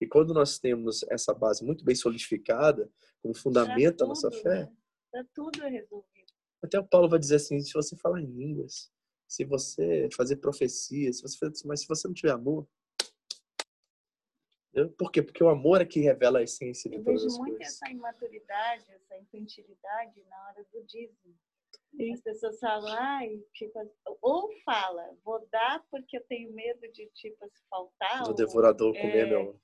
E 0.00 0.06
quando 0.06 0.32
nós 0.32 0.58
temos 0.58 1.04
essa 1.10 1.34
base 1.34 1.64
muito 1.64 1.84
bem 1.84 1.94
solidificada, 1.94 2.90
como 3.22 3.34
fundamento 3.34 3.98
da 3.98 4.06
nossa 4.06 4.30
fé, 4.30 4.70
né? 5.12 5.26
tudo 5.34 5.62
é 5.62 5.68
resolvido. 5.68 6.32
Até 6.62 6.78
o 6.78 6.86
Paulo 6.86 7.08
vai 7.08 7.18
dizer 7.18 7.36
assim: 7.36 7.60
se 7.60 7.72
você 7.74 7.96
falar 7.96 8.20
em 8.20 8.26
línguas, 8.26 8.90
se 9.26 9.44
você 9.44 10.08
fazer 10.16 10.36
profecia, 10.36 11.12
se 11.12 11.20
você 11.20 11.38
mas 11.66 11.80
se 11.80 11.88
você 11.88 12.08
não 12.08 12.14
tiver 12.14 12.32
amor, 12.32 12.66
por 14.86 15.10
quê? 15.10 15.22
Porque 15.22 15.42
o 15.42 15.48
amor 15.48 15.80
é 15.80 15.84
que 15.84 16.00
revela 16.00 16.38
a 16.40 16.42
essência 16.42 16.90
de 16.90 16.96
Eu 16.96 17.04
todas 17.04 17.24
as 17.24 17.36
coisas. 17.36 17.38
Eu 17.38 17.44
vejo 17.44 17.58
muito 17.58 17.62
essa 17.62 17.90
imaturidade, 17.90 18.84
essa 18.92 19.16
infantilidade 19.16 20.24
na 20.28 20.48
hora 20.48 20.66
do 20.72 20.82
dízimo. 20.84 21.34
As 22.12 22.20
pessoas 22.20 22.60
falam, 22.60 22.92
ai, 22.96 23.42
tipo, 23.52 23.80
ou 24.22 24.52
fala, 24.64 25.16
vou 25.24 25.44
dar 25.50 25.82
porque 25.90 26.18
eu 26.18 26.24
tenho 26.28 26.52
medo 26.52 26.80
de, 26.92 27.06
tipo, 27.14 27.44
se 27.48 27.66
faltar. 27.68 28.28
O 28.28 28.34
devorador 28.34 28.94
é, 28.94 29.00
comer 29.00 29.26
meu, 29.26 29.60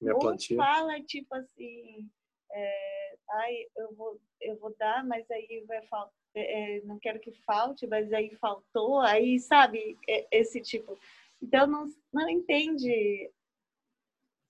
minha 0.00 0.14
ou 0.14 0.20
plantinha. 0.20 0.60
Ou 0.60 0.66
fala, 0.66 1.00
tipo 1.02 1.34
assim, 1.34 2.10
é, 2.52 3.14
ai, 3.30 3.66
eu 3.76 3.94
vou, 3.94 4.20
eu 4.40 4.56
vou 4.58 4.74
dar, 4.76 5.04
mas 5.04 5.30
aí 5.30 5.64
vai 5.66 5.80
faltar. 5.86 6.12
É, 6.34 6.80
não 6.84 6.98
quero 6.98 7.20
que 7.20 7.32
falte, 7.44 7.86
mas 7.86 8.12
aí 8.12 8.34
faltou, 8.36 9.00
aí, 9.00 9.38
sabe, 9.38 9.98
esse 10.30 10.60
tipo. 10.60 10.98
Então, 11.40 11.66
não, 11.66 11.86
não 12.12 12.28
entende 12.28 13.30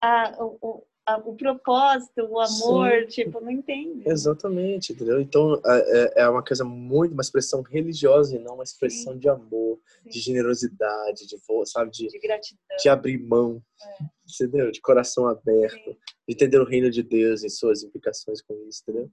a, 0.03 0.37
o, 0.41 0.85
o 1.25 1.35
propósito, 1.37 2.23
o 2.23 2.41
amor, 2.41 2.91
Sim. 3.03 3.07
tipo, 3.07 3.41
não 3.41 3.51
entende. 3.51 4.03
Exatamente, 4.09 4.93
entendeu? 4.93 5.21
Então 5.21 5.61
é, 5.65 6.21
é, 6.21 6.23
é 6.23 6.29
uma 6.29 6.43
coisa 6.43 6.65
muito, 6.65 7.13
uma 7.13 7.23
expressão 7.23 7.63
religiosa 7.63 8.37
e 8.37 8.39
não 8.39 8.55
uma 8.55 8.65
expressão 8.65 9.15
Sim. 9.15 9.19
de 9.19 9.29
amor, 9.29 9.79
Sim. 10.03 10.11
de 10.11 10.21
generosidade, 10.21 11.27
de 11.27 11.37
sabe, 11.67 11.91
de, 11.91 12.09
de 12.09 12.19
gratidão, 12.19 12.77
de 12.81 12.89
abrir 12.89 13.19
mão, 13.19 13.63
é. 13.83 14.05
entendeu? 14.29 14.71
De 14.71 14.81
coração 14.81 15.27
aberto, 15.29 15.97
de 16.29 16.35
entender 16.35 16.59
o 16.59 16.67
reino 16.67 16.91
de 16.91 17.03
Deus 17.03 17.43
e 17.43 17.51
suas 17.51 17.83
implicações 17.83 18.41
com 18.43 18.55
isso, 18.69 18.83
entendeu? 18.83 19.11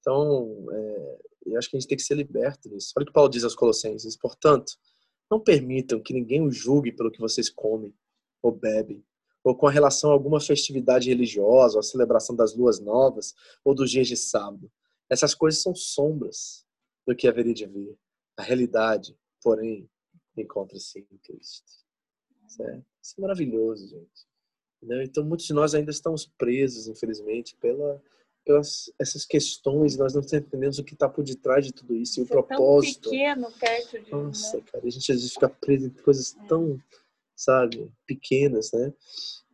Então, 0.00 0.66
é, 0.72 1.18
eu 1.46 1.58
acho 1.58 1.68
que 1.68 1.76
a 1.76 1.80
gente 1.80 1.88
tem 1.88 1.96
que 1.96 2.04
ser 2.04 2.14
liberto 2.14 2.68
disso. 2.68 2.92
Olha 2.96 3.04
o 3.04 3.06
que 3.06 3.12
Paulo 3.12 3.28
diz 3.28 3.44
aos 3.44 3.54
Colossenses. 3.54 4.16
Portanto, 4.16 4.72
não 5.30 5.38
permitam 5.38 6.00
que 6.00 6.14
ninguém 6.14 6.42
os 6.42 6.56
julgue 6.56 6.92
pelo 6.92 7.10
que 7.10 7.20
vocês 7.20 7.50
comem 7.50 7.94
ou 8.42 8.50
bebem, 8.50 9.04
ou 9.42 9.54
com 9.54 9.66
relação 9.66 10.10
a 10.10 10.12
alguma 10.12 10.40
festividade 10.40 11.08
religiosa, 11.08 11.74
ou 11.76 11.80
a 11.80 11.82
celebração 11.82 12.36
das 12.36 12.54
luas 12.54 12.78
novas, 12.78 13.34
ou 13.64 13.74
dos 13.74 13.90
dias 13.90 14.08
de 14.08 14.16
sábado. 14.16 14.70
Essas 15.08 15.34
coisas 15.34 15.62
são 15.62 15.74
sombras 15.74 16.64
do 17.06 17.16
que 17.16 17.26
haveria 17.26 17.54
de 17.54 17.66
vir. 17.66 17.96
A 18.36 18.42
realidade, 18.42 19.16
porém, 19.42 19.88
encontra-se 20.36 20.98
em 20.98 21.18
Cristo. 21.18 21.72
Isso 22.46 22.62
é, 22.62 22.82
isso 23.02 23.14
é 23.18 23.20
maravilhoso, 23.20 23.88
gente. 23.88 24.30
Então, 24.82 25.24
muitos 25.24 25.46
de 25.46 25.52
nós 25.52 25.74
ainda 25.74 25.90
estamos 25.90 26.26
presos, 26.38 26.88
infelizmente, 26.88 27.54
pela, 27.56 28.02
pelas 28.44 28.90
essas 28.98 29.26
questões, 29.26 29.96
nós 29.96 30.14
não 30.14 30.22
entendemos 30.22 30.78
o 30.78 30.84
que 30.84 30.94
está 30.94 31.08
por 31.08 31.22
detrás 31.22 31.66
de 31.66 31.72
tudo 31.72 31.94
isso 31.94 32.18
e 32.18 32.22
o 32.22 32.26
Você 32.26 32.32
propósito. 32.32 33.14
É 33.14 33.34
tão 33.34 33.44
pequeno 33.44 33.58
perto 33.58 34.00
de 34.00 34.10
Nossa, 34.10 34.56
né? 34.56 34.62
cara, 34.72 34.86
a 34.86 34.90
gente 34.90 35.12
às 35.12 35.18
vezes 35.18 35.34
fica 35.34 35.48
preso 35.48 35.86
em 35.86 35.90
coisas 35.90 36.34
é. 36.34 36.46
tão, 36.46 36.80
sabe, 37.40 37.90
pequenas, 38.06 38.70
né? 38.72 38.92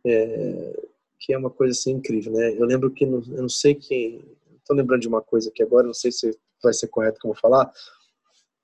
É, 0.05 0.87
que 1.19 1.33
é 1.33 1.37
uma 1.37 1.49
coisa 1.49 1.71
assim 1.71 1.91
incrível, 1.91 2.33
né? 2.33 2.53
Eu 2.53 2.65
lembro 2.65 2.91
que, 2.91 3.03
eu 3.05 3.21
não 3.21 3.49
sei 3.49 3.75
quem, 3.75 4.23
estou 4.57 4.75
lembrando 4.75 5.01
de 5.01 5.07
uma 5.07 5.21
coisa 5.21 5.51
que 5.51 5.63
agora, 5.63 5.87
não 5.87 5.93
sei 5.93 6.11
se 6.11 6.37
vai 6.61 6.73
ser 6.73 6.87
correto 6.87 7.19
como 7.21 7.33
falar, 7.33 7.71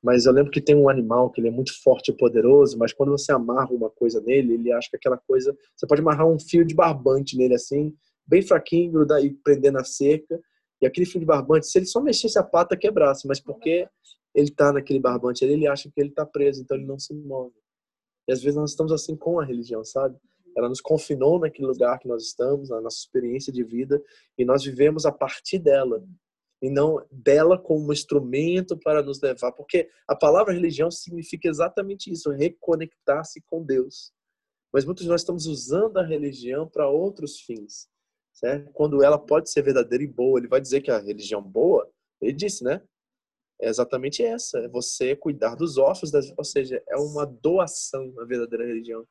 mas 0.04 0.26
eu 0.26 0.34
lembro 0.34 0.52
que 0.52 0.60
tem 0.60 0.76
um 0.76 0.90
animal 0.90 1.30
que 1.30 1.40
ele 1.40 1.48
é 1.48 1.52
muito 1.52 1.82
forte 1.82 2.12
e 2.12 2.18
poderoso, 2.18 2.78
mas 2.78 2.92
quando 2.92 3.12
você 3.12 3.32
amarra 3.32 3.72
uma 3.72 3.90
coisa 3.90 4.20
nele, 4.20 4.56
ele 4.56 4.72
acha 4.72 4.90
que 4.90 4.98
aquela 4.98 5.18
coisa, 5.18 5.58
você 5.76 5.88
pode 5.88 6.02
amarrar 6.02 6.28
um 6.28 6.38
fio 6.38 6.66
de 6.66 6.76
barbante 6.76 7.38
nele 7.38 7.54
assim, 7.54 7.96
bem 8.28 8.42
fraquinho, 8.42 8.92
grudar 8.92 9.24
e 9.24 9.30
prender 9.30 9.72
na 9.72 9.84
cerca. 9.86 10.40
E 10.82 10.86
aquele 10.86 11.06
fio 11.06 11.22
de 11.22 11.26
barbante, 11.26 11.68
se 11.68 11.78
ele 11.78 11.86
só 11.86 12.02
mexesse 12.02 12.38
a 12.38 12.44
pata, 12.44 12.76
quebrasse. 12.76 13.26
Mas 13.26 13.40
porque 13.40 13.88
ele 14.36 14.50
está 14.50 14.74
naquele 14.74 15.00
barbante 15.00 15.46
ele 15.46 15.68
acha 15.68 15.90
que 15.90 16.02
ele 16.02 16.10
está 16.10 16.26
preso, 16.26 16.62
então 16.62 16.76
ele 16.76 16.86
não 16.86 17.00
se 17.00 17.14
move. 17.14 17.54
E 18.28 18.32
às 18.32 18.42
vezes 18.42 18.58
nós 18.58 18.72
estamos 18.72 18.92
assim 18.92 19.16
com 19.16 19.40
a 19.40 19.46
religião, 19.46 19.84
sabe? 19.84 20.18
Ela 20.56 20.70
nos 20.70 20.82
confinou 20.82 21.40
naquele 21.40 21.68
lugar 21.68 21.98
que 22.00 22.08
nós 22.08 22.24
estamos, 22.24 22.70
na 22.70 22.80
nossa 22.80 22.98
experiência 22.98 23.52
de 23.52 23.64
vida, 23.64 24.02
e 24.38 24.46
nós 24.46 24.64
vivemos 24.64 25.06
a 25.06 25.12
partir 25.12 25.60
dela. 25.60 26.04
E 26.62 26.70
não 26.70 27.06
dela 27.12 27.58
como 27.58 27.90
um 27.90 27.92
instrumento 27.92 28.78
para 28.78 29.04
nos 29.04 29.20
levar. 29.22 29.52
Porque 29.52 29.90
a 30.08 30.16
palavra 30.16 30.54
religião 30.54 30.90
significa 30.90 31.50
exatamente 31.50 32.12
isso, 32.12 32.30
reconectar-se 32.32 33.42
com 33.48 33.64
Deus. 33.64 34.14
Mas 34.72 34.86
muitos 34.86 35.04
de 35.04 35.10
nós 35.10 35.22
estamos 35.22 35.46
usando 35.46 35.98
a 35.98 36.06
religião 36.06 36.68
para 36.68 36.90
outros 36.90 37.40
fins 37.42 37.88
certo? 38.34 38.72
Quando 38.74 39.04
ela 39.04 39.18
pode 39.18 39.50
ser 39.50 39.62
verdadeira 39.62 40.04
e 40.04 40.08
boa, 40.08 40.40
ele 40.40 40.48
vai 40.48 40.60
dizer 40.60 40.82
que 40.82 40.92
a 40.92 41.00
religião 41.00 41.42
boa, 41.42 41.90
ele 42.20 42.34
disse, 42.34 42.64
né? 42.64 42.82
É 43.64 43.70
exatamente 43.70 44.22
essa, 44.22 44.59
é 44.59 44.68
você 44.68 45.16
cuidar 45.16 45.55
dos 45.55 45.78
órfãos, 45.78 46.11
das, 46.11 46.34
ou 46.38 46.43
seja, 46.43 46.84
é 46.86 46.97
uma 46.97 47.26
doação 47.26 48.14
a 48.20 48.26
verdadeira 48.26 48.66
religião. 48.66 49.07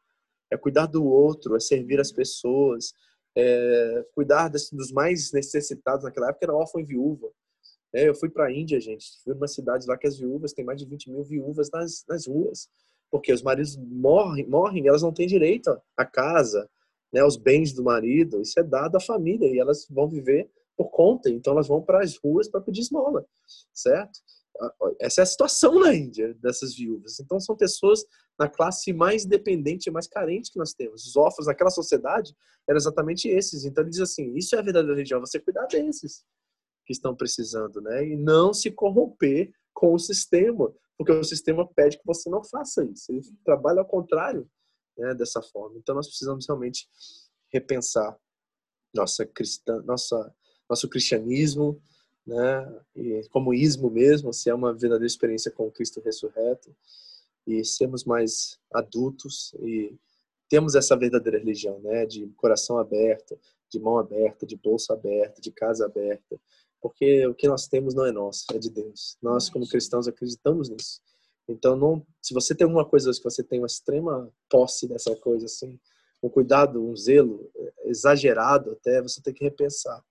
É 0.51 0.59
cuidar 0.59 0.85
do 0.85 1.07
outro, 1.07 1.57
é 1.57 1.61
servir 1.61 1.99
as 1.99 2.13
pessoas, 2.13 2.93
é 3.35 4.05
cuidar 4.15 4.49
dos 4.49 4.93
mais 4.93 5.33
necessitados. 5.33 6.05
Naquela 6.05 6.29
época 6.29 6.45
era 6.45 6.55
órfão 6.55 6.83
e 6.83 6.85
viúva. 6.85 7.31
É, 7.95 8.07
eu 8.11 8.15
fui 8.15 8.29
para 8.29 8.45
a 8.45 8.53
Índia, 8.53 8.79
gente, 8.79 9.07
fui 9.25 9.33
numa 9.33 9.49
cidade 9.49 9.87
lá 9.87 9.97
que 9.97 10.07
as 10.07 10.19
viúvas, 10.19 10.53
tem 10.53 10.67
mais 10.67 10.79
de 10.79 10.87
20 10.87 11.11
mil 11.11 11.25
viúvas 11.25 11.71
nas, 11.71 12.05
nas 12.07 12.27
ruas. 12.27 12.69
Porque 13.11 13.33
os 13.33 13.43
maridos 13.43 13.79
morrem, 13.79 14.47
morrem, 14.47 14.87
elas 14.87 15.03
não 15.03 15.15
têm 15.15 15.27
direito 15.27 15.75
à 15.97 16.05
casa, 16.05 16.69
né, 17.11 17.25
os 17.25 17.39
bens 17.39 17.73
do 17.73 17.83
marido, 17.83 18.43
isso 18.43 18.61
é 18.61 18.63
dado 18.63 18.97
à 18.97 19.01
família 19.01 19.49
e 19.49 19.59
elas 19.59 19.87
vão 19.89 20.09
viver 20.09 20.51
por 20.77 20.91
conta, 20.91 21.31
então 21.31 21.53
elas 21.53 21.69
vão 21.69 21.83
para 21.83 22.03
as 22.03 22.17
ruas 22.17 22.49
para 22.49 22.61
pedir 22.61 22.81
esmola, 22.81 23.25
certo? 23.73 24.21
Essa 25.01 25.23
é 25.23 25.25
a 25.25 25.27
situação 25.27 25.81
na 25.81 25.95
Índia 25.95 26.35
dessas 26.35 26.75
viúvas. 26.75 27.19
Então 27.19 27.41
são 27.41 27.57
pessoas 27.57 28.05
na 28.39 28.49
classe 28.49 28.93
mais 28.93 29.25
dependente 29.25 29.91
mais 29.91 30.07
carente 30.07 30.51
que 30.53 30.59
nós 30.59 30.73
temos. 30.73 31.07
Os 31.07 31.17
órfãos 31.17 31.47
naquela 31.47 31.71
sociedade 31.71 32.35
eram 32.69 32.77
exatamente 32.77 33.29
esses. 33.29 33.65
Então 33.65 33.83
ele 33.83 33.91
diz 33.91 34.01
assim: 34.01 34.35
isso 34.37 34.55
é 34.55 34.59
a 34.59 34.63
verdadeira 34.63 34.95
religião, 34.95 35.21
você 35.21 35.41
cuidar 35.41 35.67
desses 35.67 36.25
que 36.85 36.93
estão 36.93 37.15
precisando, 37.15 37.81
né? 37.81 38.07
E 38.07 38.17
não 38.17 38.53
se 38.53 38.71
corromper 38.71 39.53
com 39.73 39.95
o 39.95 39.99
sistema, 39.99 40.73
porque 40.99 41.13
o 41.13 41.25
sistema 41.25 41.69
pede 41.75 41.99
que 41.99 42.07
você 42.07 42.29
não 42.29 42.45
faça 42.45 42.85
isso. 42.85 43.11
Ele 43.11 43.23
trabalha 43.45 43.81
ao 43.81 43.87
contrário 43.87 44.49
né, 44.97 45.15
dessa 45.15 45.41
forma. 45.43 45.79
Então 45.79 45.95
nós 45.95 46.07
precisamos 46.07 46.47
realmente 46.47 46.89
repensar 47.53 48.17
nossa 48.95 49.25
cristã, 49.27 49.81
nossa 49.83 50.35
nosso 50.69 50.89
cristianismo, 50.89 51.83
né, 52.27 52.81
e 52.95 53.23
como 53.31 53.55
ismo 53.55 53.91
mesmo, 53.91 54.33
se 54.33 54.49
é 54.49 54.55
uma 54.55 54.73
verdadeira 54.73 55.07
experiência 55.07 55.51
com 55.51 55.71
Cristo 55.71 56.01
ressurreto 56.01 56.75
e 57.47 57.65
sermos 57.65 58.05
mais 58.05 58.59
adultos 58.73 59.55
e 59.61 59.97
temos 60.49 60.75
essa 60.75 60.97
verdadeira 60.97 61.39
religião, 61.39 61.81
né, 61.81 62.07
de 62.07 62.27
coração 62.37 62.79
aberto, 62.79 63.39
de 63.71 63.81
mão 63.81 63.99
aberta, 63.99 64.47
de 64.47 64.57
bolsa 64.57 64.93
aberta, 64.93 65.41
de 65.41 65.51
casa 65.51 65.87
aberta, 65.87 66.39
porque 66.81 67.27
o 67.27 67.35
que 67.35 67.49
nós 67.49 67.67
temos 67.67 67.95
não 67.95 68.05
é 68.05 68.13
nosso, 68.13 68.45
é 68.53 68.59
de 68.59 68.69
Deus. 68.69 69.17
Nós 69.23 69.49
como 69.49 69.69
cristãos 69.69 70.07
acreditamos 70.07 70.69
nisso. 70.69 71.01
Então, 71.49 71.77
não, 71.77 72.07
se 72.21 72.35
você 72.35 72.55
tem 72.55 72.65
alguma 72.65 72.85
coisa 72.85 73.11
que 73.13 73.25
você 73.25 73.43
tem 73.43 73.61
uma 73.61 73.67
extrema 73.67 74.31
posse 74.51 74.87
dessa 74.87 75.15
coisa, 75.17 75.47
assim, 75.47 75.79
um 76.23 76.29
cuidado, 76.29 76.83
um 76.83 76.95
zelo 76.95 77.51
é, 77.57 77.91
exagerado 77.91 78.73
até, 78.73 79.01
você 79.01 79.21
tem 79.23 79.35
que 79.35 79.45
repensar. 79.45 80.05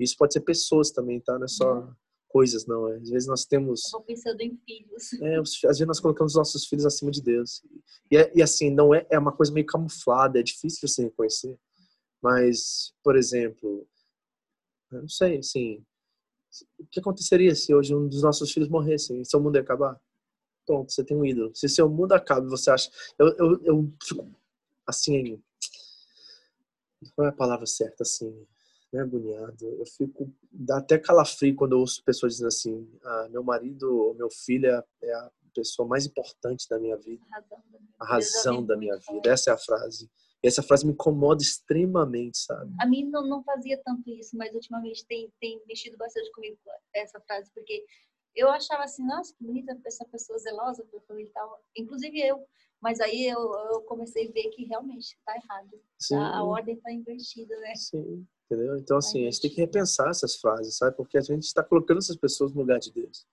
Isso 0.00 0.16
pode 0.16 0.32
ser 0.32 0.40
pessoas 0.40 0.90
também, 0.90 1.20
tá? 1.20 1.38
Não 1.38 1.44
é 1.44 1.48
só 1.48 1.80
uhum. 1.80 1.92
coisas, 2.28 2.66
não. 2.66 2.88
É. 2.88 2.96
Às 2.96 3.10
vezes 3.10 3.28
nós 3.28 3.44
temos... 3.44 3.84
Estou 3.84 4.02
pensando 4.02 4.40
em 4.40 4.58
filhos. 4.66 5.12
É, 5.20 5.36
às 5.38 5.60
vezes 5.62 5.86
nós 5.86 6.00
colocamos 6.00 6.32
os 6.32 6.38
nossos 6.38 6.66
filhos 6.66 6.86
acima 6.86 7.10
de 7.10 7.22
Deus. 7.22 7.62
E, 8.10 8.16
é, 8.16 8.32
e 8.34 8.42
assim, 8.42 8.70
não 8.70 8.94
é, 8.94 9.06
é 9.10 9.18
uma 9.18 9.32
coisa 9.32 9.52
meio 9.52 9.66
camuflada, 9.66 10.40
é 10.40 10.42
difícil 10.42 10.88
você 10.88 11.04
reconhecer. 11.04 11.56
Mas, 12.22 12.92
por 13.02 13.16
exemplo, 13.16 13.86
eu 14.92 15.02
não 15.02 15.08
sei, 15.08 15.38
assim, 15.38 15.84
o 16.78 16.86
que 16.90 17.00
aconteceria 17.00 17.54
se 17.54 17.74
hoje 17.74 17.94
um 17.94 18.08
dos 18.08 18.22
nossos 18.22 18.50
filhos 18.50 18.68
morresse 18.68 19.18
e 19.20 19.24
seu 19.24 19.40
mundo 19.40 19.56
ia 19.56 19.62
acabar? 19.62 20.00
pronto, 20.70 20.92
você 20.92 21.02
tem 21.02 21.16
um 21.16 21.24
ídolo. 21.24 21.50
Se 21.54 21.68
seu 21.68 21.88
mundo 21.88 22.12
acaba 22.12 22.48
você 22.48 22.70
acha. 22.70 22.88
Eu, 23.18 23.34
eu, 23.36 23.64
eu 23.64 23.92
fico 24.02 24.30
assim. 24.86 25.42
Qual 27.14 27.26
é 27.26 27.30
a 27.30 27.34
palavra 27.34 27.66
certa 27.66 28.04
assim? 28.04 28.46
Não 28.92 29.00
é 29.00 29.02
agoniado. 29.04 29.66
Eu 29.66 29.86
fico. 29.86 30.32
Dá 30.50 30.78
até 30.78 30.98
calafrio 30.98 31.54
quando 31.54 31.72
eu 31.72 31.80
ouço 31.80 32.02
pessoas 32.04 32.32
dizendo 32.32 32.48
assim: 32.48 32.88
ah, 33.04 33.28
meu 33.30 33.42
marido, 33.42 34.14
meu 34.16 34.30
filho 34.30 34.66
é 35.02 35.12
a 35.12 35.30
pessoa 35.54 35.86
mais 35.86 36.06
importante 36.06 36.68
da 36.68 36.78
minha 36.78 36.96
vida. 36.96 37.22
A 37.98 38.04
razão 38.04 38.64
da 38.64 38.76
minha 38.76 38.96
vida. 38.96 39.30
Essa 39.30 39.50
é 39.50 39.54
a 39.54 39.58
frase. 39.58 40.10
E 40.42 40.48
essa 40.48 40.62
frase 40.62 40.86
me 40.86 40.92
incomoda 40.92 41.42
extremamente, 41.42 42.38
sabe? 42.38 42.72
A 42.80 42.86
mim 42.86 43.04
não, 43.04 43.26
não 43.26 43.42
fazia 43.42 43.78
tanto 43.84 44.08
isso, 44.08 44.36
mas 44.36 44.54
ultimamente 44.54 45.04
tem, 45.06 45.30
tem 45.38 45.60
mexido 45.66 45.98
bastante 45.98 46.32
comigo 46.32 46.56
essa 46.94 47.20
frase, 47.20 47.50
porque 47.52 47.84
eu 48.34 48.48
achava 48.48 48.84
assim, 48.84 49.04
nossa, 49.06 49.34
que 49.34 49.44
bonita 49.44 49.78
essa 49.84 50.04
pessoa 50.06 50.38
zelosa 50.38 50.84
pela 50.84 51.02
família 51.02 51.28
e 51.28 51.32
tal. 51.32 51.62
Inclusive 51.76 52.20
eu. 52.20 52.46
Mas 52.80 52.98
aí 53.00 53.26
eu, 53.26 53.38
eu 53.38 53.82
comecei 53.82 54.28
a 54.28 54.32
ver 54.32 54.48
que 54.48 54.64
realmente 54.64 55.14
está 55.14 55.36
errado. 55.36 55.78
Tá? 56.08 56.38
A 56.38 56.42
ordem 56.42 56.76
está 56.76 56.90
invertida, 56.90 57.54
né? 57.58 57.74
Sim, 57.76 58.26
entendeu? 58.50 58.76
Então, 58.76 58.98
assim, 58.98 59.22
a 59.22 59.30
gente 59.30 59.40
tem 59.40 59.50
que 59.50 59.60
repensar 59.60 60.10
essas 60.10 60.34
frases, 60.34 60.76
sabe? 60.76 60.96
Porque 60.96 61.16
a 61.16 61.20
gente 61.20 61.44
está 61.44 61.62
colocando 61.62 61.98
essas 61.98 62.16
pessoas 62.16 62.52
no 62.52 62.60
lugar 62.60 62.80
de 62.80 62.92
Deus. 62.92 63.24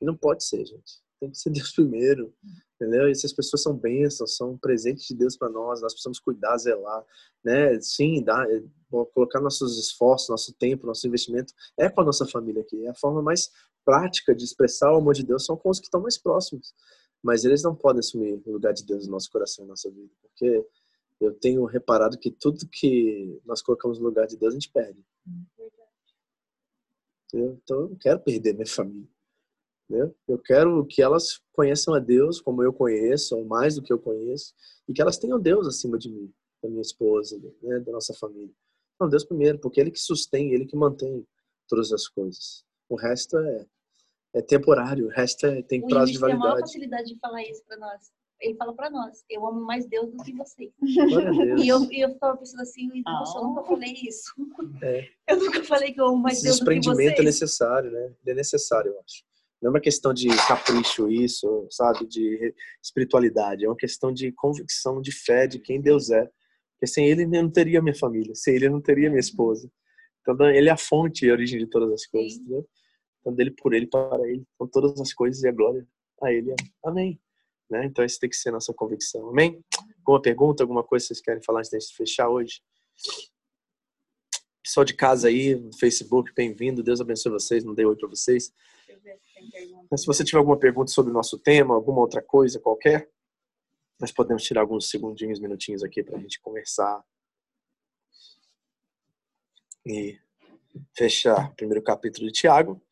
E 0.00 0.04
não 0.04 0.16
pode 0.16 0.44
ser, 0.44 0.66
gente. 0.66 1.00
Tem 1.20 1.30
que 1.30 1.38
ser 1.38 1.50
Deus 1.50 1.72
primeiro, 1.72 2.34
entendeu? 2.74 3.08
E 3.08 3.12
essas 3.12 3.32
pessoas 3.32 3.62
são 3.62 3.74
bênçãos, 3.74 4.36
são 4.36 4.58
presentes 4.58 5.06
de 5.06 5.14
Deus 5.14 5.36
para 5.36 5.48
nós. 5.48 5.80
Nós 5.80 5.92
precisamos 5.92 6.18
cuidar, 6.18 6.58
zelar, 6.58 7.04
né? 7.44 7.80
Sim, 7.80 8.22
dá, 8.24 8.44
é, 8.50 8.62
colocar 9.14 9.40
nossos 9.40 9.78
esforços, 9.78 10.28
nosso 10.28 10.52
tempo, 10.54 10.86
nosso 10.86 11.06
investimento 11.06 11.54
é 11.78 11.88
com 11.88 12.00
a 12.00 12.04
nossa 12.04 12.26
família 12.26 12.62
aqui. 12.62 12.84
É 12.84 12.90
a 12.90 12.94
forma 12.94 13.22
mais 13.22 13.50
prática 13.84 14.34
de 14.34 14.44
expressar 14.44 14.92
o 14.92 14.96
amor 14.96 15.14
de 15.14 15.22
Deus 15.22 15.44
são 15.44 15.56
com 15.56 15.70
os 15.70 15.78
que 15.78 15.86
estão 15.86 16.00
mais 16.00 16.18
próximos. 16.18 16.74
Mas 17.22 17.44
eles 17.44 17.62
não 17.62 17.74
podem 17.74 18.00
assumir 18.00 18.42
o 18.44 18.52
lugar 18.52 18.72
de 18.72 18.84
Deus 18.84 19.06
no 19.06 19.12
nosso 19.12 19.30
coração 19.30 19.64
e 19.64 19.66
na 19.66 19.72
nossa 19.72 19.90
vida. 19.90 20.10
Porque 20.20 20.66
eu 21.20 21.32
tenho 21.34 21.64
reparado 21.64 22.18
que 22.18 22.30
tudo 22.30 22.68
que 22.68 23.40
nós 23.44 23.62
colocamos 23.62 23.98
no 23.98 24.04
lugar 24.06 24.26
de 24.26 24.36
Deus, 24.36 24.52
a 24.52 24.56
gente 24.56 24.70
perde. 24.70 25.04
Então 27.32 27.80
eu 27.80 27.88
não 27.90 27.96
quero 27.96 28.20
perder 28.20 28.54
minha 28.54 28.66
família. 28.66 29.08
Né? 29.88 30.12
Eu 30.26 30.38
quero 30.38 30.84
que 30.86 31.02
elas 31.02 31.40
conheçam 31.52 31.94
a 31.94 31.98
Deus 31.98 32.40
como 32.40 32.62
eu 32.62 32.72
conheço, 32.72 33.36
ou 33.36 33.44
mais 33.44 33.76
do 33.76 33.82
que 33.82 33.92
eu 33.92 33.98
conheço, 33.98 34.54
e 34.88 34.92
que 34.92 35.00
elas 35.00 35.18
tenham 35.18 35.40
Deus 35.40 35.66
acima 35.66 35.98
de 35.98 36.10
mim, 36.10 36.32
da 36.62 36.68
minha 36.68 36.82
esposa, 36.82 37.40
né? 37.62 37.80
da 37.80 37.92
nossa 37.92 38.14
família. 38.14 38.54
Não, 38.98 39.08
Deus 39.08 39.24
primeiro, 39.24 39.58
porque 39.58 39.80
Ele 39.80 39.90
que 39.90 40.00
sustém, 40.00 40.52
Ele 40.52 40.66
que 40.66 40.76
mantém 40.76 41.26
todas 41.68 41.92
as 41.92 42.08
coisas. 42.08 42.64
O 42.88 42.96
resto 42.96 43.36
é 43.38 43.66
é 44.36 44.42
temporário, 44.42 45.06
o 45.06 45.08
resto 45.08 45.46
é, 45.46 45.62
tem 45.62 45.80
prazo 45.80 46.12
de 46.12 46.18
validade. 46.18 46.42
tem 46.42 46.50
a 46.50 46.52
maior 46.52 46.60
facilidade 46.60 47.08
de 47.08 47.18
falar 47.18 47.42
isso 47.42 47.64
para 47.64 47.78
nós. 47.78 48.12
Ele 48.40 48.54
fala 48.56 48.74
para 48.74 48.90
nós, 48.90 49.24
eu 49.30 49.46
amo 49.46 49.60
mais 49.60 49.86
Deus 49.86 50.10
do 50.10 50.22
que 50.22 50.32
vocês. 50.32 50.70
e 50.82 51.68
eu, 51.68 51.82
e 51.90 52.00
eu 52.00 52.12
ficava 52.12 52.36
pensando 52.36 52.60
assim, 52.60 52.88
ah. 53.06 53.24
eu 53.34 53.42
nunca 53.42 53.64
falei 53.64 53.92
isso. 53.92 54.32
É. 54.82 55.08
Eu 55.28 55.38
nunca 55.38 55.64
falei 55.64 55.92
que 55.92 56.00
eu 56.00 56.06
amo 56.06 56.18
mais 56.18 56.40
Deus 56.40 56.60
do 56.60 56.64
que 56.64 56.66
vocês. 56.66 56.80
desprendimento 56.84 57.20
é 57.20 57.24
necessário, 57.24 57.90
né? 57.90 58.14
Ele 58.22 58.30
é 58.30 58.34
necessário, 58.34 58.92
eu 58.92 59.00
acho. 59.00 59.24
Não 59.60 59.68
é 59.68 59.70
uma 59.70 59.80
questão 59.80 60.14
de 60.14 60.28
capricho 60.46 61.10
isso, 61.10 61.66
sabe? 61.68 62.06
De 62.06 62.54
espiritualidade. 62.80 63.64
É 63.64 63.68
uma 63.68 63.76
questão 63.76 64.12
de 64.12 64.30
convicção, 64.30 65.00
de 65.00 65.10
fé 65.10 65.48
de 65.48 65.58
quem 65.58 65.80
Deus 65.80 66.10
é. 66.10 66.30
Porque 66.74 66.86
sem 66.86 67.08
ele 67.08 67.24
eu 67.24 67.28
não 67.28 67.50
teria 67.50 67.82
minha 67.82 67.94
família. 67.94 68.34
Sem 68.36 68.54
ele 68.54 68.66
eu 68.66 68.70
não 68.70 68.80
teria 68.80 69.08
minha 69.08 69.18
esposa. 69.18 69.68
Então 70.20 70.48
ele 70.48 70.68
é 70.68 70.72
a 70.72 70.76
fonte 70.76 71.26
e 71.26 71.30
a 71.30 71.32
origem 71.32 71.58
de 71.58 71.66
todas 71.66 71.90
as 71.90 72.06
coisas. 72.06 72.38
Entendeu? 72.38 72.68
Então 73.20 73.34
dele 73.34 73.50
por 73.50 73.74
ele, 73.74 73.88
para 73.88 74.28
ele. 74.28 74.44
Então 74.54 74.68
todas 74.68 75.00
as 75.00 75.12
coisas 75.12 75.42
e 75.42 75.48
a 75.48 75.52
glória 75.52 75.84
a 76.22 76.32
ele. 76.32 76.54
Amém. 76.84 77.18
Né? 77.68 77.86
Então 77.86 78.04
essa 78.04 78.18
tem 78.20 78.30
que 78.30 78.36
ser 78.36 78.50
a 78.50 78.52
nossa 78.52 78.72
convicção. 78.72 79.28
Amém? 79.28 79.62
Alguma 79.98 80.22
pergunta, 80.22 80.62
alguma 80.62 80.84
coisa 80.84 81.04
que 81.04 81.08
vocês 81.08 81.20
querem 81.20 81.42
falar 81.42 81.60
antes 81.60 81.88
de 81.88 81.96
fechar 81.96 82.28
hoje? 82.28 82.62
Pessoal 84.62 84.84
de 84.84 84.94
casa 84.94 85.28
aí, 85.28 85.54
no 85.54 85.76
Facebook, 85.76 86.32
bem-vindo. 86.34 86.82
Deus 86.82 87.00
abençoe 87.00 87.32
vocês. 87.32 87.64
Não 87.64 87.74
dei 87.74 87.84
oi 87.84 87.96
para 87.96 88.08
vocês. 88.08 88.52
Mas 89.90 90.00
se 90.00 90.06
você 90.06 90.24
tiver 90.24 90.38
alguma 90.38 90.58
pergunta 90.58 90.90
sobre 90.90 91.10
o 91.10 91.14
nosso 91.14 91.38
tema, 91.38 91.74
alguma 91.74 92.00
outra 92.00 92.22
coisa 92.22 92.58
qualquer, 92.58 93.08
nós 93.98 94.12
podemos 94.12 94.42
tirar 94.42 94.62
alguns 94.62 94.90
segundinhos, 94.90 95.40
minutinhos 95.40 95.82
aqui 95.82 96.02
para 96.02 96.16
a 96.16 96.20
gente 96.20 96.40
conversar 96.40 97.02
e 99.86 100.18
fechar 100.96 101.50
o 101.50 101.54
primeiro 101.54 101.82
capítulo 101.82 102.26
de 102.26 102.32
Tiago. 102.32 102.82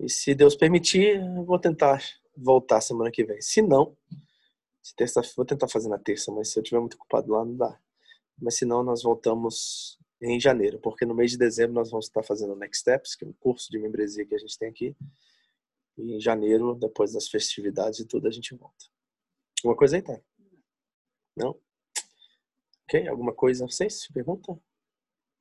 E 0.00 0.08
se 0.08 0.34
Deus 0.34 0.54
permitir, 0.54 1.20
eu 1.20 1.44
vou 1.44 1.58
tentar 1.58 2.02
voltar 2.36 2.80
semana 2.80 3.10
que 3.10 3.24
vem. 3.24 3.40
Se 3.40 3.62
não, 3.62 3.96
se 4.82 4.94
terça, 4.96 5.22
vou 5.36 5.46
tentar 5.46 5.68
fazer 5.68 5.88
na 5.88 5.98
terça, 5.98 6.32
mas 6.32 6.48
se 6.48 6.58
eu 6.58 6.62
estiver 6.62 6.80
muito 6.80 6.94
ocupado 6.94 7.32
lá, 7.32 7.44
não 7.44 7.56
dá. 7.56 7.80
Mas 8.40 8.56
se 8.56 8.64
não, 8.64 8.82
nós 8.82 9.02
voltamos 9.02 9.98
em 10.20 10.38
janeiro, 10.40 10.78
porque 10.78 11.04
no 11.04 11.14
mês 11.14 11.32
de 11.32 11.38
dezembro 11.38 11.74
nós 11.74 11.90
vamos 11.90 12.06
estar 12.06 12.22
fazendo 12.22 12.52
o 12.52 12.56
Next 12.56 12.80
Steps, 12.80 13.14
que 13.14 13.24
é 13.24 13.28
um 13.28 13.32
curso 13.32 13.70
de 13.70 13.78
membresia 13.78 14.26
que 14.26 14.34
a 14.34 14.38
gente 14.38 14.58
tem 14.58 14.68
aqui. 14.68 14.96
E 15.96 16.14
em 16.16 16.20
janeiro, 16.20 16.74
depois 16.74 17.12
das 17.12 17.28
festividades 17.28 18.00
e 18.00 18.06
tudo, 18.06 18.26
a 18.26 18.30
gente 18.30 18.54
volta. 18.54 18.86
Alguma 19.62 19.76
coisa 19.76 19.96
aí, 19.96 20.02
tá? 20.02 20.18
Não? 21.36 21.58
Ok? 22.84 23.06
Alguma 23.08 23.32
coisa? 23.32 23.66
Vocês? 23.66 24.08
Pergunta? 24.08 24.58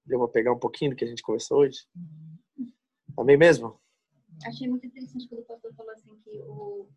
Eu 0.07 0.19
vou 0.19 0.27
pegar 0.27 0.53
um 0.53 0.59
pouquinho 0.59 0.91
do 0.91 0.97
que 0.97 1.03
a 1.03 1.07
gente 1.07 1.23
conversou 1.23 1.59
hoje? 1.59 1.87
Amém 3.17 3.37
mesmo? 3.37 3.80
Achei 4.45 4.67
muito 4.67 4.85
interessante 4.85 5.27
quando 5.27 5.41
o 5.41 5.45
pastor 5.45 5.73
falou 5.73 5.91
assim 5.91 6.15
que 6.23 6.39
o 6.41 6.87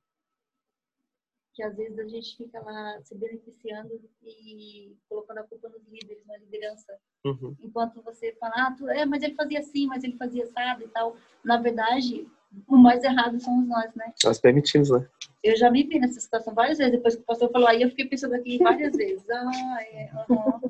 que 1.55 1.63
às 1.63 1.77
vezes 1.77 1.99
a 1.99 2.07
gente 2.09 2.37
fica 2.37 2.61
lá 2.61 3.01
se 3.03 3.15
beneficiando 3.17 4.01
e 4.23 4.97
colocando 5.09 5.39
a 5.39 5.45
culpa 5.45 5.69
nos 5.69 5.87
líderes, 5.87 6.27
na 6.27 6.37
liderança. 6.37 6.99
Uhum. 7.25 7.55
Enquanto 7.63 8.03
você 8.03 8.33
fala, 8.41 8.55
ah, 8.57 8.75
tu, 8.77 8.89
é, 8.89 9.07
mas 9.07 9.23
ele 9.23 9.37
fazia 9.37 9.61
assim, 9.61 9.87
mas 9.87 10.03
ele 10.03 10.17
fazia 10.17 10.43
assado 10.43 10.83
e 10.83 10.89
tal. 10.89 11.17
Na 11.45 11.57
verdade, 11.57 12.27
o 12.67 12.77
mais 12.77 13.05
errado 13.05 13.41
somos 13.41 13.69
nós, 13.69 13.95
né? 13.95 14.13
Nós 14.25 14.41
permitimos, 14.41 14.91
né? 14.91 15.09
Eu 15.45 15.57
já 15.57 15.71
me 15.71 15.85
vi 15.85 16.01
nessa 16.01 16.21
situação 16.21 16.53
várias 16.53 16.79
vezes, 16.79 16.93
depois 16.93 17.15
que 17.15 17.23
o 17.23 17.27
pastor 17.27 17.51
falou, 17.53 17.69
aí 17.69 17.83
eu 17.83 17.91
fiquei 17.91 18.07
pensando 18.07 18.35
aqui 18.35 18.59
várias 18.59 18.97
vezes. 18.97 19.25
Ah, 19.31 19.79
é, 19.83 20.11
uhum, 20.29 20.61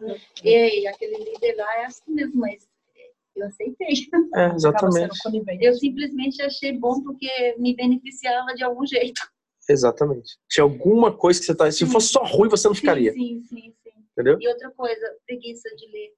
uhum. 0.00 0.16
Ei, 0.42 0.86
aquele 0.86 1.16
líder 1.24 1.54
lá 1.56 1.78
é 1.78 1.86
assim 1.86 2.12
mesmo, 2.12 2.40
mas 2.40 2.68
eu 3.36 3.46
aceitei. 3.46 3.94
É, 4.34 4.46
exatamente. 4.54 5.18
Eu 5.60 5.74
simplesmente 5.74 6.42
achei 6.42 6.72
bom 6.72 7.02
porque 7.02 7.56
me 7.58 7.74
beneficiava 7.74 8.54
de 8.54 8.64
algum 8.64 8.86
jeito. 8.86 9.20
Exatamente. 9.68 10.38
Tinha 10.48 10.64
alguma 10.64 11.16
coisa 11.16 11.40
que 11.40 11.46
você 11.46 11.54
tá. 11.54 11.70
Se 11.70 11.86
fosse 11.86 12.08
só 12.08 12.24
ruim, 12.24 12.48
você 12.48 12.68
não 12.68 12.74
ficaria. 12.74 13.12
Sim, 13.12 13.42
sim, 13.48 13.74
sim. 13.82 13.90
Entendeu? 14.12 14.38
E 14.40 14.48
outra 14.48 14.70
coisa, 14.70 15.16
preguiça 15.26 15.68
de 15.76 15.86
ler 15.90 16.12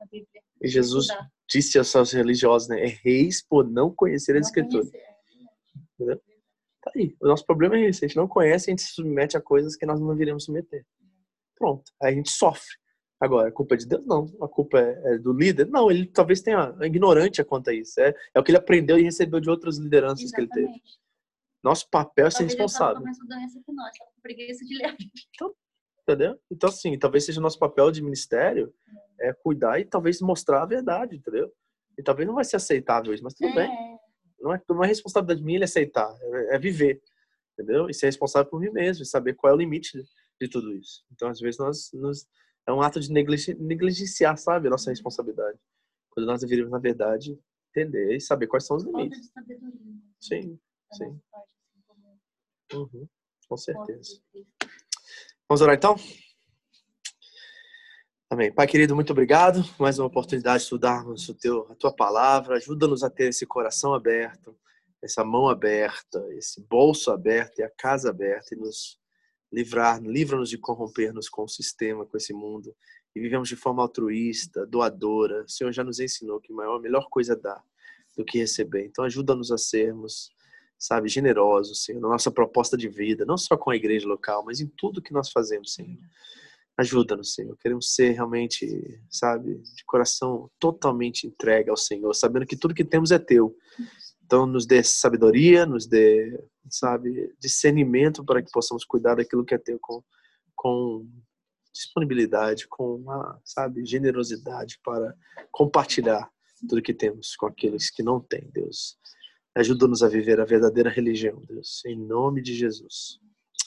a 0.00 0.06
Bíblia. 0.06 0.42
E 0.60 0.68
Jesus 0.68 1.08
disse 1.48 1.78
aos 1.78 2.12
religiosos, 2.12 2.68
né? 2.68 2.82
Erreis 2.82 3.42
por 3.42 3.68
não 3.68 3.92
conhecer 3.92 4.36
a 4.36 4.38
Escritura. 4.38 4.88
É 4.94 5.12
Entendeu? 5.94 6.22
Tá 6.82 6.90
aí. 6.96 7.14
O 7.20 7.26
nosso 7.26 7.44
problema 7.44 7.76
é 7.76 7.88
esse. 7.88 8.04
A 8.04 8.08
gente 8.08 8.16
não 8.16 8.28
conhece, 8.28 8.70
a 8.70 8.72
gente 8.72 8.82
se 8.82 8.92
submete 8.92 9.36
a 9.36 9.40
coisas 9.40 9.76
que 9.76 9.86
nós 9.86 10.00
não 10.00 10.08
deveríamos 10.08 10.44
submeter. 10.44 10.84
Pronto. 11.56 11.92
Aí 12.00 12.12
a 12.12 12.16
gente 12.16 12.30
sofre. 12.30 12.76
Agora, 13.22 13.50
a 13.50 13.52
culpa 13.52 13.74
é 13.74 13.78
de 13.78 13.86
Deus? 13.86 14.04
Não. 14.04 14.26
A 14.42 14.48
culpa 14.48 14.80
é, 14.80 15.14
é 15.14 15.18
do 15.18 15.32
líder? 15.32 15.68
Não, 15.68 15.88
ele 15.88 16.06
talvez 16.06 16.40
tenha 16.40 16.74
é 16.80 16.86
ignorante 16.86 17.42
quanto 17.44 17.70
a 17.70 17.72
isso. 17.72 18.00
É, 18.00 18.12
é 18.34 18.40
o 18.40 18.42
que 18.42 18.50
ele 18.50 18.58
aprendeu 18.58 18.98
e 18.98 19.02
recebeu 19.04 19.38
de 19.38 19.48
outras 19.48 19.78
lideranças 19.78 20.24
Exatamente. 20.24 20.52
que 20.52 20.58
ele 20.58 20.66
teve. 20.66 20.82
Nosso 21.62 21.88
papel 21.88 22.26
é 22.26 22.30
ser 22.30 22.42
responsável. 22.42 23.00
Doença 23.00 23.60
que 23.64 23.72
nós, 23.72 23.96
com 23.96 24.20
preguiça 24.20 24.64
de 24.64 24.76
ler 24.76 24.96
então, 25.36 25.54
Entendeu? 26.02 26.36
Então, 26.50 26.68
assim, 26.68 26.98
talvez 26.98 27.24
seja 27.24 27.38
o 27.38 27.42
nosso 27.42 27.60
papel 27.60 27.92
de 27.92 28.02
ministério 28.02 28.74
é 29.20 29.32
cuidar 29.32 29.78
e 29.78 29.84
talvez 29.84 30.20
mostrar 30.20 30.64
a 30.64 30.66
verdade, 30.66 31.14
entendeu? 31.14 31.48
E 31.96 32.02
talvez 32.02 32.26
não 32.26 32.34
vai 32.34 32.44
ser 32.44 32.56
aceitável 32.56 33.14
isso, 33.14 33.22
mas 33.22 33.34
tudo 33.34 33.50
é. 33.50 33.54
bem. 33.54 33.98
Não 34.40 34.52
é, 34.52 34.60
não 34.68 34.82
é 34.82 34.88
responsabilidade 34.88 35.44
minha 35.44 35.58
ele 35.58 35.64
aceitar, 35.64 36.12
é, 36.20 36.56
é, 36.56 36.58
viver, 36.58 37.00
entendeu? 37.52 37.88
E 37.88 37.94
ser 37.94 38.06
responsável 38.06 38.50
por 38.50 38.58
mim 38.58 38.70
mesmo, 38.70 39.04
e 39.04 39.06
saber 39.06 39.34
qual 39.34 39.52
é 39.52 39.54
o 39.54 39.58
limite 39.58 39.96
de, 39.96 40.04
de 40.40 40.48
tudo 40.48 40.74
isso. 40.74 41.04
Então, 41.12 41.28
às 41.28 41.38
vezes, 41.38 41.60
nós, 41.60 41.90
nós 41.92 42.26
é 42.66 42.72
um 42.72 42.80
ato 42.80 43.00
de 43.00 43.12
negligenciar, 43.12 44.36
sabe, 44.36 44.68
a 44.68 44.70
nossa 44.70 44.88
uhum. 44.88 44.92
responsabilidade. 44.92 45.58
Quando 46.10 46.26
nós 46.26 46.40
deveríamos, 46.40 46.70
na 46.70 46.78
verdade, 46.78 47.38
entender 47.70 48.14
e 48.14 48.20
saber 48.20 48.46
quais 48.46 48.66
são 48.66 48.76
os 48.76 48.84
limites. 48.84 49.32
Né? 49.34 49.42
Sim, 50.20 50.58
sim. 50.92 51.20
Assim, 52.70 52.74
uhum, 52.74 53.08
com 53.48 53.56
certeza. 53.56 54.20
Vamos 55.48 55.60
orar 55.60 55.74
então? 55.74 55.96
Amém. 58.30 58.50
Pai 58.50 58.66
querido, 58.66 58.94
muito 58.94 59.10
obrigado. 59.10 59.62
Mais 59.78 59.98
uma 59.98 60.06
oportunidade 60.06 60.58
de 60.58 60.62
estudarmos 60.64 61.28
o 61.28 61.34
teu, 61.34 61.66
a 61.70 61.74
tua 61.74 61.94
palavra. 61.94 62.56
Ajuda-nos 62.56 63.02
a 63.02 63.10
ter 63.10 63.28
esse 63.28 63.44
coração 63.44 63.92
aberto, 63.92 64.58
essa 65.02 65.22
mão 65.24 65.48
aberta, 65.48 66.18
esse 66.30 66.60
bolso 66.66 67.10
aberto 67.10 67.58
e 67.58 67.62
a 67.62 67.70
casa 67.70 68.08
aberta 68.08 68.54
e 68.54 68.58
nos 68.58 68.98
livrar, 69.52 70.02
livra-nos 70.02 70.48
de 70.48 70.58
corromper-nos 70.58 71.28
com 71.28 71.44
o 71.44 71.48
sistema, 71.48 72.06
com 72.06 72.16
esse 72.16 72.32
mundo 72.32 72.74
e 73.14 73.20
vivemos 73.20 73.48
de 73.48 73.56
forma 73.56 73.82
altruísta, 73.82 74.66
doadora. 74.66 75.44
O 75.44 75.48
Senhor 75.48 75.72
já 75.72 75.84
nos 75.84 76.00
ensinou 76.00 76.40
que 76.40 76.52
maior, 76.52 76.76
a 76.76 76.80
melhor 76.80 77.08
coisa 77.10 77.34
é 77.34 77.36
dar 77.36 77.62
do 78.16 78.24
que 78.24 78.38
receber. 78.38 78.86
Então 78.86 79.04
ajuda-nos 79.04 79.50
a 79.52 79.58
sermos, 79.58 80.30
sabe, 80.78 81.08
generosos, 81.08 81.84
Senhor, 81.84 82.00
na 82.00 82.08
nossa 82.08 82.30
proposta 82.30 82.76
de 82.76 82.88
vida, 82.88 83.24
não 83.24 83.36
só 83.36 83.56
com 83.56 83.70
a 83.70 83.76
igreja 83.76 84.06
local, 84.06 84.44
mas 84.44 84.60
em 84.60 84.66
tudo 84.66 85.02
que 85.02 85.12
nós 85.12 85.30
fazemos, 85.30 85.74
Senhor. 85.74 85.98
Ajuda-nos, 86.76 87.34
Senhor. 87.34 87.56
Queremos 87.58 87.94
ser 87.94 88.12
realmente, 88.12 89.00
sabe, 89.10 89.56
de 89.58 89.84
coração 89.84 90.50
totalmente 90.58 91.26
entregue 91.26 91.68
ao 91.68 91.76
Senhor, 91.76 92.12
sabendo 92.14 92.46
que 92.46 92.56
tudo 92.56 92.74
que 92.74 92.84
temos 92.84 93.10
é 93.10 93.18
teu. 93.18 93.54
Então, 94.24 94.46
nos 94.46 94.66
dê 94.66 94.82
sabedoria, 94.82 95.66
nos 95.66 95.86
dê, 95.86 96.42
sabe, 96.70 97.34
discernimento 97.38 98.24
para 98.24 98.42
que 98.42 98.50
possamos 98.50 98.84
cuidar 98.84 99.16
daquilo 99.16 99.44
que 99.44 99.54
é 99.54 99.58
teu 99.58 99.78
com, 99.80 100.02
com 100.54 101.06
disponibilidade, 101.72 102.68
com 102.68 102.96
uma, 102.96 103.40
sabe, 103.44 103.84
generosidade 103.84 104.78
para 104.84 105.14
compartilhar 105.50 106.30
tudo 106.68 106.82
que 106.82 106.94
temos 106.94 107.34
com 107.36 107.46
aqueles 107.46 107.90
que 107.90 108.02
não 108.02 108.20
têm, 108.20 108.48
Deus. 108.52 108.96
Ajuda-nos 109.54 110.02
a 110.02 110.08
viver 110.08 110.40
a 110.40 110.44
verdadeira 110.44 110.88
religião, 110.88 111.42
Deus. 111.46 111.84
Em 111.84 111.98
nome 111.98 112.40
de 112.40 112.54
Jesus. 112.54 113.18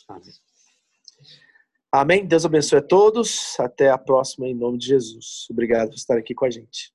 Amém. 0.07 0.34
Amém. 1.91 2.25
Deus 2.25 2.45
abençoe 2.45 2.80
a 2.80 2.81
todos. 2.81 3.59
Até 3.59 3.89
a 3.89 3.97
próxima, 3.97 4.47
em 4.47 4.55
nome 4.55 4.77
de 4.77 4.88
Jesus. 4.88 5.45
Obrigado 5.49 5.89
por 5.89 5.95
estar 5.95 6.17
aqui 6.17 6.34
com 6.34 6.45
a 6.45 6.49
gente. 6.49 6.94